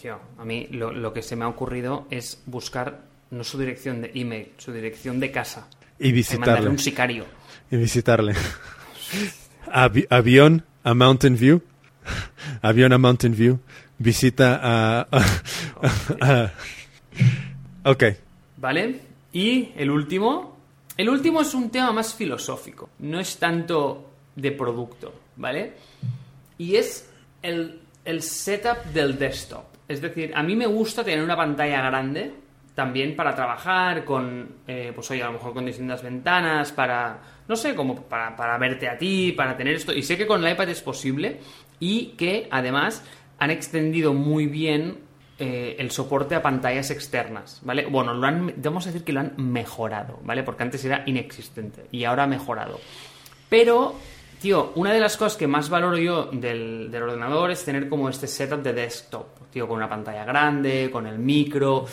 Tío, 0.00 0.18
a 0.38 0.44
mí 0.46 0.66
lo, 0.70 0.92
lo 0.92 1.12
que 1.12 1.20
se 1.22 1.36
me 1.36 1.44
ha 1.44 1.48
ocurrido 1.48 2.06
es 2.10 2.40
buscar 2.46 3.02
no 3.30 3.44
su 3.44 3.58
dirección 3.58 4.00
de 4.00 4.12
email, 4.14 4.48
su 4.56 4.72
dirección 4.72 5.20
de 5.20 5.30
casa. 5.30 5.68
Y 5.98 6.10
visitarle. 6.12 6.70
un 6.70 6.78
sicario. 6.78 7.26
Y 7.70 7.76
visitarle. 7.76 8.34
Avi- 9.66 10.06
avión 10.08 10.64
a 10.84 10.94
Mountain 10.94 11.36
View. 11.36 11.62
avión 12.62 12.94
a 12.94 12.98
Mountain 12.98 13.36
View, 13.36 13.58
visita 13.98 14.58
a... 14.62 15.06
a- 15.10 16.52
a- 17.82 17.90
ok, 17.90 18.04
¿Vale? 18.56 19.09
Y 19.32 19.70
el 19.76 19.90
último. 19.90 20.56
El 20.96 21.08
último 21.08 21.40
es 21.40 21.54
un 21.54 21.70
tema 21.70 21.92
más 21.92 22.14
filosófico. 22.14 22.90
No 22.98 23.20
es 23.20 23.38
tanto 23.38 24.10
de 24.36 24.52
producto, 24.52 25.14
¿vale? 25.36 25.72
Y 26.58 26.76
es 26.76 27.10
el, 27.42 27.80
el 28.04 28.22
setup 28.22 28.84
del 28.92 29.18
desktop. 29.18 29.64
Es 29.88 30.00
decir, 30.00 30.32
a 30.34 30.42
mí 30.42 30.54
me 30.54 30.66
gusta 30.66 31.02
tener 31.02 31.24
una 31.24 31.36
pantalla 31.36 31.80
grande 31.82 32.32
también 32.74 33.16
para 33.16 33.34
trabajar 33.34 34.04
con, 34.04 34.56
eh, 34.66 34.92
pues 34.94 35.10
oye, 35.10 35.22
a 35.22 35.26
lo 35.26 35.32
mejor 35.32 35.52
con 35.52 35.66
distintas 35.66 36.02
ventanas, 36.02 36.72
para, 36.72 37.18
no 37.48 37.56
sé, 37.56 37.74
como 37.74 38.02
para, 38.02 38.36
para 38.36 38.56
verte 38.58 38.88
a 38.88 38.96
ti, 38.96 39.32
para 39.32 39.56
tener 39.56 39.74
esto. 39.74 39.92
Y 39.92 40.02
sé 40.02 40.16
que 40.16 40.26
con 40.26 40.44
el 40.44 40.52
iPad 40.52 40.68
es 40.68 40.80
posible 40.80 41.40
y 41.78 42.14
que 42.16 42.48
además 42.50 43.04
han 43.38 43.50
extendido 43.50 44.14
muy 44.14 44.46
bien 44.46 44.98
eh, 45.40 45.76
el 45.78 45.90
soporte 45.90 46.34
a 46.36 46.42
pantallas 46.42 46.90
externas, 46.90 47.60
¿vale? 47.64 47.86
Bueno, 47.86 48.14
lo 48.14 48.26
han, 48.26 48.54
vamos 48.58 48.86
a 48.86 48.90
decir 48.90 49.04
que 49.04 49.12
lo 49.12 49.20
han 49.20 49.32
mejorado, 49.38 50.20
¿vale? 50.22 50.42
Porque 50.44 50.62
antes 50.62 50.84
era 50.84 51.02
inexistente 51.06 51.86
y 51.90 52.04
ahora 52.04 52.24
ha 52.24 52.26
mejorado. 52.28 52.78
Pero, 53.48 53.94
tío, 54.40 54.72
una 54.76 54.92
de 54.92 55.00
las 55.00 55.16
cosas 55.16 55.36
que 55.36 55.46
más 55.48 55.68
valoro 55.70 55.96
yo 55.98 56.26
del, 56.26 56.94
ordenador 56.94 57.50
es 57.50 57.64
tener 57.64 57.88
como 57.88 58.08
este 58.08 58.26
setup 58.28 58.62
de 58.62 58.72
desktop, 58.74 59.26
tío, 59.50 59.66
con 59.66 59.78
una 59.78 59.88
pantalla 59.88 60.24
grande, 60.24 60.88
con 60.92 61.06
el 61.06 61.18
micro. 61.18 61.86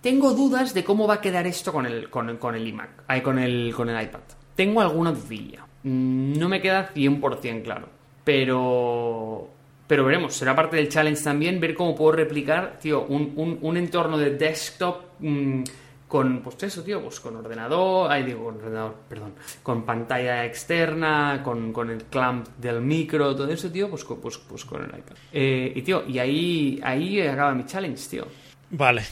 Tengo 0.00 0.32
dudas 0.32 0.72
de 0.74 0.82
cómo 0.82 1.06
va 1.06 1.14
a 1.14 1.20
quedar 1.20 1.46
esto 1.46 1.72
con 1.72 1.84
el, 1.86 2.08
con, 2.10 2.28
el- 2.30 2.66
iMac, 2.66 3.22
con 3.22 3.38
el, 3.38 3.72
con 3.76 3.88
el 3.90 4.02
iPad. 4.02 4.20
Tengo 4.56 4.80
alguna 4.80 5.12
dudilla. 5.12 5.66
Mm, 5.82 6.38
No 6.38 6.48
me 6.48 6.60
queda 6.60 6.90
100% 6.94 7.62
claro. 7.62 7.88
Pero. 8.24 9.50
Pero 9.90 10.04
veremos, 10.04 10.34
será 10.36 10.54
parte 10.54 10.76
del 10.76 10.88
challenge 10.88 11.20
también 11.24 11.58
ver 11.58 11.74
cómo 11.74 11.96
puedo 11.96 12.12
replicar, 12.12 12.78
tío, 12.80 13.02
un, 13.06 13.32
un- 13.34 13.58
un 13.60 13.76
entorno 13.76 14.16
de 14.16 14.30
desktop 14.36 15.02
mm, 15.18 15.64
con, 16.06 16.42
pues 16.42 16.62
eso, 16.62 16.84
tío, 16.84 17.02
pues 17.02 17.18
con 17.18 17.34
ordenador, 17.34 18.08
ay, 18.10 18.22
digo, 18.22 18.44
con 18.44 18.56
ordenador, 18.58 18.94
perdón, 19.08 19.32
con 19.64 19.84
pantalla 19.84 20.44
externa, 20.44 21.40
con, 21.42 21.72
con 21.72 21.90
el 21.90 22.04
clamp 22.04 22.46
del 22.58 22.80
micro, 22.80 23.34
todo 23.34 23.50
eso, 23.50 23.68
tío, 23.70 23.90
pues, 23.90 24.04
pues, 24.04 24.38
pues 24.38 24.64
con 24.64 24.80
el 24.84 24.90
iPad. 24.90 25.16
Eh, 25.32 25.72
y, 25.74 25.82
tío, 25.82 26.04
y 26.06 26.18
ahí, 26.20 26.80
ahí 26.84 27.20
acaba 27.22 27.52
mi 27.54 27.66
challenge, 27.66 28.08
tío. 28.08 28.26
vale. 28.70 29.02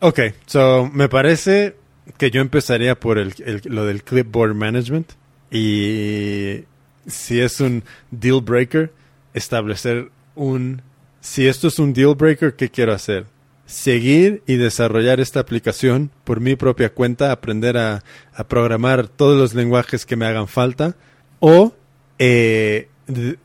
Ok, 0.00 0.20
so 0.44 0.90
me 0.92 1.08
parece 1.08 1.76
que 2.18 2.30
yo 2.30 2.42
empezaría 2.42 2.94
por 3.00 3.16
el- 3.16 3.32
lo 3.64 3.86
del 3.86 4.02
clipboard 4.02 4.54
management 4.54 5.12
y 5.50 6.64
si 7.06 7.40
es 7.40 7.58
un 7.60 7.82
deal 8.10 8.42
breaker, 8.42 8.92
establecer 9.32 10.10
un... 10.36 10.82
Si 11.20 11.48
esto 11.48 11.66
es 11.66 11.80
un 11.80 11.92
deal 11.92 12.14
breaker, 12.14 12.54
¿qué 12.54 12.70
quiero 12.70 12.92
hacer? 12.92 13.26
Seguir 13.66 14.44
y 14.46 14.54
desarrollar 14.54 15.18
esta 15.18 15.40
aplicación 15.40 16.12
por 16.22 16.40
mi 16.40 16.54
propia 16.54 16.94
cuenta, 16.94 17.32
aprender 17.32 17.76
a, 17.76 18.04
a 18.32 18.44
programar 18.44 19.08
todos 19.08 19.36
los 19.36 19.54
lenguajes 19.54 20.06
que 20.06 20.14
me 20.14 20.26
hagan 20.26 20.46
falta 20.46 20.94
o 21.40 21.74
eh, 22.18 22.88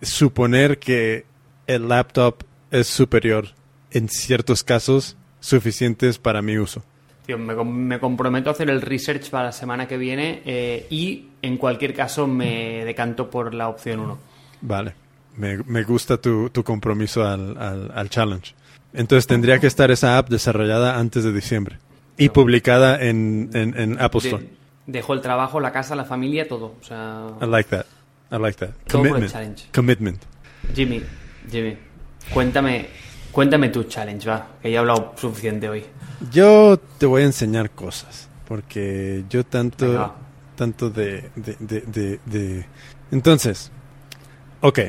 suponer 0.01 0.77
que 0.77 1.25
el 1.67 1.87
laptop 1.87 2.43
es 2.69 2.87
superior 2.87 3.47
en 3.91 4.09
ciertos 4.09 4.63
casos 4.63 5.17
suficientes 5.39 6.17
para 6.17 6.41
mi 6.41 6.57
uso. 6.57 6.83
Tío, 7.25 7.37
me, 7.37 7.55
me 7.63 7.99
comprometo 7.99 8.49
a 8.49 8.53
hacer 8.53 8.69
el 8.69 8.81
research 8.81 9.29
para 9.29 9.45
la 9.45 9.51
semana 9.51 9.87
que 9.87 9.97
viene 9.97 10.41
eh, 10.45 10.87
y 10.89 11.27
en 11.41 11.57
cualquier 11.57 11.93
caso 11.93 12.27
me 12.27 12.83
decanto 12.85 13.29
por 13.29 13.53
la 13.53 13.69
opción 13.69 13.99
1. 13.99 14.19
Vale, 14.61 14.93
me, 15.37 15.57
me 15.59 15.83
gusta 15.83 16.17
tu, 16.17 16.49
tu 16.49 16.63
compromiso 16.63 17.25
al, 17.27 17.57
al, 17.57 17.91
al 17.93 18.09
challenge. 18.09 18.53
Entonces 18.93 19.25
tendría 19.27 19.59
que 19.59 19.67
estar 19.67 19.89
esa 19.91 20.17
app 20.17 20.29
desarrollada 20.29 20.99
antes 20.99 21.23
de 21.23 21.31
diciembre 21.31 21.77
y 22.17 22.29
publicada 22.29 23.01
en, 23.01 23.49
en, 23.53 23.79
en 23.79 24.01
Apple 24.01 24.19
Store. 24.23 24.47
dejo 24.85 25.13
el 25.13 25.21
trabajo, 25.21 25.59
la 25.59 25.71
casa, 25.71 25.95
la 25.95 26.03
familia, 26.05 26.47
todo. 26.47 26.75
O 26.79 26.83
sea, 26.83 27.27
I 27.41 27.45
like 27.45 27.69
that. 27.69 27.85
I 28.31 28.37
like 28.37 28.57
that. 28.57 28.71
Commitment. 28.91 29.31
challenge. 29.31 29.63
Commitment. 29.73 30.21
Jimmy, 30.75 31.01
Jimmy, 31.49 31.77
cuéntame, 32.33 32.87
cuéntame 33.31 33.69
tu 33.69 33.83
challenge, 33.85 34.27
va, 34.29 34.47
que 34.61 34.69
ya 34.69 34.75
he 34.75 34.79
hablado 34.79 35.13
suficiente 35.17 35.67
hoy. 35.69 35.85
Yo 36.31 36.77
te 36.97 37.05
voy 37.05 37.23
a 37.23 37.25
enseñar 37.25 37.71
cosas 37.71 38.29
porque 38.47 39.23
yo 39.29 39.45
tanto 39.45 39.87
Venga, 39.87 40.11
tanto 40.55 40.89
de, 40.89 41.29
de, 41.35 41.55
de, 41.59 41.81
de- 41.81 42.19
de- 42.25 42.65
Entonces, 43.11 43.71
ok. 44.61 44.79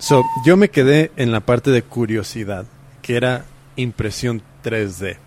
So, 0.00 0.24
yo 0.46 0.56
me 0.56 0.70
quedé 0.70 1.12
en 1.16 1.30
la 1.30 1.40
parte 1.40 1.70
de 1.70 1.82
curiosidad, 1.82 2.64
que 3.02 3.16
era 3.16 3.44
impresión 3.76 4.42
3D. 4.64 5.18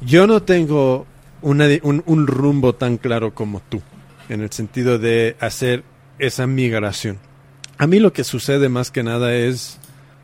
Yo 0.00 0.26
no 0.26 0.42
tengo 0.42 1.06
un 1.42 2.26
rumbo 2.26 2.74
tan 2.74 2.96
claro 2.96 3.34
como 3.34 3.60
tú, 3.60 3.82
en 4.30 4.40
el 4.40 4.50
sentido 4.50 4.98
de 4.98 5.36
hacer 5.40 5.84
esa 6.18 6.46
migración. 6.46 7.18
A 7.76 7.86
mí 7.86 8.00
lo 8.00 8.14
que 8.14 8.24
sucede 8.24 8.70
más 8.70 8.90
que 8.90 9.02
nada 9.02 9.34
es 9.34 9.78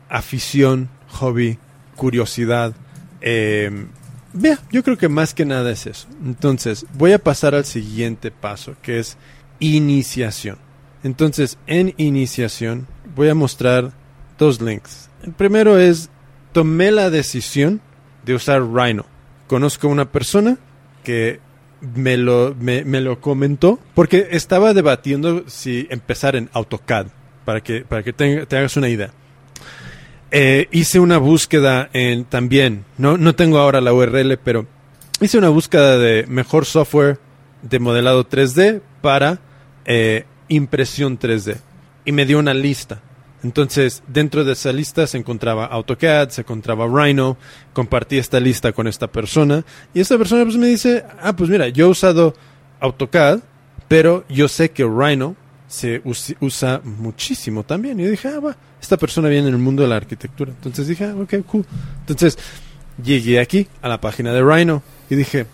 afición, 0.09 0.89
hobby, 1.09 1.59
curiosidad. 1.95 2.73
Eh, 3.21 3.85
vea, 4.33 4.59
yo 4.71 4.83
creo 4.83 4.97
que 4.97 5.09
más 5.09 5.35
que 5.35 5.45
nada 5.45 5.71
es 5.71 5.85
eso. 5.85 6.07
Entonces, 6.25 6.87
voy 6.93 7.11
a 7.11 7.19
pasar 7.19 7.53
al 7.53 7.65
siguiente 7.65 8.31
paso, 8.31 8.75
que 8.81 8.97
es 8.97 9.15
iniciación. 9.59 10.57
Entonces, 11.03 11.57
en 11.67 11.93
iniciación, 11.97 12.87
voy 13.15 13.29
a 13.29 13.35
mostrar 13.35 13.91
dos 14.37 14.61
links. 14.61 15.09
El 15.23 15.33
primero 15.33 15.77
es, 15.77 16.09
tomé 16.51 16.91
la 16.91 17.09
decisión 17.09 17.81
de 18.25 18.35
usar 18.35 18.63
Rhino. 18.63 19.05
Conozco 19.47 19.87
una 19.87 20.11
persona 20.11 20.57
que 21.03 21.39
me 21.95 22.15
lo, 22.15 22.55
me, 22.57 22.83
lo 23.01 23.19
comentó 23.19 23.79
porque 23.93 24.29
estaba 24.31 24.73
debatiendo 24.73 25.43
si 25.47 25.87
empezar 25.89 26.35
en 26.35 26.49
AutoCAD, 26.53 27.07
para 27.43 27.61
que, 27.61 27.81
para 27.81 28.03
que 28.03 28.13
te, 28.13 28.45
te 28.45 28.57
hagas 28.57 28.77
una 28.77 28.89
idea. 28.89 29.11
Eh, 30.31 30.67
hice 30.71 30.99
una 30.99 31.17
búsqueda 31.17 31.89
en 31.93 32.25
también, 32.25 32.85
no, 32.97 33.17
no 33.17 33.35
tengo 33.35 33.59
ahora 33.59 33.81
la 33.81 33.93
URL, 33.93 34.37
pero 34.43 34.65
hice 35.21 35.37
una 35.37 35.49
búsqueda 35.49 35.97
de 35.97 36.25
mejor 36.27 36.65
software 36.65 37.19
de 37.61 37.79
modelado 37.79 38.27
3D 38.27 38.81
para 39.01 39.39
eh, 39.85 40.25
impresión 40.47 41.17
3D 41.19 41.57
y 42.05 42.11
me 42.11 42.25
dio 42.25 42.39
una 42.39 42.53
lista. 42.53 43.01
Entonces, 43.43 44.03
dentro 44.07 44.45
de 44.45 44.53
esa 44.53 44.71
lista 44.71 45.05
se 45.05 45.17
encontraba 45.17 45.65
AutoCAD, 45.65 46.29
se 46.29 46.41
encontraba 46.41 46.87
Rhino, 46.87 47.35
compartí 47.73 48.17
esta 48.17 48.39
lista 48.39 48.71
con 48.71 48.87
esta 48.87 49.07
persona 49.07 49.65
y 49.93 49.99
esta 49.99 50.17
persona 50.17 50.43
pues 50.45 50.55
me 50.55 50.67
dice, 50.67 51.03
ah, 51.21 51.33
pues 51.35 51.49
mira, 51.49 51.67
yo 51.67 51.87
he 51.87 51.89
usado 51.89 52.33
AutoCAD, 52.79 53.39
pero 53.89 54.23
yo 54.29 54.47
sé 54.47 54.71
que 54.71 54.85
Rhino 54.85 55.35
se 55.67 56.01
us- 56.05 56.35
usa 56.39 56.79
muchísimo 56.85 57.63
también. 57.63 57.99
Y 57.99 58.03
yo 58.03 58.11
dije, 58.11 58.29
ah, 58.29 58.39
va, 58.39 58.55
esta 58.81 58.95
persona 58.95 59.27
viene 59.27 59.49
en 59.49 59.53
el 59.55 59.59
mundo 59.59 59.83
de 59.83 59.89
la 59.89 59.97
arquitectura. 59.97 60.51
Entonces 60.51 60.87
dije, 60.87 61.03
ah, 61.05 61.15
ok, 61.19 61.45
cool. 61.45 61.65
Entonces 61.99 62.37
llegué 63.03 63.39
aquí 63.41 63.67
a 63.81 63.89
la 63.89 63.99
página 63.99 64.31
de 64.31 64.41
Rhino 64.41 64.83
y 65.09 65.15
dije, 65.15 65.47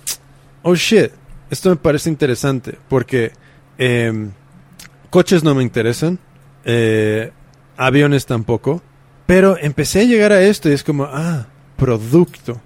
oh 0.62 0.76
shit, 0.76 1.10
esto 1.50 1.70
me 1.72 1.76
parece 1.78 2.10
interesante 2.10 2.78
porque 2.88 3.32
em, 3.80 4.32
coches 5.10 5.44
no 5.44 5.56
me 5.56 5.64
interesan, 5.64 6.20
eh, 6.66 7.32
aviones 7.78 8.26
tampoco, 8.26 8.82
pero 9.26 9.58
empecé 9.58 10.02
a 10.02 10.06
llegar 10.06 10.32
a 10.32 10.42
esto 10.42 10.70
y 10.70 10.74
es 10.74 10.84
como, 10.84 11.04
ah, 11.06 11.48
producto. 11.78 12.62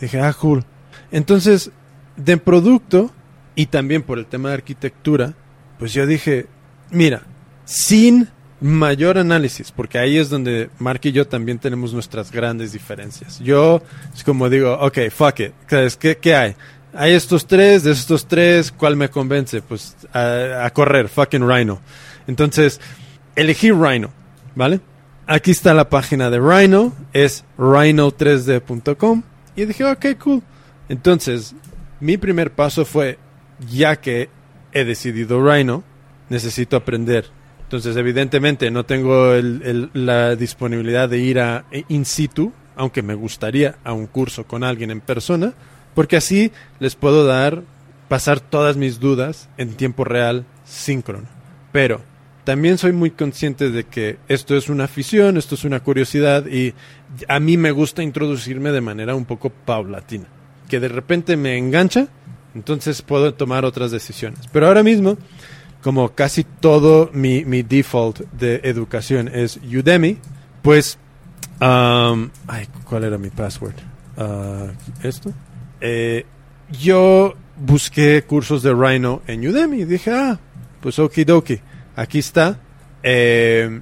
Dije, 0.00 0.20
ah, 0.20 0.32
cool. 0.34 0.64
Entonces, 1.10 1.70
de 2.16 2.36
producto 2.36 3.10
y 3.54 3.66
también 3.66 4.02
por 4.02 4.18
el 4.18 4.26
tema 4.26 4.50
de 4.50 4.54
arquitectura, 4.56 5.34
pues 5.78 5.92
yo 5.92 6.06
dije, 6.06 6.46
mira, 6.90 7.22
sin 7.64 8.28
mayor 8.60 9.18
análisis, 9.18 9.70
porque 9.70 9.98
ahí 9.98 10.16
es 10.16 10.30
donde 10.30 10.70
Mark 10.78 11.00
y 11.04 11.12
yo 11.12 11.26
también 11.26 11.58
tenemos 11.58 11.92
nuestras 11.92 12.32
grandes 12.32 12.72
diferencias. 12.72 13.38
Yo 13.40 13.82
es 14.14 14.24
como 14.24 14.48
digo, 14.48 14.78
ok, 14.80 14.98
fuck 15.10 15.40
it, 15.40 15.52
¿sabes 15.68 15.96
¿qué, 15.96 16.16
qué 16.16 16.34
hay? 16.34 16.56
Hay 16.98 17.12
estos 17.12 17.46
tres, 17.46 17.82
de 17.82 17.92
estos 17.92 18.26
tres, 18.26 18.72
¿cuál 18.72 18.96
me 18.96 19.10
convence? 19.10 19.60
Pues 19.60 19.96
a, 20.14 20.70
correr, 20.72 21.08
fucking 21.08 21.46
Rhino. 21.46 21.80
Entonces, 22.26 22.80
elegí 23.34 23.70
Rhino, 23.70 24.10
¿vale? 24.54 24.80
Aquí 25.26 25.50
está 25.50 25.74
la 25.74 25.90
página 25.90 26.30
de 26.30 26.38
Rhino, 26.38 26.94
es 27.12 27.44
rhino3d.com 27.58 29.22
y 29.56 29.64
dije, 29.66 29.84
ok, 29.84 30.06
cool. 30.22 30.42
Entonces, 30.88 31.54
mi 32.00 32.16
primer 32.16 32.52
paso 32.52 32.86
fue, 32.86 33.18
ya 33.70 33.96
que 33.96 34.30
he 34.72 34.84
decidido 34.84 35.44
Rhino, 35.44 35.84
necesito 36.30 36.76
aprender. 36.76 37.26
Entonces, 37.64 37.96
evidentemente, 37.96 38.70
no 38.70 38.86
tengo 38.86 39.34
la 39.92 40.34
disponibilidad 40.34 41.08
de 41.08 41.18
ir 41.18 41.40
a 41.40 41.64
in 41.88 42.06
situ, 42.06 42.52
aunque 42.74 43.02
me 43.02 43.14
gustaría 43.14 43.76
a 43.84 43.92
un 43.92 44.06
curso 44.06 44.44
con 44.44 44.64
alguien 44.64 44.90
en 44.90 45.00
persona, 45.00 45.52
porque 45.96 46.18
así 46.18 46.52
les 46.78 46.94
puedo 46.94 47.24
dar, 47.24 47.62
pasar 48.06 48.38
todas 48.38 48.76
mis 48.76 49.00
dudas 49.00 49.48
en 49.56 49.74
tiempo 49.74 50.04
real, 50.04 50.44
síncrono. 50.66 51.26
Pero 51.72 52.02
también 52.44 52.76
soy 52.76 52.92
muy 52.92 53.10
consciente 53.12 53.70
de 53.70 53.84
que 53.84 54.18
esto 54.28 54.54
es 54.56 54.68
una 54.68 54.84
afición, 54.84 55.38
esto 55.38 55.54
es 55.54 55.64
una 55.64 55.80
curiosidad 55.80 56.46
y 56.46 56.74
a 57.28 57.40
mí 57.40 57.56
me 57.56 57.70
gusta 57.70 58.02
introducirme 58.02 58.72
de 58.72 58.82
manera 58.82 59.14
un 59.14 59.24
poco 59.24 59.48
paulatina. 59.48 60.26
Que 60.68 60.80
de 60.80 60.88
repente 60.88 61.34
me 61.38 61.56
engancha, 61.56 62.08
entonces 62.54 63.00
puedo 63.00 63.32
tomar 63.32 63.64
otras 63.64 63.90
decisiones. 63.90 64.40
Pero 64.52 64.66
ahora 64.66 64.82
mismo, 64.82 65.16
como 65.82 66.14
casi 66.14 66.44
todo 66.44 67.08
mi, 67.14 67.46
mi 67.46 67.62
default 67.62 68.20
de 68.32 68.60
educación 68.64 69.30
es 69.32 69.56
Udemy, 69.56 70.18
pues... 70.60 70.98
um, 71.58 72.28
ay, 72.48 72.68
¿cuál 72.84 73.04
era 73.04 73.16
mi 73.16 73.30
password? 73.30 73.76
Ah, 74.18 74.66
¿Esto? 75.02 75.32
Eh, 75.80 76.24
yo 76.80 77.34
busqué 77.56 78.22
cursos 78.26 78.62
de 78.62 78.74
Rhino 78.74 79.22
en 79.26 79.46
Udemy 79.46 79.84
dije, 79.84 80.10
ah, 80.12 80.38
pues 80.80 80.98
okidoki, 80.98 81.60
aquí 81.94 82.18
está. 82.18 82.58
Eh, 83.02 83.80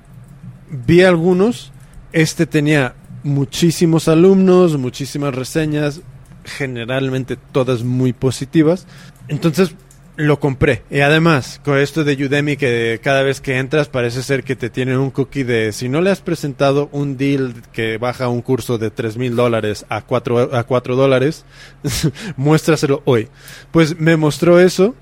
vi 0.71 1.03
algunos, 1.03 1.73
este 2.12 2.47
tenía 2.47 2.95
muchísimos 3.23 4.09
alumnos, 4.09 4.77
muchísimas 4.77 5.35
reseñas, 5.35 6.03
generalmente 6.45 7.37
todas 7.37 7.83
muy 7.83 8.12
positivas. 8.12 8.87
Entonces 9.29 9.75
lo 10.16 10.39
compré. 10.39 10.82
Y 10.91 11.01
además, 11.01 11.61
con 11.65 11.78
esto 11.78 12.05
de 12.05 12.15
Udemy, 12.24 12.57
que 12.57 13.01
cada 13.03 13.23
vez 13.23 13.41
que 13.41 13.59
entras 13.59 13.89
parece 13.89 14.23
ser 14.23 14.45
que 14.45 14.57
te 14.57 14.70
tienen 14.70 14.99
un 14.99 15.11
cookie 15.11 15.43
de 15.43 15.73
si 15.73 15.89
no 15.89 16.01
le 16.01 16.11
has 16.11 16.20
presentado 16.20 16.89
un 16.93 17.16
deal 17.16 17.55
que 17.73 17.99
baja 17.99 18.28
un 18.28 18.43
curso 18.43 18.78
de 18.78 18.91
3 18.91 19.16
mil 19.16 19.36
dólares 19.36 19.85
a 19.89 20.03
4 20.03 20.55
a 20.55 20.65
cuatro 20.65 20.97
dólares, 20.97 21.45
muéstraselo 22.36 23.03
hoy. 23.05 23.28
Pues 23.73 23.99
me 23.99 24.16
mostró 24.16 24.61
eso 24.61 24.95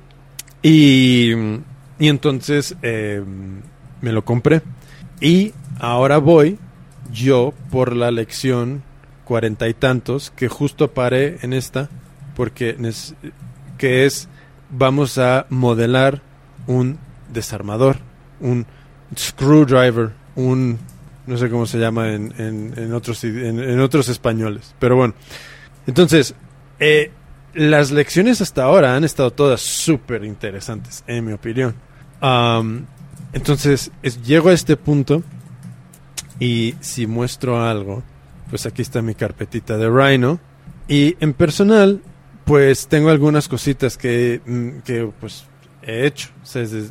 y, 0.62 1.32
y 1.98 2.08
entonces 2.08 2.76
eh, 2.82 3.22
me 4.00 4.12
lo 4.12 4.24
compré. 4.24 4.62
Y 5.20 5.52
ahora 5.78 6.18
voy 6.18 6.58
yo 7.12 7.52
por 7.70 7.94
la 7.94 8.10
lección 8.10 8.82
cuarenta 9.24 9.68
y 9.68 9.74
tantos, 9.74 10.30
que 10.30 10.48
justo 10.48 10.92
paré 10.92 11.38
en 11.42 11.52
esta, 11.52 11.88
porque 12.34 12.76
que 13.78 14.04
es 14.04 14.28
vamos 14.72 15.18
a 15.18 15.46
modelar 15.50 16.22
un 16.66 16.98
desarmador, 17.32 17.98
un 18.40 18.66
screwdriver, 19.16 20.12
un 20.34 20.78
no 21.26 21.36
sé 21.36 21.48
cómo 21.48 21.66
se 21.66 21.78
llama 21.78 22.12
en, 22.12 22.32
en, 22.36 22.92
otros 22.92 23.22
en, 23.22 23.80
otros 23.80 24.08
españoles, 24.08 24.74
pero 24.78 24.96
bueno. 24.96 25.14
Entonces, 25.86 26.34
eh, 26.80 27.12
las 27.54 27.92
lecciones 27.92 28.40
hasta 28.40 28.64
ahora 28.64 28.96
han 28.96 29.04
estado 29.04 29.30
todas 29.30 29.60
súper 29.60 30.24
interesantes, 30.24 31.04
en 31.06 31.24
mi 31.24 31.32
opinión. 31.32 31.74
entonces, 33.32 33.92
llego 34.24 34.48
a 34.48 34.52
este 34.52 34.76
punto 34.76 35.22
y 36.40 36.74
si 36.80 37.06
muestro 37.06 37.62
algo, 37.62 38.02
pues 38.50 38.66
aquí 38.66 38.82
está 38.82 39.00
mi 39.00 39.14
carpetita 39.14 39.76
de 39.76 39.88
Rhino. 39.88 40.40
Y 40.88 41.16
en 41.20 41.34
personal, 41.34 42.02
pues 42.44 42.88
tengo 42.88 43.10
algunas 43.10 43.48
cositas 43.48 43.96
que, 43.96 44.40
mm, 44.44 44.78
que 44.80 45.10
pues 45.20 45.46
he 45.82 46.06
hecho. 46.06 46.28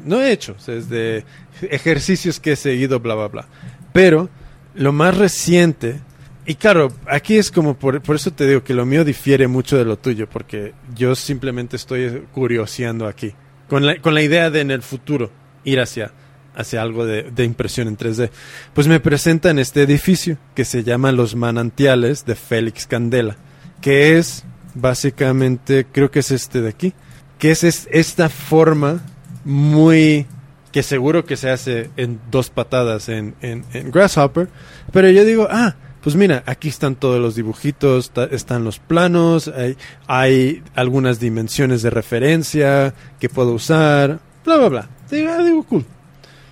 no 0.06 0.22
he 0.22 0.32
hecho, 0.32 0.56
desde 0.66 1.26
ejercicios 1.62 2.40
que 2.40 2.54
he 2.54 2.56
seguido, 2.56 3.00
bla, 3.00 3.16
bla, 3.16 3.28
bla. 3.28 3.48
Pero 3.94 4.30
lo 4.76 4.92
más 4.92 5.18
reciente, 5.18 6.00
y 6.46 6.56
claro, 6.56 6.92
aquí 7.08 7.38
es 7.38 7.52
como, 7.52 7.76
por, 7.76 8.02
por 8.02 8.16
eso 8.16 8.32
te 8.32 8.48
digo 8.48 8.64
que 8.64 8.74
lo 8.74 8.86
mío 8.86 9.04
difiere 9.04 9.48
mucho 9.48 9.78
de 9.78 9.86
lo 9.86 9.98
tuyo, 9.98 10.28
porque 10.30 10.74
yo 10.96 11.16
simplemente 11.16 11.76
estoy 11.76 12.24
curioseando 12.34 13.08
aquí, 13.08 13.34
con 13.70 13.86
la, 13.86 14.00
con 14.00 14.14
la 14.14 14.22
idea 14.22 14.50
de 14.50 14.62
en 14.62 14.72
el 14.72 14.82
futuro 14.82 15.32
ir 15.64 15.80
hacia, 15.80 16.12
hacia 16.56 16.82
algo 16.82 17.06
de, 17.06 17.24
de 17.24 17.44
impresión 17.44 17.88
en 17.88 17.98
3D. 17.98 18.30
Pues 18.74 18.88
me 18.88 19.00
presentan 19.00 19.60
este 19.60 19.84
edificio 19.84 20.38
que 20.56 20.66
se 20.66 20.84
llama 20.84 21.12
Los 21.12 21.36
Manantiales 21.36 22.26
de 22.26 22.36
Félix 22.36 22.88
Candela, 22.88 23.38
que 23.82 24.18
es 24.18 24.46
básicamente 24.74 25.86
creo 25.92 26.12
que 26.12 26.20
es 26.20 26.32
este 26.32 26.62
de 26.62 26.70
aquí, 26.70 26.94
que 27.40 27.52
es, 27.52 27.88
esta 27.92 28.30
forma 28.30 29.02
muy 29.44 30.26
que 30.72 30.84
seguro 30.84 31.26
que 31.26 31.36
se 31.36 31.50
hace 31.50 31.90
en 31.98 32.20
dos 32.32 32.50
patadas 32.50 33.10
en, 33.10 33.36
en, 33.42 33.66
Grasshopper, 33.92 34.48
pero 34.94 35.10
yo 35.10 35.26
digo, 35.26 35.48
ah, 35.50 35.76
pues 36.02 36.16
mira, 36.16 36.44
aquí 36.46 36.70
están 36.70 36.96
todos 36.96 37.20
los 37.20 37.36
dibujitos, 37.36 38.12
están 38.32 38.64
los 38.64 38.80
planos, 38.80 39.50
hay, 39.50 39.76
hay, 40.08 40.64
algunas 40.74 41.20
dimensiones 41.20 41.82
de 41.82 41.90
referencia 41.90 42.94
que 43.20 43.28
puedo 43.28 43.52
usar, 43.52 44.20
bla, 44.46 44.58
bla, 44.58 44.70
bla. 44.70 44.90
Digo, 45.10 45.32
ah, 45.32 45.44
digo, 45.44 45.64
cool. 45.64 45.86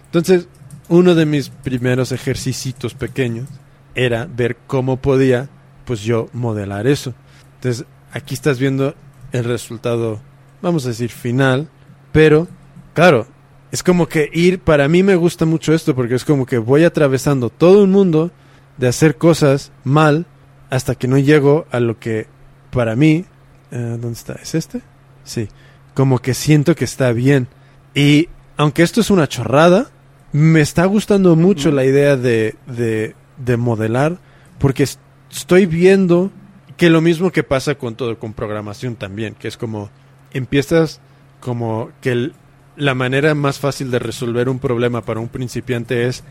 Entonces, 0.05 0.47
uno 0.89 1.15
de 1.15 1.25
mis 1.25 1.49
primeros 1.49 2.11
ejercicios 2.11 2.93
pequeños 2.93 3.47
era 3.95 4.25
ver 4.25 4.57
cómo 4.67 4.97
podía, 4.97 5.49
pues 5.85 6.01
yo, 6.01 6.29
modelar 6.33 6.87
eso. 6.87 7.13
Entonces, 7.55 7.85
aquí 8.11 8.33
estás 8.33 8.59
viendo 8.59 8.95
el 9.31 9.43
resultado, 9.43 10.19
vamos 10.61 10.85
a 10.85 10.89
decir, 10.89 11.09
final, 11.09 11.69
pero, 12.11 12.47
claro, 12.93 13.27
es 13.71 13.83
como 13.83 14.07
que 14.07 14.29
ir, 14.33 14.59
para 14.59 14.87
mí 14.87 15.03
me 15.03 15.15
gusta 15.15 15.45
mucho 15.45 15.73
esto 15.73 15.95
porque 15.95 16.15
es 16.15 16.25
como 16.25 16.45
que 16.45 16.57
voy 16.57 16.83
atravesando 16.83 17.49
todo 17.49 17.83
un 17.83 17.91
mundo 17.91 18.31
de 18.77 18.87
hacer 18.87 19.17
cosas 19.17 19.71
mal 19.83 20.25
hasta 20.69 20.95
que 20.95 21.07
no 21.07 21.17
llego 21.17 21.65
a 21.71 21.79
lo 21.79 21.99
que 21.99 22.27
para 22.71 22.95
mí, 22.95 23.25
eh, 23.71 23.97
¿dónde 23.99 24.13
está? 24.13 24.33
¿Es 24.33 24.55
este? 24.55 24.81
Sí, 25.23 25.49
como 25.93 26.19
que 26.19 26.33
siento 26.33 26.75
que 26.75 26.85
está 26.85 27.11
bien. 27.11 27.47
Y 27.93 28.29
aunque 28.57 28.83
esto 28.83 29.01
es 29.01 29.11
una 29.11 29.27
chorrada, 29.27 29.89
me 30.31 30.61
está 30.61 30.85
gustando 30.85 31.35
mucho 31.35 31.71
la 31.71 31.85
idea 31.85 32.15
de, 32.15 32.55
de, 32.67 33.15
de 33.37 33.57
modelar 33.57 34.19
porque 34.59 34.87
estoy 35.31 35.65
viendo 35.65 36.31
que 36.79 36.89
lo 36.89 37.01
mismo 37.01 37.31
que 37.31 37.43
pasa 37.43 37.75
con 37.75 37.95
todo, 37.95 38.17
con 38.17 38.31
programación 38.31 38.95
también, 38.95 39.35
que 39.35 39.49
es 39.49 39.57
como 39.57 39.89
empiezas 40.31 41.01
como 41.41 41.91
que 41.99 42.31
la 42.77 42.95
manera 42.95 43.35
más 43.35 43.59
fácil 43.59 43.91
de 43.91 43.99
resolver 43.99 44.47
un 44.47 44.59
problema 44.59 45.01
para 45.01 45.19
un 45.19 45.27
principiante 45.27 46.07
es 46.07 46.23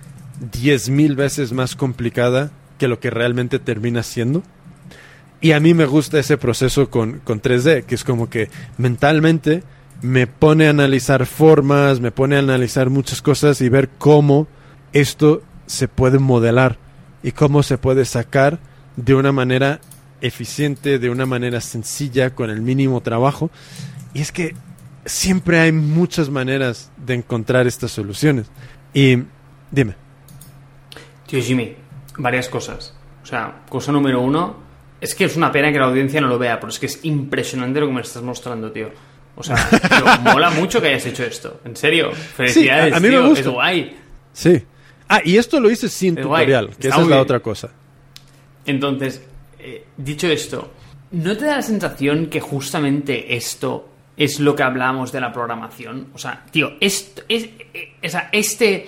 diez 0.51 0.89
mil 0.89 1.17
veces 1.17 1.53
más 1.53 1.77
complicada 1.77 2.51
que 2.79 2.89
lo 2.89 2.99
que 2.99 3.11
realmente 3.11 3.59
termina 3.59 4.03
siendo. 4.03 4.43
Y 5.43 5.53
a 5.53 5.61
mí 5.61 5.75
me 5.75 5.85
gusta 5.85 6.19
ese 6.19 6.39
proceso 6.39 6.89
con, 6.89 7.21
con 7.25 7.43
3D, 7.43 7.85
que 7.85 7.95
es 7.95 8.03
como 8.03 8.31
que 8.31 8.49
mentalmente 8.79 9.63
me 10.01 10.27
pone 10.27 10.67
a 10.67 10.71
analizar 10.71 11.27
formas, 11.27 12.01
me 12.01 12.11
pone 12.11 12.37
a 12.37 12.39
analizar 12.39 12.89
muchas 12.89 13.21
cosas 13.21 13.61
y 13.61 13.69
ver 13.69 13.91
cómo 13.99 14.49
esto 14.95 15.43
se 15.67 15.89
puede 15.89 16.19
modelar 16.19 16.79
y 17.23 17.33
cómo 17.33 17.63
se 17.63 17.77
puede 17.77 18.07
sacar 18.07 18.59
de 18.97 19.15
una 19.15 19.31
manera 19.31 19.81
eficiente, 20.21 20.99
de 20.99 21.11
una 21.11 21.27
manera 21.27 21.61
sencilla, 21.61 22.35
con 22.35 22.51
el 22.51 22.61
mínimo 22.61 23.01
trabajo. 23.01 23.51
Y 24.15 24.21
es 24.21 24.33
que 24.33 24.55
siempre 25.05 25.61
hay 25.61 25.73
muchas 25.73 26.31
maneras 26.31 26.91
de 26.97 27.15
encontrar 27.15 27.67
estas 27.67 27.91
soluciones. 27.91 28.51
Y 28.95 29.19
dime. 29.71 29.95
Tío 31.27 31.43
Jimmy, 31.43 31.77
varias 32.17 32.49
cosas. 32.49 32.95
O 33.23 33.27
sea, 33.27 33.63
cosa 33.69 33.93
número 33.93 34.21
uno, 34.21 34.57
es 35.01 35.15
que 35.15 35.25
es 35.25 35.37
una 35.37 35.53
pena 35.53 35.73
que 35.73 35.79
la 35.79 35.87
audiencia 35.87 36.21
no 36.21 36.29
lo 36.29 36.39
vea, 36.39 36.59
pero 36.59 36.71
es 36.71 36.79
que 36.79 36.87
es 36.87 37.05
impresionante 37.05 37.81
lo 37.81 37.87
que 37.87 37.93
me 37.93 38.01
estás 38.01 38.23
mostrando, 38.23 38.73
tío. 38.73 38.91
O 39.37 39.43
sea, 39.43 39.57
mola 40.23 40.51
mucho 40.51 40.81
que 40.81 40.89
hayas 40.89 41.07
hecho 41.07 41.25
esto. 41.25 41.61
En 41.65 41.77
serio. 41.77 42.13
Felicidades, 42.13 42.95
a, 42.95 43.01
mí 43.01 43.09
me 43.09 43.21
gusta. 43.21 43.41
Es 43.41 43.49
guay. 43.49 43.97
Sí. 44.33 44.63
Ah, 45.09 45.21
y 45.25 45.37
esto 45.37 45.61
lo 45.61 45.71
hice 45.71 45.89
sin 45.89 46.17
tutorial, 46.17 46.77
que 46.77 46.89
esa 46.89 47.01
es 47.01 47.07
la 47.07 47.21
otra 47.21 47.41
cosa. 47.41 47.71
Entonces, 48.67 49.23
eh, 49.69 49.85
dicho 49.97 50.27
esto, 50.29 50.71
¿no 51.11 51.37
te 51.37 51.45
da 51.45 51.57
la 51.57 51.63
sensación 51.63 52.27
que 52.27 52.41
justamente 52.41 53.37
esto 53.37 53.89
es 54.17 54.41
lo 54.41 54.57
que 54.57 54.63
hablamos 54.63 55.13
de 55.13 55.21
la 55.21 55.31
programación? 55.31 56.09
O 56.15 56.19
sea, 56.19 56.47
tío, 56.51 56.73
esto, 56.81 57.23
es, 57.29 57.45
eh, 57.75 57.95
este 58.33 58.87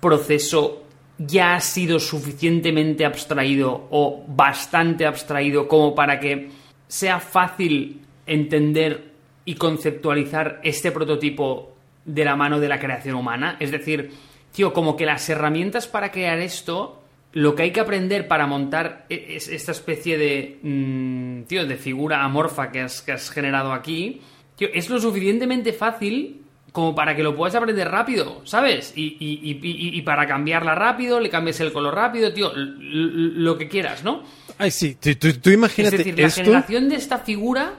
proceso 0.00 0.84
ya 1.18 1.56
ha 1.56 1.60
sido 1.60 1.98
suficientemente 1.98 3.04
abstraído 3.04 3.88
o 3.90 4.24
bastante 4.28 5.06
abstraído 5.06 5.66
como 5.66 5.94
para 5.94 6.20
que 6.20 6.50
sea 6.86 7.18
fácil 7.18 8.02
entender 8.26 9.12
y 9.44 9.54
conceptualizar 9.54 10.60
este 10.62 10.92
prototipo 10.92 11.74
de 12.04 12.24
la 12.24 12.36
mano 12.36 12.60
de 12.60 12.68
la 12.68 12.78
creación 12.78 13.16
humana. 13.16 13.56
Es 13.58 13.72
decir, 13.72 14.12
tío, 14.52 14.72
como 14.72 14.96
que 14.96 15.06
las 15.06 15.28
herramientas 15.28 15.88
para 15.88 16.12
crear 16.12 16.38
esto 16.38 17.02
lo 17.36 17.54
que 17.54 17.64
hay 17.64 17.70
que 17.70 17.80
aprender 17.80 18.28
para 18.28 18.46
montar 18.46 19.04
e-, 19.10 19.36
es 19.36 19.48
esta 19.48 19.72
especie 19.72 20.16
de, 20.16 20.58
mm, 20.62 21.42
tío, 21.42 21.66
de 21.66 21.76
figura 21.76 22.24
amorfa 22.24 22.72
que 22.72 22.80
has, 22.80 23.02
que 23.02 23.12
has 23.12 23.28
generado 23.28 23.74
aquí, 23.74 24.22
tío, 24.56 24.68
es 24.72 24.88
lo 24.88 24.98
suficientemente 24.98 25.74
fácil 25.74 26.40
como 26.72 26.94
para 26.94 27.14
que 27.14 27.22
lo 27.22 27.36
puedas 27.36 27.54
aprender 27.54 27.90
rápido, 27.90 28.40
¿sabes? 28.44 28.94
Y, 28.96 29.18
y, 29.20 29.58
y, 29.62 30.02
para 30.02 30.26
cambiarla 30.26 30.74
rápido, 30.74 31.20
le 31.20 31.30
cambies 31.30 31.60
el 31.60 31.72
color 31.72 31.94
rápido, 31.94 32.32
tío, 32.34 32.52
lo 32.54 33.56
que 33.56 33.68
quieras, 33.68 34.04
¿no? 34.04 34.24
Ay, 34.58 34.70
sí, 34.70 34.94
tú, 34.94 35.50
imagínate. 35.50 35.96
Es 35.96 36.04
decir, 36.04 36.18
la 36.18 36.30
generación 36.30 36.88
de 36.90 36.96
esta 36.96 37.18
figura. 37.18 37.74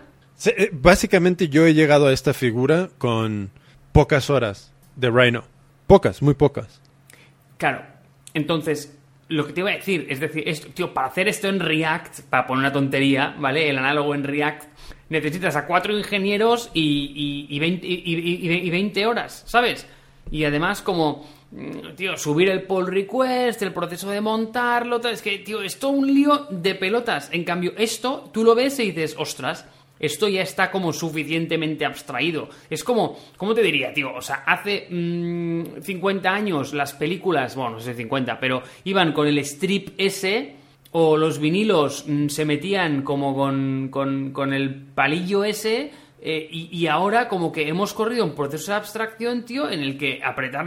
Eh, 0.46 0.70
básicamente 0.72 1.48
yo 1.50 1.68
he 1.68 1.76
llegado 1.76 2.08
a 2.08 2.14
esta 2.14 2.34
figura 2.34 2.90
con 2.98 3.52
pocas 3.92 4.32
horas 4.32 4.74
de 4.96 5.12
Rhino. 5.12 5.44
Pocas, 5.86 6.24
muy 6.24 6.34
pocas. 6.34 6.82
Claro, 7.58 7.84
entonces, 8.34 8.97
lo 9.30 9.46
que 9.46 9.54
te 9.54 9.60
iba 9.62 9.72
a 9.72 9.76
decir, 9.76 10.08
es 10.10 10.20
decir, 10.20 10.44
esto, 10.48 10.70
tío, 10.74 10.94
para 10.94 11.08
hacer 11.08 11.28
esto 11.28 11.48
en 11.48 11.60
React, 11.60 12.22
para 12.30 12.48
poner 12.48 12.62
una 12.62 12.72
tontería, 12.72 13.36
¿vale? 13.40 13.70
El 13.70 13.78
análogo 13.78 14.16
en 14.16 14.24
React, 14.24 14.64
necesitas 15.10 15.56
a 15.56 15.66
cuatro 15.66 15.98
ingenieros 15.98 16.70
y, 16.74 17.48
y, 17.50 17.56
y, 17.56 17.60
20, 17.60 17.88
y 17.88 18.70
20 18.70 19.06
horas, 19.06 19.44
¿sabes? 19.46 19.88
Y 20.32 20.44
además, 20.44 20.82
como, 20.82 21.26
mm, 21.52 21.96
tío, 21.96 22.18
subir 22.18 22.50
el 22.50 22.64
pull 22.64 22.88
request, 22.88 23.62
el 23.62 23.74
proceso 23.74 24.10
de 24.10 24.22
montarlo, 24.22 25.00
es 25.08 25.22
que, 25.22 25.40
tío, 25.40 25.62
es 25.62 25.80
todo 25.80 25.92
un 25.92 26.14
lío 26.14 26.48
de 26.50 26.76
pelotas. 26.76 27.30
En 27.32 27.44
cambio, 27.44 27.74
esto, 27.78 28.30
tú 28.34 28.44
lo 28.44 28.56
ves 28.56 28.80
y 28.80 28.92
dices, 28.92 29.16
ostras, 29.18 29.66
esto 30.00 30.28
ya 30.28 30.42
está 30.42 30.72
como 30.72 30.94
suficientemente 30.94 31.86
abstraído. 31.86 32.50
Es 32.70 32.84
como, 32.84 33.18
¿cómo 33.38 33.54
te 33.54 33.62
diría, 33.62 33.94
tío? 33.94 34.14
O 34.14 34.22
sea, 34.22 34.44
hace 34.46 34.88
50 34.88 36.30
mm, 36.30 36.34
años 36.34 36.74
las 36.74 36.94
películas, 36.94 37.56
bueno, 37.56 37.72
no 37.72 37.80
sé 37.80 37.94
50, 37.94 38.40
pero 38.40 38.64
iban 38.84 39.14
con 39.14 39.28
el 39.28 39.38
strip 39.40 39.90
S 39.98 40.56
o 40.92 41.18
los 41.18 41.40
vinilos 41.40 42.06
mm, 42.08 42.28
se 42.28 42.46
metían 42.46 43.02
como 43.04 43.36
con, 43.36 43.90
con, 43.90 44.32
con 44.32 44.54
el 44.54 44.74
palillo 44.76 45.44
ese. 45.44 45.92
Eh, 46.20 46.48
y, 46.52 46.88
ahora 46.88 47.28
como 47.30 47.52
que 47.52 47.68
hemos 47.68 47.94
corrido 47.94 48.26
un 48.26 48.34
proceso 48.34 48.72
de 48.72 48.78
abstracción, 48.78 49.44
tío, 49.44 49.70
en 49.70 49.82
el 49.82 50.00
que 50.00 50.20
apretar 50.24 50.66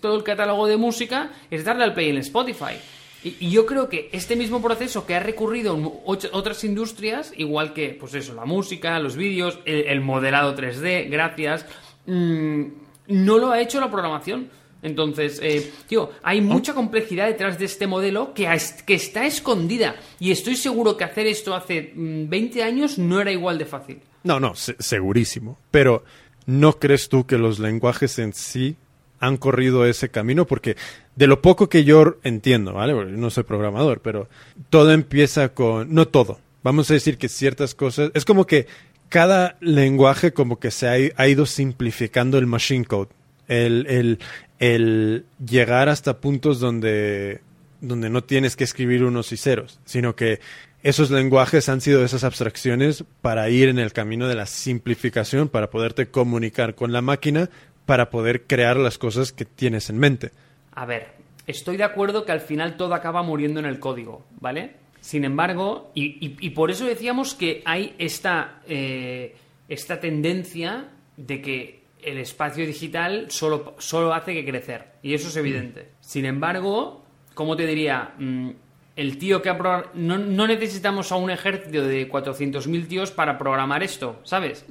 todo 0.00 0.16
el 0.16 0.22
catálogo 0.22 0.66
de 0.66 0.76
música 0.76 1.30
es 1.50 1.64
darle 1.64 1.84
al 1.84 1.94
play 1.94 2.10
en 2.10 2.18
Spotify. 2.18 2.76
Y, 3.24 3.50
yo 3.50 3.66
creo 3.66 3.88
que 3.88 4.08
este 4.12 4.36
mismo 4.36 4.60
proceso 4.60 5.06
que 5.06 5.14
ha 5.14 5.20
recurrido 5.20 5.76
en 5.76 5.90
otras 6.32 6.64
industrias, 6.64 7.32
igual 7.36 7.72
que, 7.72 7.96
pues 7.98 8.14
eso, 8.14 8.34
la 8.34 8.44
música, 8.44 8.98
los 8.98 9.16
vídeos, 9.16 9.58
el, 9.64 10.00
modelado 10.00 10.54
3D, 10.56 11.08
gracias, 11.10 11.66
mm, 12.06 12.62
no 13.08 13.38
lo 13.38 13.52
ha 13.52 13.60
hecho 13.60 13.80
la 13.80 13.90
programación. 13.90 14.50
Entonces, 14.82 15.38
eh, 15.40 15.72
tío, 15.86 16.10
hay 16.24 16.40
mucha 16.40 16.74
complejidad 16.74 17.28
detrás 17.28 17.56
de 17.56 17.66
este 17.66 17.86
modelo 17.86 18.34
que, 18.34 18.48
que 18.84 18.94
está 18.94 19.24
escondida. 19.26 19.94
Y 20.18 20.32
estoy 20.32 20.56
seguro 20.56 20.96
que 20.96 21.04
hacer 21.04 21.28
esto 21.28 21.54
hace 21.54 21.92
20 21.94 22.58
mm, 22.58 22.66
años 22.66 22.98
no 22.98 23.20
era 23.20 23.30
igual 23.30 23.58
de 23.58 23.64
fácil. 23.64 24.00
No, 24.24 24.40
no, 24.40 24.54
segurísimo. 24.54 25.58
Pero, 25.70 26.04
¿no 26.46 26.78
crees 26.80 27.08
tú 27.08 27.26
que 27.26 27.38
los 27.38 27.60
lenguajes 27.60 28.18
en 28.18 28.32
sí 28.32 28.76
han 29.20 29.36
corrido 29.36 29.86
ese 29.86 30.10
camino? 30.10 30.46
Porque 30.46 30.76
de 31.16 31.26
lo 31.26 31.42
poco 31.42 31.68
que 31.68 31.84
yo 31.84 32.16
entiendo, 32.22 32.72
¿vale? 32.72 32.94
Porque 32.94 33.12
no 33.12 33.30
soy 33.30 33.44
programador, 33.44 34.00
pero 34.00 34.28
todo 34.70 34.92
empieza 34.92 35.50
con, 35.50 35.92
no 35.92 36.08
todo, 36.08 36.40
vamos 36.62 36.90
a 36.90 36.94
decir 36.94 37.18
que 37.18 37.28
ciertas 37.28 37.74
cosas, 37.74 38.10
es 38.14 38.24
como 38.24 38.46
que 38.46 38.66
cada 39.08 39.56
lenguaje 39.60 40.32
como 40.32 40.58
que 40.58 40.70
se 40.70 41.12
ha, 41.16 41.28
ido 41.28 41.44
simplificando 41.44 42.38
el 42.38 42.46
machine 42.46 42.86
code, 42.86 43.10
el, 43.46 43.86
el, 43.86 44.18
el, 44.58 45.26
llegar 45.44 45.90
hasta 45.90 46.18
puntos 46.18 46.60
donde, 46.60 47.42
donde 47.82 48.08
no 48.08 48.24
tienes 48.24 48.56
que 48.56 48.64
escribir 48.64 49.04
unos 49.04 49.32
y 49.32 49.36
ceros, 49.36 49.80
sino 49.84 50.16
que 50.16 50.40
esos 50.82 51.10
lenguajes 51.10 51.68
han 51.68 51.80
sido 51.80 52.02
esas 52.04 52.24
abstracciones 52.24 53.04
para 53.20 53.50
ir 53.50 53.68
en 53.68 53.78
el 53.78 53.92
camino 53.92 54.28
de 54.28 54.34
la 54.34 54.46
simplificación, 54.46 55.48
para 55.48 55.68
poderte 55.70 56.08
comunicar 56.08 56.74
con 56.74 56.90
la 56.90 57.02
máquina, 57.02 57.50
para 57.86 58.10
poder 58.10 58.44
crear 58.44 58.78
las 58.78 58.98
cosas 58.98 59.32
que 59.32 59.44
tienes 59.44 59.90
en 59.90 59.98
mente. 59.98 60.32
A 60.74 60.86
ver, 60.86 61.12
estoy 61.46 61.76
de 61.76 61.84
acuerdo 61.84 62.24
que 62.24 62.32
al 62.32 62.40
final 62.40 62.76
todo 62.76 62.94
acaba 62.94 63.22
muriendo 63.22 63.60
en 63.60 63.66
el 63.66 63.78
código, 63.78 64.24
¿vale? 64.40 64.76
Sin 65.00 65.24
embargo, 65.24 65.90
y, 65.94 66.50
por 66.50 66.70
eso 66.70 66.86
decíamos 66.86 67.34
que 67.34 67.62
hay 67.64 67.94
esta, 67.98 68.60
eh, 68.68 69.34
esta 69.68 69.98
tendencia 69.98 70.88
de 71.16 71.42
que 71.42 71.82
el 72.02 72.18
espacio 72.18 72.66
digital 72.66 73.26
solo, 73.28 73.74
solo 73.78 74.14
hace 74.14 74.32
que 74.32 74.44
crecer. 74.44 74.92
Y 75.02 75.14
eso 75.14 75.28
es 75.28 75.36
evidente. 75.36 75.88
Sin 76.00 76.24
embargo, 76.24 77.04
¿cómo 77.34 77.56
te 77.56 77.66
diría? 77.66 78.14
Mm, 78.18 78.50
el 78.94 79.18
tío 79.18 79.40
que 79.40 79.50
ha 79.50 79.84
no, 79.94 80.18
no 80.18 80.46
necesitamos 80.46 81.10
a 81.12 81.16
un 81.16 81.30
ejército 81.30 81.82
de 81.82 82.08
400.000 82.08 82.86
tíos 82.86 83.10
para 83.10 83.38
programar 83.38 83.82
esto, 83.82 84.20
¿sabes? 84.22 84.64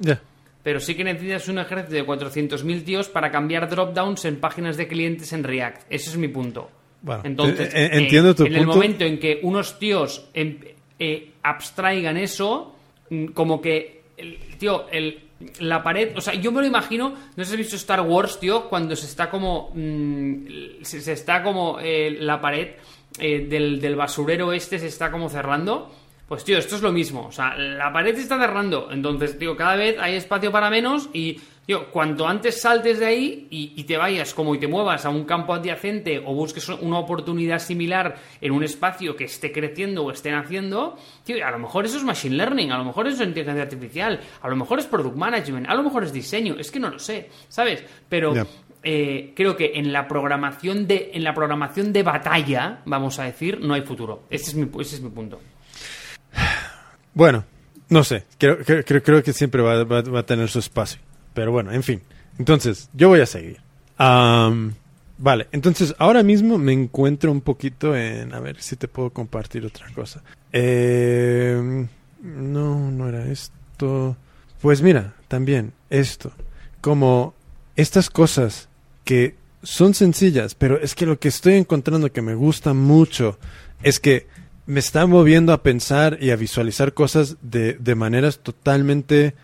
Pero 0.62 0.80
sí 0.80 0.94
que 0.94 1.04
necesitas 1.04 1.48
un 1.48 1.58
ejército 1.58 1.94
de 1.94 2.06
400.000 2.06 2.84
tíos 2.84 3.08
para 3.08 3.30
cambiar 3.30 3.68
dropdowns 3.68 4.24
en 4.24 4.40
páginas 4.40 4.76
de 4.76 4.86
clientes 4.86 5.32
en 5.32 5.44
React. 5.44 5.82
Ese 5.90 6.10
es 6.10 6.16
mi 6.16 6.28
punto. 6.28 6.70
Entonces, 7.24 7.74
eh, 7.74 7.86
eh, 7.86 7.90
entiendo 7.92 8.34
tu 8.34 8.44
en 8.44 8.54
el 8.54 8.66
momento 8.66 9.04
en 9.04 9.18
que 9.18 9.40
unos 9.42 9.78
tíos 9.78 10.28
em, 10.34 10.58
eh, 10.98 11.32
abstraigan 11.42 12.16
eso, 12.16 12.76
mm, 13.10 13.26
como 13.26 13.60
que, 13.60 14.02
tío, 14.58 14.86
el, 14.90 15.18
la 15.58 15.82
pared, 15.82 16.16
o 16.16 16.20
sea, 16.20 16.34
yo 16.34 16.52
me 16.52 16.60
lo 16.60 16.66
imagino, 16.68 17.14
no 17.36 17.44
sé 17.44 17.50
si 17.50 17.54
has 17.54 17.58
visto 17.58 17.76
Star 17.76 18.02
Wars, 18.02 18.38
tío, 18.38 18.68
cuando 18.68 18.94
se 18.94 19.06
está 19.06 19.28
como, 19.28 19.72
mm, 19.74 20.82
se, 20.82 21.12
está 21.12 21.42
como 21.42 21.78
la 21.80 22.40
pared 22.40 22.68
del, 23.18 23.78
del 23.78 23.94
basurero 23.94 24.54
este 24.54 24.78
se 24.78 24.86
está 24.86 25.10
como 25.10 25.28
cerrando 25.28 25.90
pues 26.32 26.44
tío, 26.44 26.56
esto 26.56 26.76
es 26.76 26.80
lo 26.80 26.92
mismo. 26.92 27.26
O 27.26 27.30
sea, 27.30 27.54
la 27.58 27.92
pared 27.92 28.14
se 28.14 28.22
está 28.22 28.38
cerrando. 28.38 28.88
Entonces, 28.90 29.38
tío, 29.38 29.54
cada 29.54 29.76
vez 29.76 29.98
hay 30.00 30.14
espacio 30.14 30.50
para 30.50 30.70
menos 30.70 31.10
y, 31.12 31.38
tío, 31.66 31.90
cuanto 31.90 32.26
antes 32.26 32.58
saltes 32.58 33.00
de 33.00 33.04
ahí 33.04 33.48
y, 33.50 33.84
te 33.84 33.98
vayas 33.98 34.32
como 34.32 34.54
y 34.54 34.58
te 34.58 34.66
muevas 34.66 35.04
a 35.04 35.10
un 35.10 35.24
campo 35.24 35.52
adyacente 35.52 36.22
o 36.24 36.32
busques 36.32 36.66
una 36.70 37.00
oportunidad 37.00 37.58
similar 37.58 38.16
en 38.40 38.52
un 38.52 38.64
espacio 38.64 39.14
que 39.14 39.24
esté 39.24 39.52
creciendo 39.52 40.04
o 40.04 40.10
esté 40.10 40.30
naciendo, 40.30 40.96
tío, 41.22 41.46
a 41.46 41.50
lo 41.50 41.58
mejor 41.58 41.84
eso 41.84 41.98
es 41.98 42.02
machine 42.02 42.34
learning, 42.34 42.72
a 42.72 42.78
lo 42.78 42.84
mejor 42.86 43.08
eso 43.08 43.22
es 43.22 43.28
inteligencia 43.28 43.64
artificial, 43.64 44.18
a 44.40 44.48
lo 44.48 44.56
mejor 44.56 44.78
es 44.78 44.86
product 44.86 45.16
management, 45.18 45.68
a 45.68 45.74
lo 45.74 45.82
mejor 45.82 46.04
es 46.04 46.14
diseño, 46.14 46.54
es 46.58 46.70
que 46.70 46.80
no 46.80 46.88
lo 46.88 46.98
sé, 46.98 47.28
¿sabes? 47.50 47.84
Pero... 48.08 48.32
Eh, 48.84 49.32
creo 49.36 49.56
que 49.56 49.74
en 49.76 49.92
la 49.92 50.08
programación 50.08 50.88
de 50.88 51.12
en 51.14 51.22
la 51.22 51.32
programación 51.32 51.92
de 51.92 52.02
batalla 52.02 52.82
vamos 52.84 53.20
a 53.20 53.22
decir 53.22 53.60
no 53.60 53.74
hay 53.74 53.82
futuro 53.82 54.24
ese 54.28 54.50
es 54.50 54.56
mi, 54.56 54.68
ese 54.80 54.96
es 54.96 55.00
mi 55.00 55.10
punto 55.10 55.38
bueno, 57.14 57.44
no 57.88 58.04
sé, 58.04 58.24
creo, 58.38 58.58
creo, 58.58 59.02
creo 59.02 59.22
que 59.22 59.32
siempre 59.32 59.62
va, 59.62 59.84
va, 59.84 60.18
a 60.18 60.26
tener 60.26 60.48
su 60.48 60.58
espacio. 60.58 61.00
Pero 61.34 61.52
bueno, 61.52 61.72
en 61.72 61.82
fin. 61.82 62.02
Entonces, 62.38 62.88
yo 62.94 63.08
voy 63.08 63.20
a 63.20 63.26
seguir. 63.26 63.60
vale, 63.98 65.48
entonces 65.52 65.94
ahora 65.98 66.22
mismo 66.22 66.58
me 66.58 66.72
encuentro 66.72 67.30
un 67.30 67.40
poquito 67.40 67.94
en... 67.96 68.34
A 68.34 68.40
ver 68.40 68.60
si 68.60 68.76
te 68.76 68.88
puedo 68.88 69.10
compartir 69.10 69.64
otra 69.66 69.86
cosa. 69.94 70.22
Eh, 70.52 71.86
no, 72.22 72.90
no 72.90 73.08
era 73.08 73.26
esto. 73.26 74.16
Pues 74.60 74.80
mira, 74.82 75.14
también 75.28 75.72
esto. 75.90 76.32
Como 76.80 77.34
estas 77.76 78.10
cosas 78.10 78.68
que 79.04 79.36
son 79.62 79.94
sencillas, 79.94 80.54
pero 80.54 80.80
es 80.80 80.94
que 80.94 81.06
lo 81.06 81.18
que 81.18 81.28
estoy 81.28 81.54
encontrando 81.54 82.12
que 82.12 82.22
me 82.22 82.34
gusta 82.34 82.74
mucho 82.74 83.38
es 83.82 84.00
que 84.00 84.26
me 84.66 84.80
está 84.80 85.06
moviendo 85.06 85.52
a 85.52 85.62
pensar 85.62 86.18
y 86.20 86.30
a 86.30 86.36
visualizar 86.36 86.94
cosas 86.94 87.36
de, 87.42 87.74
de 87.74 87.94
maneras 87.94 88.38
totalmente 88.38 89.34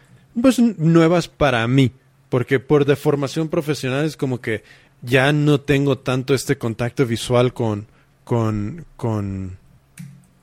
pues 0.40 0.58
nuevas 0.58 1.28
para 1.28 1.66
mí. 1.66 1.92
Porque 2.28 2.60
por 2.60 2.84
deformación 2.84 3.48
profesional 3.48 4.04
es 4.04 4.16
como 4.16 4.40
que 4.40 4.62
ya 5.02 5.32
no 5.32 5.60
tengo 5.60 5.98
tanto 5.98 6.34
este 6.34 6.58
contacto 6.58 7.06
visual 7.06 7.54
con, 7.54 7.86
con, 8.24 8.84
con, 8.96 9.56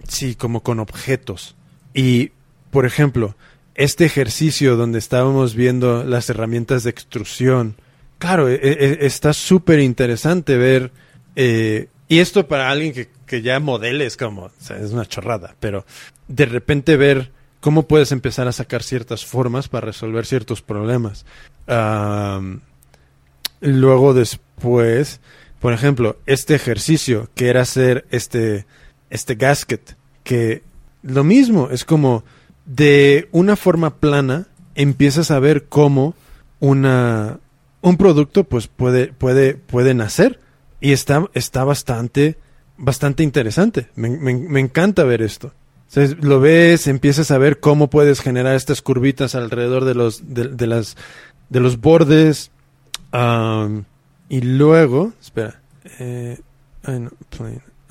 sí, 0.08 0.36
como 0.36 0.64
con 0.64 0.80
objetos. 0.80 1.56
Y, 1.94 2.32
por 2.72 2.86
ejemplo, 2.86 3.36
este 3.76 4.06
ejercicio 4.06 4.76
donde 4.76 5.00
estábamos 5.00 5.56
viendo 5.56 6.04
las 6.04 6.30
herramientas 6.30 6.84
de 6.84 6.90
extrusión, 6.90 7.76
claro, 8.18 8.50
e, 8.50 8.56
e, 8.62 9.06
está 9.06 9.34
súper 9.34 9.80
interesante 9.80 10.58
ver, 10.58 10.92
eh, 11.36 11.90
y 12.08 12.20
esto 12.20 12.48
para 12.48 12.70
alguien 12.70 12.94
que 12.94 13.10
que 13.26 13.42
ya 13.42 13.60
modeles 13.60 14.18
como, 14.18 14.52
es 14.60 14.92
una 14.92 15.06
chorrada, 15.06 15.56
pero 15.60 15.86
de 16.28 16.46
repente 16.46 16.98
ver 16.98 17.32
cómo 17.60 17.88
puedes 17.88 18.12
empezar 18.12 18.48
a 18.48 18.52
sacar 18.52 18.84
ciertas 18.84 19.26
formas 19.26 19.68
para 19.68 19.88
resolver 19.88 20.26
ciertos 20.26 20.62
problemas. 20.62 21.26
luego 23.62 24.14
después, 24.14 25.20
por 25.60 25.74
ejemplo, 25.74 26.18
este 26.26 26.56
ejercicio 26.56 27.30
que 27.36 27.50
era 27.50 27.62
hacer 27.62 28.06
este, 28.12 28.66
este 29.10 29.36
gasket, 29.36 29.98
que 30.24 30.64
lo 31.02 31.24
mismo, 31.24 31.70
es 31.72 31.86
como 31.86 32.24
de 32.66 33.28
una 33.32 33.56
forma 33.56 33.98
plana 33.98 34.48
empiezas 34.76 35.32
a 35.32 35.40
ver 35.40 35.66
cómo 35.66 36.16
una, 36.60 37.40
un 37.82 37.98
producto 37.98 38.44
pues 38.44 38.68
puede, 38.68 39.08
puede, 39.08 39.56
puede 39.56 39.94
nacer 39.94 40.40
y 40.80 40.92
está, 40.92 41.26
está 41.34 41.64
bastante 41.64 42.38
bastante 42.78 43.24
interesante. 43.24 43.90
Me, 43.96 44.60
encanta 44.60 45.04
ver 45.04 45.22
esto. 45.22 45.54
lo 46.22 46.40
ves, 46.40 46.88
empiezas 46.88 47.32
a 47.32 47.38
ver 47.38 47.60
cómo 47.60 47.90
puedes 47.90 48.22
generar 48.22 48.56
estas 48.56 48.82
curvitas 48.82 49.36
alrededor 49.36 49.86
de 49.86 49.96
los, 49.96 50.34
de, 50.34 50.68
las, 50.68 50.98
de 51.50 51.60
los 51.60 51.80
bordes. 51.80 52.52
y 54.30 54.42
luego, 54.42 55.14
espera. 55.22 55.62
Eh, 56.00 56.40
ah, 56.84 57.00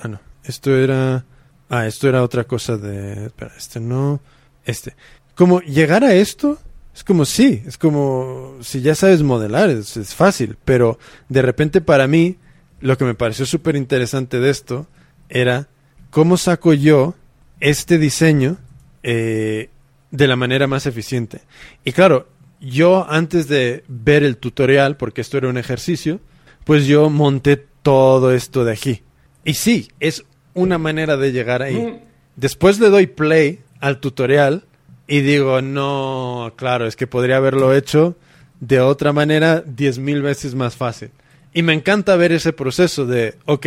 no, 0.07 0.19
Esto 0.43 0.75
era. 0.75 1.25
Ah, 1.69 1.87
esto 1.87 2.07
era 2.07 2.23
otra 2.23 2.43
cosa 2.43 2.77
de. 2.77 3.27
Espera, 3.27 3.53
este 3.57 3.79
no. 3.79 4.21
Este. 4.65 4.95
Como 5.35 5.59
llegar 5.59 6.05
a 6.05 6.13
esto 6.13 6.57
Es 6.93 7.03
como 7.03 7.25
sí, 7.25 7.61
es 7.65 7.77
como 7.77 8.55
si 8.61 8.79
ya 8.81 8.95
sabes 8.95 9.21
modelar, 9.21 9.69
es, 9.69 9.97
es 9.97 10.15
fácil, 10.15 10.57
pero 10.63 10.97
de 11.27 11.41
repente 11.41 11.81
para 11.81 12.07
mí 12.07 12.37
lo 12.85 12.99
que 12.99 13.05
me 13.05 13.15
pareció 13.15 13.47
súper 13.47 13.75
interesante 13.75 14.39
de 14.39 14.51
esto 14.51 14.85
era 15.27 15.67
cómo 16.11 16.37
saco 16.37 16.71
yo 16.71 17.15
este 17.59 17.97
diseño 17.97 18.57
eh, 19.01 19.71
de 20.11 20.27
la 20.27 20.35
manera 20.35 20.67
más 20.67 20.85
eficiente. 20.85 21.41
Y 21.83 21.93
claro, 21.93 22.27
yo 22.61 23.09
antes 23.09 23.47
de 23.47 23.83
ver 23.87 24.21
el 24.21 24.37
tutorial, 24.37 24.97
porque 24.97 25.21
esto 25.21 25.39
era 25.39 25.49
un 25.49 25.57
ejercicio, 25.57 26.19
pues 26.63 26.85
yo 26.85 27.09
monté 27.09 27.57
todo 27.81 28.31
esto 28.31 28.63
de 28.63 28.73
aquí. 28.73 29.01
Y 29.43 29.55
sí, 29.55 29.87
es 29.99 30.23
una 30.53 30.77
manera 30.77 31.17
de 31.17 31.31
llegar 31.31 31.63
ahí. 31.63 31.77
Mm. 31.77 31.99
Después 32.35 32.79
le 32.79 32.91
doy 32.91 33.07
play 33.07 33.61
al 33.79 33.99
tutorial 33.99 34.63
y 35.07 35.21
digo, 35.21 35.59
no, 35.63 36.53
claro, 36.55 36.85
es 36.85 36.95
que 36.95 37.07
podría 37.07 37.37
haberlo 37.37 37.73
hecho 37.73 38.15
de 38.59 38.79
otra 38.79 39.11
manera 39.11 39.63
diez 39.65 39.97
mil 39.97 40.21
veces 40.21 40.53
más 40.53 40.75
fácil. 40.75 41.09
Y 41.55 41.63
me 41.63 41.71
encanta 41.71 42.17
ver 42.17 42.33
ese 42.33 42.51
proceso 42.51 43.05
de, 43.05 43.35
ok, 43.45 43.65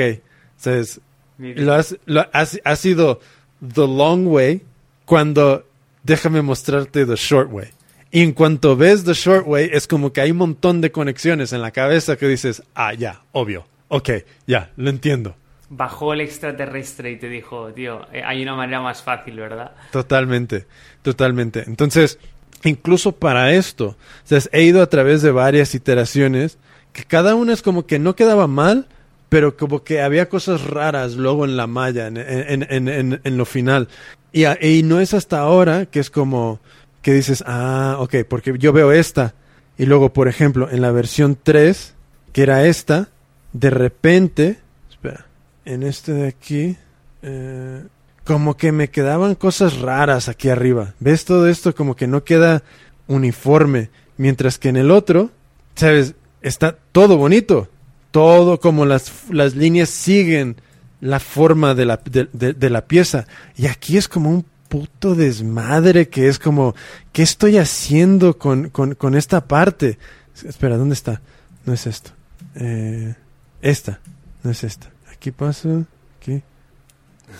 ¿sabes? 0.58 1.00
Lo 1.38 1.72
has, 1.72 1.96
lo 2.04 2.26
has, 2.34 2.60
ha 2.62 2.76
sido 2.76 3.18
the 3.60 3.86
long 3.86 4.26
way 4.26 4.60
cuando 5.06 5.64
déjame 6.02 6.42
mostrarte 6.42 7.06
the 7.06 7.16
short 7.16 7.50
way. 7.50 7.68
Y 8.10 8.22
en 8.22 8.32
cuanto 8.32 8.76
ves 8.76 9.04
the 9.04 9.14
short 9.14 9.46
way, 9.46 9.70
es 9.72 9.86
como 9.86 10.12
que 10.12 10.20
hay 10.20 10.32
un 10.32 10.36
montón 10.36 10.82
de 10.82 10.92
conexiones 10.92 11.54
en 11.54 11.62
la 11.62 11.70
cabeza 11.70 12.18
que 12.18 12.28
dices, 12.28 12.62
ah, 12.74 12.92
ya, 12.92 13.22
obvio, 13.32 13.66
ok, 13.88 14.10
ya, 14.46 14.70
lo 14.76 14.90
entiendo. 14.90 15.34
Bajó 15.70 16.12
el 16.12 16.20
extraterrestre 16.20 17.12
y 17.12 17.16
te 17.16 17.30
dijo, 17.30 17.72
tío, 17.72 18.06
eh, 18.12 18.22
hay 18.22 18.42
una 18.42 18.54
manera 18.54 18.82
más 18.82 19.02
fácil, 19.02 19.36
¿verdad? 19.36 19.72
Totalmente, 19.92 20.66
totalmente. 21.00 21.64
Entonces, 21.66 22.18
incluso 22.64 23.12
para 23.12 23.54
esto, 23.54 23.86
o 23.86 23.96
sea, 24.24 24.40
he 24.52 24.64
ido 24.64 24.82
a 24.82 24.90
través 24.90 25.22
de 25.22 25.30
varias 25.30 25.74
iteraciones 25.74 26.58
cada 27.04 27.34
una 27.34 27.52
es 27.52 27.62
como 27.62 27.86
que 27.86 27.98
no 27.98 28.16
quedaba 28.16 28.46
mal, 28.46 28.86
pero 29.28 29.56
como 29.56 29.84
que 29.84 30.00
había 30.00 30.28
cosas 30.28 30.64
raras 30.64 31.14
luego 31.14 31.44
en 31.44 31.56
la 31.56 31.66
malla, 31.66 32.06
en, 32.06 32.16
en, 32.16 32.88
en, 32.88 33.20
en, 33.22 33.36
lo 33.36 33.44
final. 33.44 33.88
Y, 34.32 34.46
y 34.46 34.82
no 34.82 35.00
es 35.00 35.14
hasta 35.14 35.40
ahora 35.40 35.86
que 35.86 36.00
es 36.00 36.10
como 36.10 36.60
que 37.02 37.12
dices, 37.12 37.44
ah, 37.46 37.96
ok, 38.00 38.16
porque 38.28 38.54
yo 38.58 38.72
veo 38.72 38.92
esta. 38.92 39.34
Y 39.76 39.86
luego, 39.86 40.12
por 40.12 40.28
ejemplo, 40.28 40.68
en 40.70 40.80
la 40.80 40.90
versión 40.90 41.38
3, 41.40 41.94
que 42.32 42.42
era 42.42 42.66
esta, 42.66 43.10
de 43.52 43.70
repente, 43.70 44.58
espera, 44.90 45.26
en 45.64 45.82
este 45.82 46.12
de 46.12 46.28
aquí, 46.28 46.76
eh, 47.22 47.84
como 48.24 48.56
que 48.56 48.72
me 48.72 48.90
quedaban 48.90 49.34
cosas 49.34 49.78
raras 49.78 50.28
aquí 50.28 50.48
arriba. 50.48 50.94
¿Ves 51.00 51.24
todo 51.24 51.48
esto? 51.48 51.74
Como 51.74 51.96
que 51.96 52.06
no 52.06 52.24
queda 52.24 52.62
uniforme. 53.06 53.90
Mientras 54.16 54.58
que 54.58 54.68
en 54.68 54.76
el 54.76 54.90
otro, 54.90 55.30
¿sabes? 55.76 56.14
Está 56.42 56.76
todo 56.92 57.16
bonito. 57.16 57.68
Todo 58.10 58.58
como 58.58 58.86
las, 58.86 59.12
las 59.30 59.54
líneas 59.54 59.90
siguen 59.90 60.56
la 61.00 61.20
forma 61.20 61.74
de 61.74 61.84
la, 61.84 62.00
de, 62.04 62.70
la 62.70 62.86
pieza. 62.86 63.26
Y 63.56 63.66
aquí 63.66 63.96
es 63.96 64.08
como 64.08 64.30
un 64.30 64.44
puto 64.68 65.14
desmadre 65.14 66.08
que 66.08 66.28
es 66.28 66.38
como, 66.38 66.74
¿qué 67.12 67.22
estoy 67.22 67.58
haciendo 67.58 68.38
con, 68.38 68.70
con, 68.70 68.94
con 68.94 69.14
esta 69.14 69.46
parte? 69.46 69.98
Espera, 70.44 70.76
¿dónde 70.76 70.94
está? 70.94 71.20
No 71.64 71.72
es 71.72 71.86
esto. 71.86 72.10
Eh, 72.54 73.14
esta, 73.62 74.00
no 74.42 74.50
es 74.50 74.64
esta. 74.64 74.90
Aquí 75.12 75.30
paso, 75.30 75.84
aquí. 76.20 76.42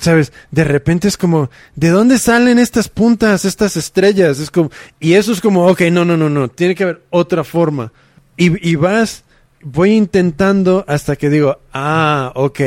¿Sabes? 0.00 0.32
De 0.50 0.64
repente 0.64 1.08
es 1.08 1.16
como, 1.16 1.50
¿de 1.74 1.88
dónde 1.88 2.18
salen 2.18 2.58
estas 2.58 2.88
puntas, 2.88 3.44
estas 3.44 3.76
estrellas? 3.76 4.38
Es 4.38 4.50
como, 4.50 4.70
y 5.00 5.14
eso 5.14 5.32
es 5.32 5.40
como, 5.40 5.66
ok, 5.66 5.82
no, 5.92 6.04
no, 6.04 6.16
no, 6.16 6.28
no, 6.28 6.48
tiene 6.48 6.74
que 6.74 6.84
haber 6.84 7.02
otra 7.10 7.42
forma. 7.42 7.92
Y, 8.38 8.70
y 8.70 8.76
vas, 8.76 9.24
voy 9.60 9.90
intentando 9.90 10.84
hasta 10.88 11.16
que 11.16 11.28
digo, 11.28 11.58
ah, 11.74 12.32
ok, 12.34 12.60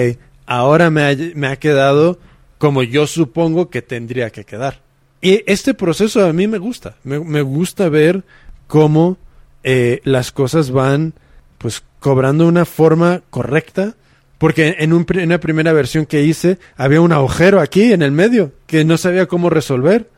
ahora 0.46 0.92
me 0.92 1.04
ha, 1.04 1.16
me 1.34 1.48
ha 1.48 1.56
quedado 1.56 2.20
como 2.60 2.84
yo 2.84 3.08
supongo 3.08 3.72
que 3.72 3.82
tendría 3.82 4.30
que 4.30 4.44
quedar. 4.46 4.82
Y 5.22 5.44
este 5.48 5.74
proceso 5.74 6.24
a 6.24 6.34
mí 6.34 6.48
me 6.48 6.60
gusta, 6.60 6.98
me, 7.04 7.20
me 7.20 7.42
gusta 7.42 7.90
ver 7.90 8.24
cómo 8.68 9.18
eh, 9.64 10.02
las 10.04 10.32
cosas 10.32 10.72
van 10.72 11.14
pues 11.58 11.84
cobrando 12.00 12.48
una 12.48 12.66
forma 12.66 13.22
correcta 13.30 13.96
porque 14.40 14.76
en, 14.80 14.92
un, 14.92 15.06
en 15.10 15.26
una 15.26 15.40
primera 15.40 15.72
versión 15.72 16.08
que 16.08 16.24
hice 16.24 16.58
había 16.76 17.00
un 17.00 17.12
agujero 17.12 17.60
aquí 17.60 17.94
en 17.94 18.02
el 18.02 18.12
medio 18.12 18.52
que 18.66 18.84
no 18.84 18.98
sabía 18.98 19.28
cómo 19.28 19.52
resolver. 19.52 20.10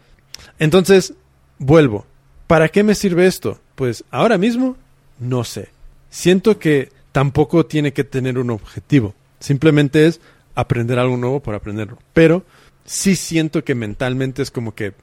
Entonces, 0.59 1.13
vuelvo. 1.57 2.05
¿Para 2.47 2.69
qué 2.69 2.83
me 2.83 2.95
sirve 2.95 3.25
esto? 3.25 3.59
Pues 3.75 4.05
ahora 4.11 4.37
mismo, 4.37 4.77
no 5.19 5.43
sé. 5.43 5.69
Siento 6.09 6.59
que 6.59 6.91
tampoco 7.11 7.65
tiene 7.65 7.93
que 7.93 8.03
tener 8.03 8.37
un 8.37 8.49
objetivo. 8.49 9.15
Simplemente 9.39 10.07
es 10.07 10.21
aprender 10.55 10.99
algo 10.99 11.17
nuevo 11.17 11.41
por 11.41 11.55
aprenderlo. 11.55 11.97
Pero 12.13 12.43
sí 12.85 13.15
siento 13.15 13.63
que 13.63 13.75
mentalmente 13.75 14.41
es 14.41 14.51
como 14.51 14.75
que 14.75 14.93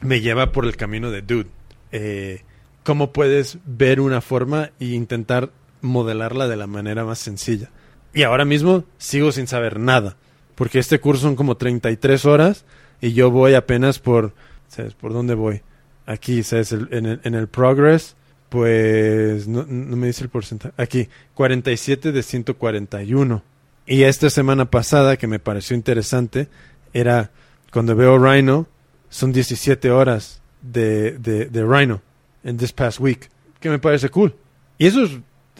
me 0.00 0.20
lleva 0.20 0.52
por 0.52 0.64
el 0.64 0.76
camino 0.76 1.10
de 1.10 1.22
dude. 1.22 1.48
Eh, 1.92 2.42
¿Cómo 2.82 3.12
puedes 3.12 3.58
ver 3.64 4.00
una 4.00 4.20
forma 4.20 4.70
e 4.78 4.86
intentar 4.86 5.50
modelarla 5.82 6.48
de 6.48 6.56
la 6.56 6.66
manera 6.66 7.04
más 7.04 7.18
sencilla? 7.18 7.70
Y 8.14 8.22
ahora 8.22 8.44
mismo 8.44 8.84
sigo 8.98 9.32
sin 9.32 9.46
saber 9.46 9.78
nada. 9.78 10.16
Porque 10.54 10.78
este 10.78 11.00
curso 11.00 11.22
son 11.22 11.36
como 11.36 11.56
33 11.56 12.24
horas 12.24 12.64
y 13.00 13.12
yo 13.12 13.30
voy 13.30 13.54
apenas 13.54 13.98
por... 13.98 14.34
¿Sabes 14.68 14.94
por 14.94 15.12
dónde 15.12 15.34
voy? 15.34 15.62
Aquí, 16.06 16.42
¿sabes? 16.42 16.72
En, 16.72 17.06
el, 17.06 17.20
en 17.22 17.34
el 17.34 17.48
progress, 17.48 18.16
pues... 18.48 19.48
No, 19.48 19.64
me 19.66 20.06
dice 20.06 20.24
el 20.24 20.30
porcentaje. 20.30 20.74
Aquí, 20.76 21.08
47 21.34 22.12
de 22.12 22.22
141. 22.22 23.42
Y 23.86 24.02
esta 24.02 24.30
semana 24.30 24.70
pasada, 24.70 25.16
que 25.16 25.26
me 25.26 25.38
pareció 25.38 25.76
interesante, 25.76 26.48
era 26.92 27.30
cuando 27.72 27.94
veo 27.94 28.18
Rhino, 28.18 28.66
son 29.08 29.32
17 29.32 29.90
horas 29.90 30.40
de, 30.62 31.18
de, 31.18 31.46
de 31.46 31.64
Rhino 31.64 32.02
en 32.42 32.56
this 32.56 32.72
past 32.72 33.00
week, 33.00 33.28
que 33.60 33.70
me 33.70 33.78
parece 33.78 34.08
cool. 34.08 34.34
Y 34.78 34.86
eso 34.86 35.04
es, 35.04 35.12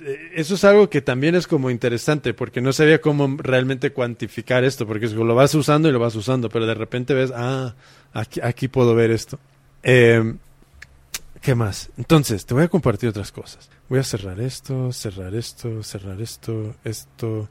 eh, 0.02 0.32
eso 0.34 0.54
es 0.54 0.64
algo 0.64 0.90
que 0.90 1.00
también 1.00 1.34
es 1.34 1.46
como 1.46 1.70
interesante, 1.70 2.34
porque 2.34 2.60
no 2.60 2.72
sabía 2.72 3.00
cómo 3.00 3.36
realmente 3.38 3.92
cuantificar 3.92 4.64
esto, 4.64 4.86
porque 4.86 5.06
lo 5.08 5.34
vas 5.34 5.54
usando 5.54 5.88
y 5.88 5.92
lo 5.92 5.98
vas 5.98 6.14
usando, 6.14 6.48
pero 6.48 6.66
de 6.66 6.74
repente 6.74 7.14
ves, 7.14 7.32
ah, 7.34 7.74
aquí, 8.12 8.40
aquí 8.42 8.68
puedo 8.68 8.94
ver 8.94 9.10
esto. 9.10 9.38
Eh, 9.82 10.34
¿Qué 11.40 11.54
más? 11.54 11.90
Entonces, 11.96 12.44
te 12.46 12.54
voy 12.54 12.64
a 12.64 12.68
compartir 12.68 13.08
otras 13.08 13.30
cosas. 13.32 13.68
Voy 13.88 13.98
a 13.98 14.02
cerrar 14.02 14.40
esto, 14.40 14.92
cerrar 14.92 15.34
esto, 15.34 15.82
cerrar 15.82 16.20
esto, 16.20 16.74
esto. 16.84 17.48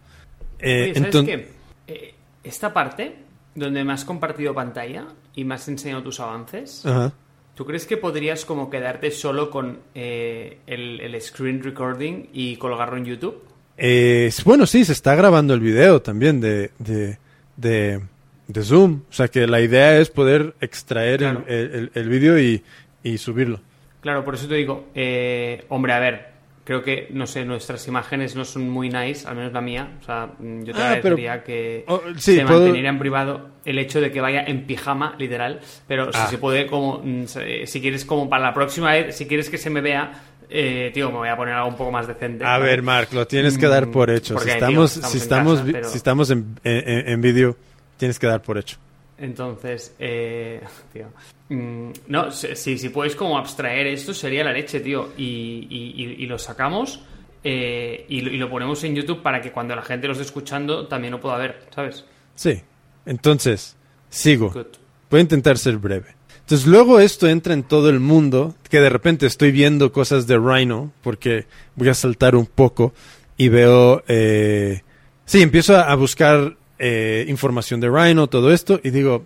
Eh, 0.60 0.94
Oye, 0.96 1.12
¿sabes 1.12 1.26
qué? 1.26 1.50
Eh, 1.88 2.14
esta 2.44 2.74
parte, 2.74 3.16
donde 3.54 3.84
me 3.84 3.94
has 3.94 4.04
compartido 4.04 4.54
pantalla 4.54 5.08
y 5.36 5.44
me 5.46 5.56
has 5.56 5.68
enseñado 5.68 6.04
tus 6.04 6.20
avances, 6.20 6.86
Ajá. 6.86 7.14
¿tú 7.56 7.66
crees 7.66 7.86
que 7.86 7.96
podrías 7.98 8.44
como 8.44 8.70
quedarte 8.70 9.12
solo 9.12 9.50
con 9.50 9.80
eh, 9.94 10.58
el, 10.68 11.00
el 11.00 11.22
screen 11.22 11.64
recording 11.64 12.28
y 12.34 12.58
colgarlo 12.58 12.98
en 12.98 13.06
YouTube? 13.06 13.44
Eh, 13.78 14.32
bueno, 14.46 14.66
sí, 14.66 14.84
se 14.84 14.94
está 14.94 15.16
grabando 15.16 15.54
el 15.54 15.60
video 15.60 16.02
también 16.02 16.42
de, 16.42 16.72
de, 16.80 17.18
de, 17.56 18.02
de 18.48 18.64
Zoom. 18.64 19.02
O 19.10 19.14
sea 19.14 19.28
que 19.30 19.48
la 19.48 19.62
idea 19.62 19.98
es 20.00 20.10
poder 20.10 20.56
extraer 20.60 21.24
el- 21.24 21.32
Claro. 21.32 21.46
el, 21.48 21.72
el- 21.76 21.92
el 21.94 22.10
vídeo 22.10 22.40
y, 22.40 22.64
y 23.04 23.18
subirlo. 23.18 23.62
Claro, 24.06 24.24
por 24.24 24.36
eso 24.36 24.48
te 24.48 24.54
digo, 24.54 24.90
eh, 24.94 25.66
hombre, 25.70 25.92
a 25.94 25.98
ver, 26.00 26.28
creo 26.64 26.84
que, 26.84 27.08
no 27.10 27.26
sé, 27.26 27.44
nuestras 27.44 27.88
imágenes 27.88 28.36
no 28.36 28.46
son 28.46 28.70
muy 28.70 28.88
nice, 28.88 29.28
al 29.28 29.36
menos 29.36 29.52
la 29.52 29.62
mía. 29.62 29.98
O 30.00 30.04
sea, 30.06 30.28
mm, 30.38 30.60
yo 30.64 30.74
te 30.76 30.80
Ah, 30.80 31.00
pero- 31.02 31.16
agradecería 31.16 31.44
que 31.44 31.86
Oh, 31.88 32.02
sí, 32.16 32.36
se 32.36 32.46
puedo- 32.46 32.60
manteniera 32.60 32.90
en 32.90 33.00
privado 33.00 33.50
el 33.66 33.80
hecho 33.80 34.00
de 34.02 34.12
que 34.12 34.22
vaya 34.22 34.44
en 34.44 34.68
pijama, 34.68 35.16
literal. 35.18 35.60
Pero 35.88 36.12
Ah. 36.14 36.24
si 36.28 36.30
se 36.36 36.38
puede, 36.38 36.68
como, 36.68 37.02
mm, 37.04 37.24
si 37.66 37.82
quieres, 37.82 38.06
como 38.06 38.30
para 38.30 38.44
la 38.44 38.54
próxima 38.54 38.92
vez, 38.92 39.16
si 39.18 39.26
quieres 39.26 39.50
que 39.50 39.58
se 39.58 39.72
me 39.72 39.82
vea, 39.82 40.12
eh, 40.52 40.92
tío, 40.94 41.10
me 41.10 41.18
voy 41.18 41.30
a 41.30 41.36
poner 41.36 41.56
algo 41.56 41.70
un 41.70 41.76
poco 41.76 41.92
más 41.92 42.06
decente. 42.08 42.46
A 42.46 42.60
¿vale? 42.60 42.66
ver, 42.66 42.84
Mark, 42.84 43.08
lo 43.12 43.26
tienes 43.26 43.58
que 43.58 43.66
dar 43.68 43.90
por 43.90 44.12
hecho. 44.12 44.36
Porque, 44.36 44.52
si 44.52 44.58
tío, 44.60 44.68
estamos, 44.68 44.92
estamos 44.98 45.12
si 45.12 45.18
en 45.18 45.24
estamos, 45.24 45.54
casa, 45.56 45.64
vi- 45.66 45.72
pero- 45.72 45.90
si 45.90 45.98
estamos 45.98 46.30
en, 46.30 46.46
en, 46.64 47.10
en 47.10 47.22
vídeo, 47.22 47.58
tienes 47.98 48.20
que 48.20 48.28
dar 48.28 48.44
por 48.44 48.60
hecho. 48.60 48.78
Entonces, 49.18 49.96
eh, 50.00 50.62
tío. 50.94 51.08
mm, 51.50 51.92
no, 52.08 52.32
si, 52.32 52.78
si 52.78 52.90
puedes 52.90 53.16
como 53.16 53.38
abstraer 53.38 53.88
esto 53.88 54.14
sería 54.14 54.44
la 54.44 54.52
leche, 54.54 54.80
tío. 54.82 55.10
Y, 55.18 55.68
y- 55.70 56.04
y- 56.04 56.24
y 56.24 56.26
lo 56.28 56.38
sacamos 56.38 57.02
eh, 57.44 58.06
y, 58.10 58.22
lo- 58.22 58.32
y 58.32 58.38
lo 58.38 58.50
ponemos 58.50 58.84
en 58.84 58.96
YouTube 58.96 59.22
para 59.22 59.40
que 59.42 59.52
cuando 59.52 59.76
la 59.76 59.82
gente 59.84 60.08
lo 60.08 60.14
esté 60.14 60.26
escuchando 60.26 60.88
también 60.88 61.12
lo 61.12 61.20
pueda 61.22 61.38
ver, 61.38 61.62
¿sabes? 61.74 62.04
Sí. 62.36 62.62
Entonces, 63.06 63.76
sigo. 64.10 64.50
Good. 64.52 64.66
Voy 65.12 65.20
a 65.20 65.22
intentar 65.22 65.58
ser 65.58 65.78
breve. 65.78 66.16
Entonces 66.40 66.68
luego 66.68 67.00
esto 67.00 67.28
entra 67.28 67.54
en 67.54 67.64
todo 67.64 67.90
el 67.90 68.00
mundo, 68.00 68.56
que 68.70 68.80
de 68.80 68.90
repente 68.90 69.26
estoy 69.26 69.52
viendo 69.52 69.92
cosas 69.92 70.28
de 70.28 70.38
Rhino, 70.38 70.92
porque 71.02 71.46
voy 71.76 71.90
a 71.90 71.94
saltar 71.94 72.36
un 72.36 72.46
poco 72.48 72.94
y 73.38 73.50
veo... 73.50 74.04
eh, 74.08 74.82
sí, 75.26 75.42
empiezo 75.42 75.76
a 75.78 75.94
buscar 75.96 76.56
eh, 76.80 77.26
información 77.28 77.80
de 77.80 77.90
Rhino, 77.90 78.28
todo 78.28 78.52
esto, 78.52 78.80
y 78.84 78.90
digo, 78.90 79.26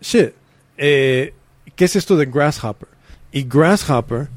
shit, 0.00 0.30
eh, 0.76 1.34
¿qué 1.76 1.84
es 1.84 1.96
esto 1.96 2.16
de 2.16 2.26
Grasshopper? 2.26 2.88
Y 3.32 3.44
Grasshopper 3.44 4.28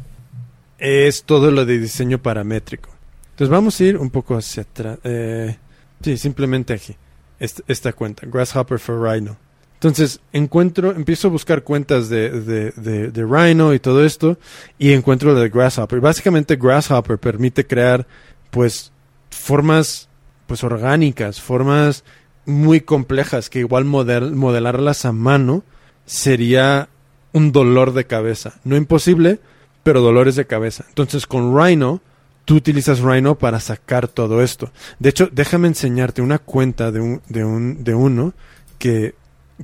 es 0.78 1.24
todo 1.24 1.52
lo 1.52 1.66
de 1.66 1.80
diseño 1.80 2.22
paramétrico. 2.22 2.90
Entonces 3.32 3.50
vamos 3.50 3.80
a 3.80 3.84
ir 3.84 3.98
un 3.98 4.10
poco 4.10 4.36
hacia 4.36 4.64
atrás. 4.64 5.00
Eh, 5.04 5.58
sí, 6.02 6.18
simplemente 6.18 6.74
aquí. 6.74 6.96
Esta, 7.40 7.92
cuenta, 7.94 8.28
Grasshopper 8.28 8.80
for 8.80 9.02
Rhino. 9.02 9.38
Entonces 9.76 10.22
encuentro, 10.32 10.92
empiezo 10.92 11.28
a 11.28 11.32
buscar 11.32 11.64
cuentas 11.64 12.08
de, 12.08 12.30
de, 12.30 12.72
de, 12.72 13.12
de 13.12 13.26
Rhino 13.26 13.74
y 13.74 13.80
todo 13.80 14.06
esto 14.06 14.38
y 14.78 14.94
encuentro 14.94 15.34
la 15.34 15.42
de 15.42 15.50
Grasshopper. 15.50 16.00
Básicamente 16.00 16.56
Grasshopper 16.56 17.18
permite 17.18 17.68
crear 17.68 18.08
pues 18.50 18.94
formas 19.30 20.08
pues 20.48 20.64
orgánicas, 20.64 21.42
formas 21.42 22.04
muy 22.46 22.82
complejas 22.82 23.50
que 23.50 23.60
igual 23.60 23.86
model, 23.86 24.36
modelarlas 24.36 25.06
a 25.06 25.12
mano 25.12 25.64
sería 26.06 26.90
un 27.32 27.52
dolor 27.52 27.94
de 27.94 28.06
cabeza. 28.06 28.60
No 28.64 28.76
imposible, 28.76 29.40
pero 29.84 30.02
dolores 30.02 30.36
de 30.36 30.46
cabeza. 30.46 30.86
Entonces 30.90 31.28
con 31.28 31.58
Rhino, 31.58 32.02
tú 32.46 32.56
utilizas 32.56 33.00
Rhino 33.00 33.36
para 33.36 33.60
sacar 33.60 34.08
todo 34.08 34.42
esto. 34.42 34.72
De 35.00 35.10
hecho, 35.10 35.30
déjame 35.32 35.68
enseñarte 35.68 36.22
una 36.22 36.40
cuenta 36.40 36.92
de, 36.92 37.00
un, 37.00 37.22
de, 37.28 37.44
un, 37.44 37.84
de 37.84 37.96
uno 37.96 38.34
que, 38.78 39.16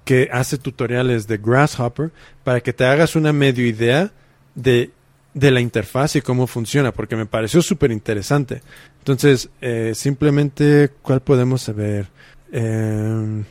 que 0.04 0.30
hace 0.32 0.58
tutoriales 0.58 1.28
de 1.28 1.38
Grasshopper 1.38 2.12
para 2.44 2.62
que 2.62 2.74
te 2.74 2.86
hagas 2.86 3.16
una 3.16 3.34
medio 3.34 3.66
idea 3.66 4.12
de, 4.56 4.92
de 5.34 5.52
la 5.52 5.62
interfaz 5.62 6.16
y 6.16 6.22
cómo 6.22 6.48
funciona, 6.48 6.92
porque 6.92 7.16
me 7.16 7.26
pareció 7.26 7.62
súper 7.62 7.92
interesante. 7.92 8.62
Entonces, 9.00 9.50
eh, 9.62 9.94
simplemente, 9.96 10.92
¿cuál 11.02 11.22
podemos 11.22 11.74
ver? 11.76 12.08
Eh, 12.52 13.44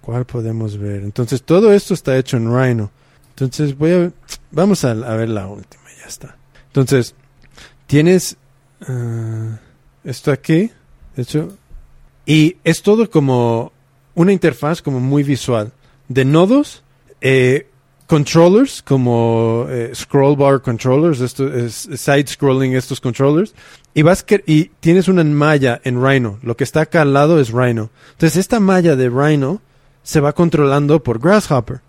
¿Cuál 0.00 0.24
podemos 0.26 0.76
ver? 0.76 1.02
Entonces, 1.04 1.42
todo 1.42 1.72
esto 1.72 1.94
está 1.94 2.18
hecho 2.18 2.36
en 2.36 2.52
Rhino. 2.52 2.90
Entonces, 3.30 3.78
voy 3.78 3.92
a, 3.92 4.12
vamos 4.50 4.84
a, 4.84 4.94
ver 4.94 5.28
la 5.28 5.46
última, 5.46 5.84
ya 6.00 6.06
está. 6.06 6.36
Entonces, 6.66 7.14
tienes 7.86 8.36
uh, 8.88 9.54
esto 10.04 10.32
aquí, 10.32 10.70
hecho, 11.16 11.56
y 12.26 12.56
es 12.64 12.82
todo 12.82 13.08
como 13.08 13.72
una 14.14 14.32
interfaz 14.32 14.82
como 14.82 14.98
muy 15.00 15.22
visual 15.22 15.72
de 16.08 16.24
nodos, 16.24 16.82
eh, 17.20 17.68
controllers 18.12 18.82
como 18.82 19.64
eh, 19.70 19.90
scroll 19.94 20.36
bar 20.36 20.60
controllers, 20.60 21.22
esto 21.22 21.50
es 21.50 21.88
side 21.94 22.26
scrolling 22.26 22.74
estos 22.74 23.00
controllers 23.00 23.54
y 23.94 24.02
vas 24.02 24.22
que, 24.22 24.44
y 24.46 24.64
tienes 24.80 25.08
una 25.08 25.24
malla 25.24 25.80
en 25.82 26.04
Rhino, 26.04 26.38
lo 26.42 26.54
que 26.54 26.62
está 26.62 26.82
acá 26.82 27.00
al 27.00 27.14
lado 27.14 27.40
es 27.40 27.50
Rhino. 27.50 27.88
Entonces 28.10 28.36
esta 28.36 28.60
malla 28.60 28.96
de 28.96 29.08
Rhino 29.08 29.62
se 30.02 30.20
va 30.20 30.34
controlando 30.34 31.02
por 31.02 31.20
Grasshopper. 31.20 31.80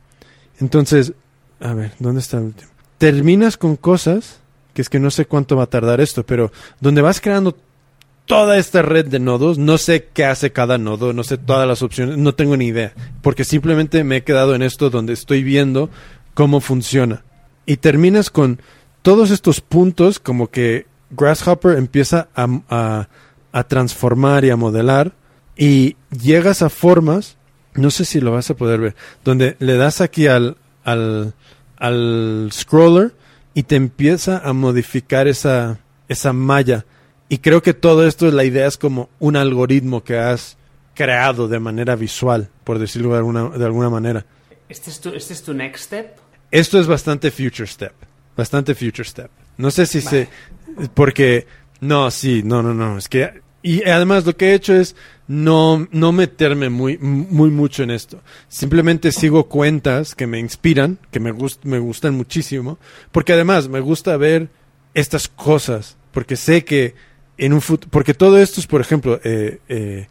Entonces, 0.62 1.12
a 1.60 1.74
ver, 1.74 1.91
¿dónde 2.00 2.22
está 2.22 2.38
el 2.38 2.44
último? 2.44 2.70
Terminas 3.00 3.58
con 3.58 3.76
cosas 3.76 4.40
que 4.74 4.82
es 4.82 4.88
que 4.88 5.02
no 5.02 5.12
sé 5.12 5.26
cuánto 5.26 5.58
va 5.58 5.64
a 5.64 5.70
tardar 5.70 6.00
esto, 6.00 6.26
pero 6.26 6.54
donde 6.80 7.02
vas 7.02 7.20
creando 7.20 7.58
toda 8.26 8.58
esta 8.58 8.82
red 8.82 9.08
de 9.08 9.20
nodos, 9.20 9.58
no 9.58 9.78
sé 9.78 10.10
qué 10.14 10.26
hace 10.26 10.52
cada 10.52 10.78
nodo, 10.78 11.14
no 11.14 11.24
sé 11.24 11.38
todas 11.38 11.68
las 11.68 11.82
opciones, 11.82 12.18
no 12.18 12.34
tengo 12.36 12.56
ni 12.58 12.68
idea, 12.68 12.94
porque 13.22 13.44
simplemente 13.44 14.04
me 14.04 14.18
he 14.18 14.24
quedado 14.24 14.56
en 14.56 14.62
esto 14.62 14.90
donde 14.90 15.14
estoy 15.14 15.44
viendo 15.44 15.90
cómo 16.34 16.62
funciona. 16.62 17.24
Y 17.66 17.78
terminas 17.78 18.30
con 18.30 18.62
todos 19.02 19.32
estos 19.32 19.62
puntos 19.62 20.20
como 20.20 20.50
que 20.50 20.88
Grasshopper 21.12 21.78
empieza 21.78 22.30
a, 22.36 23.08
a, 23.52 23.64
transformar 23.66 24.45
y 24.45 24.50
a 24.50 24.56
modelar 24.56 25.14
y 25.56 25.95
llegas 26.10 26.62
a 26.62 26.70
formas, 26.70 27.38
no 27.76 27.91
sé 27.91 28.06
si 28.06 28.20
lo 28.20 28.32
vas 28.32 28.50
a 28.50 28.56
poder 28.56 28.80
ver, 28.80 28.95
donde 29.24 29.56
le 29.60 29.78
das 29.78 30.02
aquí 30.02 30.28
al, 30.28 30.58
al, 30.84 31.34
al 31.78 32.50
scroller 32.52 33.14
y 33.54 33.64
te 33.64 33.76
empieza 33.76 34.40
a 34.40 34.54
modificar 34.54 35.28
esa, 35.28 35.80
esa 36.08 36.34
malla. 36.34 36.86
Y 37.30 37.40
creo 37.40 37.62
que 37.62 37.74
todo 37.74 38.08
esto, 38.08 38.30
la 38.32 38.44
idea 38.44 38.68
es 38.68 38.78
como 38.78 39.10
un 39.20 39.36
algoritmo 39.36 40.04
que 40.04 40.18
has 40.18 40.58
creado 40.94 41.48
de 41.48 41.60
manera 41.60 41.95
visual, 41.95 42.50
por 42.64 42.80
decirlo 42.80 43.12
de 43.12 43.18
alguna, 43.18 43.50
de 43.50 43.66
alguna 43.66 43.90
manera. 43.90 44.26
¿Este 44.70 44.90
es, 44.90 45.00
tu, 45.00 45.10
¿Este 45.10 45.34
es 45.34 45.44
tu 45.44 45.54
next 45.54 45.86
step? 45.86 46.18
Esto 46.52 46.80
es 46.80 46.88
bastante 46.88 47.32
future 47.32 47.68
step. 47.68 47.94
Bastante 48.36 48.76
future 48.76 49.08
step. 49.08 49.30
No 49.58 49.72
sé 49.72 49.86
si 49.86 50.00
vale. 50.00 50.30
se... 50.78 50.90
Porque... 50.94 51.48
No, 51.82 52.10
sí, 52.12 52.44
no, 52.44 52.62
no, 52.62 52.74
no. 52.74 52.98
Es 52.98 53.10
que... 53.10 53.41
Y 53.62 53.84
además 53.90 54.26
lo 54.26 54.36
que 54.36 54.50
he 54.50 54.54
hecho 54.54 54.76
es 54.76 54.95
no, 55.28 55.88
no 55.91 56.12
meterme 56.12 56.70
muy, 56.70 56.98
muy 56.98 57.50
mucho 57.50 57.84
en 57.84 57.91
esto. 57.91 58.22
Simplemente 58.50 59.12
sigo 59.12 59.48
cuentas 59.48 60.16
que 60.16 60.28
me 60.28 60.40
inspiran, 60.40 61.00
que 61.12 61.20
me, 61.20 61.32
gust, 61.32 61.64
me 61.64 61.80
gustan 61.80 62.14
muchísimo. 62.16 62.78
Porque 63.12 63.34
además 63.34 63.70
me 63.70 63.80
gusta 63.80 64.18
ver 64.18 64.50
estas 64.94 65.28
cosas. 65.28 65.98
Porque 66.12 66.36
sé 66.36 66.66
que 66.66 66.94
en 67.45 67.53
un 67.53 67.61
futuro... 67.61 67.90
Porque 67.91 68.14
todo 68.14 68.38
esto 68.38 68.60
es, 68.60 68.68
por 68.68 68.82
ejemplo, 68.82 69.20
eh, 69.24 69.60
eh, 69.68 70.07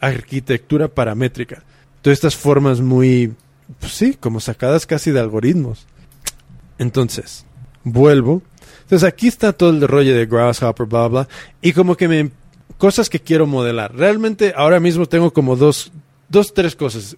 arquitectura 0.00 0.88
paramétrica. 0.88 1.62
Todas 2.02 2.18
estas 2.18 2.36
formas 2.36 2.80
muy 2.80 3.32
pues 3.78 3.92
sí, 3.92 4.14
como 4.18 4.40
sacadas 4.40 4.86
casi 4.86 5.10
de 5.10 5.20
algoritmos. 5.20 5.86
Entonces, 6.78 7.44
vuelvo. 7.84 8.42
Entonces 8.82 9.06
aquí 9.06 9.28
está 9.28 9.52
todo 9.52 9.70
el 9.70 9.86
rollo 9.86 10.14
de 10.14 10.26
Grasshopper, 10.26 10.86
bla, 10.86 11.08
bla. 11.08 11.28
Y 11.60 11.72
como 11.72 11.96
que 11.96 12.08
me... 12.08 12.30
Cosas 12.78 13.10
que 13.10 13.18
quiero 13.18 13.46
modelar. 13.46 13.94
Realmente 13.94 14.54
ahora 14.56 14.78
mismo 14.78 15.06
tengo 15.06 15.32
como 15.32 15.56
dos, 15.56 15.90
dos, 16.28 16.54
tres 16.54 16.76
cosas. 16.76 17.16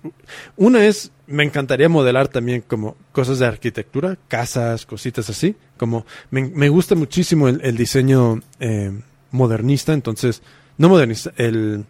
Una 0.56 0.86
es, 0.86 1.12
me 1.26 1.44
encantaría 1.44 1.90
modelar 1.90 2.28
también 2.28 2.64
como 2.66 2.97
cosas 3.12 3.40
de 3.40 3.47
arquitectura, 3.47 4.16
casas, 4.26 4.86
cositas 4.86 5.28
así. 5.28 5.55
Como 5.76 6.06
me, 6.30 6.48
me 6.48 6.70
gusta 6.70 6.94
muchísimo 6.94 7.47
el, 7.47 7.60
el 7.62 7.76
diseño 7.76 8.40
eh, 8.59 8.90
modernista, 9.31 9.93
entonces, 9.93 10.43
no 10.78 10.89
modernista, 10.89 11.32
el, 11.36 11.85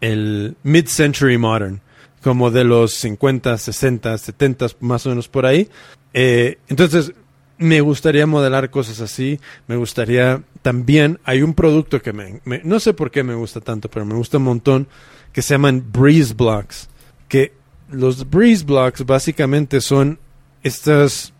el 0.00 0.56
mid-century 0.62 1.38
modern 1.38 1.80
como 2.22 2.50
de 2.50 2.64
los 2.64 2.94
50, 2.94 3.56
60, 3.56 4.18
70, 4.18 4.66
más 4.80 5.06
o 5.06 5.10
menos 5.10 5.28
por 5.28 5.46
ahí. 5.46 5.68
Eh, 6.12 6.58
entonces, 6.66 7.12
me 7.56 7.80
gustaría 7.80 8.26
modelar 8.26 8.70
cosas 8.70 9.00
así. 9.00 9.38
Me 9.68 9.76
gustaría 9.76 10.42
también, 10.62 11.20
hay 11.22 11.42
un 11.42 11.54
producto 11.54 12.02
que 12.02 12.12
me, 12.12 12.40
no 12.64 12.80
sé 12.80 12.94
por 12.94 13.12
qué 13.12 13.22
me 13.22 13.34
gusta 13.34 13.60
tanto, 13.60 13.88
pero 13.88 14.04
me 14.04 14.14
gusta 14.14 14.38
un 14.38 14.42
montón, 14.42 14.88
que 15.32 15.40
se 15.40 15.54
llaman 15.54 15.84
Breeze 15.92 16.34
Blocks. 16.34 16.88
Que 17.28 17.52
los 17.90 18.28
Breeze 18.28 18.64
Blocks 18.64 19.06
básicamente 19.06 19.80
son 19.80 20.18
estas, 20.64 21.32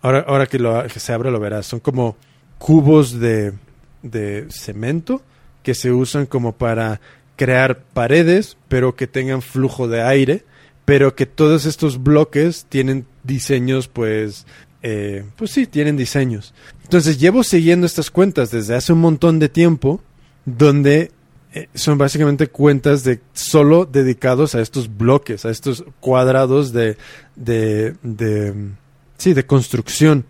ahora, 0.00 0.24
ahora 0.26 0.46
que, 0.46 0.58
lo, 0.58 0.82
que 0.84 1.00
se 1.00 1.12
abre 1.12 1.30
lo 1.30 1.38
verás, 1.38 1.66
son 1.66 1.80
como 1.80 2.16
cubos 2.56 3.20
de, 3.20 3.52
de 4.02 4.46
cemento 4.50 5.22
que 5.62 5.74
se 5.74 5.92
usan 5.92 6.26
como 6.26 6.52
para 6.52 7.00
crear 7.36 7.80
paredes, 7.92 8.56
pero 8.68 8.96
que 8.96 9.06
tengan 9.06 9.42
flujo 9.42 9.88
de 9.88 10.02
aire, 10.02 10.44
pero 10.84 11.14
que 11.14 11.26
todos 11.26 11.66
estos 11.66 12.02
bloques 12.02 12.66
tienen 12.68 13.06
diseños, 13.22 13.88
pues, 13.88 14.46
eh, 14.82 15.24
pues 15.36 15.50
sí, 15.50 15.66
tienen 15.66 15.96
diseños. 15.96 16.54
Entonces 16.82 17.18
llevo 17.18 17.44
siguiendo 17.44 17.86
estas 17.86 18.10
cuentas 18.10 18.50
desde 18.50 18.74
hace 18.74 18.92
un 18.92 19.00
montón 19.00 19.38
de 19.38 19.48
tiempo, 19.48 20.00
donde 20.46 21.12
eh, 21.52 21.68
son 21.74 21.98
básicamente 21.98 22.48
cuentas 22.48 23.04
de 23.04 23.20
solo 23.34 23.84
dedicados 23.84 24.54
a 24.54 24.60
estos 24.60 24.96
bloques, 24.96 25.44
a 25.44 25.50
estos 25.50 25.84
cuadrados 26.00 26.72
de, 26.72 26.96
de, 27.36 27.94
de, 28.02 28.54
sí, 29.16 29.34
de 29.34 29.46
construcción. 29.46 30.24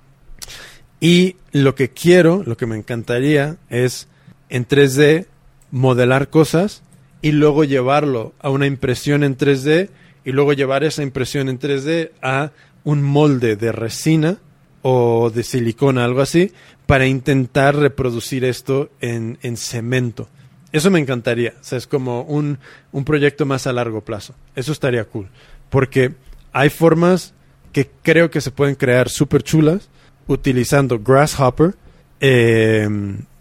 Y 1.00 1.36
lo 1.52 1.74
que 1.74 1.90
quiero, 1.90 2.42
lo 2.44 2.56
que 2.56 2.66
me 2.66 2.76
encantaría 2.76 3.56
es 3.70 4.08
en 4.48 4.66
3D 4.66 5.26
modelar 5.70 6.28
cosas 6.28 6.82
y 7.22 7.32
luego 7.32 7.64
llevarlo 7.64 8.32
a 8.40 8.50
una 8.50 8.66
impresión 8.66 9.24
en 9.24 9.36
3D 9.36 9.88
y 10.24 10.32
luego 10.32 10.52
llevar 10.52 10.84
esa 10.84 11.02
impresión 11.02 11.48
en 11.48 11.58
3D 11.58 12.10
a 12.22 12.52
un 12.84 13.02
molde 13.02 13.56
de 13.56 13.72
resina 13.72 14.38
o 14.82 15.30
de 15.30 15.42
silicona, 15.42 16.04
algo 16.04 16.20
así, 16.20 16.52
para 16.86 17.06
intentar 17.06 17.76
reproducir 17.76 18.44
esto 18.44 18.90
en, 19.00 19.38
en 19.42 19.56
cemento. 19.56 20.28
Eso 20.70 20.90
me 20.90 21.00
encantaría. 21.00 21.54
O 21.60 21.64
sea, 21.64 21.78
es 21.78 21.86
como 21.86 22.22
un, 22.22 22.58
un 22.92 23.04
proyecto 23.04 23.46
más 23.46 23.66
a 23.66 23.72
largo 23.72 24.02
plazo. 24.02 24.34
Eso 24.54 24.72
estaría 24.72 25.04
cool. 25.04 25.28
Porque 25.70 26.14
hay 26.52 26.70
formas 26.70 27.34
que 27.72 27.90
creo 28.02 28.30
que 28.30 28.40
se 28.40 28.50
pueden 28.50 28.74
crear 28.74 29.08
súper 29.08 29.42
chulas 29.42 29.88
utilizando 30.28 31.00
Grasshopper 31.00 31.74
eh, 32.20 32.88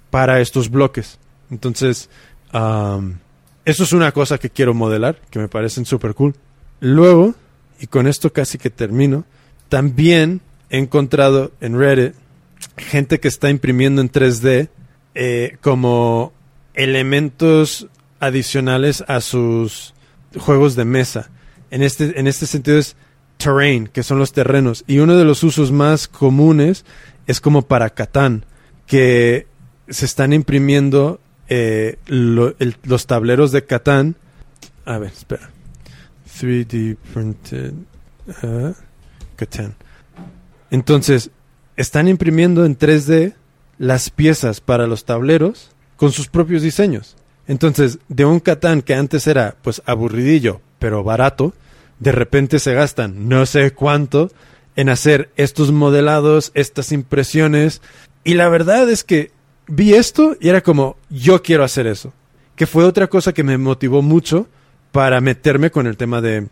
para 0.10 0.42
estos 0.42 0.70
bloques. 0.70 1.20
Entonces, 1.52 2.10
eso 2.52 3.84
es 3.84 3.94
una 3.94 4.12
cosa 4.12 4.40
que 4.40 4.50
quiero 4.50 4.74
modelar, 4.74 5.22
que 5.30 5.40
me 5.40 5.48
parecen 5.48 5.86
súper 5.86 6.16
cool. 6.16 6.34
Luego, 6.80 7.36
y 7.80 7.88
con 7.88 8.08
esto 8.08 8.34
casi 8.34 8.58
que 8.58 8.70
termino, 8.70 9.26
también 9.70 10.42
he 10.70 10.78
encontrado 10.80 11.52
en 11.62 11.78
Reddit 11.78 12.16
gente 12.78 13.20
que 13.20 13.28
está 13.28 13.50
imprimiendo 13.50 14.02
en 14.02 14.12
3D 14.12 14.70
eh, 15.16 15.58
como 15.62 16.34
elementos 16.74 17.88
adicionales 18.20 19.04
a 19.08 19.22
sus 19.22 19.94
juegos 20.38 20.76
de 20.76 20.86
mesa. 20.86 21.30
En 21.72 21.84
este, 21.84 22.20
en 22.20 22.28
este 22.28 22.46
sentido 22.46 22.78
es 22.78 22.96
terrain, 23.38 23.88
que 23.88 24.04
son 24.04 24.20
los 24.20 24.34
terrenos. 24.34 24.84
Y 24.88 25.00
uno 25.00 25.16
de 25.16 25.26
los 25.26 25.44
usos 25.44 25.72
más 25.72 26.08
comunes 26.08 26.86
es 27.28 27.42
como 27.42 27.64
para 27.64 27.92
Catán, 27.92 28.46
que 28.86 29.48
se 29.90 30.06
están 30.06 30.34
imprimiendo 30.34 31.20
eh, 31.50 31.98
los 32.08 33.08
tableros 33.08 33.52
de 33.52 33.66
Catán. 33.66 34.16
A 34.86 34.98
ver, 34.98 35.12
espera. 35.12 35.50
3D 36.40 36.98
printed 37.14 37.74
uh, 38.44 38.74
Catán. 39.36 39.76
Entonces, 40.70 41.32
están 41.76 42.08
imprimiendo 42.08 42.66
en 42.66 42.78
3D 42.78 43.34
las 43.78 44.10
piezas 44.10 44.62
para 44.62 44.88
los 44.88 45.06
tableros 45.06 45.72
con 45.96 46.12
sus 46.12 46.28
propios 46.28 46.62
diseños. 46.62 47.16
Entonces, 47.48 48.00
de 48.10 48.26
un 48.26 48.40
Catán 48.40 48.82
que 48.82 48.94
antes 48.94 49.28
era 49.28 49.56
pues 49.62 49.82
aburridillo, 49.86 50.62
pero 50.80 51.04
barato, 51.04 51.54
de 52.00 52.12
repente 52.12 52.60
se 52.60 52.74
gastan 52.74 53.28
no 53.28 53.46
sé 53.46 53.72
cuánto 53.72 54.32
en 54.76 54.90
hacer 54.90 55.32
estos 55.36 55.72
modelados, 55.72 56.52
estas 56.54 56.92
impresiones. 56.92 57.82
Y 58.24 58.36
la 58.36 58.48
verdad 58.48 58.90
es 58.90 59.04
que 59.04 59.32
vi 59.68 59.96
esto 59.96 60.38
y 60.40 60.50
era 60.50 60.62
como, 60.62 60.98
yo 61.10 61.42
quiero 61.42 61.64
hacer 61.64 61.88
eso. 61.88 62.14
Que 62.56 62.68
fue 62.68 62.86
otra 62.86 63.08
cosa 63.08 63.34
que 63.34 63.44
me 63.44 63.58
motivó 63.58 64.02
mucho 64.02 64.48
para 64.92 65.20
meterme 65.20 65.72
con 65.72 65.88
el 65.88 65.98
tema 65.98 66.22
de, 66.22 66.48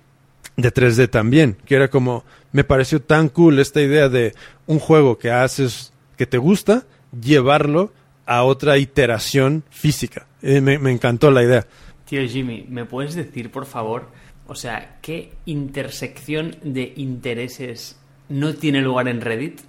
de 0.57 0.73
3D 0.73 1.09
también. 1.09 1.57
Que 1.65 1.75
era 1.75 1.89
como, 1.89 2.25
me 2.51 2.63
pareció 2.63 3.01
tan 3.01 3.29
cool 3.29 3.59
esta 3.59 3.81
idea 3.81 4.09
de 4.09 4.33
un 4.65 4.79
juego 4.79 5.17
que 5.19 5.31
haces, 5.31 5.93
que 6.17 6.25
te 6.25 6.39
gusta, 6.39 6.85
llevarlo 7.19 7.93
a 8.25 8.43
otra 8.43 8.79
iteración 8.79 9.63
física. 9.69 10.25
Eh, 10.41 10.61
me, 10.61 10.79
me 10.79 10.91
encantó 10.91 11.29
la 11.29 11.43
idea. 11.43 11.67
Tío 12.09 12.27
Jimmy, 12.27 12.65
¿me 12.69 12.85
puedes 12.85 13.15
decir, 13.15 13.51
por 13.51 13.65
favor, 13.65 14.09
o 14.47 14.55
sea, 14.55 14.97
qué 15.01 15.33
intersección 15.45 16.55
de 16.63 16.93
intereses 16.95 17.97
no 18.29 18.53
tiene 18.55 18.81
lugar 18.81 19.07
en 19.07 19.21
Reddit? 19.21 19.59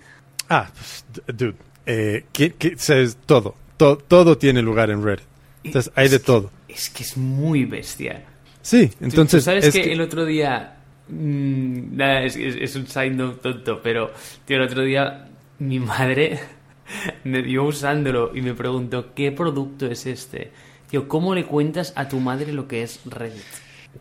Ah, 0.49 0.71
pues, 0.75 1.05
dude, 1.37 1.55
eh, 1.87 2.25
¿qué- 2.33 2.55
qué- 2.55 2.77
sabes, 2.79 3.17
todo, 3.27 3.55
to- 3.77 3.97
todo 3.99 4.39
tiene 4.39 4.63
lugar 4.63 4.91
en 4.91 5.03
Reddit. 5.03 5.25
Entonces, 5.65 5.93
hay 5.97 6.09
de 6.09 6.19
que- 6.19 6.25
todo. 6.25 6.51
Es 6.69 6.91
que 6.91 7.03
es 7.03 7.17
muy 7.17 7.65
bestia. 7.65 8.25
Sí, 8.63 8.91
entonces... 9.01 9.43
¿tú 9.43 9.45
¿Sabes 9.47 9.65
es 9.67 9.75
que, 9.75 9.83
que- 9.83 9.93
el 9.93 10.01
otro 10.01 10.25
día... 10.25 10.77
mm, 11.09 11.97
nada, 11.97 12.23
es, 12.25 12.37
es- 12.37 12.57
es 12.57 12.77
un 12.77 13.17
note 13.17 13.41
tonto, 13.41 13.81
pero 13.83 14.13
tío, 14.45 14.57
el 14.57 14.63
otro 14.63 14.83
día 14.83 15.29
mi 15.59 15.79
madre 15.81 16.39
me 17.25 17.43
vio 17.43 17.65
usándolo 17.65 18.37
y 18.37 18.43
me 18.43 18.55
preguntó, 18.55 19.15
¿qué 19.15 19.33
producto 19.33 19.87
es 19.87 20.07
este? 20.07 20.51
Tío, 20.91 21.09
¿cómo 21.09 21.35
le 21.35 21.45
cuentas 21.45 21.93
a 21.97 22.09
tu 22.09 22.21
madre 22.21 22.53
lo 22.53 22.69
que 22.69 22.83
es 22.83 23.01
Reddit? 23.07 23.43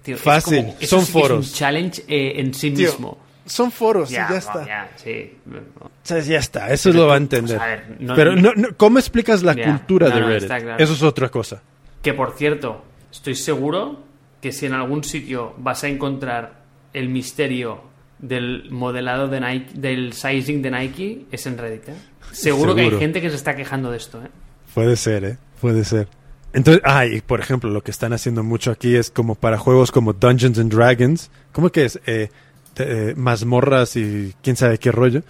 Tío, 0.03 0.15
es 0.15 0.21
Fácil, 0.21 0.57
como- 0.59 0.75
eso 0.79 0.87
son 0.97 1.05
sí 1.05 1.11
que 1.13 1.17
es 1.19 1.23
foros. 1.23 1.47
un 1.47 1.53
challenge 1.53 2.03
eh, 2.07 2.33
en 2.39 2.53
sí 2.53 2.71
Tío, 2.71 2.89
mismo. 2.91 3.17
Son 3.45 3.71
foros, 3.71 4.09
Ya, 4.09 4.25
y 4.27 4.31
ya 4.33 4.37
está. 4.39 4.65
ya, 4.65 4.91
sí. 4.95 5.33
O 5.79 5.89
sea, 6.01 6.19
ya 6.19 6.39
está, 6.39 6.71
eso 6.71 6.89
Pero 6.89 7.03
lo 7.03 7.07
va 7.09 7.13
a 7.13 7.17
entender. 7.17 7.57
pues, 7.57 7.61
a 7.69 7.75
ver, 7.75 7.95
no- 7.99 8.15
Pero 8.15 8.35
no, 8.35 8.53
no, 8.55 8.69
¿cómo 8.75 8.97
explicas 8.97 9.43
la 9.43 9.53
Ya, 9.53 9.65
cultura 9.65 10.09
de 10.09 10.19
Reddit? 10.19 10.47
claro. 10.47 10.83
Eso 10.83 10.93
es 10.93 11.03
otra 11.03 11.29
cosa. 11.29 11.61
Que 12.01 12.13
por 12.13 12.33
cierto, 12.37 12.83
estoy 13.11 13.35
seguro 13.35 14.03
que 14.41 14.51
si 14.51 14.65
en 14.65 14.73
algún 14.73 15.03
sitio 15.03 15.53
vas 15.57 15.83
a 15.83 15.87
encontrar 15.87 16.63
el 16.93 17.09
misterio 17.09 17.81
del 18.17 18.69
modelado 18.71 19.27
de 19.27 19.39
Nike, 19.41 19.71
del 19.75 20.13
sizing 20.13 20.61
de 20.61 20.71
Nike, 20.71 21.25
es 21.31 21.45
en 21.45 21.57
Reddit. 21.57 21.89
¿eh? 21.89 21.93
Seguro, 22.31 22.73
que 22.73 22.81
hay 22.81 22.87
Seguro. 22.87 22.99
gente 23.01 23.21
que 23.21 23.29
se 23.29 23.35
está 23.35 23.55
quejando 23.55 23.91
de 23.91 23.97
esto. 23.97 24.23
¿eh? 24.23 24.29
Puede 24.73 24.95
ser, 24.95 25.23
¿eh? 25.23 25.37
Puede 25.61 25.83
ser. 25.83 26.07
Entonces, 26.55 26.81
ah, 26.85 27.05
y 27.05 27.21
por 27.21 27.39
ejemplo, 27.39 27.69
lo 27.69 27.83
que 27.83 27.91
están 27.91 28.13
haciendo 28.13 28.43
mucho 28.43 28.71
aquí 28.71 28.95
es 28.95 29.11
como 29.11 29.35
para 29.35 29.57
juegos 29.59 29.91
como 29.91 30.13
Dungeons 30.13 30.57
and 30.57 30.73
Dragons. 30.73 31.29
¿Cómo 31.51 31.69
que 31.71 31.85
es? 31.85 31.99
Eh, 32.07 32.29
eh, 32.77 33.13
mazmorras 33.17 33.95
y 33.95 34.33
quién 34.41 34.55
sabe 34.55 34.77
qué 34.79 34.91
rollo. 34.91 35.21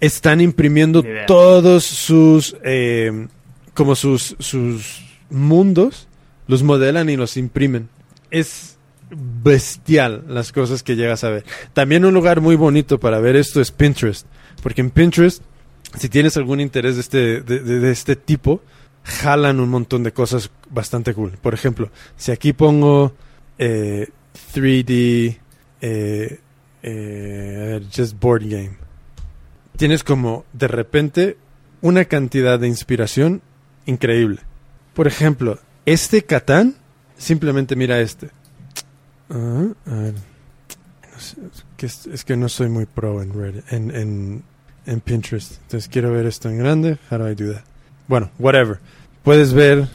Están 0.00 0.40
imprimiendo 0.40 1.02
todos 1.26 1.84
sus, 1.84 2.56
eh, 2.64 3.26
como 3.74 3.94
sus, 3.96 4.36
sus 4.38 5.04
mundos, 5.28 6.06
los 6.46 6.62
modelan 6.62 7.10
y 7.10 7.16
los 7.16 7.36
imprimen. 7.36 7.88
Es 8.30 8.76
bestial 9.10 10.24
las 10.28 10.52
cosas 10.52 10.82
que 10.82 10.94
llegas 10.94 11.24
a 11.24 11.30
ver. 11.30 11.44
También 11.72 12.04
un 12.04 12.14
lugar 12.14 12.40
muy 12.40 12.54
bonito 12.56 13.00
para 13.00 13.18
ver 13.18 13.36
esto 13.36 13.60
es 13.60 13.70
Pinterest. 13.72 14.26
Porque 14.62 14.80
en 14.82 14.90
Pinterest, 14.90 15.42
si 15.98 16.08
tienes 16.08 16.36
algún 16.36 16.60
interés 16.60 16.94
de 16.94 17.00
este, 17.00 17.18
de, 17.40 17.58
de- 17.60 17.80
de 17.80 17.90
este 17.90 18.14
tipo, 18.16 18.62
jalan 19.08 19.58
un 19.58 19.70
montón 19.70 20.02
de 20.02 20.12
cosas 20.12 20.50
bastante 20.70 21.14
cool. 21.14 21.32
Por 21.40 21.54
ejemplo, 21.54 21.90
si 22.16 22.30
aquí 22.30 22.52
pongo 22.52 23.14
eh, 23.58 24.08
3D, 24.54 25.38
eh, 25.80 26.40
eh, 26.82 27.80
ver, 27.80 27.82
just 27.94 28.20
board 28.20 28.42
game, 28.44 28.72
tienes 29.76 30.04
como 30.04 30.44
de 30.52 30.68
repente 30.68 31.36
una 31.80 32.04
cantidad 32.04 32.58
de 32.58 32.68
inspiración 32.68 33.40
increíble. 33.86 34.40
Por 34.94 35.06
ejemplo, 35.06 35.58
este 35.86 36.22
Catán, 36.22 36.76
simplemente 37.16 37.76
mira 37.76 38.00
este. 38.00 38.30
Ah, 39.30 39.68
es, 41.78 42.24
que 42.24 42.36
no 42.36 42.48
soy 42.48 42.68
muy 42.68 42.86
pro 42.86 43.22
en, 43.22 43.32
en, 43.70 43.94
en, 43.94 44.42
en 44.86 45.00
Pinterest. 45.00 45.52
Entonces 45.62 45.88
quiero 45.88 46.12
ver 46.12 46.26
esto 46.26 46.48
en 46.48 46.58
grande. 46.58 46.98
How 47.10 47.18
do 47.18 47.30
I 47.30 47.34
do 47.34 47.52
that? 47.52 47.64
Bueno, 48.08 48.30
whatever. 48.38 48.80
Puedes 49.28 49.52
ver. 49.52 49.86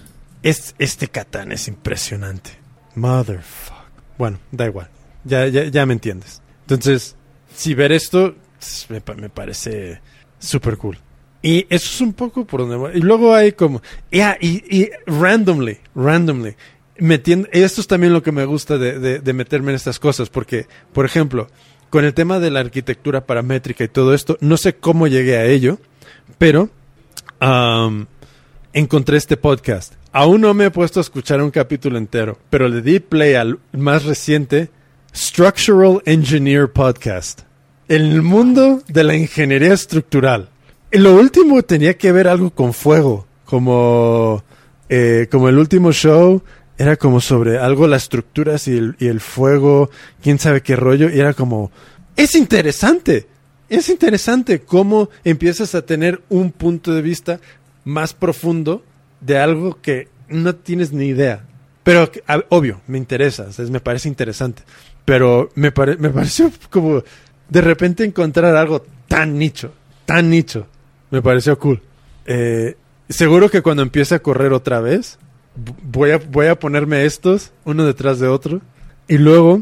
Es, 0.44 0.76
este 0.78 1.08
Catán 1.08 1.52
es 1.52 1.68
impresionante. 1.68 2.52
Motherfuck. 2.94 3.74
Bueno, 4.16 4.38
da 4.52 4.68
igual. 4.68 4.90
Ya, 5.24 5.48
ya, 5.48 5.64
ya 5.64 5.88
me 5.88 5.94
entiendes. 5.94 6.44
Entonces, 6.62 7.16
si 7.52 7.74
ver 7.74 7.92
esto 7.92 8.36
tss, 8.60 8.92
me, 8.92 9.02
me 9.16 9.30
parece 9.32 10.02
súper 10.38 10.78
cool. 10.78 11.00
Y 11.42 11.66
eso 11.68 11.90
es 11.90 12.02
un 12.02 12.14
poco 12.14 12.46
por 12.46 12.60
donde 12.60 12.76
voy. 12.76 12.92
Y 12.94 13.00
luego 13.00 13.34
hay 13.34 13.54
como. 13.54 13.82
ya, 14.12 14.38
y, 14.40 14.64
y 14.70 14.92
randomly, 15.08 15.80
randomly. 15.96 16.56
Metiendo, 17.00 17.48
esto 17.52 17.82
es 17.82 17.88
también 17.88 18.14
lo 18.14 18.22
que 18.22 18.32
me 18.32 18.46
gusta 18.46 18.78
de, 18.78 19.00
de- 19.00 19.18
de 19.20 19.34
meterme 19.34 19.72
en 19.72 19.78
estas 19.78 19.98
cosas. 19.98 20.30
Porque, 20.30 20.68
por 20.94 21.06
ejemplo, 21.08 21.48
con 21.90 22.06
el 22.06 22.14
tema 22.14 22.38
de 22.40 22.52
la 22.52 22.60
arquitectura 22.60 23.26
paramétrica 23.26 23.84
y 23.84 23.88
todo 23.88 24.14
esto, 24.14 24.38
no 24.42 24.58
sé 24.58 24.76
cómo 24.76 25.08
llegué 25.08 25.38
a 25.38 25.46
ello, 25.46 25.80
pero 26.38 26.70
am, 27.40 28.06
encontré 28.74 29.18
este 29.18 29.38
podcast. 29.38 29.94
Aún 30.12 30.42
no 30.42 30.54
me 30.54 30.66
he 30.66 30.72
puesto 30.72 31.00
a 31.00 31.02
escuchar 31.02 31.42
un 31.42 31.52
capítulo 31.52 31.98
entero, 31.98 32.38
pero 32.50 32.68
le 32.68 32.82
di 32.82 33.00
play 33.00 33.36
al 33.36 33.60
más 33.72 34.04
reciente 34.04 34.70
Structural 35.16 36.02
Engineer 36.06 36.72
Podcast. 36.72 37.42
El 37.88 38.22
mundo 38.24 38.82
de 38.88 39.04
la 39.04 39.16
ingeniería 39.16 39.74
estructural. 39.74 40.50
Y 40.92 40.98
lo 40.98 41.16
último 41.16 41.62
tenía 41.64 41.98
que 41.98 42.12
ver 42.12 42.28
algo 42.28 42.50
con 42.50 42.74
fuego, 42.74 43.28
como, 43.46 44.44
eh, 44.90 45.28
como 45.32 45.50
el 45.50 45.58
último 45.58 45.92
show 45.92 46.44
era 46.78 46.98
como 46.98 47.22
sobre 47.22 47.60
algo, 47.60 47.88
las 47.88 48.04
estructuras 48.04 48.68
y 48.68 48.78
el, 48.78 48.96
y 49.00 49.08
el 49.08 49.20
fuego, 49.20 49.92
quién 50.22 50.40
sabe 50.40 50.62
qué 50.62 50.76
rollo, 50.76 51.10
y 51.10 51.20
era 51.20 51.34
como, 51.34 51.72
es 52.16 52.36
interesante, 52.36 53.28
es 53.70 53.90
interesante 53.90 54.62
cómo 54.62 55.10
empiezas 55.24 55.76
a 55.76 55.86
tener 55.86 56.22
un 56.30 56.52
punto 56.52 56.94
de 56.94 57.02
vista 57.02 57.40
más 57.86 58.14
profundo 58.14 58.84
de 59.22 59.38
algo 59.38 59.80
que 59.82 60.08
no 60.30 60.56
tienes 60.56 60.92
ni 60.92 61.06
idea. 61.06 61.46
Pero, 61.84 62.10
a- 62.28 62.44
obvio, 62.50 62.82
me 62.88 62.98
interesa, 62.98 63.48
o 63.58 63.62
me 63.72 63.80
parece 63.80 64.08
interesante. 64.08 64.64
Pero 65.06 65.50
me, 65.56 65.72
pare- 65.72 65.98
me 65.98 66.10
pareció 66.12 66.52
como 66.70 67.04
de 67.50 67.62
repente 67.62 68.04
encontrar 68.04 68.56
algo 68.56 68.84
tan 69.08 69.38
nicho, 69.38 69.74
tan 70.06 70.30
nicho. 70.30 70.68
Me 71.12 71.22
pareció 71.22 71.58
cool. 71.60 71.82
Eh, 72.26 72.76
seguro 73.10 73.50
que 73.50 73.62
cuando 73.62 73.84
empiece 73.84 74.16
a 74.16 74.20
correr 74.22 74.54
otra 74.54 74.80
vez, 74.80 75.20
voy 75.84 76.12
a, 76.12 76.18
voy 76.18 76.48
a 76.48 76.58
ponerme 76.58 77.06
estos 77.06 77.52
uno 77.66 77.86
detrás 77.86 78.20
de 78.20 78.28
otro. 78.28 78.62
Y 79.08 79.18
luego 79.18 79.62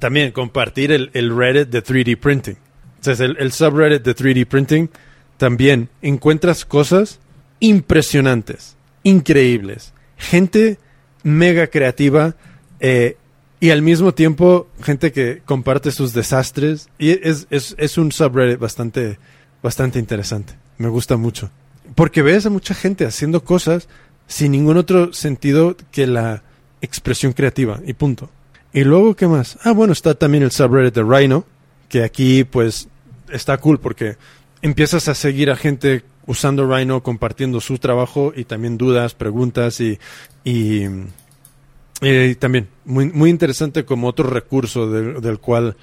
también 0.00 0.32
compartir 0.32 0.90
el, 0.90 1.10
el 1.14 1.34
Reddit 1.34 1.68
de 1.68 1.82
3D 1.84 2.18
printing. 2.18 2.56
Entonces, 2.96 3.20
el, 3.20 3.36
el 3.38 3.52
subreddit 3.52 4.02
de 4.02 4.14
3D 4.16 4.46
printing 4.46 4.90
también 5.36 5.88
encuentras 6.02 6.64
cosas 6.64 7.20
impresionantes, 7.60 8.76
increíbles. 9.02 9.92
Gente 10.16 10.78
mega 11.22 11.66
creativa 11.66 12.34
eh, 12.80 13.16
y 13.60 13.70
al 13.70 13.82
mismo 13.82 14.12
tiempo 14.12 14.68
gente 14.82 15.12
que 15.12 15.42
comparte 15.44 15.90
sus 15.90 16.12
desastres. 16.12 16.88
Y 16.98 17.10
es, 17.10 17.46
es, 17.50 17.74
es 17.78 17.98
un 17.98 18.12
subreddit 18.12 18.58
bastante, 18.58 19.18
bastante 19.62 19.98
interesante. 19.98 20.54
Me 20.78 20.88
gusta 20.88 21.16
mucho. 21.16 21.50
Porque 21.94 22.22
ves 22.22 22.46
a 22.46 22.50
mucha 22.50 22.74
gente 22.74 23.06
haciendo 23.06 23.44
cosas 23.44 23.88
sin 24.26 24.52
ningún 24.52 24.76
otro 24.76 25.12
sentido 25.12 25.76
que 25.90 26.06
la 26.06 26.42
expresión 26.80 27.32
creativa 27.32 27.80
y 27.86 27.94
punto. 27.94 28.30
Y 28.72 28.84
luego, 28.84 29.14
¿qué 29.14 29.26
más? 29.26 29.58
Ah, 29.62 29.72
bueno, 29.72 29.92
está 29.92 30.14
también 30.14 30.42
el 30.42 30.50
subreddit 30.50 30.94
de 30.94 31.02
Rhino, 31.02 31.44
que 31.88 32.02
aquí 32.02 32.44
pues 32.44 32.88
está 33.30 33.56
cool 33.58 33.78
porque 33.78 34.16
empiezas 34.62 35.08
a 35.08 35.14
seguir 35.14 35.50
a 35.50 35.56
gente 35.56 36.02
usando 36.26 36.66
Rhino, 36.66 37.02
compartiendo 37.02 37.60
su 37.60 37.78
trabajo 37.78 38.32
y 38.34 38.44
también 38.44 38.76
dudas, 38.78 39.14
preguntas 39.14 39.80
y, 39.80 39.98
y, 40.44 40.84
también 42.38 42.68
muy, 42.84 43.06
muy 43.10 43.30
interesante 43.30 43.84
como 43.84 44.08
otro 44.08 44.28
recurso 44.28 44.90
del, 44.90 45.20
del 45.20 45.38
cual 45.38 45.76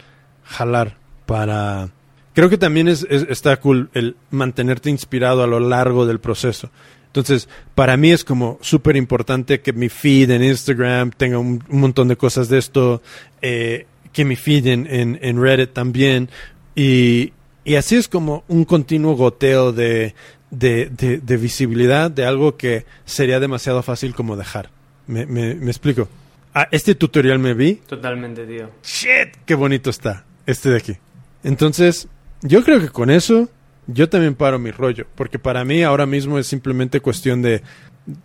jalar 0.43 0.97
para... 1.25 1.89
Creo 2.33 2.49
que 2.49 2.57
también 2.57 2.87
es, 2.87 3.05
es- 3.09 3.25
está 3.29 3.57
cool 3.59 3.89
el 3.93 4.15
mantenerte 4.29 4.89
inspirado 4.89 5.43
a 5.43 5.47
lo 5.47 5.59
largo 5.59 6.05
del 6.05 6.19
proceso. 6.19 6.69
Entonces, 7.07 7.49
para 7.75 7.97
mí 7.97 8.11
es 8.11 8.23
como 8.23 8.57
súper 8.61 8.95
importante 8.95 9.59
que 9.61 9.73
mi 9.73 9.89
feed 9.89 10.31
en 10.31 10.43
Instagram 10.43 11.11
tenga 11.11 11.39
un, 11.39 11.61
un 11.67 11.79
montón 11.81 12.07
de 12.07 12.15
cosas 12.15 12.47
de 12.47 12.57
esto, 12.57 13.01
eh, 13.41 13.85
que 14.13 14.23
mi 14.23 14.37
feed 14.37 14.67
en, 14.67 14.87
en, 14.89 15.19
en 15.21 15.41
Reddit 15.41 15.73
también. 15.73 16.29
Y, 16.73 17.33
y 17.63 17.75
así 17.75 17.95
es 17.95 18.07
como 18.07 18.43
un 18.47 18.65
continuo 18.65 19.15
goteo 19.15 19.71
de, 19.71 20.15
de, 20.49 20.89
de, 20.89 21.19
de 21.19 21.37
visibilidad 21.37 22.11
de 22.11 22.25
algo 22.25 22.57
que 22.57 22.85
sería 23.05 23.39
demasiado 23.39 23.81
fácil 23.83 24.13
como 24.15 24.35
dejar. 24.35 24.69
¿Me, 25.07 25.25
me, 25.25 25.55
me 25.55 25.71
explico? 25.71 26.07
Ah, 26.53 26.67
este 26.71 26.95
tutorial 26.95 27.39
me 27.39 27.53
vi. 27.53 27.75
Totalmente, 27.87 28.45
tío. 28.45 28.69
¡Shit! 28.83 29.37
¡Qué 29.45 29.55
bonito 29.55 29.89
está! 29.89 30.25
Este 30.45 30.69
de 30.69 30.77
aquí. 30.77 30.97
Entonces, 31.43 32.07
yo 32.41 32.63
creo 32.63 32.79
que 32.79 32.89
con 32.89 33.09
eso 33.09 33.49
yo 33.87 34.09
también 34.09 34.35
paro 34.35 34.59
mi 34.59 34.71
rollo. 34.71 35.05
Porque 35.15 35.39
para 35.39 35.63
mí 35.63 35.83
ahora 35.83 36.05
mismo 36.05 36.37
es 36.37 36.47
simplemente 36.47 36.99
cuestión 36.99 37.41
de 37.41 37.61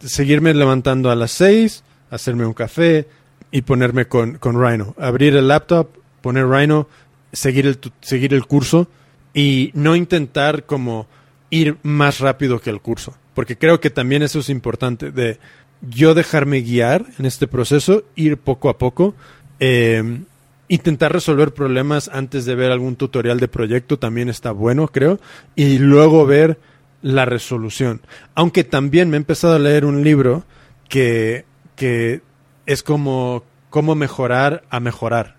seguirme 0.00 0.54
levantando 0.54 1.10
a 1.10 1.14
las 1.14 1.32
6, 1.32 1.84
hacerme 2.10 2.46
un 2.46 2.54
café 2.54 3.06
y 3.50 3.62
ponerme 3.62 4.06
con, 4.06 4.38
con 4.38 4.60
Rhino. 4.60 4.94
Abrir 4.98 5.36
el 5.36 5.48
laptop, 5.48 5.88
poner 6.20 6.46
Rhino, 6.48 6.88
seguir 7.32 7.66
el, 7.66 7.78
seguir 8.00 8.34
el 8.34 8.46
curso 8.46 8.88
y 9.36 9.70
no 9.74 9.94
intentar 9.94 10.64
como 10.64 11.06
ir 11.50 11.76
más 11.82 12.20
rápido 12.20 12.58
que 12.58 12.70
el 12.70 12.80
curso. 12.80 13.14
Porque 13.34 13.58
creo 13.58 13.80
que 13.80 13.90
también 13.90 14.22
eso 14.22 14.38
es 14.38 14.48
importante 14.48 15.12
de 15.12 15.38
yo 15.82 16.14
dejarme 16.14 16.62
guiar 16.62 17.04
en 17.18 17.26
este 17.26 17.46
proceso, 17.46 18.04
ir 18.16 18.38
poco 18.38 18.70
a 18.70 18.78
poco, 18.78 19.14
eh, 19.60 20.20
intentar 20.68 21.12
resolver 21.12 21.52
problemas 21.52 22.08
antes 22.08 22.46
de 22.46 22.54
ver 22.54 22.72
algún 22.72 22.96
tutorial 22.96 23.38
de 23.38 23.46
proyecto 23.46 23.98
también 23.98 24.30
está 24.30 24.52
bueno, 24.52 24.88
creo, 24.88 25.20
y 25.54 25.78
luego 25.78 26.24
ver 26.24 26.58
la 27.02 27.26
resolución. 27.26 28.00
Aunque 28.34 28.64
también 28.64 29.10
me 29.10 29.18
he 29.18 29.18
empezado 29.18 29.54
a 29.54 29.58
leer 29.58 29.84
un 29.84 30.02
libro 30.02 30.44
que, 30.88 31.44
que 31.76 32.22
es 32.64 32.82
como 32.82 33.44
cómo 33.68 33.94
mejorar 33.94 34.64
a 34.70 34.80
mejorar, 34.80 35.36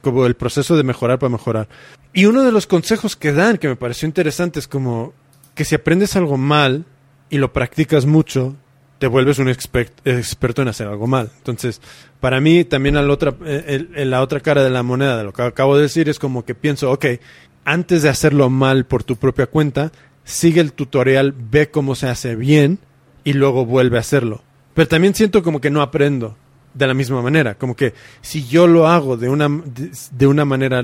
como 0.00 0.26
el 0.26 0.36
proceso 0.36 0.76
de 0.76 0.84
mejorar 0.84 1.18
para 1.18 1.30
mejorar. 1.30 1.68
Y 2.12 2.26
uno 2.26 2.42
de 2.42 2.52
los 2.52 2.66
consejos 2.66 3.16
que 3.16 3.32
dan, 3.32 3.58
que 3.58 3.68
me 3.68 3.76
pareció 3.76 4.06
interesante, 4.06 4.58
es 4.58 4.68
como 4.68 5.12
que 5.54 5.64
si 5.64 5.74
aprendes 5.74 6.16
algo 6.16 6.36
mal 6.36 6.84
y 7.30 7.38
lo 7.38 7.52
practicas 7.52 8.04
mucho, 8.06 8.54
te 8.98 9.06
vuelves 9.06 9.38
un 9.38 9.48
expert- 9.48 9.90
experto 10.04 10.62
en 10.62 10.68
hacer 10.68 10.86
algo 10.86 11.06
mal. 11.06 11.30
Entonces, 11.38 11.80
para 12.20 12.40
mí 12.40 12.64
también 12.64 12.94
la 12.94 13.12
otra, 13.12 13.34
eh, 13.44 14.04
la 14.06 14.22
otra 14.22 14.40
cara 14.40 14.62
de 14.62 14.70
la 14.70 14.82
moneda 14.82 15.16
de 15.16 15.24
lo 15.24 15.32
que 15.32 15.42
acabo 15.42 15.76
de 15.76 15.82
decir 15.82 16.08
es 16.08 16.18
como 16.18 16.44
que 16.44 16.54
pienso, 16.54 16.90
ok, 16.92 17.06
antes 17.64 18.02
de 18.02 18.08
hacerlo 18.08 18.50
mal 18.50 18.84
por 18.84 19.04
tu 19.04 19.16
propia 19.16 19.46
cuenta, 19.46 19.90
sigue 20.24 20.60
el 20.60 20.72
tutorial, 20.72 21.34
ve 21.36 21.70
cómo 21.70 21.94
se 21.94 22.08
hace 22.08 22.36
bien 22.36 22.78
y 23.24 23.32
luego 23.32 23.66
vuelve 23.66 23.96
a 23.96 24.00
hacerlo. 24.00 24.42
Pero 24.74 24.88
también 24.88 25.14
siento 25.14 25.42
como 25.42 25.60
que 25.60 25.70
no 25.70 25.82
aprendo 25.82 26.36
de 26.74 26.86
la 26.86 26.94
misma 26.94 27.22
manera, 27.22 27.54
como 27.56 27.74
que 27.74 27.94
si 28.20 28.46
yo 28.46 28.66
lo 28.66 28.86
hago 28.86 29.16
de 29.16 29.28
una, 29.28 29.48
de 30.12 30.26
una 30.26 30.44
manera 30.44 30.82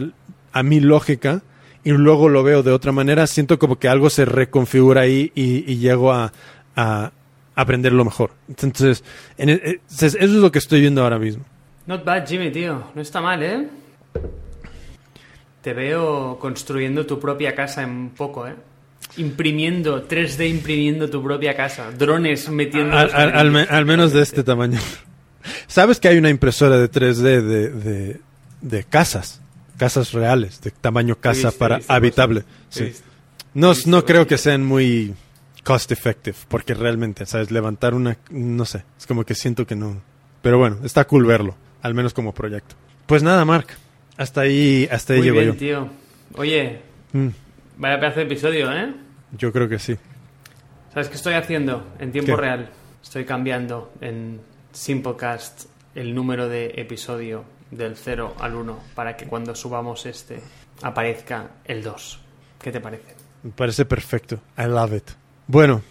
a 0.52 0.62
mi 0.62 0.80
lógica 0.80 1.42
y 1.84 1.90
luego 1.92 2.28
lo 2.28 2.42
veo 2.42 2.62
de 2.62 2.72
otra 2.72 2.92
manera, 2.92 3.26
siento 3.26 3.58
como 3.58 3.78
que 3.78 3.88
algo 3.88 4.10
se 4.10 4.24
reconfigura 4.24 5.02
ahí 5.02 5.32
y, 5.34 5.70
y 5.70 5.78
llego 5.78 6.12
a, 6.12 6.32
a 6.76 7.12
aprenderlo 7.54 8.04
mejor. 8.04 8.32
Entonces, 8.48 9.02
en 9.38 9.48
e- 9.50 9.52
e- 9.64 9.80
eso 9.90 10.06
es 10.18 10.30
lo 10.30 10.50
que 10.52 10.58
estoy 10.58 10.80
viendo 10.80 11.02
ahora 11.02 11.18
mismo. 11.18 11.44
Not 11.86 12.04
bad, 12.04 12.26
Jimmy, 12.26 12.50
tío. 12.50 12.82
No 12.94 13.00
está 13.00 13.20
mal, 13.20 13.42
¿eh? 13.42 13.66
Te 15.62 15.72
veo 15.72 16.38
construyendo 16.38 17.04
tu 17.06 17.18
propia 17.18 17.54
casa 17.54 17.82
en 17.82 18.10
poco, 18.10 18.46
¿eh? 18.46 18.54
Imprimiendo, 19.16 20.06
3D 20.06 20.48
imprimiendo 20.50 21.08
tu 21.10 21.22
propia 21.22 21.56
casa. 21.56 21.90
Drones 21.90 22.48
metiendo... 22.50 22.96
Al, 22.96 23.10
al- 23.14 23.36
al 23.36 23.50
me- 23.50 23.62
al 23.62 23.84
menos 23.86 24.12
de 24.12 24.22
este 24.22 24.44
tamaño. 24.44 24.78
¿Sabes 25.66 25.98
que 25.98 26.08
hay 26.08 26.18
una 26.18 26.28
impresora 26.30 26.78
de 26.78 26.90
3D 26.90 27.22
de, 27.42 27.70
de, 27.70 28.20
de 28.60 28.84
casas? 28.84 29.40
Casas 29.78 30.12
reales, 30.12 30.60
de 30.60 30.70
tamaño 30.72 31.16
casa 31.16 31.50
para 31.52 31.80
habitable. 31.88 32.44
Sí. 32.68 32.92
No, 33.55 33.72
no 33.86 34.05
creo 34.05 34.26
que 34.26 34.36
sean 34.36 34.64
muy 34.64 35.14
cost 35.64 35.90
effective, 35.92 36.36
porque 36.48 36.74
realmente, 36.74 37.24
¿sabes? 37.26 37.50
Levantar 37.50 37.94
una, 37.94 38.18
no 38.30 38.64
sé, 38.64 38.84
es 38.98 39.06
como 39.06 39.24
que 39.24 39.34
siento 39.34 39.66
que 39.66 39.74
no. 39.76 40.00
Pero 40.42 40.59
bueno, 40.59 40.78
está 40.84 41.06
cool 41.06 41.24
verlo, 41.26 41.55
al 41.82 41.94
menos 41.94 42.12
como 42.12 42.34
proyecto. 42.34 42.74
Pues 43.06 43.22
nada, 43.22 43.44
Mark, 43.44 43.68
hasta 44.16 44.42
ahí, 44.42 44.88
hasta 44.90 45.12
ahí 45.14 45.20
Muy 45.20 45.26
llego 45.28 45.40
bien, 45.40 45.52
yo. 45.52 45.59
tío. 45.59 45.88
Oye, 46.34 46.82
Mm, 47.12 47.28
vaya 47.78 47.98
pedazo 48.00 48.20
de 48.20 48.26
episodio, 48.26 48.70
¿eh? 48.70 48.92
yo 49.32 49.50
creo 49.52 49.66
que 49.68 49.78
sí. 49.78 49.96
¿Sabes 50.92 51.09
qué 51.09 51.14
estoy 51.16 51.34
haciendo 51.34 51.86
en 51.98 52.12
tiempo 52.12 52.34
¿Qué? 52.36 52.40
real? 52.42 52.70
Estoy 53.02 53.24
cambiando 53.24 53.92
en 54.02 54.40
Simplecast 54.72 55.66
el 55.94 56.14
número 56.14 56.48
de 56.48 56.72
episodio 56.76 57.44
del 57.70 57.96
0 57.96 58.34
al 58.38 58.54
1 58.54 58.78
para 58.94 59.16
que 59.16 59.26
cuando 59.26 59.54
subamos 59.54 60.06
este 60.06 60.40
aparezca 60.82 61.50
el 61.64 61.82
2. 61.82 62.20
¿Qué 62.60 62.72
te 62.72 62.80
parece? 62.80 63.14
Me 63.42 63.50
parece 63.50 63.84
perfecto. 63.84 64.40
I 64.56 64.62
love 64.62 64.94
it. 64.94 65.10
Bueno, 65.46 65.82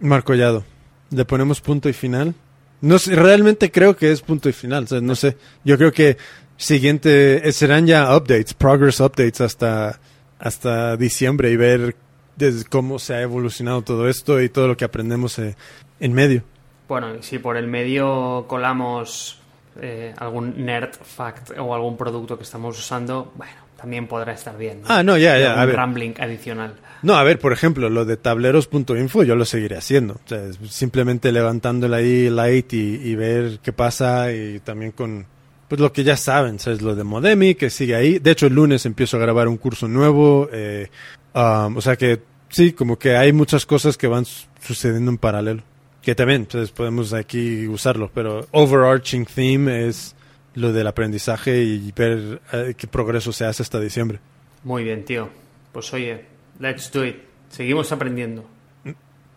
Marco 0.00 0.26
Collado, 0.26 0.64
le 1.10 1.24
ponemos 1.24 1.60
punto 1.60 1.88
y 1.88 1.92
final. 1.92 2.34
No 2.80 2.98
sé, 2.98 3.16
realmente 3.16 3.70
creo 3.70 3.96
que 3.96 4.12
es 4.12 4.20
punto 4.20 4.48
y 4.48 4.52
final. 4.52 4.84
o 4.84 4.86
sea, 4.86 5.00
no 5.00 5.14
sé. 5.14 5.36
Yo 5.64 5.76
creo 5.78 5.92
que 5.92 6.16
siguiente 6.56 7.48
eh, 7.48 7.52
serán 7.52 7.86
ya 7.86 8.14
updates, 8.16 8.54
progress 8.54 9.00
updates 9.00 9.40
hasta 9.40 10.00
hasta 10.38 10.96
diciembre 10.96 11.50
y 11.50 11.56
ver 11.56 11.96
desde 12.36 12.64
cómo 12.64 12.98
se 12.98 13.14
ha 13.14 13.22
evolucionado 13.22 13.82
todo 13.82 14.08
esto 14.08 14.42
y 14.42 14.48
todo 14.48 14.68
lo 14.68 14.76
que 14.76 14.84
aprendemos 14.84 15.38
eh, 15.38 15.56
en 16.00 16.12
medio. 16.12 16.42
Bueno, 16.88 17.14
y 17.14 17.22
si 17.22 17.38
por 17.38 17.56
el 17.56 17.66
medio 17.66 18.44
colamos 18.46 19.40
eh, 19.80 20.14
algún 20.18 20.64
nerd 20.64 20.94
fact 20.94 21.50
o 21.58 21.74
algún 21.74 21.96
producto 21.96 22.36
que 22.36 22.44
estamos 22.44 22.78
usando, 22.78 23.32
bueno, 23.36 23.52
también 23.76 24.06
podrá 24.06 24.32
estar 24.32 24.56
bien. 24.56 24.82
¿no? 24.82 24.86
Ah, 24.88 25.02
no, 25.02 25.16
ya, 25.18 25.38
ya, 25.38 25.64
ver. 25.64 25.76
rambling 25.76 26.14
adicional. 26.18 26.74
No, 27.02 27.16
a 27.16 27.22
ver, 27.22 27.38
por 27.38 27.52
ejemplo, 27.52 27.90
lo 27.90 28.04
de 28.06 28.16
tableros.info 28.16 29.24
yo 29.24 29.34
lo 29.36 29.44
seguiré 29.44 29.76
haciendo. 29.76 30.14
O 30.14 30.20
sea, 30.28 30.42
es 30.44 30.58
simplemente 30.70 31.32
levantándole 31.32 31.96
ahí 31.96 32.30
light 32.30 32.72
y, 32.72 32.94
y 33.02 33.14
ver 33.14 33.58
qué 33.62 33.72
pasa 33.72 34.32
y 34.32 34.60
también 34.60 34.92
con 34.92 35.26
pues 35.68 35.80
lo 35.80 35.92
que 35.92 36.04
ya 36.04 36.16
saben, 36.16 36.58
¿sabes? 36.58 36.80
Lo 36.82 36.94
de 36.94 37.04
Modemi, 37.04 37.54
que 37.56 37.68
sigue 37.68 37.94
ahí. 37.96 38.18
De 38.18 38.30
hecho, 38.30 38.46
el 38.46 38.54
lunes 38.54 38.86
empiezo 38.86 39.16
a 39.16 39.20
grabar 39.20 39.48
un 39.48 39.56
curso 39.58 39.88
nuevo. 39.88 40.48
eh, 40.52 40.88
um, 41.34 41.76
o 41.76 41.80
sea 41.80 41.96
que 41.96 42.20
sí, 42.48 42.72
como 42.72 42.98
que 42.98 43.16
hay 43.16 43.32
muchas 43.32 43.66
cosas 43.66 43.96
que 43.98 44.06
van 44.06 44.24
su- 44.24 44.46
sucediendo 44.62 45.10
en 45.10 45.18
paralelo. 45.18 45.62
Que 46.04 46.14
también, 46.14 46.42
entonces 46.42 46.70
podemos 46.70 47.14
aquí 47.14 47.66
usarlo, 47.66 48.10
pero 48.12 48.46
overarching 48.50 49.24
theme 49.24 49.88
es 49.88 50.14
lo 50.54 50.70
del 50.72 50.86
aprendizaje 50.86 51.62
y 51.64 51.92
ver 51.92 52.42
eh, 52.52 52.74
qué 52.76 52.86
progreso 52.86 53.32
se 53.32 53.46
hace 53.46 53.62
hasta 53.62 53.80
diciembre. 53.80 54.20
Muy 54.64 54.84
bien, 54.84 55.04
tío. 55.06 55.30
Pues 55.72 55.92
oye, 55.94 56.26
let's 56.60 56.92
do 56.92 57.06
it. 57.06 57.16
Seguimos 57.48 57.90
aprendiendo. 57.90 58.44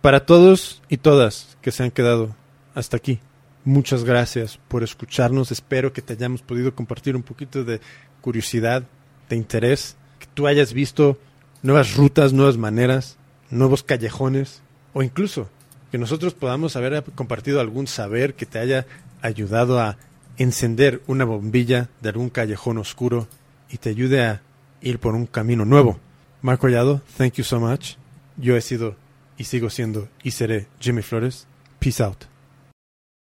Para 0.01 0.25
todos 0.25 0.81
y 0.89 0.97
todas 0.97 1.57
que 1.61 1.71
se 1.71 1.83
han 1.83 1.91
quedado 1.91 2.35
hasta 2.75 2.97
aquí, 2.97 3.19
muchas 3.63 4.03
gracias 4.03 4.59
por 4.67 4.83
escucharnos. 4.83 5.51
Espero 5.51 5.93
que 5.93 6.01
te 6.01 6.13
hayamos 6.13 6.41
podido 6.41 6.75
compartir 6.75 7.15
un 7.15 7.23
poquito 7.23 7.63
de 7.63 7.79
curiosidad, 8.19 8.83
de 9.29 9.37
interés, 9.37 9.95
que 10.19 10.27
tú 10.33 10.47
hayas 10.47 10.73
visto 10.73 11.17
nuevas 11.63 11.95
rutas, 11.95 12.33
nuevas 12.33 12.57
maneras, 12.57 13.17
nuevos 13.49 13.83
callejones, 13.83 14.61
o 14.93 15.01
incluso 15.01 15.49
que 15.97 16.01
nosotros 16.01 16.35
podamos 16.35 16.75
haber 16.75 17.03
compartido 17.15 17.59
algún 17.59 17.87
saber 17.87 18.35
que 18.35 18.45
te 18.45 18.59
haya 18.59 18.85
ayudado 19.23 19.79
a 19.79 19.97
encender 20.37 21.01
una 21.07 21.25
bombilla 21.25 21.89
de 22.01 22.09
algún 22.09 22.29
callejón 22.29 22.77
oscuro 22.77 23.27
y 23.67 23.77
te 23.77 23.89
ayude 23.89 24.23
a 24.23 24.43
ir 24.79 24.99
por 24.99 25.15
un 25.15 25.25
camino 25.25 25.65
nuevo. 25.65 25.99
Marco 26.43 26.61
Collado, 26.61 27.01
thank 27.17 27.33
you 27.33 27.43
so 27.43 27.59
much. 27.59 27.95
Yo 28.37 28.55
he 28.55 28.61
sido 28.61 28.95
y 29.39 29.45
sigo 29.45 29.71
siendo 29.71 30.07
y 30.21 30.29
seré 30.29 30.67
Jimmy 30.79 31.01
Flores. 31.01 31.47
Peace 31.79 32.03
out. 32.03 32.36